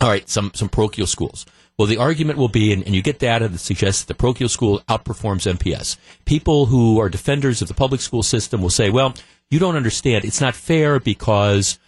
all 0.00 0.08
right, 0.08 0.28
some, 0.28 0.52
some 0.54 0.68
parochial 0.68 1.06
schools. 1.06 1.46
Well, 1.78 1.88
the 1.88 1.96
argument 1.96 2.38
will 2.38 2.48
be, 2.48 2.72
and, 2.72 2.84
and, 2.84 2.94
you 2.94 3.02
get 3.02 3.18
data 3.18 3.48
that 3.48 3.58
suggests 3.58 4.02
that 4.02 4.08
the 4.08 4.14
parochial 4.14 4.48
school 4.48 4.80
outperforms 4.88 5.52
MPS. 5.52 5.96
People 6.24 6.66
who 6.66 7.00
are 7.00 7.08
defenders 7.08 7.60
of 7.62 7.68
the 7.68 7.74
public 7.74 8.00
school 8.00 8.22
system 8.22 8.62
will 8.62 8.70
say, 8.70 8.90
well, 8.90 9.14
you 9.50 9.58
don't 9.58 9.76
understand. 9.76 10.24
It's 10.24 10.40
not 10.40 10.54
fair 10.54 11.00
because 11.00 11.80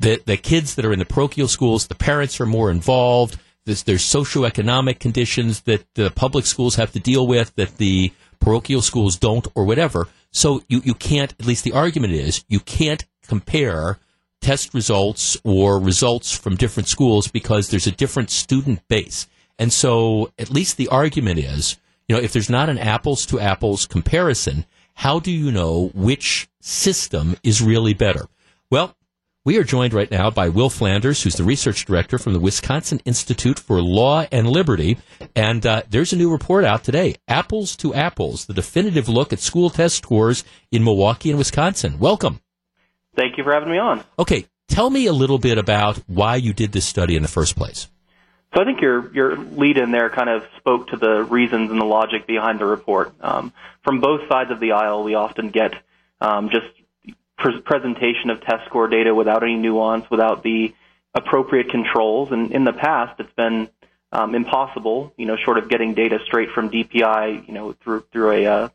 the, 0.00 0.20
the 0.24 0.38
kids 0.38 0.74
that 0.74 0.84
are 0.84 0.92
in 0.92 0.98
the 0.98 1.04
parochial 1.04 1.48
schools, 1.48 1.88
the 1.88 1.94
parents 1.94 2.40
are 2.40 2.46
more 2.46 2.70
involved. 2.70 3.38
There's, 3.66 3.82
there's 3.82 4.02
socioeconomic 4.02 4.98
conditions 4.98 5.62
that 5.62 5.86
the 5.94 6.10
public 6.10 6.46
schools 6.46 6.76
have 6.76 6.92
to 6.92 7.00
deal 7.00 7.26
with 7.26 7.54
that 7.56 7.76
the 7.76 8.12
parochial 8.44 8.82
schools 8.82 9.16
don't, 9.16 9.46
or 9.54 9.64
whatever. 9.64 10.08
So 10.30 10.62
you, 10.68 10.82
you 10.84 10.94
can't, 10.94 11.32
at 11.38 11.46
least 11.46 11.64
the 11.64 11.72
argument 11.72 12.12
is, 12.12 12.44
you 12.48 12.60
can't 12.60 13.04
compare 13.26 13.98
test 14.40 14.74
results 14.74 15.36
or 15.42 15.80
results 15.80 16.36
from 16.36 16.56
different 16.56 16.88
schools 16.88 17.28
because 17.28 17.70
there's 17.70 17.86
a 17.86 17.92
different 17.92 18.30
student 18.30 18.86
base. 18.88 19.26
And 19.58 19.72
so 19.72 20.32
at 20.38 20.50
least 20.50 20.76
the 20.76 20.88
argument 20.88 21.38
is, 21.38 21.78
you 22.08 22.14
know, 22.14 22.22
if 22.22 22.32
there's 22.32 22.50
not 22.50 22.68
an 22.68 22.78
apples 22.78 23.24
to 23.26 23.40
apples 23.40 23.86
comparison, 23.86 24.66
how 24.94 25.18
do 25.18 25.30
you 25.30 25.50
know 25.50 25.90
which 25.94 26.48
system 26.60 27.36
is 27.42 27.62
really 27.62 27.94
better? 27.94 28.26
Well, 28.70 28.96
we 29.44 29.58
are 29.58 29.64
joined 29.64 29.92
right 29.92 30.10
now 30.10 30.30
by 30.30 30.48
Will 30.48 30.70
Flanders, 30.70 31.22
who's 31.22 31.36
the 31.36 31.44
research 31.44 31.84
director 31.84 32.16
from 32.16 32.32
the 32.32 32.40
Wisconsin 32.40 33.00
Institute 33.04 33.58
for 33.58 33.82
Law 33.82 34.24
and 34.32 34.48
Liberty. 34.48 34.96
And 35.36 35.66
uh, 35.66 35.82
there's 35.90 36.14
a 36.14 36.16
new 36.16 36.32
report 36.32 36.64
out 36.64 36.82
today 36.82 37.16
Apples 37.28 37.76
to 37.76 37.94
Apples, 37.94 38.46
the 38.46 38.54
definitive 38.54 39.08
look 39.08 39.32
at 39.34 39.40
school 39.40 39.68
test 39.68 39.96
scores 39.96 40.44
in 40.72 40.82
Milwaukee 40.82 41.28
and 41.28 41.38
Wisconsin. 41.38 41.98
Welcome. 41.98 42.40
Thank 43.16 43.36
you 43.36 43.44
for 43.44 43.52
having 43.52 43.70
me 43.70 43.78
on. 43.78 44.02
Okay, 44.18 44.46
tell 44.68 44.88
me 44.88 45.06
a 45.06 45.12
little 45.12 45.38
bit 45.38 45.58
about 45.58 45.98
why 46.06 46.36
you 46.36 46.54
did 46.54 46.72
this 46.72 46.86
study 46.86 47.14
in 47.14 47.22
the 47.22 47.28
first 47.28 47.54
place. 47.54 47.88
So 48.54 48.62
I 48.62 48.64
think 48.64 48.80
your 48.80 49.12
your 49.12 49.36
lead 49.36 49.76
in 49.76 49.90
there 49.90 50.08
kind 50.08 50.30
of 50.30 50.44
spoke 50.56 50.88
to 50.88 50.96
the 50.96 51.22
reasons 51.24 51.70
and 51.70 51.80
the 51.80 51.84
logic 51.84 52.26
behind 52.26 52.60
the 52.60 52.66
report. 52.66 53.12
Um, 53.20 53.52
from 53.82 54.00
both 54.00 54.26
sides 54.28 54.50
of 54.50 54.58
the 54.58 54.72
aisle, 54.72 55.02
we 55.04 55.14
often 55.14 55.50
get 55.50 55.74
um, 56.20 56.48
just 56.48 56.66
pre- 57.38 57.60
presentation 57.60 58.30
of 58.30 58.40
test 58.40 58.66
score 58.66 58.88
data 58.88 59.14
without 59.14 59.42
any 59.42 59.56
nuance, 59.56 60.08
without 60.10 60.42
the 60.42 60.74
appropriate 61.14 61.70
controls. 61.70 62.32
And 62.32 62.52
in 62.52 62.64
the 62.64 62.72
past, 62.72 63.20
it's 63.20 63.32
been 63.34 63.68
um, 64.12 64.34
impossible, 64.34 65.12
you 65.16 65.26
know, 65.26 65.36
short 65.36 65.58
of 65.58 65.68
getting 65.68 65.94
data 65.94 66.18
straight 66.24 66.50
from 66.50 66.70
DPI, 66.70 67.46
you 67.48 67.54
know, 67.54 67.72
through 67.72 68.04
through 68.12 68.30
a 68.30 68.46
uh, 68.46 68.68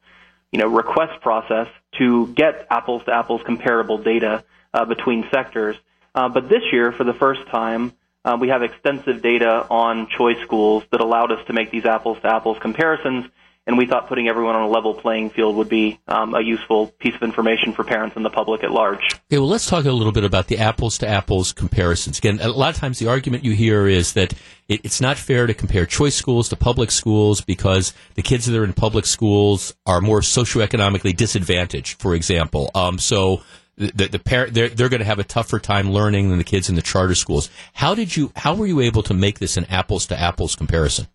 you 0.52 0.60
know 0.60 0.68
request 0.68 1.22
process 1.22 1.68
to 1.98 2.28
get 2.28 2.68
apples 2.70 3.04
to 3.06 3.14
apples 3.14 3.42
comparable 3.44 3.98
data 3.98 4.44
uh, 4.74 4.86
between 4.86 5.28
sectors. 5.32 5.76
Uh, 6.14 6.28
but 6.30 6.50
this 6.50 6.64
year, 6.72 6.92
for 6.92 7.04
the 7.04 7.14
first 7.14 7.46
time, 7.48 7.94
uh, 8.26 8.38
we 8.40 8.50
have 8.50 8.64
extensive 8.64 9.22
data 9.22 9.66
on 9.70 10.08
choice 10.08 10.40
schools 10.44 10.84
that 10.92 11.02
allowed 11.02 11.32
us 11.32 11.46
to 11.48 11.54
make 11.54 11.72
these 11.72 11.86
apples 11.86 12.18
to 12.22 12.28
apples 12.28 12.58
comparisons 12.60 13.26
and 13.70 13.78
we 13.78 13.86
thought 13.86 14.08
putting 14.08 14.28
everyone 14.28 14.56
on 14.56 14.64
a 14.64 14.68
level 14.68 14.96
playing 14.96 15.30
field 15.30 15.56
would 15.56 15.70
be 15.70 16.00
um, 16.08 16.34
a 16.34 16.42
useful 16.42 16.88
piece 16.88 17.14
of 17.14 17.22
information 17.22 17.72
for 17.72 17.84
parents 17.84 18.16
and 18.16 18.26
the 18.26 18.30
public 18.32 18.64
at 18.64 18.72
large. 18.72 19.14
Okay, 19.28 19.38
well, 19.38 19.48
let's 19.48 19.68
talk 19.68 19.86
a 19.86 19.92
little 19.92 20.12
bit 20.12 20.24
about 20.24 20.48
the 20.48 20.58
apples 20.58 20.98
to 20.98 21.08
apples 21.08 21.54
comparisons. 21.54 22.18
Again, 22.18 22.40
a 22.42 22.50
lot 22.50 22.74
of 22.74 22.82
times 22.82 22.98
the 22.98 23.08
argument 23.08 23.46
you 23.46 23.52
hear 23.52 23.86
is 23.86 24.14
that 24.14 24.34
it, 24.68 24.82
it's 24.84 25.00
not 25.00 25.18
fair 25.18 25.46
to 25.46 25.54
compare 25.54 25.86
choice 25.86 26.16
schools 26.16 26.50
to 26.50 26.56
public 26.56 26.90
schools 26.90 27.42
because 27.42 27.94
the 28.16 28.24
kids 28.24 28.48
that 28.48 28.58
are 28.58 28.64
in 28.64 28.74
public 28.74 29.06
schools 29.06 29.76
are 29.86 30.02
more 30.02 30.22
socioeconomically 30.22 31.16
disadvantaged, 31.16 32.02
for 32.02 32.16
example. 32.16 32.72
Um, 32.74 32.98
so 32.98 33.44
the, 33.80 34.08
the 34.08 34.20
parent 34.20 34.56
they're, 34.56 34.70
they're 34.70 34.90
going 34.90 35.00
to 35.00 35.06
have 35.06 35.20
a 35.20 35.24
tougher 35.24 35.60
time 35.60 35.92
learning 35.92 36.30
than 36.30 36.40
the 36.40 36.44
kids 36.44 36.70
in 36.70 36.76
the 36.76 36.82
charter 36.82 37.14
schools. 37.14 37.52
How 37.74 37.94
did 37.94 38.18
you 38.18 38.32
how 38.36 38.56
were 38.56 38.66
you 38.66 38.82
able 38.82 39.04
to 39.04 39.14
make 39.14 39.38
this 39.38 39.58
an 39.58 39.66
apples 39.66 40.08
to 40.08 40.20
apples 40.20 40.56
comparison? 40.56 41.06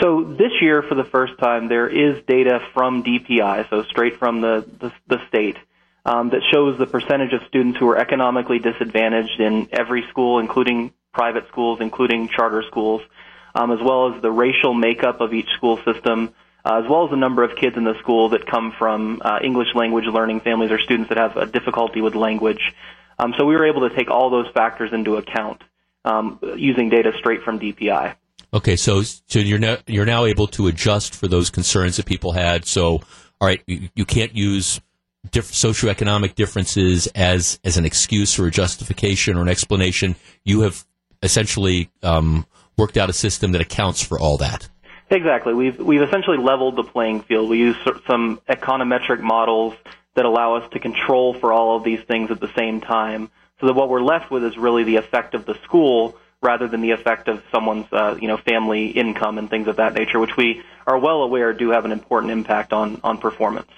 So 0.00 0.24
this 0.24 0.50
year, 0.60 0.82
for 0.82 0.96
the 0.96 1.04
first 1.04 1.38
time, 1.38 1.68
there 1.68 1.88
is 1.88 2.22
data 2.26 2.60
from 2.72 3.04
DPI, 3.04 3.70
so 3.70 3.84
straight 3.84 4.18
from 4.18 4.40
the 4.40 4.66
the, 4.80 4.92
the 5.06 5.18
state, 5.28 5.56
um, 6.04 6.30
that 6.30 6.42
shows 6.52 6.78
the 6.78 6.86
percentage 6.86 7.32
of 7.32 7.42
students 7.48 7.78
who 7.78 7.88
are 7.88 7.96
economically 7.96 8.58
disadvantaged 8.58 9.40
in 9.40 9.68
every 9.72 10.04
school, 10.10 10.38
including 10.38 10.92
private 11.12 11.46
schools, 11.48 11.78
including 11.80 12.28
charter 12.28 12.62
schools, 12.66 13.02
um, 13.54 13.70
as 13.70 13.78
well 13.80 14.14
as 14.14 14.20
the 14.20 14.30
racial 14.30 14.74
makeup 14.74 15.20
of 15.20 15.32
each 15.32 15.48
school 15.56 15.78
system, 15.84 16.34
uh, 16.64 16.82
as 16.82 16.90
well 16.90 17.04
as 17.04 17.10
the 17.10 17.16
number 17.16 17.44
of 17.44 17.56
kids 17.56 17.76
in 17.76 17.84
the 17.84 17.98
school 18.00 18.30
that 18.30 18.46
come 18.46 18.72
from 18.76 19.22
uh, 19.24 19.38
English 19.42 19.68
language 19.74 20.06
learning 20.06 20.40
families 20.40 20.72
or 20.72 20.80
students 20.80 21.08
that 21.08 21.18
have 21.18 21.36
a 21.36 21.46
difficulty 21.46 22.00
with 22.00 22.16
language. 22.16 22.74
Um, 23.18 23.32
so 23.38 23.44
we 23.44 23.54
were 23.54 23.66
able 23.66 23.88
to 23.88 23.94
take 23.94 24.10
all 24.10 24.28
those 24.28 24.48
factors 24.52 24.92
into 24.92 25.16
account 25.16 25.62
um, 26.04 26.40
using 26.56 26.90
data 26.90 27.12
straight 27.18 27.42
from 27.44 27.60
DPI. 27.60 28.16
Okay, 28.54 28.76
so 28.76 29.02
so 29.02 29.40
you're 29.40 29.58
now 29.58 29.78
you're 29.88 30.06
now 30.06 30.26
able 30.26 30.46
to 30.48 30.68
adjust 30.68 31.16
for 31.16 31.26
those 31.26 31.50
concerns 31.50 31.96
that 31.96 32.06
people 32.06 32.30
had. 32.30 32.64
So, 32.64 33.00
all 33.40 33.48
right, 33.48 33.60
you, 33.66 33.88
you 33.96 34.04
can't 34.04 34.34
use 34.34 34.80
diff- 35.32 35.50
socioeconomic 35.50 36.36
differences 36.36 37.08
as 37.08 37.58
as 37.64 37.76
an 37.76 37.84
excuse 37.84 38.38
or 38.38 38.46
a 38.46 38.52
justification 38.52 39.36
or 39.36 39.42
an 39.42 39.48
explanation. 39.48 40.14
You 40.44 40.60
have 40.60 40.84
essentially 41.20 41.90
um, 42.04 42.46
worked 42.78 42.96
out 42.96 43.10
a 43.10 43.12
system 43.12 43.50
that 43.52 43.60
accounts 43.60 44.00
for 44.00 44.20
all 44.20 44.36
that. 44.38 44.68
Exactly. 45.10 45.52
We've 45.52 45.78
we've 45.80 46.02
essentially 46.02 46.38
leveled 46.38 46.76
the 46.76 46.84
playing 46.84 47.22
field. 47.22 47.50
We 47.50 47.58
use 47.58 47.76
some 48.06 48.40
econometric 48.48 49.20
models 49.20 49.74
that 50.14 50.24
allow 50.24 50.54
us 50.54 50.70
to 50.70 50.78
control 50.78 51.34
for 51.34 51.52
all 51.52 51.76
of 51.76 51.82
these 51.82 52.00
things 52.06 52.30
at 52.30 52.38
the 52.38 52.52
same 52.56 52.80
time. 52.80 53.32
So 53.60 53.66
that 53.66 53.74
what 53.74 53.88
we're 53.88 54.02
left 54.02 54.30
with 54.30 54.44
is 54.44 54.56
really 54.56 54.84
the 54.84 54.96
effect 54.96 55.34
of 55.34 55.44
the 55.44 55.54
school 55.64 56.16
rather 56.44 56.68
than 56.68 56.82
the 56.82 56.92
effect 56.92 57.26
of 57.26 57.42
someone's 57.50 57.86
uh, 57.90 58.16
you 58.20 58.28
know 58.28 58.36
family 58.36 58.88
income 58.88 59.38
and 59.38 59.50
things 59.50 59.66
of 59.66 59.76
that 59.76 59.94
nature, 59.94 60.20
which 60.20 60.36
we 60.36 60.62
are 60.86 60.98
well 60.98 61.22
aware 61.22 61.52
do 61.52 61.70
have 61.70 61.84
an 61.84 61.92
important 61.92 62.30
impact 62.30 62.72
on 62.72 63.00
on 63.02 63.18
performance. 63.18 63.70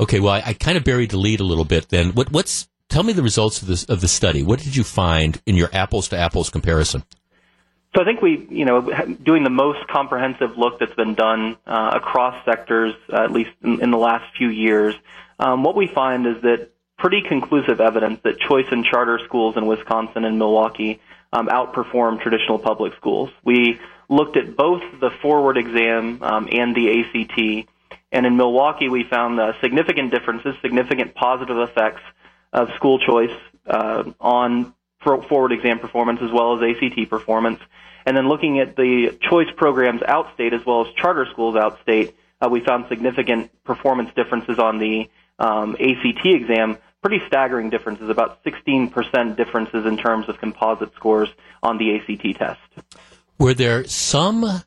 Okay, 0.00 0.20
well, 0.20 0.32
I, 0.32 0.42
I 0.46 0.52
kind 0.54 0.78
of 0.78 0.84
buried 0.84 1.10
the 1.10 1.18
lead 1.18 1.40
a 1.40 1.44
little 1.44 1.64
bit. 1.64 1.88
Then, 1.88 2.12
what, 2.12 2.30
what's 2.30 2.68
tell 2.88 3.02
me 3.02 3.12
the 3.12 3.22
results 3.22 3.60
of 3.60 3.68
this 3.68 3.84
of 3.84 4.00
the 4.00 4.08
study? 4.08 4.42
What 4.42 4.60
did 4.60 4.76
you 4.76 4.84
find 4.84 5.40
in 5.44 5.56
your 5.56 5.68
apples 5.72 6.08
to 6.08 6.16
apples 6.16 6.48
comparison? 6.48 7.04
So 7.94 8.02
I 8.02 8.04
think 8.04 8.22
we, 8.22 8.44
you 8.50 8.64
know, 8.64 8.80
doing 9.22 9.44
the 9.44 9.50
most 9.50 9.86
comprehensive 9.86 10.58
look 10.58 10.80
that's 10.80 10.94
been 10.94 11.14
done 11.14 11.56
uh, 11.64 11.92
across 11.94 12.44
sectors, 12.44 12.92
uh, 13.12 13.22
at 13.22 13.30
least 13.30 13.50
in, 13.62 13.80
in, 13.82 13.92
the 13.92 13.98
last 13.98 14.36
few 14.36 14.48
years, 14.48 14.96
um, 15.38 15.62
what 15.62 15.76
we 15.76 15.86
find 15.86 16.26
is 16.26 16.42
that 16.42 16.70
pretty 16.98 17.22
conclusive 17.22 17.80
evidence 17.80 18.18
that 18.24 18.40
choice 18.40 18.66
and 18.72 18.84
charter 18.84 19.20
schools 19.24 19.56
in 19.56 19.66
Wisconsin 19.66 20.24
and 20.24 20.38
Milwaukee 20.38 21.00
um, 21.34 21.48
outperform 21.48 22.20
traditional 22.20 22.58
public 22.58 22.94
schools. 22.94 23.30
We 23.44 23.80
looked 24.08 24.36
at 24.36 24.56
both 24.56 24.82
the 25.00 25.10
forward 25.20 25.58
exam 25.58 26.22
um, 26.22 26.48
and 26.50 26.74
the 26.74 27.00
ACT, 27.00 27.68
and 28.12 28.24
in 28.24 28.36
Milwaukee 28.36 28.88
we 28.88 29.04
found 29.04 29.40
uh, 29.40 29.52
significant 29.60 30.12
differences, 30.12 30.54
significant 30.62 31.14
positive 31.14 31.58
effects 31.58 32.02
of 32.52 32.72
school 32.76 33.00
choice 33.00 33.36
uh, 33.66 34.04
on 34.20 34.72
forward 35.02 35.52
exam 35.52 35.80
performance 35.80 36.20
as 36.22 36.30
well 36.30 36.56
as 36.56 36.76
ACT 36.76 37.10
performance. 37.10 37.60
And 38.06 38.16
then 38.16 38.28
looking 38.28 38.60
at 38.60 38.76
the 38.76 39.18
choice 39.20 39.48
programs 39.56 40.02
outstate 40.02 40.52
as 40.52 40.64
well 40.64 40.86
as 40.86 40.94
charter 40.94 41.26
schools 41.30 41.56
outstate, 41.56 42.14
uh, 42.40 42.48
we 42.48 42.60
found 42.60 42.86
significant 42.88 43.50
performance 43.64 44.10
differences 44.14 44.58
on 44.58 44.78
the 44.78 45.10
um, 45.38 45.76
ACT 45.80 46.24
exam 46.26 46.78
pretty 47.04 47.20
staggering 47.26 47.68
differences, 47.68 48.08
about 48.08 48.42
16% 48.44 49.36
differences 49.36 49.84
in 49.84 49.98
terms 49.98 50.26
of 50.26 50.38
composite 50.38 50.90
scores 50.94 51.28
on 51.62 51.76
the 51.76 51.96
ACT 51.96 52.38
test. 52.38 52.60
Were 53.38 53.52
there 53.52 53.84
some 53.84 54.62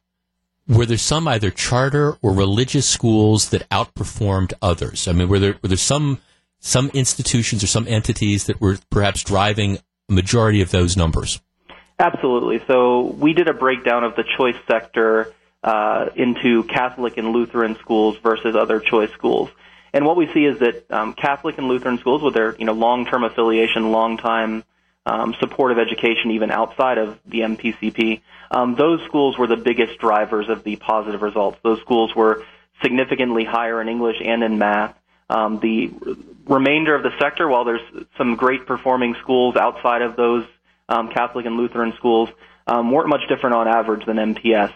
were 0.68 0.86
there 0.86 0.98
some 0.98 1.28
either 1.28 1.50
charter 1.50 2.16
or 2.22 2.34
religious 2.34 2.88
schools 2.88 3.50
that 3.50 3.68
outperformed 3.70 4.54
others? 4.62 5.08
I 5.08 5.14
mean, 5.14 5.30
were 5.30 5.40
there 5.40 5.56
were 5.64 5.70
there 5.70 5.78
some 5.78 6.20
some 6.60 6.92
institutions 6.94 7.64
or 7.64 7.68
some 7.68 7.88
entities 7.88 8.44
that 8.46 8.62
were 8.62 8.78
perhaps 8.92 9.24
driving 9.24 9.80
a 10.08 10.14
majority 10.14 10.62
of 10.62 10.70
those 10.70 10.96
numbers? 10.96 11.42
Absolutely. 11.98 12.62
So 12.68 13.16
we 13.18 13.34
did 13.34 13.48
a 13.48 13.54
breakdown 13.56 14.04
of 14.04 14.16
the 14.16 14.24
choice 14.38 14.58
sector 14.68 15.34
uh, 15.64 16.10
into 16.16 16.66
Catholic 16.66 17.18
and 17.18 17.30
Lutheran 17.30 17.78
schools 17.80 18.16
versus 18.22 18.56
other 18.56 18.80
choice 18.80 19.12
schools. 19.14 19.50
And 19.98 20.06
what 20.06 20.16
we 20.16 20.32
see 20.32 20.46
is 20.46 20.60
that 20.60 20.92
um, 20.92 21.16
Catholic 21.16 21.58
and 21.58 21.68
Lutheran 21.68 21.98
schools, 21.98 22.22
with 22.22 22.36
their 22.36 22.56
you 22.60 22.66
know 22.66 22.74
long-term 22.74 23.24
affiliation, 23.24 23.92
long-time 23.92 24.64
um, 25.08 25.34
support 25.40 25.72
of 25.72 25.80
education, 25.80 26.30
even 26.32 26.52
outside 26.52 27.00
of 27.00 27.18
the 27.26 27.40
MPCP, 27.40 28.22
um, 28.52 28.76
those 28.76 29.02
schools 29.08 29.40
were 29.40 29.48
the 29.48 29.58
biggest 29.58 29.98
drivers 29.98 30.50
of 30.50 30.64
the 30.64 30.76
positive 30.76 31.24
results. 31.24 31.58
Those 31.64 31.82
schools 31.82 32.16
were 32.16 32.46
significantly 32.84 33.44
higher 33.44 33.82
in 33.82 33.90
English 33.90 34.18
and 34.24 34.44
in 34.44 34.60
math. 34.60 34.96
Um, 35.32 35.60
the 35.62 35.92
remainder 36.46 36.94
of 36.94 37.02
the 37.02 37.18
sector, 37.20 37.48
while 37.48 37.66
there's 37.66 37.82
some 38.20 38.36
great 38.36 38.68
performing 38.68 39.16
schools 39.24 39.56
outside 39.56 40.04
of 40.04 40.16
those 40.16 40.46
um, 40.88 41.10
Catholic 41.10 41.48
and 41.48 41.58
Lutheran 41.58 41.94
schools, 41.98 42.30
um, 42.68 42.92
weren't 42.92 43.10
much 43.10 43.28
different 43.30 43.56
on 43.56 43.68
average 43.68 44.06
than 44.06 44.18
MPS 44.18 44.72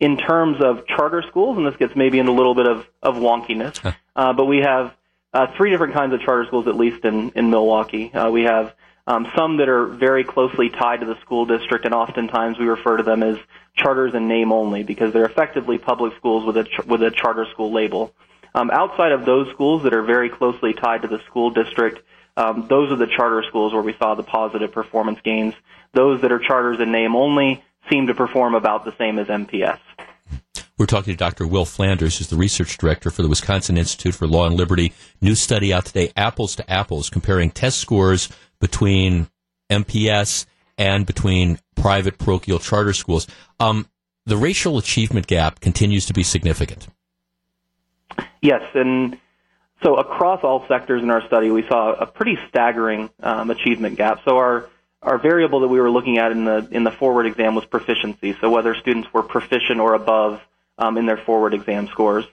in 0.00 0.16
terms 0.16 0.60
of 0.62 0.86
charter 0.86 1.22
schools, 1.28 1.56
and 1.56 1.66
this 1.66 1.76
gets 1.76 1.96
maybe 1.96 2.18
into 2.18 2.32
a 2.32 2.34
little 2.34 2.54
bit 2.54 2.66
of, 2.66 2.86
of 3.02 3.16
wonkiness, 3.16 3.94
uh, 4.16 4.32
but 4.32 4.44
we 4.44 4.58
have 4.58 4.94
uh, 5.32 5.46
three 5.56 5.70
different 5.70 5.94
kinds 5.94 6.12
of 6.14 6.20
charter 6.20 6.44
schools, 6.46 6.66
at 6.68 6.76
least 6.76 7.04
in, 7.04 7.30
in 7.30 7.50
Milwaukee. 7.50 8.12
Uh, 8.12 8.30
we 8.30 8.42
have 8.42 8.74
um, 9.06 9.26
some 9.36 9.56
that 9.56 9.68
are 9.68 9.86
very 9.86 10.22
closely 10.22 10.68
tied 10.68 11.00
to 11.00 11.06
the 11.06 11.18
school 11.20 11.46
district, 11.46 11.84
and 11.84 11.94
oftentimes 11.94 12.58
we 12.58 12.66
refer 12.66 12.96
to 12.96 13.02
them 13.02 13.22
as 13.22 13.38
charters 13.74 14.14
in 14.14 14.28
name 14.28 14.52
only 14.52 14.82
because 14.82 15.12
they're 15.12 15.24
effectively 15.24 15.78
public 15.78 16.14
schools 16.16 16.44
with 16.44 16.56
a, 16.56 16.64
ch- 16.64 16.86
with 16.86 17.02
a 17.02 17.10
charter 17.10 17.46
school 17.52 17.72
label. 17.72 18.14
Um, 18.54 18.70
outside 18.70 19.12
of 19.12 19.24
those 19.24 19.50
schools 19.52 19.82
that 19.82 19.94
are 19.94 20.02
very 20.02 20.30
closely 20.30 20.72
tied 20.74 21.02
to 21.02 21.08
the 21.08 21.20
school 21.26 21.50
district, 21.50 22.00
um, 22.36 22.66
those 22.68 22.92
are 22.92 22.96
the 22.96 23.06
charter 23.06 23.42
schools 23.48 23.72
where 23.72 23.82
we 23.82 23.94
saw 23.98 24.14
the 24.14 24.22
positive 24.22 24.72
performance 24.72 25.18
gains. 25.24 25.54
Those 25.92 26.20
that 26.22 26.30
are 26.30 26.38
charters 26.38 26.80
in 26.80 26.92
name 26.92 27.16
only 27.16 27.64
seem 27.90 28.06
to 28.06 28.14
perform 28.14 28.54
about 28.54 28.84
the 28.84 28.94
same 28.96 29.18
as 29.18 29.26
MPS. 29.26 29.78
We're 30.78 30.86
talking 30.86 31.12
to 31.12 31.16
Dr. 31.16 31.46
Will 31.46 31.64
Flanders, 31.64 32.18
who's 32.18 32.28
the 32.28 32.36
research 32.36 32.78
director 32.78 33.10
for 33.10 33.22
the 33.22 33.28
Wisconsin 33.28 33.76
Institute 33.76 34.14
for 34.14 34.28
Law 34.28 34.46
and 34.46 34.56
Liberty. 34.56 34.92
New 35.20 35.34
study 35.34 35.72
out 35.72 35.86
today, 35.86 36.12
apples 36.16 36.54
to 36.56 36.70
apples, 36.70 37.10
comparing 37.10 37.50
test 37.50 37.78
scores 37.78 38.28
between 38.60 39.28
MPS 39.70 40.46
and 40.76 41.04
between 41.04 41.58
private 41.74 42.18
parochial 42.18 42.60
charter 42.60 42.92
schools. 42.92 43.26
Um, 43.58 43.88
the 44.24 44.36
racial 44.36 44.78
achievement 44.78 45.26
gap 45.26 45.58
continues 45.58 46.06
to 46.06 46.12
be 46.12 46.22
significant. 46.22 46.86
Yes, 48.40 48.62
and 48.74 49.18
so 49.82 49.96
across 49.96 50.44
all 50.44 50.64
sectors 50.68 51.02
in 51.02 51.10
our 51.10 51.26
study, 51.26 51.50
we 51.50 51.66
saw 51.66 51.92
a 51.94 52.06
pretty 52.06 52.38
staggering 52.48 53.10
um, 53.20 53.50
achievement 53.50 53.96
gap. 53.96 54.20
So 54.24 54.36
our 54.36 54.68
our 55.02 55.18
variable 55.18 55.60
that 55.60 55.68
we 55.68 55.80
were 55.80 55.90
looking 55.90 56.18
at 56.18 56.32
in 56.32 56.44
the 56.44 56.68
in 56.70 56.84
the 56.84 56.90
forward 56.90 57.26
exam 57.26 57.54
was 57.54 57.64
proficiency. 57.64 58.36
So 58.40 58.50
whether 58.50 58.74
students 58.74 59.12
were 59.12 59.22
proficient 59.22 59.80
or 59.80 59.94
above 59.94 60.40
um, 60.76 60.96
in 60.96 61.06
their 61.06 61.16
forward 61.16 61.54
exam 61.54 61.88
scores. 61.88 62.24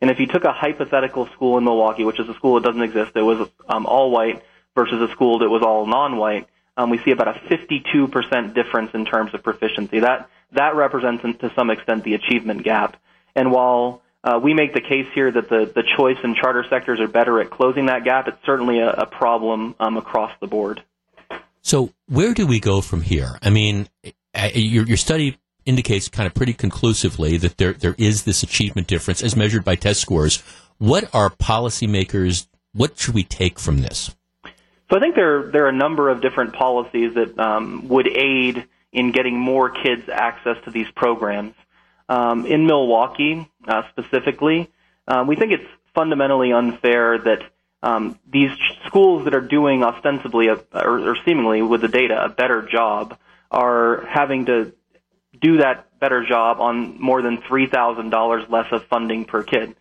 And 0.00 0.10
if 0.10 0.20
you 0.20 0.26
took 0.26 0.44
a 0.44 0.52
hypothetical 0.52 1.26
school 1.28 1.56
in 1.56 1.64
Milwaukee, 1.64 2.04
which 2.04 2.20
is 2.20 2.28
a 2.28 2.34
school 2.34 2.54
that 2.54 2.64
doesn't 2.64 2.82
exist, 2.82 3.14
that 3.14 3.24
was 3.24 3.48
um, 3.68 3.86
all 3.86 4.10
white 4.10 4.42
versus 4.74 5.00
a 5.00 5.10
school 5.12 5.38
that 5.38 5.48
was 5.48 5.62
all 5.62 5.86
non-white, 5.86 6.46
um, 6.76 6.90
we 6.90 6.98
see 6.98 7.10
about 7.10 7.28
a 7.28 7.40
52% 7.48 8.54
difference 8.54 8.90
in 8.92 9.04
terms 9.04 9.32
of 9.32 9.42
proficiency. 9.42 10.00
That 10.00 10.28
that 10.52 10.74
represents, 10.74 11.22
to 11.40 11.52
some 11.54 11.70
extent, 11.70 12.04
the 12.04 12.14
achievement 12.14 12.62
gap. 12.62 12.96
And 13.34 13.50
while 13.50 14.02
uh, 14.22 14.38
we 14.42 14.54
make 14.54 14.72
the 14.72 14.80
case 14.80 15.06
here 15.14 15.30
that 15.30 15.48
the, 15.48 15.70
the 15.74 15.82
choice 15.82 16.18
and 16.22 16.36
charter 16.36 16.64
sectors 16.68 17.00
are 17.00 17.08
better 17.08 17.40
at 17.40 17.50
closing 17.50 17.86
that 17.86 18.04
gap, 18.04 18.28
it's 18.28 18.44
certainly 18.44 18.78
a, 18.78 18.90
a 18.90 19.06
problem 19.06 19.74
um, 19.80 19.96
across 19.96 20.32
the 20.40 20.46
board. 20.46 20.82
So, 21.64 21.94
where 22.08 22.34
do 22.34 22.46
we 22.46 22.60
go 22.60 22.82
from 22.82 23.00
here? 23.00 23.38
I 23.40 23.48
mean, 23.48 23.88
your, 24.54 24.86
your 24.86 24.98
study 24.98 25.38
indicates 25.64 26.10
kind 26.10 26.26
of 26.26 26.34
pretty 26.34 26.52
conclusively 26.52 27.38
that 27.38 27.56
there 27.56 27.72
there 27.72 27.94
is 27.96 28.24
this 28.24 28.42
achievement 28.42 28.86
difference 28.86 29.22
as 29.22 29.34
measured 29.34 29.64
by 29.64 29.74
test 29.74 30.02
scores. 30.02 30.42
What 30.76 31.08
are 31.14 31.30
policymakers? 31.30 32.48
What 32.74 32.98
should 32.98 33.14
we 33.14 33.24
take 33.24 33.58
from 33.58 33.78
this? 33.78 34.14
So 34.90 34.98
I 34.98 35.00
think 35.00 35.14
there 35.14 35.50
there 35.50 35.64
are 35.64 35.70
a 35.70 35.72
number 35.72 36.10
of 36.10 36.20
different 36.20 36.52
policies 36.52 37.14
that 37.14 37.38
um, 37.38 37.88
would 37.88 38.08
aid 38.08 38.66
in 38.92 39.10
getting 39.10 39.38
more 39.38 39.70
kids 39.70 40.02
access 40.12 40.58
to 40.66 40.70
these 40.70 40.90
programs. 40.94 41.54
Um, 42.10 42.44
in 42.44 42.66
Milwaukee, 42.66 43.50
uh, 43.66 43.84
specifically, 43.88 44.70
uh, 45.08 45.24
we 45.26 45.34
think 45.34 45.52
it's 45.52 45.70
fundamentally 45.94 46.52
unfair 46.52 47.16
that 47.16 47.42
um, 47.84 48.18
these 48.26 48.50
schools 48.86 49.24
that 49.24 49.34
are 49.34 49.42
doing 49.42 49.84
ostensibly 49.84 50.48
a, 50.48 50.54
or, 50.72 51.10
or 51.10 51.16
seemingly 51.26 51.60
with 51.60 51.82
the 51.82 51.88
data 51.88 52.24
a 52.24 52.30
better 52.30 52.62
job 52.62 53.18
are 53.50 54.06
having 54.08 54.46
to 54.46 54.72
do 55.38 55.58
that 55.58 55.98
better 56.00 56.24
job 56.24 56.60
on 56.60 56.98
more 56.98 57.20
than 57.20 57.38
$3,000 57.42 58.50
less 58.50 58.66
of 58.72 58.84
funding 58.86 59.26
per 59.26 59.42
kid. 59.42 59.76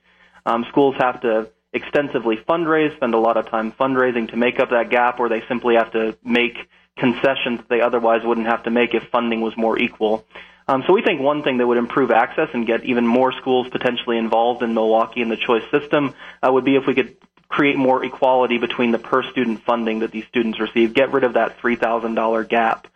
Um, 0.45 0.65
schools 0.69 0.95
have 0.99 1.21
to 1.21 1.49
extensively 1.71 2.35
fundraise, 2.37 2.93
spend 2.97 3.13
a 3.13 3.19
lot 3.19 3.37
of 3.37 3.49
time 3.49 3.71
fundraising 3.71 4.29
to 4.31 4.35
make 4.35 4.59
up 4.59 4.71
that 4.71 4.89
gap, 4.89 5.21
or 5.21 5.29
they 5.29 5.41
simply 5.47 5.75
have 5.75 5.93
to 5.93 6.17
make 6.25 6.57
concessions 6.97 7.59
that 7.59 7.69
they 7.69 7.79
otherwise 7.79 8.21
wouldn't 8.25 8.47
have 8.47 8.63
to 8.63 8.69
make 8.69 8.93
if 8.93 9.03
funding 9.11 9.39
was 9.39 9.55
more 9.55 9.79
equal. 9.79 10.25
Um, 10.67 10.83
so 10.85 10.93
we 10.93 11.01
think 11.01 11.21
one 11.21 11.41
thing 11.41 11.57
that 11.57 11.67
would 11.67 11.77
improve 11.77 12.11
access 12.11 12.49
and 12.53 12.67
get 12.67 12.83
even 12.83 13.07
more 13.07 13.31
schools 13.31 13.67
potentially 13.69 14.17
involved 14.17 14.61
in 14.61 14.73
Milwaukee 14.73 15.21
in 15.21 15.29
the 15.29 15.37
choice 15.37 15.63
system 15.71 16.13
uh, 16.41 16.51
would 16.51 16.65
be 16.65 16.75
if 16.75 16.85
we 16.85 16.93
could 16.93 17.15
create 17.53 17.77
more 17.77 18.03
equality 18.03 18.57
between 18.57 18.91
the 18.91 18.97
per 18.97 19.21
student 19.29 19.63
funding 19.63 19.99
that 19.99 20.11
these 20.11 20.25
students 20.25 20.59
receive, 20.59 20.91
get 20.95 21.11
rid 21.11 21.23
of 21.23 21.33
that 21.33 21.59
$3,000 21.59 22.49
gap. 22.49 22.87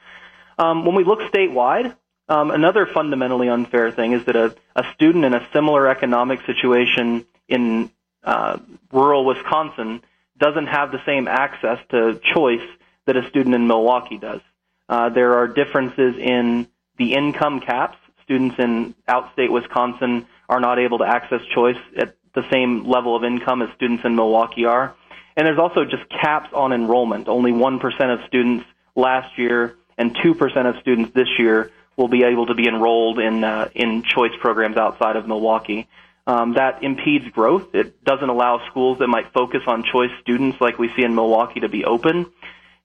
Um, 0.58 0.84
when 0.84 0.96
we 0.96 1.04
look 1.04 1.20
statewide, 1.32 1.96
um, 2.28 2.50
another 2.50 2.88
fundamentally 2.88 3.50
unfair 3.50 3.92
thing 3.92 4.14
is 4.14 4.26
that 4.26 4.36
a, 4.36 4.56
a 4.76 4.84
student 4.96 5.26
in 5.26 5.36
a 5.36 5.48
similar 5.54 5.88
economic 5.88 6.44
situation 6.48 7.24
in 7.48 7.92
uh, 8.24 8.58
rural 8.92 9.26
Wisconsin 9.26 10.02
doesn't 10.40 10.66
have 10.66 10.92
the 10.92 11.06
same 11.06 11.28
access 11.28 11.78
to 11.90 12.20
choice 12.34 12.68
that 13.06 13.16
a 13.16 13.30
student 13.30 13.54
in 13.54 13.68
Milwaukee 13.68 14.18
does. 14.18 14.42
Uh, 14.90 15.10
there 15.10 15.36
are 15.36 15.48
differences 15.48 16.16
in 16.18 16.68
the 16.98 17.14
income 17.14 17.60
caps. 17.60 17.98
Students 18.24 18.56
in 18.58 18.96
outstate 19.08 19.52
Wisconsin 19.52 20.26
are 20.50 20.60
not 20.60 20.80
able 20.80 20.98
to 20.98 21.06
access 21.06 21.42
choice 21.54 21.78
at 21.96 22.17
the 22.34 22.44
same 22.52 22.86
level 22.86 23.16
of 23.16 23.24
income 23.24 23.62
as 23.62 23.70
students 23.76 24.04
in 24.06 24.16
Milwaukee 24.16 24.66
are. 24.66 24.96
And 25.36 25.46
there's 25.46 25.60
also 25.60 25.86
just 25.86 26.10
caps 26.10 26.50
on 26.54 26.74
enrollment. 26.74 27.28
Only 27.28 27.52
1% 27.52 28.14
of 28.14 28.26
students 28.28 28.66
last 28.96 29.38
year 29.38 29.76
and 29.98 30.16
2% 30.16 30.70
of 30.70 30.82
students 30.82 31.14
this 31.14 31.28
year 31.38 31.72
will 31.96 32.08
be 32.08 32.24
able 32.24 32.46
to 32.46 32.54
be 32.54 32.68
enrolled 32.68 33.20
in 33.20 33.44
uh, 33.44 33.70
in 33.74 34.04
choice 34.04 34.32
programs 34.40 34.78
outside 34.78 35.16
of 35.16 35.28
Milwaukee. 35.28 35.88
Um, 36.28 36.54
that 36.54 36.84
impedes 36.84 37.30
growth. 37.30 37.74
It 37.74 38.04
doesn't 38.04 38.30
allow 38.30 38.68
schools 38.70 39.00
that 39.00 39.08
might 39.08 39.32
focus 39.34 39.62
on 39.66 39.84
choice 39.84 40.12
students 40.22 40.60
like 40.60 40.78
we 40.78 40.92
see 40.96 41.04
in 41.04 41.16
Milwaukee 41.16 41.62
to 41.62 41.70
be 41.70 41.86
open, 41.86 42.32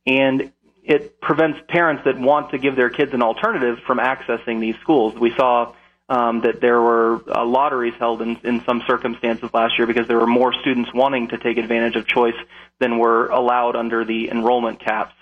and 0.06 0.52
it 0.84 1.20
prevents 1.20 1.60
parents 1.68 2.04
that 2.04 2.18
want 2.18 2.50
to 2.50 2.58
give 2.58 2.76
their 2.76 2.90
kids 2.90 3.12
an 3.14 3.22
alternative 3.22 3.78
from 3.86 3.98
accessing 3.98 4.60
these 4.60 4.76
schools. 4.76 5.14
We 5.14 5.34
saw 5.34 5.74
um, 6.12 6.42
that 6.42 6.60
there 6.60 6.78
were 6.78 7.22
uh, 7.26 7.42
lotteries 7.42 7.94
held 7.98 8.20
in, 8.20 8.36
in 8.44 8.62
some 8.66 8.82
circumstances 8.86 9.48
last 9.54 9.78
year 9.78 9.86
because 9.86 10.06
there 10.08 10.18
were 10.18 10.26
more 10.26 10.52
students 10.52 10.92
wanting 10.92 11.28
to 11.28 11.38
take 11.38 11.56
advantage 11.56 11.96
of 11.96 12.06
choice 12.06 12.34
than 12.80 12.98
were 12.98 13.28
allowed 13.28 13.76
under 13.76 14.04
the 14.04 14.28
enrollment 14.28 14.78
caps. 14.78 15.14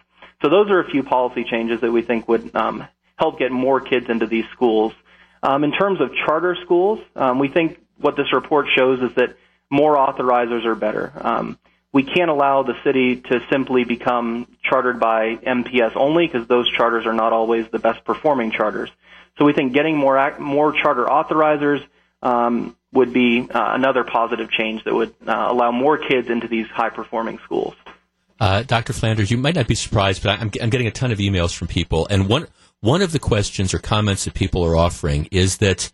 So 0.42 0.48
those 0.48 0.68
are 0.68 0.80
a 0.80 0.90
few 0.90 1.04
policy 1.04 1.44
changes 1.44 1.80
that 1.82 1.92
we 1.92 2.02
think 2.02 2.26
would 2.26 2.56
um, 2.56 2.88
help 3.14 3.38
get 3.38 3.52
more 3.52 3.80
kids 3.80 4.06
into 4.08 4.26
these 4.26 4.46
schools. 4.52 4.92
Um, 5.44 5.62
in 5.62 5.70
terms 5.70 6.00
of 6.00 6.10
charter 6.26 6.56
schools, 6.64 6.98
um, 7.14 7.38
we 7.38 7.46
think 7.46 7.78
what 7.98 8.16
this 8.16 8.32
report 8.32 8.66
shows 8.74 9.00
is 9.00 9.14
that 9.14 9.36
more 9.70 9.94
authorizers 9.94 10.64
are 10.64 10.74
better. 10.74 11.12
Um, 11.14 11.56
we 11.92 12.02
can't 12.02 12.30
allow 12.30 12.64
the 12.64 12.74
city 12.82 13.16
to 13.16 13.40
simply 13.48 13.84
become 13.84 14.48
chartered 14.64 14.98
by 14.98 15.36
MPS 15.36 15.94
only 15.94 16.26
because 16.26 16.48
those 16.48 16.68
charters 16.68 17.06
are 17.06 17.12
not 17.12 17.32
always 17.32 17.68
the 17.68 17.78
best 17.78 18.04
performing 18.04 18.50
charters. 18.50 18.90
So 19.40 19.46
we 19.46 19.54
think 19.54 19.72
getting 19.72 19.96
more 19.96 20.38
more 20.38 20.70
charter 20.70 21.06
authorizers 21.06 21.82
um, 22.22 22.76
would 22.92 23.14
be 23.14 23.48
uh, 23.50 23.70
another 23.72 24.04
positive 24.04 24.50
change 24.50 24.84
that 24.84 24.94
would 24.94 25.14
uh, 25.26 25.46
allow 25.48 25.70
more 25.70 25.96
kids 25.96 26.28
into 26.28 26.46
these 26.46 26.66
high 26.66 26.90
performing 26.90 27.38
schools. 27.38 27.74
Uh, 28.38 28.64
Dr. 28.64 28.92
Flanders, 28.92 29.30
you 29.30 29.38
might 29.38 29.54
not 29.54 29.66
be 29.66 29.74
surprised, 29.74 30.22
but 30.22 30.38
I'm, 30.38 30.50
I'm 30.60 30.68
getting 30.68 30.86
a 30.86 30.90
ton 30.90 31.10
of 31.10 31.18
emails 31.18 31.56
from 31.56 31.68
people, 31.68 32.06
and 32.10 32.28
one 32.28 32.48
one 32.80 33.00
of 33.00 33.12
the 33.12 33.18
questions 33.18 33.72
or 33.72 33.78
comments 33.78 34.26
that 34.26 34.34
people 34.34 34.62
are 34.62 34.76
offering 34.76 35.26
is 35.30 35.56
that 35.58 35.90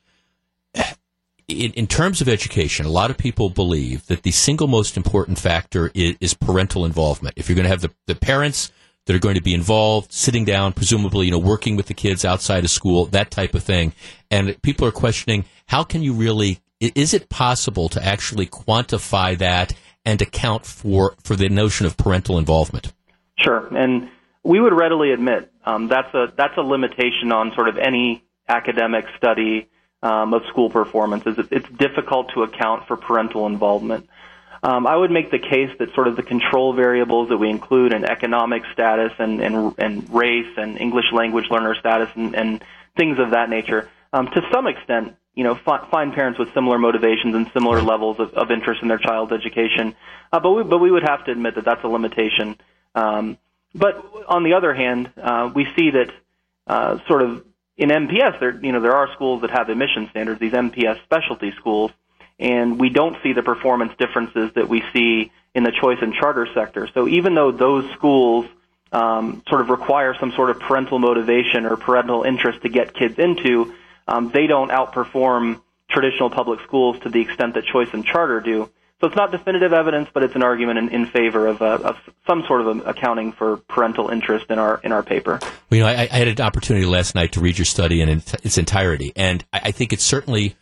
in, 1.47 1.73
in, 1.75 1.87
terms 1.87 2.21
of 2.21 2.29
education, 2.29 2.85
a 2.85 2.91
lot 2.91 3.11
of 3.11 3.17
people 3.17 3.49
believe 3.49 4.07
that 4.07 4.25
the 4.25 4.33
single 4.33 4.67
most 4.67 4.97
important 4.97 5.39
factor 5.39 5.93
is, 5.95 6.17
is 6.21 6.35
parental 6.35 6.85
involvement. 6.85 7.35
If 7.37 7.49
you're 7.49 7.55
going 7.55 7.65
to 7.65 7.71
have 7.71 7.81
the, 7.81 7.93
the 8.07 8.17
parents 8.17 8.73
that 9.07 9.17
are 9.17 9.21
going 9.21 9.37
to 9.37 9.43
be 9.43 9.55
involved, 9.55 10.13
sitting 10.13 10.45
down, 10.45 10.73
presumably, 10.73 11.27
you 11.27 11.33
know, 11.33 11.39
working 11.39 11.77
with 11.77 11.87
the 11.87 11.95
kids 11.95 12.25
outside 12.25 12.65
of 12.65 12.71
school, 12.71 13.07
that 13.07 13.31
type 13.31 13.55
of 13.55 13.63
thing. 13.63 13.93
And 14.31 14.61
people 14.63 14.87
are 14.87 14.93
questioning, 14.93 15.45
how 15.67 15.85
can 15.85 16.03
you 16.03 16.13
really, 16.13 16.61
is 16.81 17.15
it 17.15 17.29
possible 17.29 17.89
to 17.91 18.05
actually 18.05 18.47
quantify 18.47 19.39
that 19.39 19.73
and 20.05 20.21
account 20.21 20.67
for, 20.67 21.15
for 21.23 21.37
the 21.37 21.49
notion 21.49 21.87
of 21.87 21.97
parental 21.97 22.39
involvement? 22.39 22.93
Sure. 23.39 23.67
And 23.75 24.11
we 24.43 24.61
would 24.61 24.73
readily 24.73 25.13
admit 25.13 25.51
um, 25.65 25.89
that's 25.89 26.13
a 26.15 26.33
that's 26.37 26.57
a 26.57 26.63
limitation 26.63 27.33
on 27.33 27.53
sort 27.55 27.69
of 27.69 27.77
any 27.77 28.25
academic 28.49 29.05
study 29.19 29.69
um, 30.03 30.33
of 30.33 30.43
school 30.49 30.71
performance. 30.71 31.25
It's 31.27 31.69
difficult 31.71 32.31
to 32.35 32.45
account 32.45 32.87
for 32.87 32.97
parental 32.97 33.47
involvement. 33.47 34.09
Um, 34.67 34.85
I 34.85 34.97
would 34.97 35.13
make 35.13 35.31
the 35.31 35.39
case 35.39 35.71
that 35.79 35.95
sort 35.95 36.09
of 36.09 36.17
the 36.17 36.25
control 36.25 36.73
variables 36.73 37.29
that 37.29 37.37
we 37.37 37.49
include 37.49 37.93
in 37.93 38.05
economic 38.05 38.65
status 38.73 39.13
and 39.17 39.41
and, 39.41 39.75
and 39.79 40.13
race 40.13 40.53
and 40.57 40.77
English 40.81 41.13
language 41.13 41.45
learner 41.53 41.77
status 41.77 42.09
and, 42.17 42.35
and 42.35 42.65
things 42.97 43.21
of 43.21 43.31
that 43.31 43.49
nature, 43.49 43.89
um, 44.13 44.27
to 44.27 44.43
some 44.53 44.67
extent, 44.67 45.15
you 45.37 45.45
know, 45.45 45.55
find 45.55 46.13
parents 46.15 46.37
with 46.37 46.53
similar 46.53 46.79
motivations 46.79 47.37
and 47.37 47.49
similar 47.53 47.81
levels 47.81 48.19
of, 48.19 48.35
of 48.35 48.51
interest 48.51 48.83
in 48.83 48.89
their 48.89 48.99
child's 48.99 49.31
education. 49.31 49.95
Uh, 50.33 50.41
but 50.41 50.51
we 50.51 50.65
but 50.65 50.79
we 50.79 50.91
would 50.91 51.05
have 51.05 51.25
to 51.27 51.31
admit 51.31 51.55
that 51.55 51.65
that's 51.65 51.85
a 51.85 51.89
limitation. 51.89 52.57
Um, 52.97 53.39
but 53.73 54.05
on 54.27 54.43
the 54.43 54.55
other 54.55 54.75
hand, 54.75 55.13
uh, 55.17 55.49
we 55.55 55.69
see 55.77 55.91
that 55.91 56.11
uh, 56.67 56.99
sort 57.07 57.23
of 57.23 57.45
in 57.77 57.91
MPS, 57.91 58.41
there 58.41 58.59
you 58.61 58.73
know 58.73 58.81
there 58.81 58.97
are 58.97 59.13
schools 59.15 59.43
that 59.43 59.51
have 59.53 59.69
admission 59.69 60.09
standards, 60.11 60.41
these 60.41 60.55
MPS 60.55 61.01
specialty 61.05 61.53
schools, 61.61 61.93
and 62.39 62.79
we 62.79 62.91
don't 62.91 63.17
see 63.23 63.33
the 63.33 63.43
performance 63.43 63.93
differences 63.99 64.51
that 64.55 64.69
we 64.69 64.83
see 64.93 65.33
in 65.55 65.65
the 65.65 65.73
choice 65.73 65.99
and 66.03 66.13
charter 66.13 66.47
sector. 66.55 66.89
So 66.93 67.09
even 67.09 67.35
though 67.35 67.51
those 67.51 67.91
schools 67.93 68.47
um, 68.93 69.43
sort 69.49 69.63
of 69.63 69.71
require 69.71 70.15
some 70.21 70.33
sort 70.33 70.51
of 70.51 70.61
parental 70.61 70.99
motivation 70.99 71.65
or 71.65 71.77
parental 71.77 72.23
interest 72.23 72.63
to 72.63 72.69
get 72.69 72.95
kids 72.95 73.19
into, 73.19 73.75
um, 74.07 74.31
they 74.31 74.47
don't 74.47 74.71
outperform 74.71 75.61
traditional 75.91 76.31
public 76.31 76.61
schools 76.61 76.99
to 77.01 77.09
the 77.09 77.21
extent 77.21 77.55
that 77.55 77.65
choice 77.65 77.89
and 77.93 78.05
charter 78.05 78.41
do. 78.41 78.71
So 79.01 79.09
it's 79.09 79.17
not 79.17 79.31
definitive 79.31 79.75
evidence, 79.75 80.09
but 80.13 80.23
it's 80.23 80.35
an 80.35 80.43
argument 80.43 80.79
in, 80.79 80.89
in 80.89 81.07
favor 81.07 81.47
of, 81.47 81.61
uh, 81.61 81.79
of 81.85 81.97
some 82.27 82.45
sort 82.47 82.63
of 82.63 82.87
accounting 82.87 83.33
for 83.33 83.59
parental 83.59 84.09
interest 84.09 84.47
in 84.51 84.59
our 84.59 84.81
in 84.83 84.91
our 84.91 85.03
paper. 85.03 85.39
Well, 85.43 85.51
you 85.71 85.81
know, 85.81 85.87
I, 85.87 86.09
I 86.11 86.17
had 86.17 86.29
an 86.29 86.41
opportunity 86.41 86.87
last 86.87 87.15
night 87.15 87.33
to 87.33 87.41
read 87.41 87.59
your 87.59 87.67
study 87.67 88.01
in 88.01 88.09
its 88.09 88.57
entirety, 88.57 89.13
and 89.15 89.45
I, 89.53 89.61
I 89.65 89.71
think 89.73 89.93
it's 89.93 90.05
certainly 90.05 90.57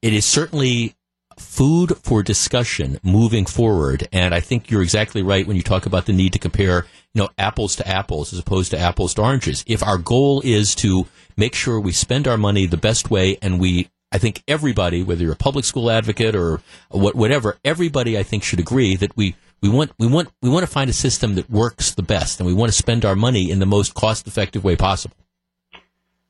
it 0.00 0.12
is 0.12 0.24
certainly 0.24 0.94
food 1.38 1.96
for 2.02 2.22
discussion 2.22 2.98
moving 3.02 3.46
forward. 3.46 4.08
And 4.12 4.34
I 4.34 4.40
think 4.40 4.70
you're 4.70 4.82
exactly 4.82 5.22
right 5.22 5.46
when 5.46 5.56
you 5.56 5.62
talk 5.62 5.86
about 5.86 6.06
the 6.06 6.12
need 6.12 6.32
to 6.32 6.38
compare, 6.38 6.86
you 7.14 7.22
know, 7.22 7.28
apples 7.38 7.76
to 7.76 7.88
apples 7.88 8.32
as 8.32 8.38
opposed 8.38 8.70
to 8.72 8.78
apples 8.78 9.14
to 9.14 9.22
oranges. 9.22 9.64
If 9.66 9.82
our 9.82 9.98
goal 9.98 10.42
is 10.44 10.74
to 10.76 11.06
make 11.36 11.54
sure 11.54 11.80
we 11.80 11.92
spend 11.92 12.28
our 12.28 12.36
money 12.36 12.66
the 12.66 12.76
best 12.76 13.10
way 13.10 13.38
and 13.42 13.60
we 13.60 13.88
I 14.12 14.18
think 14.18 14.42
everybody, 14.46 15.02
whether 15.02 15.22
you're 15.22 15.32
a 15.32 15.36
public 15.36 15.64
school 15.64 15.90
advocate 15.90 16.36
or 16.36 16.60
whatever, 16.90 17.58
everybody 17.64 18.18
I 18.18 18.22
think 18.22 18.42
should 18.44 18.60
agree 18.60 18.94
that 18.96 19.16
we, 19.16 19.34
we 19.62 19.70
want 19.70 19.92
we 19.98 20.06
want 20.06 20.28
we 20.42 20.50
want 20.50 20.66
to 20.66 20.70
find 20.70 20.90
a 20.90 20.92
system 20.92 21.36
that 21.36 21.48
works 21.48 21.92
the 21.92 22.02
best, 22.02 22.38
and 22.38 22.46
we 22.46 22.52
want 22.52 22.70
to 22.70 22.76
spend 22.76 23.04
our 23.04 23.16
money 23.16 23.50
in 23.50 23.58
the 23.58 23.66
most 23.66 23.94
cost 23.94 24.26
effective 24.26 24.64
way 24.64 24.76
possible. 24.76 25.16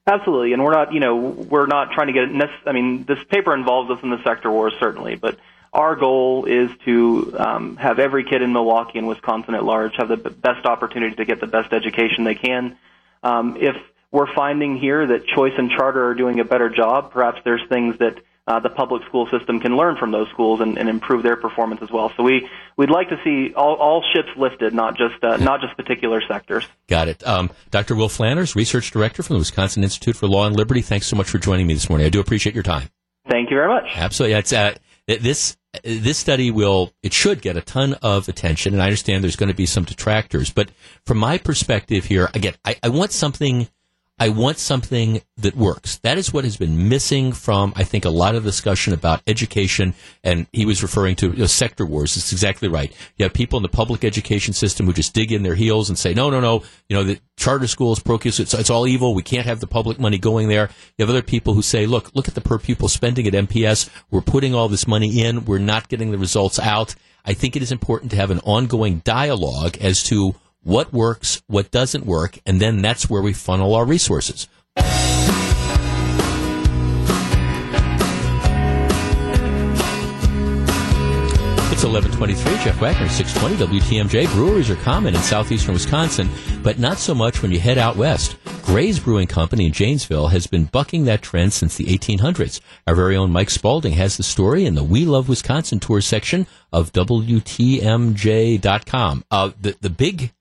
Absolutely, 0.07 0.53
and 0.53 0.65
we're 0.65 0.73
not, 0.73 0.93
you 0.93 1.01
know, 1.01 1.17
we're 1.17 1.67
not 1.67 1.93
trying 1.93 2.09
to 2.09 2.13
get. 2.13 2.51
I 2.67 2.73
mean, 2.73 3.05
this 3.05 3.23
paper 3.31 3.55
involves 3.55 3.91
us 3.91 4.03
in 4.03 4.11
the 4.11 4.23
sector 4.25 4.51
wars 4.51 4.75
certainly, 4.81 5.15
but 5.15 5.39
our 5.73 5.95
goal 5.95 6.45
is 6.45 6.71
to 6.85 7.35
um, 7.39 7.77
have 7.77 7.99
every 7.99 8.25
kid 8.25 8.43
in 8.43 8.53
Milwaukee 8.53 8.99
and 8.99 9.07
Wisconsin 9.07 9.55
at 9.55 9.65
large 9.65 9.97
have 9.97 10.09
the 10.09 10.17
best 10.17 10.67
opportunity 10.67 11.15
to 11.17 11.25
get 11.25 11.41
the 11.41 11.47
best 11.47 11.73
education 11.73 12.25
they 12.25 12.35
can. 12.35 12.77
Um, 13.23 13.57
if 13.61 13.77
we're 14.13 14.33
finding 14.33 14.77
here 14.77 15.07
that 15.07 15.27
choice 15.27 15.55
and 15.57 15.71
charter 15.71 16.07
are 16.11 16.15
doing 16.15 16.39
a 16.39 16.45
better 16.45 16.69
job. 16.69 17.13
Perhaps 17.13 17.41
there's 17.45 17.67
things 17.69 17.99
that 17.99 18.19
uh, 18.47 18.59
the 18.59 18.69
public 18.69 19.05
school 19.05 19.29
system 19.31 19.61
can 19.61 19.77
learn 19.77 19.97
from 19.97 20.11
those 20.11 20.29
schools 20.31 20.61
and, 20.61 20.77
and, 20.77 20.89
improve 20.89 21.23
their 21.23 21.37
performance 21.37 21.81
as 21.81 21.91
well. 21.91 22.13
So 22.17 22.25
we 22.25 22.49
we'd 22.77 22.91
like 22.91 23.09
to 23.11 23.21
see 23.23 23.55
all, 23.55 23.77
all 23.77 24.03
ships 24.13 24.31
lifted, 24.37 24.75
not 24.75 24.97
just 24.97 25.23
uh, 25.23 25.37
not 25.37 25.61
just 25.61 25.77
particular 25.77 26.21
sectors. 26.27 26.67
Got 26.89 27.09
it. 27.09 27.27
Um, 27.27 27.51
Dr. 27.71 27.95
Will 27.95 28.09
Flanders, 28.09 28.57
research 28.57 28.91
director 28.91 29.23
from 29.23 29.35
the 29.35 29.39
Wisconsin 29.39 29.85
Institute 29.85 30.17
for 30.17 30.27
Law 30.27 30.47
and 30.47 30.57
Liberty. 30.57 30.83
Thanks 30.83 31.07
so 31.07 31.17
much 31.17 31.31
for 31.31 31.39
joining 31.39 31.69
me 31.69 31.75
this 31.75 31.89
morning. 31.89 32.05
I 32.05 32.11
do 32.11 32.19
appreciate 32.19 32.55
your 32.55 32.65
time. 32.65 32.89
Thank 33.29 33.51
you 33.51 33.57
very 33.57 33.69
much. 33.69 33.85
Absolutely. 33.95 34.37
It's, 34.37 34.53
uh, 34.53 34.75
this 35.07 35.57
this 35.85 36.19
study 36.19 36.51
will 36.51 36.93
it 37.03 37.13
should 37.13 37.41
get 37.41 37.57
a 37.57 37.63
ton 37.63 37.95
of 38.03 38.29
attention, 38.29 38.75
and 38.75 38.83
I 38.83 38.87
understand 38.87 39.25
there's 39.25 39.37
going 39.37 39.49
to 39.49 39.55
be 39.55 39.67
some 39.67 39.85
detractors, 39.85 40.51
but 40.51 40.71
from 41.07 41.19
my 41.19 41.39
perspective 41.39 42.05
here, 42.05 42.29
again, 42.35 42.55
I, 42.65 42.77
I 42.83 42.89
want 42.89 43.13
something 43.13 43.69
I 44.23 44.29
want 44.29 44.59
something 44.59 45.21
that 45.39 45.57
works. 45.57 45.99
That 46.05 46.17
is 46.17 46.33
what 46.33 46.45
has 46.45 46.57
been 46.57 46.89
missing 46.89 47.33
from, 47.33 47.73
I 47.75 47.83
think, 47.83 48.05
a 48.05 48.09
lot 48.09 48.37
of 48.37 48.45
discussion 48.45 48.93
about 48.93 49.21
education. 49.27 49.95
And 50.23 50.47
he 50.53 50.65
was 50.65 50.81
referring 50.81 51.17
to 51.17 51.33
you 51.33 51.39
know, 51.39 51.47
sector 51.47 51.85
wars. 51.85 52.17
It's 52.17 52.31
exactly 52.31 52.69
right. 52.69 52.95
You 53.17 53.25
have 53.25 53.33
people 53.33 53.57
in 53.57 53.65
the 53.65 53.69
public 53.69 54.05
education 54.05 54.55
system 54.55 54.87
who 54.87 54.93
just 54.93 55.13
dig 55.13 55.33
in 55.33 55.43
their 55.43 55.57
heels 55.57 55.89
and 55.89 55.99
say, 55.99 56.15
no, 56.15 56.31
no, 56.31 56.39
no, 56.39 56.63
you 56.89 56.95
know, 56.95 57.03
the 57.03 57.19
charter 57.37 57.67
schools, 57.67 57.99
pro 57.99 58.21
it's, 58.23 58.39
it's 58.39 58.71
all 58.71 58.87
evil. 58.87 59.13
We 59.13 59.25
can't 59.25 59.45
have 59.47 59.59
the 59.59 59.67
public 59.67 59.99
money 59.99 60.19
going 60.19 60.47
there. 60.47 60.71
You 60.97 61.03
have 61.03 61.11
other 61.11 61.21
people 61.21 61.55
who 61.55 61.63
say, 61.63 61.87
look, 61.87 62.15
look 62.15 62.29
at 62.29 62.37
the 62.37 62.41
per 62.41 62.61
pupil 62.61 62.87
spending 62.87 63.27
at 63.27 63.33
MPS. 63.33 63.91
We're 64.13 64.21
putting 64.21 64.55
all 64.55 64.69
this 64.69 64.87
money 64.87 65.21
in. 65.21 65.47
We're 65.47 65.59
not 65.59 65.89
getting 65.89 66.13
the 66.13 66.19
results 66.19 66.61
out. 66.61 66.95
I 67.25 67.35
think 67.35 67.57
it 67.57 67.63
is 67.63 67.73
important 67.73 68.13
to 68.13 68.19
have 68.19 68.31
an 68.31 68.39
ongoing 68.45 69.01
dialogue 69.01 69.79
as 69.81 70.05
to 70.05 70.37
what 70.63 70.93
works, 70.93 71.43
what 71.47 71.71
doesn't 71.71 72.07
work, 72.07 72.39
and 72.47 72.61
then 72.61 72.83
that's 72.83 73.09
where 73.11 73.23
we 73.23 73.33
funnel 73.33 73.75
our 73.75 73.85
resources. 73.85 74.49
It's 81.73 81.85
1123. 81.85 82.65
Jeff 82.65 82.81
Wagner, 82.81 83.09
620 83.09 83.81
WTMJ. 83.81 84.33
Breweries 84.35 84.71
are 84.71 84.77
common 84.77 85.17
in 85.17 85.21
southeastern 85.21 85.75
Wisconsin, 85.75 86.29
but 86.63 86.79
not 86.79 86.99
so 86.99 87.13
much 87.13 87.43
when 87.43 87.51
you 87.51 87.59
head 87.59 87.77
out 87.77 87.97
west. 87.97 88.37
Gray's 88.63 89.01
Brewing 89.01 89.27
Company 89.27 89.67
in 89.67 89.73
Janesville 89.73 90.29
has 90.29 90.47
been 90.47 90.67
bucking 90.67 91.07
that 91.07 91.23
trend 91.23 91.53
since 91.53 91.77
the 91.77 91.87
1800s. 91.87 92.61
Our 92.87 92.95
very 92.95 93.17
own 93.17 93.33
Mike 93.33 93.51
Spalding 93.51 93.95
has 93.95 94.17
the 94.17 94.23
story 94.23 94.65
in 94.65 94.77
the 94.77 94.85
We 94.85 95.05
Love 95.05 95.29
Wisconsin 95.29 95.81
tour 95.81 96.01
section 96.01 96.47
of 96.73 96.93
WTMJ.com. 96.93 97.35
Uh, 99.29 99.51
the, 99.61 99.77
the 99.81 99.91
big 99.91 100.33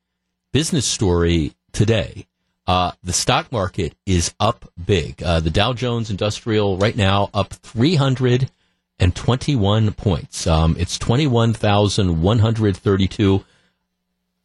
business 0.52 0.86
story 0.86 1.54
today. 1.72 2.28
Uh, 2.68 2.92
the 3.04 3.14
stock 3.14 3.52
market 3.52 3.96
is 4.06 4.36
up 4.40 4.72
big. 4.86 5.24
Uh, 5.24 5.40
the 5.40 5.50
Dow 5.50 5.74
Jones 5.74 6.12
Industrial 6.12 6.78
right 6.78 6.96
now 6.96 7.32
up 7.34 7.54
321 7.54 9.94
points. 9.94 10.46
Um, 10.48 10.76
it's 10.80 10.98
21,132. 11.00 13.44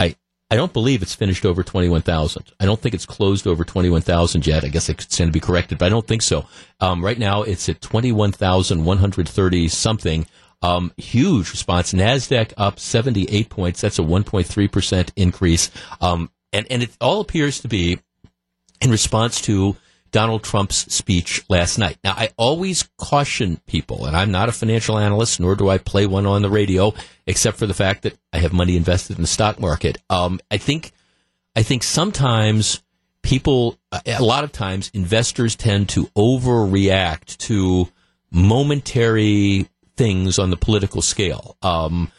I 0.00 0.16
I 0.50 0.56
don't 0.56 0.72
believe 0.72 1.02
it's 1.02 1.14
finished 1.14 1.44
over 1.44 1.62
21,000. 1.62 2.52
I 2.58 2.64
don't 2.64 2.80
think 2.80 2.94
it's 2.94 3.04
closed 3.06 3.46
over 3.46 3.64
21,000 3.64 4.46
yet. 4.46 4.64
I 4.64 4.68
guess 4.68 4.88
it 4.88 4.96
could 4.98 5.12
stand 5.12 5.28
to 5.28 5.32
be 5.32 5.40
corrected, 5.40 5.76
but 5.78 5.84
I 5.86 5.90
don't 5.90 6.06
think 6.06 6.22
so. 6.22 6.46
Um, 6.80 7.04
right 7.04 7.18
now 7.18 7.42
it's 7.42 7.68
at 7.68 7.82
21,130 7.82 9.68
something. 9.68 10.26
Um, 10.62 10.92
huge 10.96 11.50
response. 11.50 11.92
Nasdaq 11.92 12.52
up 12.56 12.80
78 12.80 13.48
points. 13.48 13.80
That's 13.80 13.98
a 13.98 14.02
1.3 14.02 14.72
percent 14.72 15.12
increase. 15.16 15.70
Um, 16.00 16.30
and 16.52 16.66
and 16.70 16.82
it 16.82 16.96
all 17.00 17.20
appears 17.20 17.60
to 17.60 17.68
be 17.68 17.98
in 18.80 18.90
response 18.90 19.40
to 19.42 19.76
Donald 20.12 20.42
Trump's 20.42 20.92
speech 20.92 21.44
last 21.48 21.78
night. 21.78 21.98
Now, 22.02 22.12
I 22.12 22.30
always 22.36 22.88
caution 22.96 23.60
people, 23.66 24.06
and 24.06 24.16
I'm 24.16 24.30
not 24.30 24.48
a 24.48 24.52
financial 24.52 24.98
analyst, 24.98 25.40
nor 25.40 25.54
do 25.54 25.68
I 25.68 25.78
play 25.78 26.06
one 26.06 26.26
on 26.26 26.42
the 26.42 26.48
radio, 26.48 26.94
except 27.26 27.58
for 27.58 27.66
the 27.66 27.74
fact 27.74 28.02
that 28.02 28.16
I 28.32 28.38
have 28.38 28.52
money 28.52 28.76
invested 28.76 29.16
in 29.16 29.22
the 29.22 29.28
stock 29.28 29.60
market. 29.60 29.98
Um, 30.08 30.40
I 30.50 30.56
think, 30.56 30.92
I 31.54 31.62
think 31.62 31.82
sometimes 31.82 32.82
people, 33.22 33.78
a 33.92 34.22
lot 34.22 34.44
of 34.44 34.52
times, 34.52 34.90
investors 34.94 35.56
tend 35.56 35.88
to 35.90 36.06
overreact 36.16 37.36
to 37.38 37.88
momentary 38.30 39.68
things 39.96 40.38
on 40.38 40.50
the 40.50 40.56
political 40.56 41.02
scale. 41.02 41.56
Um, 41.62 42.10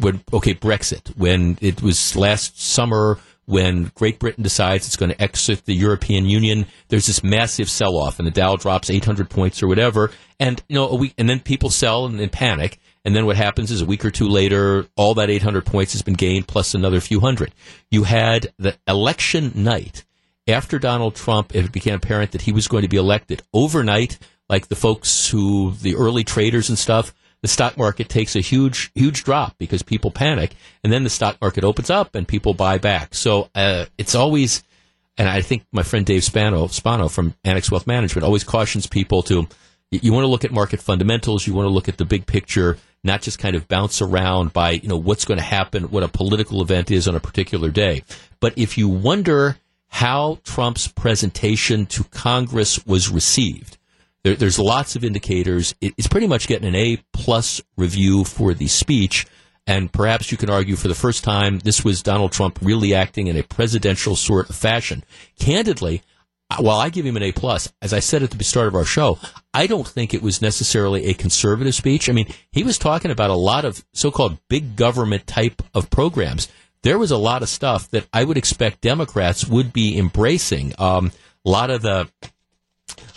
when, 0.00 0.22
okay, 0.32 0.54
Brexit, 0.54 1.16
when 1.16 1.58
it 1.60 1.82
was 1.82 2.16
last 2.16 2.60
summer 2.60 3.18
when 3.48 3.90
Great 3.94 4.18
Britain 4.18 4.42
decides 4.42 4.86
it's 4.86 4.96
going 4.96 5.10
to 5.10 5.22
exit 5.22 5.64
the 5.64 5.74
European 5.74 6.26
Union, 6.26 6.66
there's 6.88 7.06
this 7.06 7.24
massive 7.24 7.70
sell-off, 7.70 8.18
and 8.18 8.26
the 8.26 8.30
Dow 8.30 8.56
drops 8.56 8.90
800 8.90 9.30
points 9.30 9.62
or 9.62 9.68
whatever, 9.68 10.10
and 10.38 10.62
you 10.68 10.74
know, 10.74 10.86
a 10.86 10.94
week, 10.94 11.14
and 11.16 11.30
then 11.30 11.40
people 11.40 11.70
sell 11.70 12.04
and, 12.04 12.20
and 12.20 12.30
panic, 12.30 12.78
and 13.06 13.16
then 13.16 13.24
what 13.24 13.36
happens 13.36 13.70
is 13.70 13.80
a 13.80 13.86
week 13.86 14.04
or 14.04 14.10
two 14.10 14.28
later, 14.28 14.86
all 14.96 15.14
that 15.14 15.30
800 15.30 15.64
points 15.64 15.94
has 15.94 16.02
been 16.02 16.12
gained 16.12 16.46
plus 16.46 16.74
another 16.74 17.00
few 17.00 17.20
hundred. 17.20 17.54
You 17.90 18.04
had 18.04 18.52
the 18.58 18.76
election 18.86 19.52
night 19.54 20.04
after 20.46 20.78
Donald 20.78 21.14
Trump, 21.14 21.54
it 21.54 21.72
became 21.72 21.94
apparent 21.94 22.32
that 22.32 22.42
he 22.42 22.52
was 22.52 22.68
going 22.68 22.82
to 22.82 22.88
be 22.88 22.98
elected 22.98 23.42
overnight 23.54 24.18
like 24.48 24.68
the 24.68 24.76
folks 24.76 25.28
who, 25.28 25.72
the 25.72 25.96
early 25.96 26.24
traders 26.24 26.68
and 26.68 26.78
stuff, 26.78 27.14
the 27.42 27.48
stock 27.48 27.76
market 27.76 28.08
takes 28.08 28.34
a 28.34 28.40
huge, 28.40 28.90
huge 28.94 29.24
drop 29.24 29.56
because 29.58 29.82
people 29.82 30.10
panic, 30.10 30.54
and 30.82 30.92
then 30.92 31.04
the 31.04 31.10
stock 31.10 31.38
market 31.40 31.64
opens 31.64 31.90
up 31.90 32.14
and 32.14 32.26
people 32.26 32.54
buy 32.54 32.78
back. 32.78 33.14
So 33.14 33.48
uh, 33.54 33.86
it's 33.96 34.14
always, 34.14 34.64
and 35.16 35.28
I 35.28 35.40
think 35.40 35.64
my 35.72 35.82
friend 35.82 36.04
Dave 36.04 36.24
Spano, 36.24 36.66
Spano 36.66 37.08
from 37.08 37.34
Annex 37.44 37.70
Wealth 37.70 37.86
Management 37.86 38.24
always 38.24 38.44
cautions 38.44 38.86
people 38.86 39.22
to, 39.24 39.46
you 39.90 40.12
want 40.12 40.24
to 40.24 40.28
look 40.28 40.44
at 40.44 40.52
market 40.52 40.80
fundamentals, 40.80 41.46
you 41.46 41.54
want 41.54 41.66
to 41.66 41.72
look 41.72 41.88
at 41.88 41.96
the 41.96 42.04
big 42.04 42.26
picture, 42.26 42.76
not 43.04 43.22
just 43.22 43.38
kind 43.38 43.54
of 43.54 43.68
bounce 43.68 44.02
around 44.02 44.52
by, 44.52 44.72
you 44.72 44.88
know, 44.88 44.96
what's 44.96 45.24
going 45.24 45.38
to 45.38 45.44
happen, 45.44 45.84
what 45.84 46.02
a 46.02 46.08
political 46.08 46.60
event 46.60 46.90
is 46.90 47.06
on 47.06 47.14
a 47.14 47.20
particular 47.20 47.70
day. 47.70 48.02
But 48.40 48.58
if 48.58 48.76
you 48.76 48.88
wonder 48.88 49.56
how 49.86 50.38
Trump's 50.44 50.88
presentation 50.88 51.86
to 51.86 52.04
Congress 52.04 52.84
was 52.84 53.08
received, 53.08 53.77
there, 54.24 54.34
there's 54.34 54.58
lots 54.58 54.96
of 54.96 55.04
indicators. 55.04 55.74
It, 55.80 55.94
it's 55.96 56.08
pretty 56.08 56.26
much 56.26 56.48
getting 56.48 56.68
an 56.68 56.74
A 56.74 57.02
plus 57.12 57.60
review 57.76 58.24
for 58.24 58.54
the 58.54 58.66
speech. 58.66 59.26
And 59.66 59.92
perhaps 59.92 60.32
you 60.32 60.38
can 60.38 60.48
argue 60.48 60.76
for 60.76 60.88
the 60.88 60.94
first 60.94 61.24
time 61.24 61.58
this 61.58 61.84
was 61.84 62.02
Donald 62.02 62.32
Trump 62.32 62.58
really 62.62 62.94
acting 62.94 63.26
in 63.26 63.36
a 63.36 63.42
presidential 63.42 64.16
sort 64.16 64.48
of 64.48 64.56
fashion. 64.56 65.04
Candidly, 65.38 66.02
while 66.58 66.78
I 66.78 66.88
give 66.88 67.04
him 67.04 67.18
an 67.18 67.22
A 67.22 67.32
plus, 67.32 67.70
as 67.82 67.92
I 67.92 68.00
said 68.00 68.22
at 68.22 68.30
the 68.30 68.42
start 68.44 68.68
of 68.68 68.74
our 68.74 68.86
show, 68.86 69.18
I 69.52 69.66
don't 69.66 69.86
think 69.86 70.14
it 70.14 70.22
was 70.22 70.40
necessarily 70.40 71.04
a 71.06 71.14
conservative 71.14 71.74
speech. 71.74 72.08
I 72.08 72.12
mean, 72.12 72.32
he 72.50 72.62
was 72.62 72.78
talking 72.78 73.10
about 73.10 73.28
a 73.28 73.34
lot 73.34 73.66
of 73.66 73.84
so-called 73.92 74.38
big 74.48 74.74
government 74.74 75.26
type 75.26 75.62
of 75.74 75.90
programs. 75.90 76.48
There 76.82 76.98
was 76.98 77.10
a 77.10 77.18
lot 77.18 77.42
of 77.42 77.50
stuff 77.50 77.90
that 77.90 78.06
I 78.12 78.24
would 78.24 78.38
expect 78.38 78.80
Democrats 78.80 79.46
would 79.46 79.74
be 79.74 79.98
embracing. 79.98 80.72
Um, 80.78 81.12
a 81.44 81.50
lot 81.50 81.68
of 81.68 81.82
the, 81.82 82.08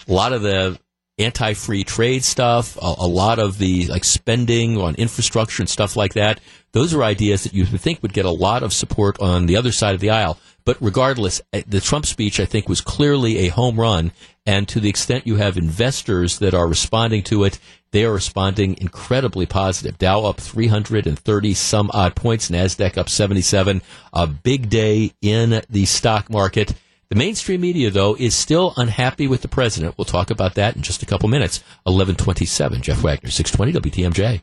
a 0.08 0.12
lot 0.12 0.34
of 0.34 0.42
the 0.42 0.78
anti-free 1.24 1.84
trade 1.84 2.24
stuff, 2.24 2.78
a, 2.78 2.96
a, 3.00 3.08
lot 3.08 3.40
of 3.40 3.58
the 3.58 3.88
like 3.88 4.04
spending 4.04 4.78
on 4.78 4.96
infrastructure 4.96 5.62
and 5.62 5.70
stuff 5.70 5.96
like 5.96 6.14
that. 6.14 6.40
Those 6.74 6.94
are 6.94 7.04
ideas 7.04 7.44
that 7.44 7.54
you 7.54 7.66
would 7.70 7.82
think 7.82 8.02
would 8.02 8.14
get 8.14 8.26
a 8.26 8.32
lot 8.32 8.64
of 8.64 8.74
support 8.74 9.20
on 9.20 9.46
the 9.46 9.58
other 9.58 9.72
side 9.72 9.96
of 9.96 10.02
the 10.02 10.10
aisle. 10.10 10.38
But 10.64 10.78
regardless, 10.80 11.42
eh, 11.54 11.64
the 11.68 11.82
Trump 11.82 12.06
speech 12.06 12.40
I 12.40 12.46
think 12.46 12.70
was 12.70 12.82
clearly 12.82 13.40
a 13.40 13.50
home 13.50 13.80
run. 13.80 14.12
And 14.46 14.68
to 14.70 14.80
the 14.80 14.90
extent 14.90 15.28
you 15.28 15.36
have 15.36 15.58
investors 15.58 16.40
that 16.40 16.54
are 16.54 16.68
responding 16.68 17.24
to 17.24 17.44
it, 17.44 17.60
they 17.92 18.06
are 18.06 18.14
responding 18.14 18.78
incredibly 18.80 19.46
positive. 19.46 19.98
Dow 19.98 20.26
up 20.26 20.40
330 20.40 21.54
some 21.54 21.92
odd 21.94 22.16
points, 22.16 22.50
Nasdaq 22.50 22.98
up 22.98 23.10
77. 23.10 23.82
A 24.14 24.28
big 24.28 24.70
day 24.70 25.12
in 25.22 25.62
the 25.70 25.86
stock 25.86 26.30
market. 26.30 26.74
The 27.12 27.18
mainstream 27.18 27.60
media, 27.60 27.92
though, 27.92 28.16
is 28.16 28.34
still 28.34 28.74
unhappy 28.78 29.28
with 29.28 29.42
the 29.42 29.50
president. 29.50 29.98
We'll 29.98 30.06
talk 30.06 30.32
about 30.32 30.56
that 30.56 30.78
in 30.78 30.82
just 30.82 31.04
a 31.04 31.06
couple 31.06 31.28
minutes. 31.28 31.62
1127, 31.84 32.82
Jeff 32.82 33.04
Wagner, 33.04 33.30
620 33.30 33.92
WTMJ. 33.92 34.42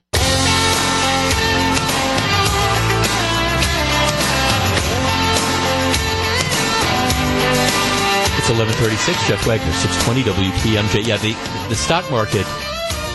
It's 8.36 8.50
1136, 8.50 9.28
Jeff 9.28 9.46
Wagner, 9.46 9.72
620 9.72 10.24
WTMJ. 10.24 11.06
Yeah, 11.06 11.16
the, 11.16 11.32
the 11.70 11.74
stock 11.74 12.10
market, 12.10 12.44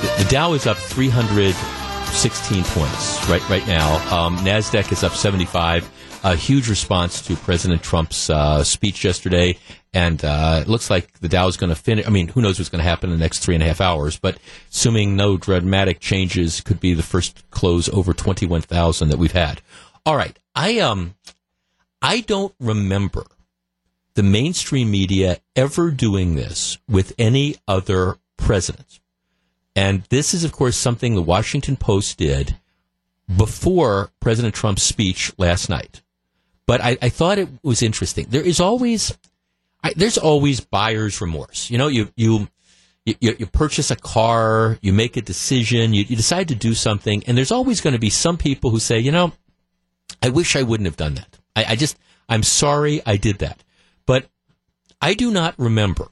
the, 0.01 0.23
the 0.23 0.29
Dow 0.31 0.53
is 0.53 0.65
up 0.65 0.77
316 0.77 2.63
points 2.63 3.29
right, 3.29 3.47
right 3.49 3.67
now. 3.67 3.97
Um, 4.11 4.35
NASDAQ 4.37 4.91
is 4.91 5.03
up 5.03 5.11
75 5.11 5.87
a 6.23 6.35
huge 6.35 6.69
response 6.69 7.21
to 7.23 7.35
President 7.35 7.83
Trump's 7.83 8.29
uh, 8.29 8.63
speech 8.63 9.03
yesterday, 9.03 9.57
and 9.93 10.23
uh, 10.23 10.59
it 10.61 10.69
looks 10.69 10.89
like 10.89 11.19
the 11.19 11.27
Dow 11.27 11.47
is 11.47 11.57
going 11.57 11.69
to 11.69 11.75
finish. 11.75 12.07
I 12.07 12.09
mean, 12.09 12.29
who 12.29 12.41
knows 12.41 12.57
what's 12.57 12.69
going 12.69 12.83
to 12.83 12.89
happen 12.89 13.11
in 13.11 13.17
the 13.17 13.23
next 13.23 13.39
three 13.39 13.55
and 13.55 13.63
a 13.63 13.67
half 13.67 13.81
hours? 13.81 14.17
But 14.17 14.37
assuming 14.71 15.15
no 15.15 15.37
dramatic 15.37 15.99
changes, 15.99 16.61
could 16.61 16.79
be 16.79 16.93
the 16.93 17.03
first 17.03 17.49
close 17.51 17.89
over 17.89 18.13
twenty 18.13 18.45
one 18.45 18.61
thousand 18.61 19.09
that 19.09 19.19
we've 19.19 19.33
had. 19.33 19.61
All 20.05 20.15
right, 20.15 20.37
I 20.55 20.79
um, 20.79 21.15
I 22.01 22.21
don't 22.21 22.55
remember 22.59 23.25
the 24.13 24.23
mainstream 24.23 24.91
media 24.91 25.39
ever 25.55 25.91
doing 25.91 26.35
this 26.35 26.77
with 26.87 27.13
any 27.17 27.55
other 27.67 28.17
president. 28.37 28.99
And 29.75 30.03
this 30.09 30.35
is, 30.35 30.43
of 30.43 30.51
course, 30.51 30.77
something 30.77 31.15
the 31.15 31.21
Washington 31.21 31.75
Post 31.75 32.19
did 32.19 32.57
before 33.35 34.11
President 34.19 34.53
Trump's 34.53 34.83
speech 34.83 35.33
last 35.39 35.67
night 35.67 36.02
but 36.65 36.81
I, 36.81 36.97
I 37.01 37.09
thought 37.09 37.37
it 37.39 37.49
was 37.63 37.81
interesting. 37.81 38.27
There 38.29 38.41
is 38.41 38.59
always, 38.59 39.17
I, 39.83 39.93
there's 39.95 40.17
always 40.17 40.59
buyer's 40.61 41.19
remorse. 41.21 41.69
You 41.69 41.77
know, 41.77 41.87
you, 41.87 42.09
you, 42.15 42.47
you, 43.05 43.15
you, 43.21 43.45
purchase 43.47 43.91
a 43.91 43.95
car, 43.95 44.77
you 44.81 44.93
make 44.93 45.17
a 45.17 45.21
decision, 45.21 45.93
you, 45.93 46.03
you 46.03 46.15
decide 46.15 46.47
to 46.49 46.55
do 46.55 46.73
something, 46.73 47.23
and 47.27 47.37
there's 47.37 47.51
always 47.51 47.81
going 47.81 47.93
to 47.93 47.99
be 47.99 48.09
some 48.09 48.37
people 48.37 48.69
who 48.69 48.79
say, 48.79 48.99
you 48.99 49.11
know, 49.11 49.33
I 50.21 50.29
wish 50.29 50.55
I 50.55 50.63
wouldn't 50.63 50.87
have 50.87 50.97
done 50.97 51.15
that. 51.15 51.39
I, 51.55 51.65
I 51.69 51.75
just, 51.75 51.97
I'm 52.29 52.43
sorry 52.43 53.01
I 53.05 53.17
did 53.17 53.39
that. 53.39 53.63
But 54.05 54.27
I 55.01 55.13
do 55.13 55.31
not 55.31 55.55
remember, 55.57 56.07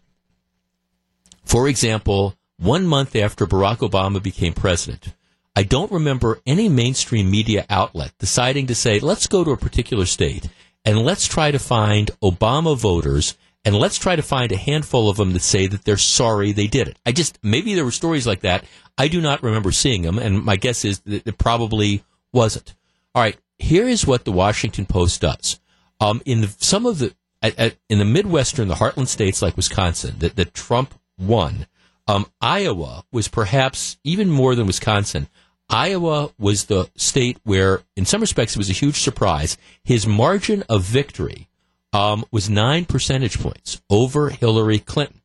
for 1.46 1.68
example, 1.68 2.36
one 2.58 2.86
month 2.86 3.16
after 3.16 3.48
Barack 3.48 3.78
Obama 3.78 4.22
became 4.22 4.54
president, 4.54 5.14
I 5.62 5.64
don't 5.64 5.92
remember 5.92 6.42
any 6.48 6.70
mainstream 6.70 7.30
media 7.30 7.68
outlet 7.70 8.14
deciding 8.18 8.66
to 8.66 8.74
say, 8.74 9.00
let's 9.00 9.28
go 9.28 9.44
to 9.44 9.52
a 9.52 9.58
particular 9.58 10.08
state 10.08 10.50
and 10.84 10.98
let's 10.98 11.28
try 11.28 11.52
to 11.52 11.60
find 11.60 12.10
Obama 12.24 12.76
voters 12.76 13.38
and 13.64 13.76
let's 13.76 14.00
try 14.00 14.16
to 14.16 14.24
find 14.24 14.52
a 14.52 14.58
handful 14.58 15.08
of 15.08 15.18
them 15.18 15.34
that 15.34 15.44
say 15.44 15.68
that 15.68 15.86
they're 15.86 15.98
sorry 15.98 16.52
they 16.52 16.66
did 16.66 16.88
it. 16.88 16.98
I 17.06 17.12
just, 17.12 17.38
maybe 17.44 17.76
there 17.76 17.86
were 17.86 17.92
stories 17.92 18.26
like 18.26 18.40
that. 18.40 18.66
I 18.98 19.08
do 19.08 19.22
not 19.22 19.44
remember 19.44 19.72
seeing 19.72 20.02
them, 20.02 20.18
and 20.18 20.44
my 20.44 20.56
guess 20.56 20.84
is 20.84 21.02
that 21.02 21.28
it 21.28 21.38
probably 21.38 22.04
wasn't. 22.34 22.74
All 23.14 23.22
right, 23.22 23.38
here 23.60 23.88
is 23.88 24.08
what 24.08 24.26
the 24.26 24.32
Washington 24.32 24.88
Post 24.88 25.22
does. 25.22 25.60
Um, 26.00 26.24
in 26.26 26.42
the, 26.42 26.56
some 26.58 26.88
of 26.88 26.98
the, 26.98 27.14
at, 27.44 27.60
at, 27.60 27.76
in 27.88 28.00
the 28.00 28.06
Midwestern, 28.06 28.68
the 28.68 28.74
heartland 28.74 29.10
states 29.10 29.44
like 29.44 29.56
Wisconsin, 29.56 30.16
that, 30.18 30.36
that 30.38 30.56
Trump 30.56 30.96
won, 31.20 31.68
um, 32.08 32.26
Iowa 32.42 33.06
was 33.12 33.28
perhaps 33.28 34.00
even 34.04 34.32
more 34.32 34.56
than 34.56 34.66
Wisconsin 34.66 35.28
Iowa 35.72 36.32
was 36.38 36.66
the 36.66 36.90
state 36.98 37.38
where, 37.44 37.82
in 37.96 38.06
some 38.06 38.20
respects, 38.20 38.56
it 38.56 38.58
was 38.58 38.70
a 38.70 38.74
huge 38.74 39.00
surprise. 39.00 39.58
His 39.84 40.06
margin 40.06 40.64
of 40.68 40.84
victory 40.84 41.48
um, 41.94 42.26
was 42.30 42.50
nine 42.50 42.84
percentage 42.84 43.40
points 43.40 43.82
over 43.90 44.30
Hillary 44.30 44.80
Clinton. 44.80 45.22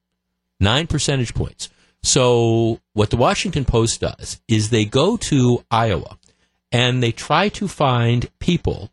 Nine 0.61 0.87
percentage 0.87 1.35
points. 1.35 1.69
So, 2.03 2.81
what 2.93 3.11
the 3.11 3.17
Washington 3.17 3.65
Post 3.65 4.01
does 4.01 4.41
is 4.47 4.71
they 4.71 4.85
go 4.85 5.17
to 5.17 5.65
Iowa 5.69 6.17
and 6.71 7.03
they 7.03 7.11
try 7.11 7.49
to 7.51 7.67
find 7.67 8.31
people 8.39 8.93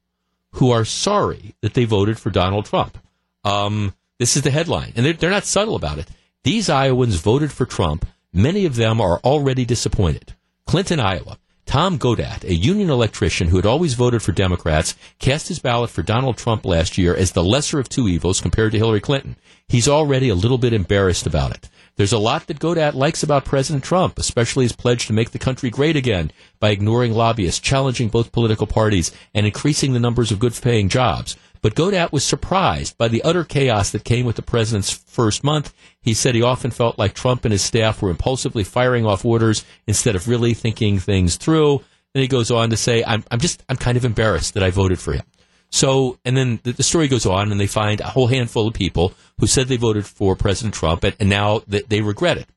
who 0.53 0.71
are 0.71 0.85
sorry 0.85 1.53
that 1.61 1.75
they 1.75 1.85
voted 1.85 2.17
for 2.17 2.31
Donald 2.31 2.65
Trump. 2.65 2.97
Um, 3.43 3.93
this 4.17 4.35
is 4.35 4.41
the 4.41 4.51
headline, 4.51 4.93
and 4.95 5.05
they're, 5.05 5.13
they're 5.13 5.29
not 5.29 5.45
subtle 5.45 5.75
about 5.75 5.99
it. 5.99 6.07
These 6.43 6.69
Iowans 6.69 7.15
voted 7.15 7.51
for 7.51 7.65
Trump. 7.65 8.07
Many 8.33 8.65
of 8.65 8.75
them 8.75 8.99
are 8.99 9.19
already 9.19 9.65
disappointed. 9.65 10.33
Clinton, 10.65 10.99
Iowa. 10.99 11.37
Tom 11.65 11.97
Godat, 11.97 12.43
a 12.43 12.53
union 12.53 12.89
electrician 12.89 13.47
who 13.47 13.55
had 13.55 13.65
always 13.65 13.95
voted 13.95 14.21
for 14.21 14.31
Democrats, 14.31 14.95
cast 15.17 15.47
his 15.47 15.59
ballot 15.59 15.89
for 15.89 16.03
Donald 16.03 16.37
Trump 16.37 16.65
last 16.65 16.97
year 16.97 17.15
as 17.15 17.31
the 17.31 17.43
lesser 17.43 17.79
of 17.79 17.89
two 17.89 18.07
evils 18.07 18.41
compared 18.41 18.71
to 18.73 18.77
Hillary 18.77 19.01
Clinton. 19.01 19.35
He's 19.67 19.87
already 19.87 20.29
a 20.29 20.35
little 20.35 20.57
bit 20.57 20.73
embarrassed 20.73 21.25
about 21.25 21.51
it. 21.51 21.69
There's 21.95 22.13
a 22.13 22.19
lot 22.19 22.47
that 22.47 22.59
Godat 22.59 22.93
likes 22.93 23.23
about 23.23 23.45
President 23.45 23.83
Trump, 23.83 24.17
especially 24.19 24.65
his 24.65 24.71
pledge 24.75 25.07
to 25.07 25.13
make 25.13 25.31
the 25.31 25.39
country 25.39 25.69
great 25.69 25.95
again 25.95 26.31
by 26.59 26.71
ignoring 26.71 27.13
lobbyists, 27.13 27.59
challenging 27.59 28.09
both 28.09 28.31
political 28.31 28.67
parties, 28.67 29.11
and 29.33 29.45
increasing 29.45 29.93
the 29.93 29.99
numbers 29.99 30.31
of 30.31 30.39
good 30.39 30.59
paying 30.61 30.89
jobs. 30.89 31.37
But 31.63 31.75
Godat 31.75 32.11
was 32.11 32.25
surprised 32.25 32.97
by 32.97 33.07
the 33.07 33.23
utter 33.23 33.45
chaos 33.45 33.91
that 33.91 34.03
came 34.03 34.25
with 34.25 34.35
the 34.35 34.41
president's 34.41 34.91
first 34.91 35.45
month. 35.45 35.73
He 36.01 36.13
said 36.13 36.35
he 36.35 36.41
often 36.41 36.71
felt 36.71 36.99
like 36.99 37.13
Trump 37.13 37.45
and 37.45 37.53
his 37.53 37.61
staff 37.61 38.01
were 38.01 38.09
impulsively 38.09 38.65
firing 38.65 39.05
off 39.05 39.23
orders 39.23 39.63
instead 39.87 40.13
of 40.13 40.27
really 40.27 40.53
thinking 40.53 40.99
things 40.99 41.37
through. 41.37 41.81
Then 42.13 42.21
he 42.21 42.27
goes 42.27 42.51
on 42.51 42.69
to 42.71 42.77
say, 42.77 43.01
I'm, 43.07 43.23
I'm 43.31 43.39
just, 43.39 43.63
I'm 43.69 43.77
kind 43.77 43.95
of 43.95 44.03
embarrassed 44.03 44.55
that 44.55 44.61
I 44.61 44.71
voted 44.71 44.99
for 44.99 45.13
him. 45.13 45.23
So, 45.69 46.19
and 46.25 46.35
then 46.35 46.59
the, 46.63 46.73
the, 46.73 46.83
story 46.83 47.07
goes 47.07 47.25
on, 47.25 47.49
and 47.49 47.59
they 47.59 47.65
find 47.65 48.01
a 48.01 48.07
whole 48.07 48.27
handful 48.27 48.67
of 48.67 48.73
people 48.73 49.13
who 49.39 49.47
said 49.47 49.67
they 49.67 49.77
voted 49.77 50.05
for 50.05 50.35
President 50.35 50.75
Trump, 50.75 51.05
and, 51.05 51.15
and 51.19 51.29
now 51.29 51.63
they, 51.65 51.81
they 51.83 52.01
regret 52.01 52.37
it. 52.37 52.47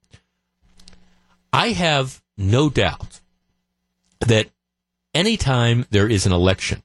I 1.53 1.69
have 1.69 2.21
no 2.37 2.69
doubt 2.69 3.21
that 4.27 4.51
anytime 5.15 5.87
there 5.91 6.09
is 6.09 6.27
an 6.27 6.33
election, 6.33 6.83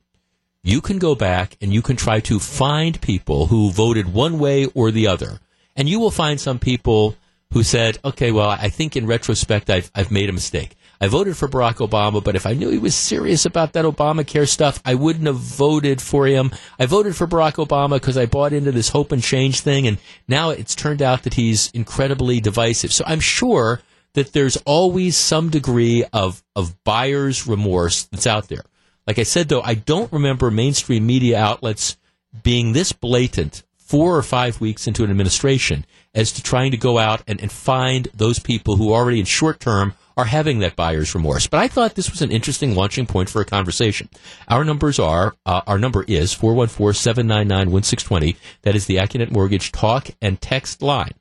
you 0.63 0.81
can 0.81 0.99
go 0.99 1.15
back 1.15 1.57
and 1.61 1.73
you 1.73 1.81
can 1.81 1.95
try 1.95 2.19
to 2.21 2.39
find 2.39 3.01
people 3.01 3.47
who 3.47 3.71
voted 3.71 4.13
one 4.13 4.39
way 4.39 4.65
or 4.73 4.91
the 4.91 5.07
other. 5.07 5.39
And 5.75 5.89
you 5.89 5.99
will 5.99 6.11
find 6.11 6.39
some 6.39 6.59
people 6.59 7.15
who 7.53 7.63
said, 7.63 7.97
okay, 8.05 8.31
well, 8.31 8.49
I 8.49 8.69
think 8.69 8.95
in 8.95 9.07
retrospect, 9.07 9.69
I've, 9.69 9.91
I've 9.95 10.11
made 10.11 10.29
a 10.29 10.33
mistake. 10.33 10.75
I 11.01 11.07
voted 11.07 11.35
for 11.35 11.47
Barack 11.47 11.77
Obama, 11.77 12.23
but 12.23 12.35
if 12.35 12.45
I 12.45 12.53
knew 12.53 12.69
he 12.69 12.77
was 12.77 12.93
serious 12.93 13.45
about 13.45 13.73
that 13.73 13.85
Obamacare 13.85 14.47
stuff, 14.47 14.79
I 14.85 14.93
wouldn't 14.93 15.25
have 15.25 15.37
voted 15.37 15.99
for 15.99 16.27
him. 16.27 16.51
I 16.77 16.85
voted 16.85 17.15
for 17.15 17.25
Barack 17.25 17.55
Obama 17.55 17.95
because 17.95 18.17
I 18.17 18.27
bought 18.27 18.53
into 18.53 18.71
this 18.71 18.89
hope 18.89 19.11
and 19.11 19.23
change 19.23 19.61
thing, 19.61 19.87
and 19.87 19.97
now 20.27 20.51
it's 20.51 20.75
turned 20.75 21.01
out 21.01 21.23
that 21.23 21.33
he's 21.33 21.71
incredibly 21.71 22.39
divisive. 22.39 22.93
So 22.93 23.03
I'm 23.07 23.19
sure 23.19 23.81
that 24.13 24.33
there's 24.33 24.57
always 24.57 25.17
some 25.17 25.49
degree 25.49 26.05
of, 26.13 26.43
of 26.55 26.81
buyer's 26.83 27.47
remorse 27.47 28.03
that's 28.03 28.27
out 28.27 28.47
there. 28.47 28.63
Like 29.07 29.19
I 29.19 29.23
said, 29.23 29.49
though, 29.49 29.61
I 29.61 29.75
don't 29.75 30.11
remember 30.11 30.51
mainstream 30.51 31.05
media 31.05 31.39
outlets 31.39 31.97
being 32.43 32.73
this 32.73 32.91
blatant 32.91 33.63
four 33.77 34.15
or 34.15 34.23
five 34.23 34.61
weeks 34.61 34.87
into 34.87 35.03
an 35.03 35.11
administration 35.11 35.85
as 36.15 36.31
to 36.31 36.41
trying 36.41 36.71
to 36.71 36.77
go 36.77 36.97
out 36.97 37.21
and, 37.27 37.41
and 37.41 37.51
find 37.51 38.07
those 38.13 38.39
people 38.39 38.77
who 38.77 38.93
already 38.93 39.19
in 39.19 39.25
short 39.25 39.59
term 39.59 39.93
are 40.15 40.23
having 40.25 40.59
that 40.59 40.77
buyer's 40.77 41.13
remorse. 41.13 41.47
But 41.47 41.59
I 41.59 41.67
thought 41.67 41.95
this 41.95 42.09
was 42.09 42.21
an 42.21 42.31
interesting 42.31 42.73
launching 42.75 43.05
point 43.05 43.29
for 43.29 43.41
a 43.41 43.45
conversation. 43.45 44.07
Our 44.47 44.63
numbers 44.63 44.97
are, 44.99 45.35
uh, 45.45 45.61
our 45.67 45.77
number 45.77 46.03
is 46.03 46.33
414-799-1620. 46.35 48.37
That 48.61 48.75
is 48.75 48.85
the 48.85 48.95
Accunet 48.97 49.31
Mortgage 49.31 49.73
talk 49.73 50.07
and 50.21 50.39
text 50.39 50.81
line. 50.81 51.15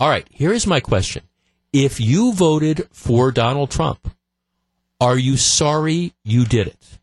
All 0.00 0.08
right, 0.08 0.26
here 0.30 0.52
is 0.52 0.66
my 0.66 0.80
question. 0.80 1.24
If 1.72 2.00
you 2.00 2.32
voted 2.32 2.88
for 2.92 3.30
Donald 3.32 3.70
Trump, 3.70 4.10
are 5.00 5.18
you 5.18 5.36
sorry 5.36 6.14
you 6.24 6.44
did 6.44 6.68
it? 6.68 6.98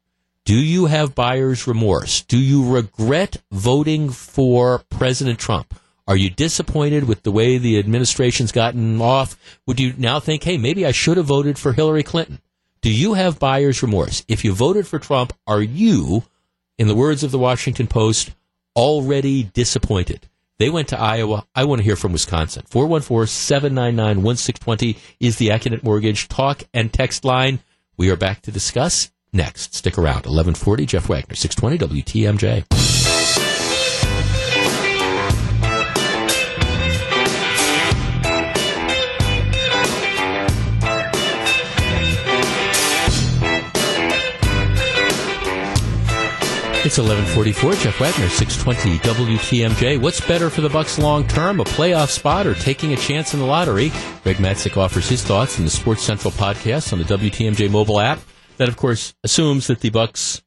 Do 0.52 0.60
you 0.62 0.88
have 0.88 1.16
buyer's 1.16 1.66
remorse? 1.66 2.24
Do 2.24 2.38
you 2.38 2.74
regret 2.74 3.38
voting 3.54 4.10
for 4.10 4.80
President 4.90 5.40
Trump? 5.40 5.74
Are 6.10 6.18
you 6.18 6.30
disappointed 6.30 7.06
with 7.06 7.24
the 7.24 7.32
way 7.32 7.58
the 7.58 7.80
administration's 7.80 8.52
gotten 8.52 9.00
off? 9.00 9.38
Would 9.66 9.80
you 9.80 9.94
now 9.98 10.20
think, 10.20 10.44
hey, 10.44 10.58
maybe 10.58 10.86
I 10.86 10.92
should 10.92 11.16
have 11.16 11.28
voted 11.28 11.58
for 11.58 11.72
Hillary 11.72 12.04
Clinton? 12.04 12.42
Do 12.82 12.92
you 12.92 13.14
have 13.14 13.40
buyer's 13.40 13.82
remorse? 13.82 14.26
If 14.28 14.44
you 14.44 14.52
voted 14.52 14.86
for 14.86 15.00
Trump, 15.00 15.32
are 15.48 15.62
you, 15.62 16.24
in 16.78 16.90
the 16.90 16.96
words 16.96 17.24
of 17.24 17.32
the 17.32 17.40
Washington 17.40 17.88
Post, 17.88 18.32
already 18.76 19.44
disappointed? 19.44 20.28
They 20.58 20.70
went 20.70 20.90
to 20.90 21.00
Iowa. 21.00 21.48
I 21.56 21.64
want 21.64 21.80
to 21.80 21.86
hear 21.86 21.96
from 21.96 22.12
Wisconsin. 22.12 22.66
414-799-1620 22.70 24.98
is 25.22 25.38
the 25.38 25.48
Accunet 25.48 25.82
Mortgage 25.82 26.28
talk 26.28 26.64
and 26.74 26.92
text 26.92 27.24
line. 27.24 27.60
We 27.96 28.10
are 28.10 28.18
back 28.18 28.42
to 28.42 28.52
discuss 28.52 29.12
next. 29.34 29.74
Stick 29.74 29.98
around. 29.98 30.26
1140, 30.26 30.86
Jeff 30.86 31.10
Wagner, 31.10 31.36
620 31.36 32.02
WTMJ. 32.02 32.66
It's 46.84 46.98
1144, 46.98 47.74
Jeff 47.74 48.00
Wagner, 48.00 48.28
620 48.28 48.98
WTMJ. 49.38 50.02
What's 50.02 50.20
better 50.20 50.50
for 50.50 50.62
the 50.62 50.68
Bucks 50.68 50.98
long 50.98 51.28
term, 51.28 51.60
a 51.60 51.64
playoff 51.64 52.10
spot 52.10 52.48
or 52.48 52.56
taking 52.56 52.92
a 52.92 52.98
chance 52.98 53.34
in 53.36 53.40
the 53.40 53.46
lottery? 53.46 53.92
Greg 54.24 54.38
Matzek 54.38 54.76
offers 54.78 55.08
his 55.08 55.24
thoughts 55.24 55.60
in 55.60 55.64
the 55.64 55.72
Sports 55.72 56.02
Central 56.02 56.32
podcast 56.32 56.92
on 56.92 57.00
the 57.00 57.06
WTMJ 57.06 57.70
mobile 57.70 58.00
app. 58.00 58.20
That, 58.62 58.70
of 58.70 58.78
course, 58.78 59.16
assumes 59.24 59.66
that 59.66 59.80
the 59.80 59.90
Bucks 59.90 60.44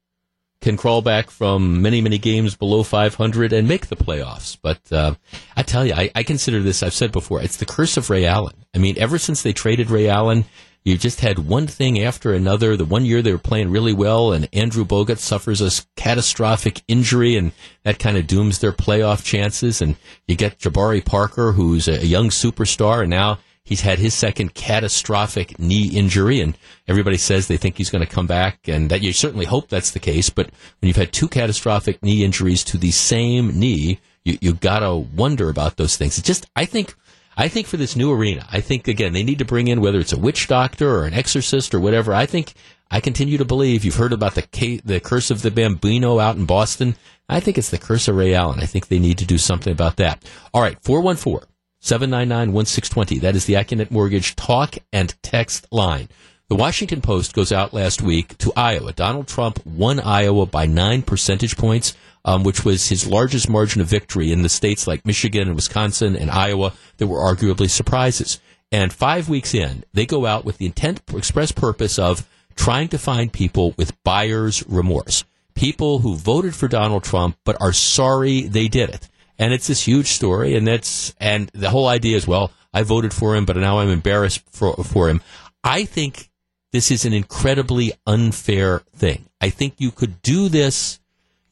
can 0.60 0.76
crawl 0.76 1.02
back 1.02 1.30
from 1.30 1.82
many, 1.82 2.00
many 2.00 2.16
games 2.16 2.54
below 2.54 2.84
500 2.84 3.52
and 3.52 3.66
make 3.66 3.88
the 3.88 3.96
playoffs. 3.96 4.56
But 4.62 4.92
uh, 4.92 5.16
I 5.56 5.64
tell 5.64 5.84
you, 5.84 5.94
I, 5.94 6.12
I 6.14 6.22
consider 6.22 6.60
this, 6.60 6.84
I've 6.84 6.94
said 6.94 7.10
before, 7.10 7.42
it's 7.42 7.56
the 7.56 7.66
curse 7.66 7.96
of 7.96 8.10
Ray 8.10 8.24
Allen. 8.24 8.66
I 8.72 8.78
mean, 8.78 8.96
ever 8.98 9.18
since 9.18 9.42
they 9.42 9.52
traded 9.52 9.90
Ray 9.90 10.08
Allen, 10.08 10.44
you 10.84 10.96
just 10.96 11.22
had 11.22 11.40
one 11.40 11.66
thing 11.66 12.00
after 12.00 12.32
another. 12.32 12.76
The 12.76 12.84
one 12.84 13.04
year 13.04 13.20
they 13.20 13.32
were 13.32 13.38
playing 13.38 13.72
really 13.72 13.92
well, 13.92 14.32
and 14.32 14.48
Andrew 14.52 14.84
Bogut 14.84 15.18
suffers 15.18 15.60
a 15.60 15.84
catastrophic 15.96 16.84
injury, 16.86 17.34
and 17.34 17.50
that 17.82 17.98
kind 17.98 18.16
of 18.16 18.28
dooms 18.28 18.60
their 18.60 18.70
playoff 18.70 19.24
chances. 19.24 19.82
And 19.82 19.96
you 20.28 20.36
get 20.36 20.60
Jabari 20.60 21.04
Parker, 21.04 21.50
who's 21.50 21.88
a 21.88 22.06
young 22.06 22.28
superstar, 22.28 23.00
and 23.00 23.10
now 23.10 23.40
he's 23.64 23.80
had 23.80 23.98
his 23.98 24.14
second 24.14 24.54
catastrophic 24.54 25.58
knee 25.58 25.88
injury, 25.88 26.40
and 26.40 26.56
everybody 26.86 27.16
says 27.16 27.48
they 27.48 27.56
think 27.56 27.76
he's 27.76 27.90
going 27.90 28.04
to 28.04 28.12
come 28.12 28.26
back, 28.26 28.68
and 28.68 28.90
that 28.90 29.02
you 29.02 29.12
certainly 29.12 29.46
hope 29.46 29.68
that's 29.68 29.90
the 29.90 29.98
case. 29.98 30.30
But 30.30 30.50
when 30.80 30.88
you've 30.88 30.96
had 30.96 31.12
two 31.12 31.28
catastrophic 31.28 32.02
knee 32.02 32.24
injuries 32.24 32.64
to 32.64 32.78
the 32.78 32.90
same 32.90 33.58
knee, 33.58 34.00
you 34.24 34.38
you 34.40 34.52
gotta 34.54 34.94
wonder 34.94 35.48
about 35.48 35.76
those 35.76 35.96
things. 35.96 36.20
Just, 36.22 36.46
I 36.56 36.64
think 36.64 36.94
I 37.36 37.48
think 37.48 37.66
for 37.66 37.76
this 37.76 37.96
new 37.96 38.12
arena, 38.12 38.46
I 38.50 38.60
think 38.60 38.88
again 38.88 39.12
they 39.12 39.22
need 39.22 39.38
to 39.38 39.44
bring 39.44 39.68
in 39.68 39.80
whether 39.80 39.98
it's 39.98 40.12
a 40.12 40.18
witch 40.18 40.46
doctor 40.46 40.88
or 40.88 41.04
an 41.04 41.14
exorcist 41.14 41.74
or 41.74 41.80
whatever. 41.80 42.14
I 42.14 42.26
think 42.26 42.54
I 42.90 43.00
continue 43.00 43.38
to 43.38 43.44
believe 43.44 43.84
you've 43.84 43.96
heard 43.96 44.12
about 44.12 44.34
the 44.34 44.80
the 44.84 45.00
curse 45.00 45.30
of 45.30 45.42
the 45.42 45.50
Bambino 45.50 46.18
out 46.18 46.36
in 46.36 46.46
Boston. 46.46 46.96
I 47.28 47.40
think 47.40 47.56
it's 47.56 47.70
the 47.70 47.78
curse 47.78 48.08
of 48.08 48.16
Ray 48.16 48.34
Allen. 48.34 48.60
I 48.60 48.66
think 48.66 48.88
they 48.88 48.98
need 48.98 49.18
to 49.18 49.26
do 49.26 49.38
something 49.38 49.72
about 49.72 49.96
that. 49.96 50.22
All 50.52 50.62
right, 50.62 50.78
414 50.82 51.48
799 51.84 52.52
1620. 52.52 53.18
That 53.20 53.36
is 53.36 53.44
the 53.44 53.54
Accunet 53.54 53.90
Mortgage 53.90 54.34
talk 54.36 54.76
and 54.92 55.14
text 55.22 55.66
line. 55.70 56.08
The 56.48 56.56
Washington 56.56 57.00
Post 57.00 57.34
goes 57.34 57.52
out 57.52 57.72
last 57.74 58.02
week 58.02 58.36
to 58.38 58.52
Iowa. 58.56 58.92
Donald 58.92 59.28
Trump 59.28 59.64
won 59.66 60.00
Iowa 60.00 60.46
by 60.46 60.66
nine 60.66 61.02
percentage 61.02 61.56
points 61.56 61.94
um, 62.24 62.42
which 62.42 62.64
was 62.64 62.88
his 62.88 63.06
largest 63.06 63.48
margin 63.48 63.80
of 63.80 63.86
victory 63.86 64.32
in 64.32 64.42
the 64.42 64.48
states 64.48 64.86
like 64.86 65.04
Michigan 65.04 65.48
and 65.48 65.56
Wisconsin 65.56 66.16
and 66.16 66.30
Iowa 66.30 66.72
that 66.96 67.06
were 67.06 67.18
arguably 67.18 67.68
surprises. 67.68 68.40
And 68.72 68.92
five 68.92 69.28
weeks 69.28 69.54
in, 69.54 69.84
they 69.92 70.06
go 70.06 70.26
out 70.26 70.44
with 70.44 70.58
the 70.58 70.66
intent, 70.66 71.02
express 71.14 71.52
purpose 71.52 71.98
of 71.98 72.26
trying 72.56 72.88
to 72.88 72.98
find 72.98 73.32
people 73.32 73.74
with 73.76 74.02
buyer's 74.04 74.66
remorse. 74.66 75.24
People 75.54 76.00
who 76.00 76.16
voted 76.16 76.54
for 76.54 76.66
Donald 76.66 77.04
Trump 77.04 77.36
but 77.44 77.60
are 77.60 77.72
sorry 77.72 78.42
they 78.42 78.68
did 78.68 78.90
it. 78.90 79.08
And 79.38 79.52
it's 79.52 79.66
this 79.66 79.86
huge 79.86 80.08
story, 80.08 80.54
and 80.54 80.66
that's 80.66 81.14
and 81.18 81.50
the 81.54 81.70
whole 81.70 81.88
idea 81.88 82.16
is 82.16 82.26
well, 82.26 82.52
I 82.72 82.82
voted 82.82 83.12
for 83.12 83.34
him, 83.34 83.44
but 83.44 83.56
now 83.56 83.80
I'm 83.80 83.88
embarrassed 83.88 84.42
for, 84.50 84.74
for 84.76 85.08
him. 85.08 85.20
I 85.62 85.84
think 85.84 86.30
this 86.72 86.90
is 86.90 87.04
an 87.04 87.12
incredibly 87.12 87.92
unfair 88.06 88.82
thing. 88.94 89.26
I 89.40 89.50
think 89.50 89.74
you 89.78 89.90
could 89.90 90.22
do 90.22 90.48
this 90.48 91.00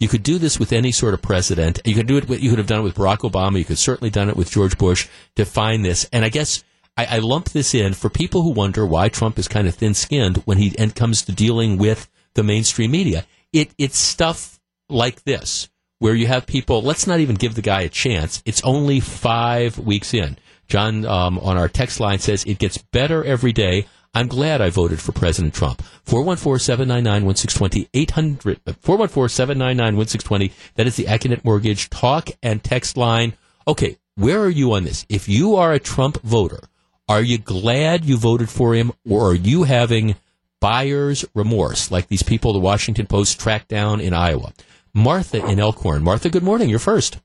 you 0.03 0.09
could 0.09 0.25
do 0.25 0.39
this 0.39 0.59
with 0.59 0.73
any 0.73 0.91
sort 0.91 1.15
of 1.15 1.23
president. 1.23 1.79
You 1.85 1.95
could 1.95 2.09
do 2.09 2.17
it. 2.17 2.29
you 2.29 2.51
could 2.51 2.59
have 2.59 2.67
done 2.67 2.81
it 2.81 2.83
with 2.83 2.97
Barack 2.97 3.19
Obama. 3.19 3.59
You 3.59 3.65
could 3.65 3.79
certainly 3.79 4.11
done 4.11 4.29
it 4.29 4.37
with 4.37 4.51
George 4.51 4.77
Bush 4.77 5.07
to 5.37 5.45
find 5.45 5.85
this. 5.85 6.09
And 6.13 6.25
I 6.25 6.29
guess 6.29 6.65
I, 6.97 7.07
I 7.07 7.19
lump 7.21 7.51
this 7.51 7.73
in 7.73 7.95
for 7.95 8.11
people 8.11 8.43
who 8.43 8.51
wonder 8.51 8.85
why 8.85 9.09
Trump 9.09 9.39
is 9.39 9.47
kind 9.47 9.69
of 9.69 9.77
thin-skinned 9.77 10.39
when 10.39 10.59
he 10.59 10.75
and 10.77 10.93
comes 10.93 11.23
to 11.23 11.33
dealing 11.33 11.79
with 11.79 12.11
the 12.35 12.43
mainstream 12.43 12.91
media. 12.91 13.25
It 13.53 13.71
it's 13.79 13.97
stuff 13.97 14.59
like 14.89 15.23
this 15.23 15.69
where 16.03 16.15
you 16.17 16.27
have 16.27 16.47
people. 16.47 16.83
Let's 16.83 17.07
not 17.07 17.21
even 17.21 17.37
give 17.37 17.55
the 17.55 17.63
guy 17.63 17.83
a 17.83 17.89
chance. 17.89 18.43
It's 18.45 18.61
only 18.65 18.99
five 18.99 19.79
weeks 19.79 20.13
in. 20.13 20.37
John 20.67 21.07
um, 21.07 21.39
on 21.39 21.57
our 21.57 21.69
text 21.69 22.01
line 22.01 22.19
says 22.19 22.43
it 22.43 22.59
gets 22.59 22.77
better 22.77 23.23
every 23.23 23.53
day. 23.53 23.87
I'm 24.13 24.27
glad 24.27 24.61
I 24.61 24.69
voted 24.71 25.01
for 25.01 25.13
President 25.13 25.55
Trump. 25.55 25.81
414-799-1620, 26.07 27.89
800, 27.95 28.65
414-799-1620. 28.65 30.51
That 30.75 30.89
is 30.89 30.97
the 30.97 31.05
Accunet 31.05 31.45
Mortgage 31.45 31.89
talk 31.89 32.31
and 32.43 32.65
text 32.65 32.97
line. 32.97 33.35
Okay, 33.69 33.97
where 34.17 34.41
are 34.41 34.51
you 34.51 34.73
on 34.73 34.83
this? 34.83 35.07
If 35.09 35.29
you 35.29 35.55
are 35.55 35.73
a 35.73 35.79
Trump 35.79 36.21
voter, 36.23 36.65
are 37.09 37.23
you 37.23 37.39
glad 37.39 38.05
you 38.05 38.17
voted 38.17 38.51
for 38.51 38.75
him 38.75 38.91
or 39.09 39.31
are 39.31 39.35
you 39.35 39.63
having 39.63 40.17
buyer's 40.61 41.25
remorse 41.33 41.93
like 41.93 42.09
these 42.09 42.25
people 42.25 42.53
the 42.53 42.59
Washington 42.59 43.07
Post 43.07 43.39
tracked 43.39 43.69
down 43.69 44.01
in 44.01 44.13
Iowa? 44.13 44.53
Martha 44.95 45.45
in 45.47 45.59
Elkhorn. 45.59 46.03
Martha, 46.03 46.29
good 46.29 46.43
morning. 46.43 46.69
You're 46.69 46.79
first. 46.79 47.19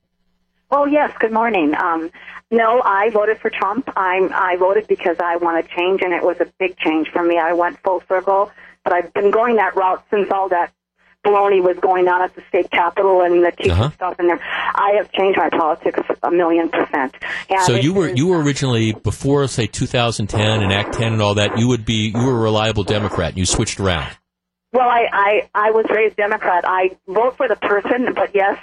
Oh 0.72 0.86
yes, 0.86 1.12
good 1.20 1.32
morning. 1.32 1.74
Um, 1.76 2.12
no, 2.52 2.82
I 2.82 3.10
voted 3.10 3.40
for 3.40 3.50
Trump. 3.50 3.90
I 3.96 4.28
I 4.34 4.58
voted 4.58 4.88
because 4.88 5.18
I 5.20 5.38
want 5.38 5.44
wanted 5.44 5.70
change, 5.70 6.02
and 6.02 6.14
it 6.14 6.24
was 6.24 6.38
a 6.40 6.48
big 6.60 6.78
change 6.78 7.10
for 7.10 7.24
me. 7.24 7.38
I 7.38 7.54
went 7.54 7.80
full 7.84 8.04
circle, 8.08 8.52
but 8.84 8.94
I've 8.94 9.14
been 9.14 9.32
going 9.32 9.58
that 9.58 9.76
route 9.76 10.04
since 10.10 10.30
all 10.32 10.50
that 10.50 10.74
baloney 11.26 11.62
was 11.62 11.78
going 11.80 12.08
on 12.08 12.22
at 12.22 12.36
the 12.36 12.44
state 12.48 12.70
capitol 12.72 13.22
and 13.22 13.44
the 13.44 13.52
teacher 13.52 13.72
uh-huh. 13.72 13.90
stuff. 13.92 14.16
And 14.20 14.30
there, 14.30 14.40
I 14.42 14.94
have 14.98 15.12
changed 15.12 15.38
my 15.38 15.50
politics 15.50 16.00
a 16.24 16.32
million 16.32 16.70
percent. 16.70 17.16
And 17.50 17.62
so 17.64 17.76
you 17.76 17.94
were 17.94 18.10
you 18.10 18.28
were 18.28 18.42
originally 18.42 18.94
before 18.94 19.48
say 19.48 19.68
2010 19.68 20.64
and 20.64 20.72
Act 20.72 20.94
10 20.94 21.14
and 21.14 21.22
all 21.22 21.36
that. 21.36 21.58
You 21.58 21.68
would 21.68 21.86
be 21.86 22.14
you 22.16 22.26
were 22.26 22.38
a 22.38 22.42
reliable 22.42 22.84
Democrat. 22.84 23.30
and 23.30 23.38
You 23.38 23.46
switched 23.46 23.80
around. 23.80 24.16
Well, 24.74 24.90
I, 24.90 25.08
I, 25.12 25.50
I 25.56 25.72
was 25.72 25.86
raised 25.90 26.18
Democrat. 26.18 26.66
I 26.68 26.98
vote 27.08 27.38
for 27.38 27.48
the 27.48 27.56
person, 27.56 28.14
but 28.14 28.36
yes, 28.36 28.60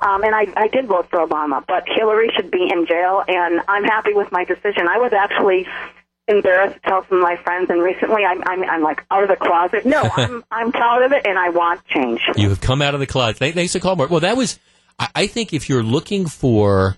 um, 0.00 0.24
and 0.24 0.34
I, 0.34 0.46
I 0.56 0.68
did 0.68 0.86
vote 0.86 1.08
for 1.10 1.24
Obama, 1.24 1.64
but 1.66 1.84
Hillary 1.86 2.30
should 2.34 2.50
be 2.50 2.68
in 2.70 2.86
jail, 2.86 3.22
and 3.26 3.60
I'm 3.68 3.84
happy 3.84 4.14
with 4.14 4.32
my 4.32 4.44
decision. 4.44 4.88
I 4.88 4.98
was 4.98 5.12
actually 5.12 5.66
embarrassed 6.26 6.74
to 6.74 6.80
tell 6.80 7.06
some 7.08 7.18
of 7.18 7.22
my 7.22 7.36
friends, 7.36 7.70
and 7.70 7.80
recently 7.80 8.24
I'm, 8.24 8.42
I'm, 8.46 8.64
I'm 8.64 8.82
like 8.82 9.04
out 9.12 9.22
of 9.22 9.28
the 9.28 9.36
closet. 9.36 9.86
No, 9.86 10.02
I'm, 10.16 10.44
I'm 10.50 10.72
proud 10.72 11.02
of 11.02 11.12
it, 11.12 11.24
and 11.24 11.38
I 11.38 11.50
want 11.50 11.84
change. 11.86 12.20
You 12.36 12.48
have 12.48 12.60
come 12.60 12.82
out 12.82 12.94
of 12.94 13.00
the 13.00 13.06
closet. 13.06 13.38
Thanks 13.54 13.72
to 13.74 13.80
call, 13.80 13.94
Mark. 13.94 14.10
Well, 14.10 14.20
that 14.20 14.36
was, 14.36 14.58
I, 14.98 15.08
I 15.14 15.26
think 15.28 15.52
if 15.52 15.68
you're 15.68 15.84
looking 15.84 16.26
for, 16.26 16.96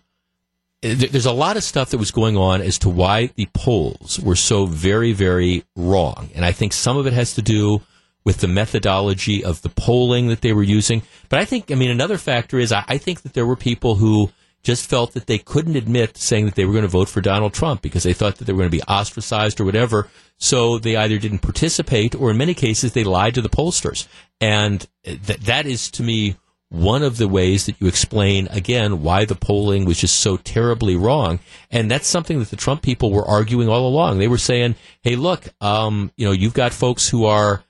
there's 0.81 1.27
a 1.27 1.33
lot 1.33 1.59
of 1.59 1.63
stuff 1.63 1.91
that 1.91 1.99
was 1.99 2.11
going 2.11 2.39
on 2.39 2.63
as 2.63 2.79
to 2.81 2.89
why 2.89 3.27
the 3.35 3.49
polls 3.53 4.19
were 4.19 4.37
so 4.37 4.65
very, 4.65 5.13
very 5.13 5.65
wrong. 5.77 6.31
And 6.35 6.43
I 6.43 6.53
think 6.53 6.73
some 6.73 6.97
of 6.97 7.07
it 7.07 7.13
has 7.13 7.35
to 7.35 7.43
do 7.43 7.83
with 8.27 8.39
the 8.39 8.49
methodology 8.49 9.45
of 9.45 9.63
the 9.63 9.69
polling 9.69 10.27
that 10.27 10.41
they 10.41 10.53
were 10.53 10.65
using. 10.65 11.01
But 11.29 11.39
I 11.39 11.45
think, 11.45 11.71
I 11.71 11.77
mean, 11.77 11.93
another 11.93 12.19
factor 12.19 12.59
is 12.59 12.73
I, 12.73 12.85
I 12.89 12.99
think 12.99 13.23
that 13.23 13.35
there 13.35 13.47
were 13.47 13.55
people 13.55 13.95
who 13.95 14.33
just 14.65 14.91
felt 14.91 15.13
that 15.13 15.29
they 15.29 15.39
couldn't 15.39 15.77
admit 15.77 16.17
saying 16.17 16.45
that 16.45 16.57
they 16.57 16.65
were 16.65 16.73
going 16.73 16.83
to 16.83 16.89
vote 16.89 17.09
for 17.09 17.21
Donald 17.21 17.55
Trump 17.55 17.83
because 17.83 18.03
they 18.03 18.13
thought 18.13 18.39
that 18.39 18.45
they 18.45 18.53
were 18.53 18.59
going 18.59 18.71
to 18.71 18.77
be 18.77 18.83
ostracized 18.83 19.61
or 19.61 19.65
whatever. 19.65 20.09
So 20.39 20.81
they 20.81 20.97
either 20.97 21.19
didn't 21.19 21.39
participate 21.39 22.17
or 22.17 22.33
in 22.33 22.37
many 22.37 22.53
cases 22.53 22.93
they 22.93 23.05
lied 23.05 23.35
to 23.35 23.43
the 23.43 23.49
pollsters. 23.49 24.09
And 24.41 24.85
th- 25.05 25.21
that 25.21 25.67
is 25.67 25.89
to 25.93 26.03
me 26.03 26.35
one 26.69 27.05
of 27.05 27.19
the 27.19 27.29
ways 27.29 27.67
that 27.67 27.81
you 27.81 27.87
explain 27.87 28.49
again 28.49 29.03
why 29.03 29.25
the 29.25 29.37
polling 29.37 29.85
was 29.85 30.01
just 30.01 30.19
so 30.19 30.37
terribly 30.37 30.97
wrong. 30.97 31.39
And 31.71 31.89
that's 31.89 32.09
something 32.09 32.41
that 32.41 32.51
the 32.51 32.57
Trump 32.57 32.83
people 32.83 33.13
were 33.13 33.25
arguing 33.25 33.69
all 33.69 33.87
along. 33.87 34.19
They 34.19 34.27
were 34.27 34.37
saying, 34.37 34.75
Hey, 35.03 35.15
look, 35.15 35.45
um, 35.61 36.11
you 36.17 36.27
know, 36.27 36.33
you've 36.33 36.55
got 36.55 36.73
folks 36.73 37.09
who 37.09 37.25
are, 37.27 37.63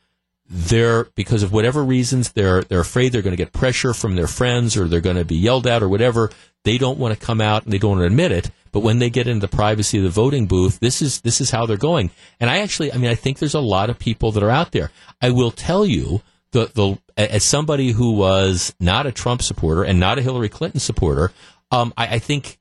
they're 0.49 1.05
because 1.15 1.43
of 1.43 1.53
whatever 1.53 1.85
reasons 1.85 2.33
they're 2.33 2.63
they're 2.63 2.81
afraid 2.81 3.13
they're 3.13 3.23
going 3.23 3.37
to 3.37 3.43
get 3.43 3.53
pressure 3.53 3.93
from 3.93 4.15
their 4.17 4.27
friends 4.27 4.77
or 4.77 4.87
they're 4.87 5.01
going 5.01 5.17
to 5.17 5.25
be 5.25 5.37
yelled 5.37 5.67
at 5.67 5.83
or 5.83 5.89
whatever. 5.89 6.31
They 6.65 6.79
don't 6.79 6.99
want 6.99 7.19
to 7.19 7.27
come 7.27 7.41
out 7.41 7.65
and 7.65 7.73
they 7.73 7.79
don't 7.79 7.93
want 7.93 8.03
to 8.03 8.07
admit 8.07 8.33
it 8.33 8.51
but 8.73 8.81
when 8.81 8.99
they 8.99 9.09
get 9.09 9.27
into 9.27 9.47
the 9.47 9.57
privacy 9.57 9.99
of 9.99 10.05
the 10.05 10.11
voting 10.11 10.47
booth 10.47 10.81
this 10.81 11.01
is 11.01 11.21
this 11.23 11.41
is 11.41 11.51
how 11.51 11.67
they're 11.67 11.77
going. 11.77 12.11
And 12.41 12.51
i 12.51 12.59
actually 12.59 12.93
i 12.93 12.97
mean 12.97 13.11
i 13.11 13.15
think 13.15 13.39
there's 13.39 13.55
a 13.55 13.61
lot 13.61 13.91
of 13.91 13.99
people 13.99 14.33
that 14.33 14.43
are 14.43 14.51
out 14.51 14.73
there. 14.73 14.91
I 15.21 15.31
will 15.31 15.51
tell 15.51 15.85
you 15.85 16.23
the 16.53 16.67
the 16.75 16.99
as 17.17 17.43
somebody 17.43 17.93
who 17.93 18.13
was 18.13 18.75
not 18.79 19.07
a 19.07 19.13
trump 19.13 19.43
supporter 19.43 19.83
and 19.83 19.99
not 19.99 20.19
a 20.19 20.23
hillary 20.23 20.49
clinton 20.49 20.81
supporter 20.81 21.33
um, 21.71 21.93
I, 21.97 22.17
I 22.17 22.19
think 22.19 22.59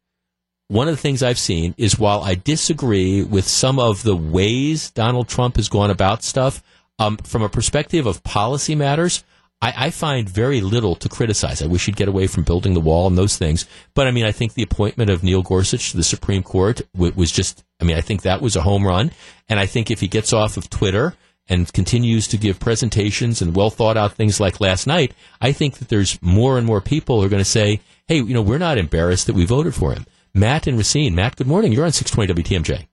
one 0.67 0.87
of 0.87 0.95
the 0.95 1.01
things 1.01 1.21
I've 1.21 1.39
seen 1.39 1.75
is 1.77 1.99
while 1.99 2.21
I 2.21 2.35
disagree 2.35 3.23
with 3.23 3.47
some 3.47 3.77
of 3.77 4.03
the 4.03 4.15
ways 4.15 4.89
Donald 4.91 5.27
Trump 5.27 5.57
has 5.57 5.69
gone 5.69 5.91
about 5.91 6.23
stuff, 6.23 6.63
um, 6.99 7.17
from 7.17 7.41
a 7.41 7.49
perspective 7.49 8.05
of 8.05 8.23
policy 8.23 8.75
matters, 8.75 9.23
I, 9.61 9.73
I 9.77 9.89
find 9.89 10.29
very 10.29 10.61
little 10.61 10.95
to 10.95 11.09
criticize. 11.09 11.61
I 11.61 11.67
wish 11.67 11.85
he'd 11.85 11.95
get 11.95 12.07
away 12.07 12.27
from 12.27 12.43
building 12.43 12.73
the 12.73 12.79
wall 12.79 13.07
and 13.07 13.17
those 13.17 13.37
things. 13.37 13.65
But 13.93 14.07
I 14.07 14.11
mean, 14.11 14.25
I 14.25 14.31
think 14.31 14.53
the 14.53 14.63
appointment 14.63 15.09
of 15.09 15.23
Neil 15.23 15.41
Gorsuch 15.41 15.91
to 15.91 15.97
the 15.97 16.03
Supreme 16.03 16.43
Court 16.43 16.81
w- 16.93 17.13
was 17.15 17.31
just, 17.31 17.63
I 17.79 17.83
mean, 17.83 17.97
I 17.97 18.01
think 18.01 18.21
that 18.21 18.41
was 18.41 18.55
a 18.55 18.61
home 18.61 18.85
run. 18.85 19.11
And 19.47 19.59
I 19.59 19.65
think 19.65 19.89
if 19.89 20.01
he 20.01 20.07
gets 20.07 20.33
off 20.33 20.57
of 20.57 20.69
Twitter 20.69 21.15
and 21.47 21.71
continues 21.71 22.27
to 22.29 22.37
give 22.37 22.59
presentations 22.59 23.41
and 23.41 23.55
well 23.55 23.69
thought 23.69 23.97
out 23.97 24.13
things 24.13 24.39
like 24.39 24.59
last 24.59 24.87
night, 24.87 25.13
I 25.41 25.51
think 25.51 25.77
that 25.77 25.89
there's 25.89 26.21
more 26.21 26.57
and 26.57 26.65
more 26.67 26.81
people 26.81 27.19
who 27.19 27.27
are 27.27 27.29
going 27.29 27.43
to 27.43 27.45
say, 27.45 27.81
hey, 28.07 28.17
you 28.17 28.33
know, 28.33 28.41
we're 28.41 28.57
not 28.57 28.77
embarrassed 28.77 29.27
that 29.27 29.35
we 29.35 29.45
voted 29.45 29.75
for 29.75 29.93
him. 29.93 30.05
Matt 30.33 30.67
and 30.67 30.77
Racine. 30.77 31.15
Matt, 31.15 31.37
good 31.37 31.47
morning. 31.47 31.71
You're 31.71 31.85
on 31.85 31.91
620 31.91 32.43
WTMJ. 32.43 32.87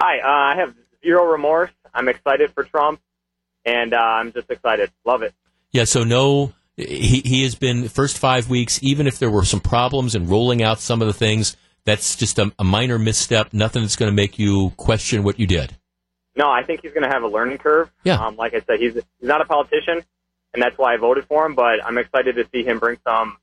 Hi, 0.00 0.18
uh, 0.18 0.54
I 0.54 0.60
have 0.60 0.74
zero 1.02 1.24
remorse. 1.30 1.70
I'm 1.94 2.08
excited 2.08 2.52
for 2.52 2.64
Trump, 2.64 3.00
and 3.64 3.94
uh, 3.94 3.98
I'm 3.98 4.32
just 4.32 4.50
excited. 4.50 4.90
Love 5.04 5.22
it. 5.22 5.34
Yeah, 5.72 5.84
so 5.84 6.04
no, 6.04 6.52
he, 6.76 7.20
he 7.24 7.42
has 7.44 7.54
been 7.54 7.88
first 7.88 8.18
five 8.18 8.48
weeks, 8.48 8.80
even 8.82 9.06
if 9.06 9.18
there 9.18 9.30
were 9.30 9.44
some 9.44 9.60
problems 9.60 10.14
in 10.14 10.28
rolling 10.28 10.62
out 10.62 10.80
some 10.80 11.00
of 11.00 11.06
the 11.06 11.12
things, 11.12 11.56
that's 11.84 12.16
just 12.16 12.38
a, 12.38 12.52
a 12.58 12.64
minor 12.64 12.98
misstep, 12.98 13.52
nothing 13.52 13.82
that's 13.82 13.96
going 13.96 14.10
to 14.10 14.16
make 14.16 14.38
you 14.38 14.70
question 14.76 15.22
what 15.22 15.38
you 15.38 15.46
did. 15.46 15.76
No, 16.36 16.48
I 16.48 16.62
think 16.62 16.82
he's 16.82 16.92
going 16.92 17.02
to 17.02 17.08
have 17.08 17.22
a 17.22 17.28
learning 17.28 17.58
curve. 17.58 17.90
Yeah. 18.04 18.14
Um, 18.14 18.36
like 18.36 18.54
I 18.54 18.60
said, 18.60 18.78
he's 18.78 18.94
he's 18.94 19.04
not 19.20 19.40
a 19.40 19.44
politician, 19.44 20.04
and 20.54 20.62
that's 20.62 20.78
why 20.78 20.94
I 20.94 20.96
voted 20.96 21.26
for 21.26 21.44
him. 21.44 21.54
But 21.54 21.84
I'm 21.84 21.98
excited 21.98 22.36
to 22.36 22.46
see 22.52 22.62
him 22.62 22.78
bring 22.78 22.98
some 23.06 23.36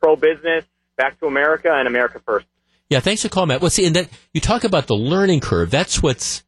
pro 0.00 0.16
business 0.16 0.64
back 0.96 1.18
to 1.20 1.26
America 1.26 1.70
and 1.72 1.86
America 1.86 2.20
first. 2.24 2.46
Yeah, 2.88 3.00
thanks 3.00 3.22
for 3.22 3.28
calling, 3.28 3.48
Matt. 3.48 3.60
Well, 3.60 3.70
see, 3.70 3.86
and 3.86 3.96
that 3.96 4.08
you 4.32 4.40
talk 4.40 4.64
about 4.64 4.86
the 4.86 4.94
learning 4.94 5.40
curve. 5.40 5.70
That's 5.70 6.02
what's 6.02 6.43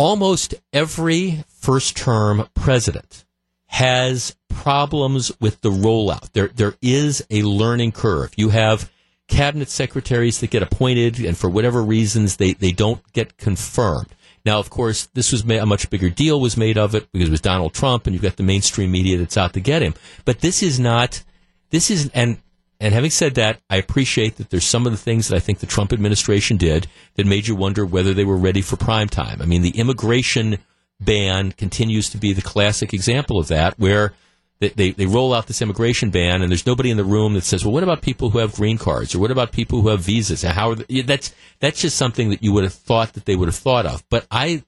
almost 0.00 0.54
every 0.72 1.44
first 1.46 1.94
term 1.94 2.48
president 2.54 3.26
has 3.66 4.34
problems 4.48 5.30
with 5.40 5.60
the 5.60 5.70
rollout. 5.70 6.32
There, 6.32 6.48
there 6.48 6.74
is 6.80 7.24
a 7.30 7.42
learning 7.42 7.92
curve. 7.92 8.32
You 8.34 8.48
have 8.48 8.90
cabinet 9.28 9.68
secretaries 9.68 10.40
that 10.40 10.50
get 10.50 10.62
appointed, 10.62 11.20
and 11.20 11.36
for 11.36 11.50
whatever 11.50 11.82
reasons, 11.82 12.38
they, 12.38 12.54
they 12.54 12.72
don't 12.72 13.00
get 13.12 13.36
confirmed. 13.36 14.08
Now, 14.44 14.58
of 14.58 14.70
course, 14.70 15.06
this 15.12 15.32
was 15.32 15.42
a 15.42 15.66
much 15.66 15.90
bigger 15.90 16.08
deal 16.08 16.40
was 16.40 16.56
made 16.56 16.78
of 16.78 16.94
it 16.94 17.12
because 17.12 17.28
it 17.28 17.32
was 17.32 17.42
Donald 17.42 17.74
Trump, 17.74 18.06
and 18.06 18.14
you've 18.14 18.22
got 18.22 18.36
the 18.36 18.42
mainstream 18.42 18.90
media 18.90 19.18
that's 19.18 19.36
out 19.36 19.52
to 19.52 19.60
get 19.60 19.82
him. 19.82 19.94
But 20.24 20.40
this 20.40 20.62
is 20.62 20.80
not. 20.80 21.22
This 21.68 21.90
is 21.90 22.10
and 22.14 22.38
and 22.80 22.94
having 22.94 23.10
said 23.10 23.34
that, 23.34 23.60
I 23.68 23.76
appreciate 23.76 24.36
that 24.36 24.48
there's 24.48 24.64
some 24.64 24.86
of 24.86 24.92
the 24.92 24.98
things 24.98 25.28
that 25.28 25.36
I 25.36 25.40
think 25.40 25.58
the 25.58 25.66
Trump 25.66 25.92
administration 25.92 26.56
did 26.56 26.86
that 27.14 27.26
made 27.26 27.46
you 27.46 27.54
wonder 27.54 27.84
whether 27.84 28.14
they 28.14 28.24
were 28.24 28.36
ready 28.36 28.62
for 28.62 28.76
prime 28.76 29.08
time. 29.08 29.42
I 29.42 29.44
mean, 29.44 29.60
the 29.60 29.78
immigration 29.78 30.58
ban 30.98 31.52
continues 31.52 32.08
to 32.10 32.18
be 32.18 32.32
the 32.32 32.42
classic 32.42 32.94
example 32.94 33.38
of 33.38 33.48
that, 33.48 33.78
where 33.78 34.14
they, 34.60 34.68
they, 34.68 34.90
they, 34.90 35.06
roll 35.06 35.32
out 35.34 35.46
this 35.46 35.62
immigration 35.62 36.10
ban 36.10 36.42
and 36.42 36.50
there's 36.50 36.66
nobody 36.66 36.90
in 36.90 36.98
the 36.98 37.04
room 37.04 37.34
that 37.34 37.44
says, 37.44 37.64
well, 37.64 37.72
what 37.72 37.82
about 37.82 38.02
people 38.02 38.30
who 38.30 38.38
have 38.38 38.54
green 38.54 38.76
cards 38.76 39.14
or 39.14 39.18
what 39.18 39.30
about 39.30 39.52
people 39.52 39.80
who 39.80 39.88
have 39.88 40.00
visas? 40.00 40.44
And 40.44 40.52
how 40.52 40.74
that's, 40.74 41.34
that's 41.60 41.80
just 41.80 41.96
something 41.96 42.30
that 42.30 42.42
you 42.42 42.52
would 42.52 42.64
have 42.64 42.74
thought 42.74 43.14
that 43.14 43.24
they 43.24 43.36
would 43.36 43.48
have 43.48 43.56
thought 43.56 43.86
of. 43.86 44.04
But 44.10 44.26
I, 44.30 44.62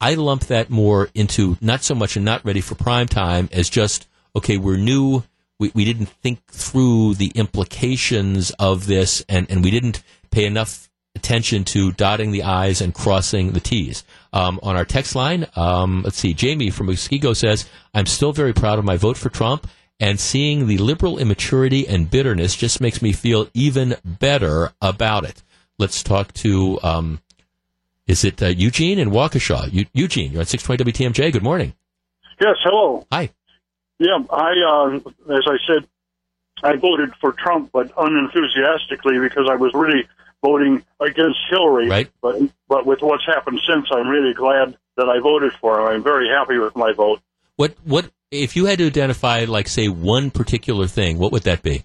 I 0.00 0.14
lump 0.14 0.44
that 0.46 0.70
more 0.70 1.08
into 1.14 1.56
not 1.60 1.82
so 1.82 1.94
much 1.94 2.16
and 2.16 2.24
not 2.24 2.44
ready 2.44 2.60
for 2.60 2.74
prime 2.74 3.08
time 3.08 3.48
as 3.50 3.70
just, 3.70 4.06
okay, 4.36 4.58
we're 4.58 4.76
new. 4.76 5.22
We, 5.58 5.72
we 5.74 5.84
didn't 5.84 6.06
think 6.08 6.44
through 6.46 7.14
the 7.14 7.32
implications 7.34 8.50
of 8.58 8.86
this 8.86 9.24
and, 9.28 9.50
and 9.50 9.64
we 9.64 9.70
didn't 9.70 10.02
pay 10.30 10.44
enough 10.44 10.88
attention 11.14 11.64
to 11.64 11.90
dotting 11.92 12.30
the 12.30 12.44
I's 12.44 12.80
and 12.80 12.94
crossing 12.94 13.50
the 13.52 13.60
T's. 13.60 14.04
Um, 14.32 14.60
on 14.62 14.76
our 14.76 14.84
text 14.84 15.14
line, 15.16 15.46
um, 15.56 16.02
let's 16.04 16.18
see, 16.18 16.32
Jamie 16.32 16.70
from 16.70 16.86
Muskego 16.86 17.34
says, 17.34 17.68
I'm 17.92 18.06
still 18.06 18.32
very 18.32 18.52
proud 18.52 18.78
of 18.78 18.84
my 18.84 18.96
vote 18.96 19.16
for 19.16 19.28
Trump, 19.28 19.66
and 19.98 20.20
seeing 20.20 20.68
the 20.68 20.78
liberal 20.78 21.18
immaturity 21.18 21.88
and 21.88 22.08
bitterness 22.08 22.54
just 22.54 22.80
makes 22.80 23.02
me 23.02 23.12
feel 23.12 23.48
even 23.52 23.96
better 24.04 24.70
about 24.80 25.24
it. 25.24 25.42
Let's 25.76 26.04
talk 26.04 26.32
to, 26.34 26.78
um, 26.84 27.20
is 28.06 28.24
it 28.24 28.40
uh, 28.40 28.46
Eugene 28.46 29.00
in 29.00 29.10
Waukesha? 29.10 29.72
U- 29.72 29.86
Eugene, 29.92 30.30
you're 30.32 30.40
on 30.40 30.46
620 30.46 30.92
WTMJ. 31.08 31.32
Good 31.32 31.42
morning. 31.42 31.74
Yes, 32.40 32.56
hello. 32.62 33.04
Hi. 33.10 33.30
Yeah, 33.98 34.18
I, 34.30 34.52
uh, 34.68 34.96
as 35.34 35.44
I 35.46 35.56
said, 35.66 35.88
I 36.62 36.76
voted 36.76 37.14
for 37.20 37.32
Trump, 37.32 37.70
but 37.72 37.92
unenthusiastically 37.96 39.18
because 39.18 39.48
I 39.50 39.56
was 39.56 39.72
really 39.74 40.06
voting 40.42 40.84
against 41.00 41.38
Hillary. 41.50 41.88
Right. 41.88 42.10
But 42.20 42.40
but 42.68 42.86
with 42.86 43.00
what's 43.02 43.26
happened 43.26 43.60
since, 43.68 43.86
I'm 43.90 44.08
really 44.08 44.34
glad 44.34 44.76
that 44.96 45.08
I 45.08 45.20
voted 45.20 45.52
for 45.54 45.80
him. 45.80 45.88
I'm 45.88 46.02
very 46.02 46.28
happy 46.28 46.58
with 46.58 46.76
my 46.76 46.92
vote. 46.92 47.20
What 47.56 47.74
what 47.84 48.10
if 48.30 48.56
you 48.56 48.66
had 48.66 48.78
to 48.78 48.86
identify, 48.86 49.46
like, 49.48 49.68
say, 49.68 49.88
one 49.88 50.30
particular 50.30 50.86
thing? 50.86 51.18
What 51.18 51.32
would 51.32 51.42
that 51.42 51.62
be? 51.62 51.84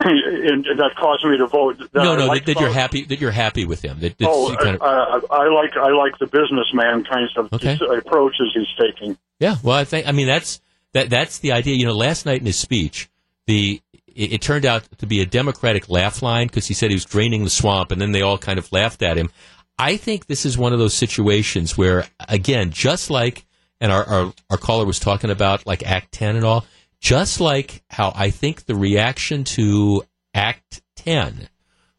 and 0.00 0.64
that 0.64 0.92
caused 0.96 1.24
me 1.26 1.36
to 1.36 1.46
vote. 1.46 1.78
That 1.78 1.94
no, 1.94 2.16
no, 2.16 2.26
like 2.26 2.46
that, 2.46 2.54
that 2.54 2.60
you're 2.60 2.72
happy 2.72 3.04
that 3.04 3.20
you're 3.20 3.30
happy 3.30 3.66
with 3.66 3.82
him. 3.82 4.00
That, 4.00 4.16
that's 4.16 4.32
Oh, 4.32 4.56
kind 4.56 4.76
of, 4.76 4.82
uh, 4.82 5.20
I 5.30 5.48
like 5.48 5.76
I 5.76 5.90
like 5.90 6.18
the 6.18 6.26
businessman 6.26 7.04
kinds 7.04 7.36
of 7.36 7.52
Okay. 7.52 7.78
approaches 7.98 8.50
he's 8.54 8.66
taking. 8.80 9.18
Yeah, 9.40 9.56
well, 9.62 9.76
I 9.76 9.84
think 9.84 10.08
I 10.08 10.12
mean 10.12 10.26
that's 10.26 10.60
that 10.92 11.10
that's 11.10 11.38
the 11.38 11.52
idea. 11.52 11.76
You 11.76 11.86
know, 11.86 11.96
last 11.96 12.26
night 12.26 12.40
in 12.40 12.46
his 12.46 12.58
speech, 12.58 13.08
the 13.46 13.80
it, 14.06 14.32
it 14.34 14.40
turned 14.42 14.66
out 14.66 14.84
to 14.98 15.06
be 15.06 15.20
a 15.20 15.26
Democratic 15.26 15.88
laugh 15.88 16.22
line 16.22 16.46
because 16.46 16.66
he 16.66 16.74
said 16.74 16.90
he 16.90 16.96
was 16.96 17.04
draining 17.04 17.44
the 17.44 17.50
swamp, 17.50 17.90
and 17.92 18.00
then 18.00 18.12
they 18.12 18.22
all 18.22 18.38
kind 18.38 18.58
of 18.58 18.70
laughed 18.72 19.02
at 19.02 19.16
him. 19.16 19.30
I 19.78 19.96
think 19.96 20.26
this 20.26 20.44
is 20.44 20.58
one 20.58 20.72
of 20.72 20.78
those 20.78 20.94
situations 20.94 21.76
where, 21.78 22.06
again, 22.28 22.70
just 22.70 23.10
like 23.10 23.46
and 23.80 23.90
our 23.90 24.04
our, 24.04 24.32
our 24.50 24.58
caller 24.58 24.84
was 24.84 24.98
talking 24.98 25.30
about, 25.30 25.66
like 25.66 25.82
Act 25.82 26.12
Ten 26.12 26.36
and 26.36 26.44
all, 26.44 26.66
just 27.00 27.40
like 27.40 27.82
how 27.88 28.12
I 28.14 28.30
think 28.30 28.66
the 28.66 28.74
reaction 28.74 29.44
to 29.44 30.04
Act 30.34 30.82
Ten 30.96 31.48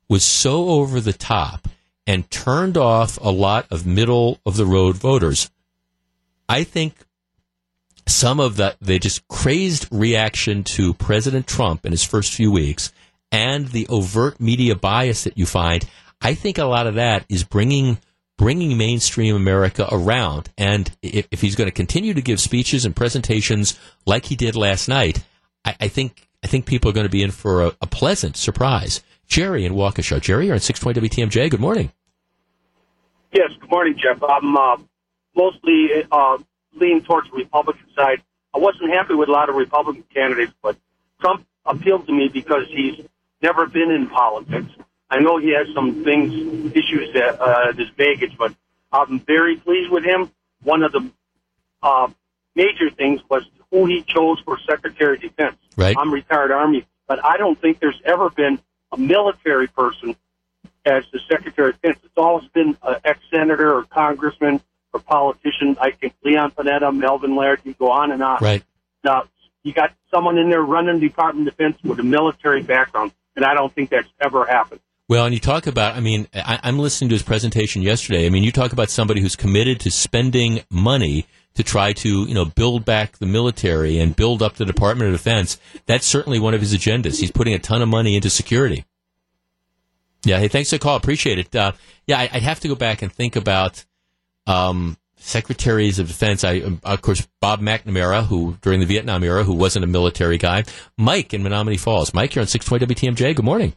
was 0.08 0.24
so 0.24 0.70
over 0.70 1.00
the 1.00 1.14
top 1.14 1.68
and 2.06 2.30
turned 2.30 2.78
off 2.78 3.18
a 3.22 3.32
lot 3.32 3.66
of 3.72 3.86
middle 3.86 4.40
of 4.46 4.58
the 4.58 4.66
road 4.66 4.98
voters. 4.98 5.50
I 6.48 6.64
think 6.64 6.94
some 8.12 8.40
of 8.40 8.58
the 8.58 8.76
the 8.82 9.00
just 9.00 9.28
crazed 9.28 9.88
reaction 9.92 10.64
to 10.64 10.94
President 10.94 11.48
Trump 11.48 11.86
in 11.86 11.92
his 11.92 12.04
first 12.04 12.34
few 12.34 12.52
weeks 12.52 12.92
and 13.32 13.68
the 13.70 13.88
overt 13.88 14.40
media 14.40 14.76
bias 14.76 15.24
that 15.24 15.38
you 15.38 15.46
find, 15.46 15.88
I 16.22 16.34
think 16.34 16.58
a 16.58 16.66
lot 16.66 16.88
of 16.88 16.96
that 16.96 17.26
is 17.30 17.44
bringing 17.44 17.98
bringing 18.38 18.76
mainstream 18.78 19.36
America 19.36 19.88
around. 19.92 20.50
And 20.58 20.92
if, 21.02 21.28
if 21.32 21.42
he's 21.42 21.56
going 21.56 21.68
to 21.68 21.72
continue 21.72 22.14
to 22.14 22.22
give 22.22 22.40
speeches 22.40 22.86
and 22.86 22.96
presentations 22.96 23.80
like 24.06 24.26
he 24.26 24.36
did 24.36 24.56
last 24.56 24.88
night, 24.88 25.24
I, 25.64 25.76
I 25.82 25.88
think 25.88 26.28
I 26.44 26.48
think 26.48 26.66
people 26.66 26.90
are 26.90 26.94
going 26.94 27.06
to 27.06 27.10
be 27.10 27.24
in 27.24 27.32
for 27.32 27.66
a, 27.66 27.76
a 27.82 27.88
pleasant 27.88 28.36
surprise. 28.36 29.02
Jerry 29.28 29.64
in 29.64 29.74
Waukesha. 29.74 30.20
Jerry, 30.20 30.48
you're 30.48 30.56
on 30.56 30.60
620 30.60 31.08
WTMJ. 31.08 31.50
Good 31.50 31.62
morning. 31.62 31.92
Yes, 33.32 33.52
good 33.62 33.72
morning, 33.72 33.96
Jeff. 34.02 34.22
I'm 34.22 34.58
uh, 34.58 34.78
mostly 35.36 35.88
uh, 36.12 36.38
leaning 36.74 37.04
towards 37.04 37.30
the 37.30 37.38
Republican 37.38 37.86
side. 37.96 38.22
I 38.54 38.58
wasn't 38.58 38.92
happy 38.92 39.14
with 39.14 39.30
a 39.30 39.32
lot 39.32 39.50
of 39.50 39.56
Republican 39.56 40.04
candidates, 40.14 40.54
but 40.62 40.78
Trump 41.20 41.46
appealed 41.66 42.08
to 42.08 42.14
me 42.14 42.28
because 42.28 42.68
he's 42.70 43.06
never 43.42 43.66
been 43.68 43.92
in 43.92 44.08
politics. 44.08 44.72
I 45.10 45.20
know 45.20 45.38
he 45.38 45.54
has 45.54 45.68
some 45.74 46.04
things, 46.04 46.34
issues 46.76 47.14
that 47.14 47.40
uh, 47.40 47.72
this 47.74 47.90
baggage, 47.92 48.38
but 48.38 48.54
I'm 48.92 49.20
very 49.20 49.58
pleased 49.58 49.92
with 49.92 50.04
him. 50.04 50.32
One 50.64 50.84
of 50.84 50.92
the 50.92 51.10
uh, 51.82 52.10
major 52.56 52.90
things 52.90 53.22
was 53.30 53.44
who 53.72 53.86
he 53.86 54.04
chose 54.04 54.40
for 54.42 54.58
Secretary 54.60 55.16
of 55.16 55.22
Defense. 55.22 55.58
Right. 55.76 55.96
I'm 55.98 56.12
retired 56.14 56.52
Army, 56.52 56.86
but 57.08 57.24
I 57.24 57.38
don't 57.38 57.60
think 57.60 57.80
there's 57.80 58.02
ever 58.06 58.30
been 58.30 58.60
a 58.92 58.98
military 58.98 59.68
person 59.68 60.16
as 60.86 61.04
the 61.12 61.20
Secretary 61.30 61.70
of 61.70 61.82
Defense. 61.82 62.00
It's 62.04 62.18
always 62.18 62.48
been 62.50 62.78
an 62.84 62.98
ex-senator 63.04 63.78
or 63.78 63.84
congressman 63.84 64.62
or 64.94 65.00
politicians. 65.00 65.78
I 65.80 65.92
think 65.92 66.14
Leon 66.24 66.52
Panetta, 66.52 66.96
Melvin 66.96 67.36
Laird, 67.36 67.62
you 67.64 67.74
go 67.74 67.92
on 67.92 68.12
and 68.12 68.22
on. 68.22 68.40
Right. 68.42 68.64
Now, 69.04 69.24
you 69.64 69.74
got 69.74 69.92
someone 70.14 70.38
in 70.38 70.50
there 70.50 70.62
running 70.62 71.00
the 71.00 71.08
Department 71.08 71.48
of 71.48 71.56
Defense 71.56 71.78
with 71.84 72.00
a 72.00 72.04
military 72.04 72.64
background, 72.64 73.12
and 73.36 73.46
I 73.46 73.54
don't 73.54 73.74
think 73.74 73.90
that's 73.90 74.10
ever 74.20 74.46
happened. 74.46 74.82
Well, 75.08 75.26
and 75.26 75.34
you 75.34 75.40
talk 75.42 75.68
about, 75.68 75.96
I 75.96 76.00
mean, 76.00 76.28
I, 76.34 76.60
I'm 76.64 76.80
listening 76.80 77.10
to 77.10 77.16
his 77.16 77.24
presentation 77.24 77.82
yesterday. 77.82 78.26
I 78.26 78.30
mean, 78.30 78.44
you 78.44 78.52
talk 78.52 78.72
about 78.72 78.90
somebody 78.90 79.22
who's 79.22 79.36
committed 79.36 79.80
to 79.82 79.92
spending 79.92 80.62
money 80.70 81.26
to 81.56 81.64
try 81.64 81.92
to, 81.92 82.24
you 82.24 82.34
know, 82.34 82.46
build 82.46 82.86
back 82.86 83.18
the 83.18 83.26
military 83.26 84.00
and 84.00 84.16
build 84.16 84.42
up 84.42 84.56
the 84.56 84.64
Department 84.64 85.10
of 85.10 85.18
Defense. 85.18 85.60
That's 85.86 86.06
certainly 86.06 86.40
one 86.40 86.54
of 86.54 86.62
his 86.62 86.74
agendas. 86.74 87.20
He's 87.20 87.32
putting 87.32 87.54
a 87.54 87.60
ton 87.60 87.82
of 87.82 87.90
money 87.90 88.16
into 88.16 88.30
security. 88.30 88.86
Yeah, 90.24 90.40
hey, 90.40 90.48
thanks 90.48 90.70
for 90.70 90.78
the 90.78 90.80
call. 90.80 90.96
Appreciate 90.96 91.40
it. 91.40 91.54
Uh, 91.54 91.74
yeah, 92.08 92.20
I, 92.20 92.30
I'd 92.32 92.44
have 92.44 92.62
to 92.62 92.70
go 92.70 92.76
back 92.76 93.02
and 93.02 93.12
think 93.12 93.36
about 93.36 93.84
um, 94.48 94.98
secretaries 95.18 96.00
of 96.00 96.08
defense. 96.08 96.44
I, 96.44 96.62
of 96.84 97.02
course, 97.02 97.28
Bob 97.40 97.62
McNamara, 97.62 98.26
who 98.26 98.58
during 98.62 98.80
the 98.80 98.86
Vietnam 98.86 99.24
era, 99.24 99.44
who 99.44 99.54
wasn't 99.54 99.86
a 99.86 99.88
military 99.88 100.38
guy. 100.38 100.64
Mike 100.98 101.34
in 101.34 101.44
Menomonee 101.44 101.80
Falls. 101.80 102.14
Mike, 102.14 102.36
you're 102.36 102.42
on 102.42 102.48
620 102.48 102.96
WTMJ. 102.96 103.36
Good 103.36 103.46
morning. 103.46 103.74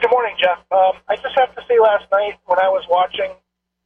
Good 0.00 0.10
morning, 0.10 0.34
Jeff. 0.40 0.58
Um, 0.70 0.92
I 1.08 1.16
just 1.16 1.36
have 1.36 1.54
to 1.54 1.62
say, 1.68 1.78
last 1.78 2.04
night 2.10 2.38
when 2.46 2.58
I 2.58 2.68
was 2.68 2.84
watching 2.90 3.32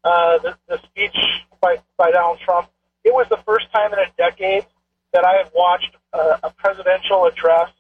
uh, 0.05 0.39
the, 0.39 0.57
the 0.69 0.79
speech 0.85 1.17
by, 1.61 1.77
by 1.97 2.11
Donald 2.11 2.39
Trump, 2.45 2.69
it 3.05 3.13
was 3.13 3.27
the 3.29 3.39
first 3.47 3.67
time 3.73 3.93
in 3.93 3.99
a 3.99 4.07
decade 4.17 4.67
that 5.13 5.25
I 5.25 5.37
have 5.37 5.53
watched 5.55 5.95
a, 6.13 6.41
a 6.45 6.51
presidential 6.57 7.27
address 7.27 7.71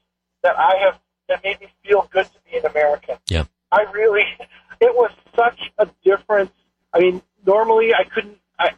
that 0.42 0.58
I 0.58 0.76
have 0.84 1.00
that 1.28 1.42
made 1.42 1.60
me 1.60 1.68
feel 1.84 2.08
good 2.12 2.26
to 2.26 2.38
be 2.50 2.58
an 2.58 2.66
American. 2.66 3.16
Yeah. 3.28 3.44
I 3.72 3.86
really, 3.92 4.24
it 4.80 4.94
was 4.94 5.10
such 5.34 5.72
a 5.78 5.88
difference. 6.04 6.52
I 6.92 7.00
mean, 7.00 7.22
normally 7.46 7.92
I 7.94 8.04
couldn't. 8.04 8.38
I 8.58 8.70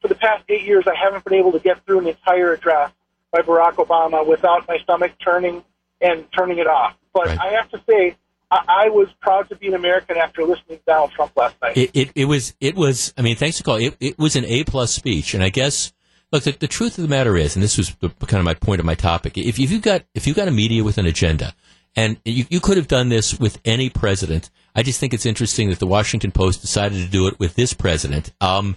for 0.00 0.08
the 0.08 0.14
past 0.14 0.44
eight 0.48 0.64
years 0.64 0.84
I 0.86 0.94
haven't 0.94 1.24
been 1.24 1.34
able 1.34 1.52
to 1.52 1.58
get 1.58 1.84
through 1.84 2.00
an 2.00 2.08
entire 2.08 2.52
address 2.52 2.92
by 3.32 3.40
Barack 3.40 3.74
Obama 3.74 4.26
without 4.26 4.66
my 4.68 4.78
stomach 4.78 5.12
turning 5.22 5.64
and 6.00 6.24
turning 6.36 6.58
it 6.58 6.66
off. 6.66 6.94
But 7.12 7.28
I 7.28 7.52
have 7.52 7.70
to 7.70 7.80
say, 7.88 8.16
I, 8.50 8.86
I 8.86 8.88
was 8.90 9.08
proud 9.20 9.48
to 9.48 9.56
be 9.56 9.68
an 9.68 9.74
American 9.74 10.16
after 10.16 10.42
listening 10.42 10.78
to 10.78 10.84
Donald 10.86 11.12
Trump 11.12 11.32
last 11.36 11.56
night. 11.62 11.76
It, 11.76 11.90
it, 11.94 12.10
it 12.14 12.24
was 12.26 12.54
it 12.60 12.74
was 12.74 13.12
I 13.16 13.22
mean 13.22 13.36
thanks 13.36 13.56
to 13.58 13.62
call 13.62 13.76
it, 13.76 13.96
it 14.00 14.18
was 14.18 14.36
an 14.36 14.44
A 14.44 14.64
plus 14.64 14.94
speech 14.94 15.34
and 15.34 15.42
I 15.42 15.48
guess 15.48 15.92
look 16.32 16.44
the, 16.44 16.52
the 16.52 16.68
truth 16.68 16.98
of 16.98 17.02
the 17.02 17.08
matter 17.08 17.36
is 17.36 17.56
and 17.56 17.62
this 17.62 17.76
was 17.76 17.94
the, 17.96 18.08
kind 18.08 18.40
of 18.40 18.44
my 18.44 18.54
point 18.54 18.80
of 18.80 18.86
my 18.86 18.94
topic 18.94 19.38
if, 19.38 19.58
if 19.58 19.70
you've 19.70 19.82
got 19.82 20.02
if 20.14 20.26
you've 20.26 20.36
got 20.36 20.48
a 20.48 20.52
media 20.52 20.84
with 20.84 20.98
an 20.98 21.06
agenda 21.06 21.54
and 21.96 22.18
you, 22.24 22.44
you 22.48 22.60
could 22.60 22.76
have 22.76 22.88
done 22.88 23.08
this 23.08 23.38
with 23.38 23.58
any 23.64 23.90
president 23.90 24.50
I 24.74 24.82
just 24.82 25.00
think 25.00 25.14
it's 25.14 25.26
interesting 25.26 25.70
that 25.70 25.78
the 25.78 25.86
Washington 25.86 26.30
Post 26.30 26.60
decided 26.60 27.02
to 27.02 27.10
do 27.10 27.26
it 27.26 27.40
with 27.40 27.54
this 27.54 27.72
president 27.72 28.32
um, 28.40 28.76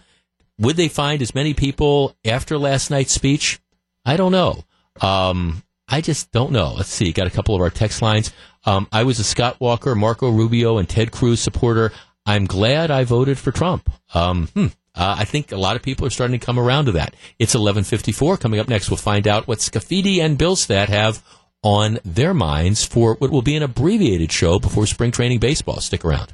would 0.58 0.78
they 0.78 0.88
find 0.88 1.22
as 1.22 1.36
many 1.36 1.54
people 1.54 2.16
after 2.26 2.58
last 2.58 2.90
night's 2.90 3.14
speech 3.14 3.60
I 4.06 4.18
don't 4.18 4.32
know 4.32 4.64
um, 5.02 5.64
I 5.90 6.02
just 6.02 6.32
don't 6.32 6.52
know. 6.52 6.74
Let's 6.76 6.90
see. 6.90 7.12
Got 7.12 7.28
a 7.28 7.32
couple 7.32 7.56
of 7.56 7.62
our 7.62 7.70
text 7.70 8.02
lines. 8.02 8.32
Um, 8.66 8.88
I 8.92 9.04
was 9.04 9.20
a 9.20 9.24
Scott 9.24 9.60
Walker, 9.60 9.96
Marco 9.96 10.30
Rubio, 10.30 10.78
and 10.78 10.88
Ted 10.88 11.12
Cruz 11.12 11.40
supporter. 11.40 11.92
I'm 12.26 12.46
glad 12.46 12.92
I 12.92 13.06
voted 13.06 13.40
for 13.40 13.52
Trump. 13.52 13.90
Um, 14.14 14.48
hmm. 14.54 14.68
uh, 14.94 15.16
I 15.18 15.26
think 15.26 15.52
a 15.52 15.58
lot 15.58 15.76
of 15.76 15.82
people 15.82 16.06
are 16.06 16.12
starting 16.12 16.40
to 16.40 16.46
come 16.46 16.60
around 16.60 16.86
to 16.86 16.92
that. 16.94 17.16
It's 17.40 17.56
11:54. 17.56 18.40
Coming 18.40 18.60
up 18.60 18.68
next, 18.68 18.90
we'll 18.90 18.98
find 18.98 19.28
out 19.28 19.48
what 19.48 19.60
Scaffidi 19.60 20.20
and 20.20 20.38
Bill 20.38 20.56
Billstat 20.56 20.90
have 20.90 21.24
on 21.64 22.00
their 22.06 22.34
minds 22.34 22.86
for 22.86 23.16
what 23.16 23.32
will 23.32 23.42
be 23.42 23.56
an 23.56 23.64
abbreviated 23.64 24.32
show 24.32 24.60
before 24.60 24.86
spring 24.86 25.12
training 25.12 25.40
baseball. 25.40 25.80
Stick 25.82 26.06
around. 26.06 26.34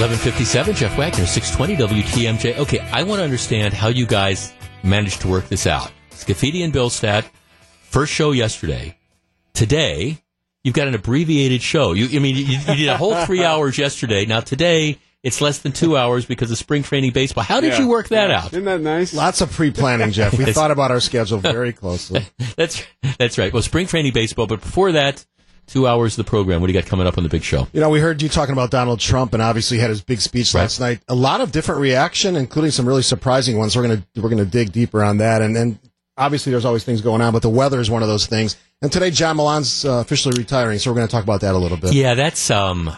1157, 0.00 0.76
Jeff 0.76 0.96
Wagner, 0.96 1.26
620 1.26 2.02
WTMJ. 2.02 2.58
Okay, 2.58 2.78
I 2.78 3.02
want 3.02 3.18
to 3.18 3.24
understand 3.24 3.74
how 3.74 3.88
you 3.88 4.06
guys 4.06 4.52
managed 4.82 5.20
to 5.22 5.28
work 5.28 5.48
this 5.48 5.66
out. 5.66 5.90
Scaffidi 6.10 6.64
and 6.64 6.72
Billstat, 6.72 7.24
first 7.82 8.12
show 8.12 8.30
yesterday. 8.32 8.96
Today, 9.52 10.18
you've 10.62 10.74
got 10.74 10.88
an 10.88 10.94
abbreviated 10.94 11.60
show. 11.60 11.92
You, 11.92 12.16
I 12.16 12.22
mean, 12.22 12.36
you, 12.36 12.44
you 12.44 12.76
did 12.76 12.88
a 12.88 12.96
whole 12.96 13.14
three 13.26 13.44
hours 13.50 13.76
yesterday. 13.76 14.24
Now 14.24 14.40
today, 14.40 14.98
it's 15.22 15.40
less 15.40 15.58
than 15.58 15.72
two 15.72 15.96
hours 15.96 16.24
because 16.24 16.50
of 16.50 16.58
spring 16.58 16.82
training 16.82 17.10
baseball. 17.12 17.44
How 17.44 17.60
did 17.60 17.72
Yeah. 17.74 17.80
you 17.80 17.88
work 17.88 18.08
that 18.08 18.30
out? 18.30 18.46
Isn't 18.52 18.64
that 18.64 18.80
nice? 18.80 19.12
Lots 19.12 19.40
of 19.40 19.50
pre-planning, 19.52 20.12
Jeff. 20.12 20.36
We 20.38 20.44
thought 20.52 20.70
about 20.70 20.90
our 20.90 21.00
schedule 21.00 21.38
very 21.38 21.72
closely. 21.72 22.24
That's 22.56 22.82
that's 23.18 23.36
right. 23.38 23.52
Well, 23.52 23.62
spring 23.62 23.86
training 23.86 24.12
baseball, 24.12 24.46
but 24.46 24.60
before 24.60 24.92
that, 24.92 25.24
two 25.66 25.86
hours 25.86 26.18
of 26.18 26.24
the 26.24 26.28
program. 26.30 26.60
What 26.60 26.66
do 26.68 26.72
you 26.72 26.80
got 26.80 26.88
coming 26.88 27.06
up 27.06 27.16
on 27.18 27.22
the 27.22 27.28
big 27.30 27.42
show? 27.42 27.68
You 27.72 27.80
know, 27.80 27.90
we 27.90 28.00
heard 28.00 28.22
you 28.22 28.28
talking 28.28 28.52
about 28.54 28.70
Donald 28.70 28.98
Trump, 29.00 29.34
and 29.34 29.42
obviously 29.42 29.78
had 29.78 29.90
his 29.90 30.00
big 30.02 30.20
speech 30.20 30.54
last 30.54 30.80
night. 30.80 31.00
A 31.08 31.14
lot 31.14 31.40
of 31.40 31.52
different 31.52 31.80
reaction, 31.80 32.34
including 32.36 32.70
some 32.70 32.86
really 32.86 33.02
surprising 33.02 33.58
ones. 33.58 33.76
We're 33.76 33.82
gonna 33.82 34.04
we're 34.16 34.30
gonna 34.30 34.44
dig 34.44 34.72
deeper 34.72 35.02
on 35.04 35.18
that, 35.18 35.42
and 35.42 35.56
and 35.56 35.78
obviously 36.16 36.50
there's 36.50 36.64
always 36.64 36.82
things 36.84 37.00
going 37.02 37.20
on, 37.20 37.32
but 37.32 37.42
the 37.42 37.48
weather 37.50 37.78
is 37.80 37.90
one 37.90 38.02
of 38.02 38.08
those 38.08 38.26
things. 38.26 38.56
And 38.82 38.90
today, 38.90 39.10
John 39.10 39.36
Malan's 39.36 39.84
uh, 39.84 39.94
officially 40.00 40.34
retiring, 40.38 40.78
so 40.78 40.90
we're 40.90 40.96
going 40.96 41.06
to 41.08 41.12
talk 41.12 41.22
about 41.24 41.42
that 41.42 41.54
a 41.54 41.58
little 41.58 41.76
bit. 41.76 41.92
Yeah, 41.92 42.14
that's 42.14 42.50
um. 42.50 42.90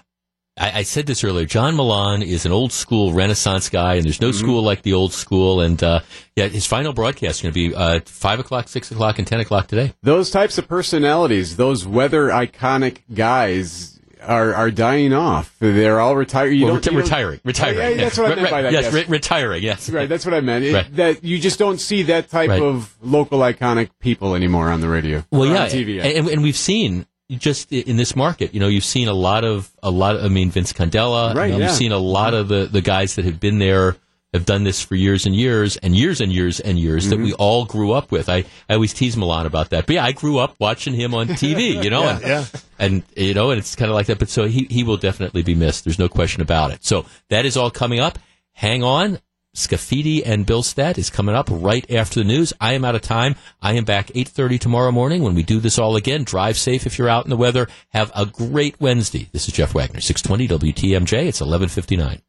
I, 0.59 0.81
I 0.81 0.83
said 0.83 1.07
this 1.07 1.25
earlier. 1.25 1.47
John 1.47 1.77
Malan 1.77 2.23
is 2.23 2.45
an 2.45 2.53
old 2.53 2.73
school 2.73 3.13
Renaissance 3.13 3.69
guy, 3.71 3.95
and 3.95 4.05
there's 4.05 4.21
no 4.21 4.33
school 4.33 4.63
like 4.63 4.83
the 4.83 4.93
old 4.93 5.13
school. 5.13 5.61
And 5.63 5.83
uh, 5.83 6.01
yeah, 6.37 6.49
his 6.49 6.67
final 6.67 6.93
broadcast 6.93 7.37
is 7.39 7.43
going 7.43 7.55
to 7.55 7.71
be 7.71 7.75
uh, 7.75 8.01
five 8.05 8.39
o'clock, 8.39 8.69
six 8.69 8.91
o'clock, 8.91 9.19
and 9.19 9.27
ten 9.27 9.41
o'clock 9.41 9.67
today. 9.69 9.95
Those 10.03 10.31
types 10.31 10.59
of 10.59 10.69
personalities, 10.69 11.57
those 11.57 11.87
weather 11.87 12.29
iconic 12.29 12.99
guys, 13.15 13.99
are 14.21 14.55
are 14.55 14.71
dying 14.71 15.13
off. 15.15 15.57
They're 15.59 15.99
all 16.01 16.15
retired. 16.17 16.51
You 16.51 16.67
Well, 16.67 16.75
don't- 16.77 16.85
reti- 16.85 16.93
you 16.93 16.99
retiring, 16.99 17.41
retiring. 17.45 17.79
Yeah, 17.99 18.05
that's 18.05 18.19
what 18.19 18.31
I 18.33 18.35
meant 18.37 18.51
by 18.51 18.63
that. 18.63 18.73
yes, 18.73 18.85
yes. 18.85 18.93
re- 18.95 19.05
retiring. 19.09 19.63
Yes, 19.65 19.89
Right, 19.91 20.09
that's 20.09 20.25
what 20.27 20.35
I 20.35 20.41
meant. 20.43 20.65
It- 20.67 20.75
Right. 20.75 20.97
That 20.97 21.25
you 21.25 21.39
just 21.39 21.59
don't 21.59 21.79
see 21.81 22.03
that 22.05 22.29
type 22.31 22.51
Right. 22.51 22.63
of 22.63 22.95
local 23.03 23.41
iconic 23.41 23.89
people 24.01 24.35
anymore 24.37 24.69
on 24.71 24.81
the 24.81 24.89
radio. 24.89 25.25
Well, 25.33 25.47
yeah, 25.47 25.63
on 25.65 25.69
TV. 25.71 26.01
and, 26.01 26.29
and 26.29 26.43
we've 26.43 26.57
seen 26.57 27.07
just 27.39 27.73
in 27.73 27.97
this 27.97 28.15
market, 28.17 28.55
you 28.55 28.61
know, 28.61 28.69
you've 28.69 28.85
seen 28.85 29.09
a 29.09 29.15
lot 29.15 29.45
of 29.45 29.71
a 29.83 29.91
lot. 29.91 30.17
Of, 30.17 30.25
I 30.25 30.29
mean, 30.29 30.51
Vince 30.51 30.73
Condella. 30.73 31.35
Right, 31.35 31.51
You've 31.51 31.61
yeah. 31.61 31.69
seen 31.73 31.93
a 31.93 31.99
lot 31.99 32.35
of 32.35 32.49
the 32.49 32.67
the 32.67 32.81
guys 32.81 33.17
that 33.17 33.25
have 33.25 33.41
been 33.41 33.59
there. 33.59 33.97
Have 34.35 34.47
done 34.47 34.65
this 34.65 34.83
for 34.83 34.95
years 34.95 35.27
and 35.27 35.37
years 35.37 35.77
and 35.77 35.95
years 35.95 36.23
and 36.23 36.33
years 36.33 36.59
and 36.59 36.79
years 36.79 37.11
that 37.11 37.17
Mm-hmm. 37.17 37.25
we 37.25 37.33
all 37.35 37.67
grew 37.67 37.93
up 37.93 38.11
with. 38.11 38.31
I, 38.31 38.47
I 38.67 38.73
always 38.77 38.95
tease 38.95 39.15
Malan 39.15 39.45
about 39.45 39.69
that. 39.69 39.85
But 39.85 39.97
yeah, 39.97 40.07
I 40.07 40.13
grew 40.13 40.39
up 40.39 40.57
watching 40.59 40.95
him 40.95 41.15
on 41.15 41.29
TV, 41.29 41.85
you 41.85 41.91
know, 41.91 42.05
Yeah, 42.05 42.17
and, 42.17 42.27
yeah. 42.27 42.45
and 42.79 43.03
you 43.15 43.35
know, 43.35 43.51
and 43.51 43.59
it's 43.59 43.77
kind 43.77 43.91
of 43.91 43.95
like 43.95 44.07
that. 44.07 44.19
But 44.19 44.31
so 44.31 44.47
he 44.47 44.67
he 44.71 44.85
will 44.85 44.97
definitely 44.97 45.43
be 45.43 45.55
missed. 45.55 45.85
There's 45.85 45.99
no 45.99 46.09
question 46.09 46.41
about 46.41 46.71
it. 46.71 46.83
So 46.83 47.05
that 47.29 47.45
is 47.45 47.59
all 47.59 47.71
coming 47.71 48.01
up. 48.01 48.19
Hang 48.53 48.83
on. 48.83 49.19
Scaffidi 49.55 50.23
and 50.25 50.47
Billstat 50.47 50.97
is 50.97 51.11
coming 51.11 51.35
up 51.35 51.47
right 51.51 51.89
after 51.91 52.21
the 52.21 52.25
news. 52.25 52.55
I 52.59 52.73
am 52.73 52.87
out 52.87 52.95
of 52.95 53.03
time. 53.03 53.35
I 53.61 53.75
am 53.75 53.85
back 53.85 54.07
8.30 54.09 54.59
tomorrow 54.59 54.91
morning 54.91 55.23
when 55.23 55.35
we 55.35 55.43
do 55.43 55.61
this 55.61 55.79
all 55.79 55.95
again. 55.95 56.25
Drive 56.25 56.57
safe 56.57 56.87
if 56.87 56.97
you're 56.97 57.09
out 57.09 57.27
in 57.27 57.31
the 57.31 57.37
weather. 57.37 57.69
Have 57.91 58.11
a 58.15 58.25
great 58.25 58.81
Wednesday. 58.81 59.29
This 59.31 59.49
is 59.49 59.55
Jeff 59.55 59.75
Wagner, 59.75 60.01
620 60.01 60.73
WTMJ. 60.73 61.27
It's 61.27 61.43
1159. 61.43 62.23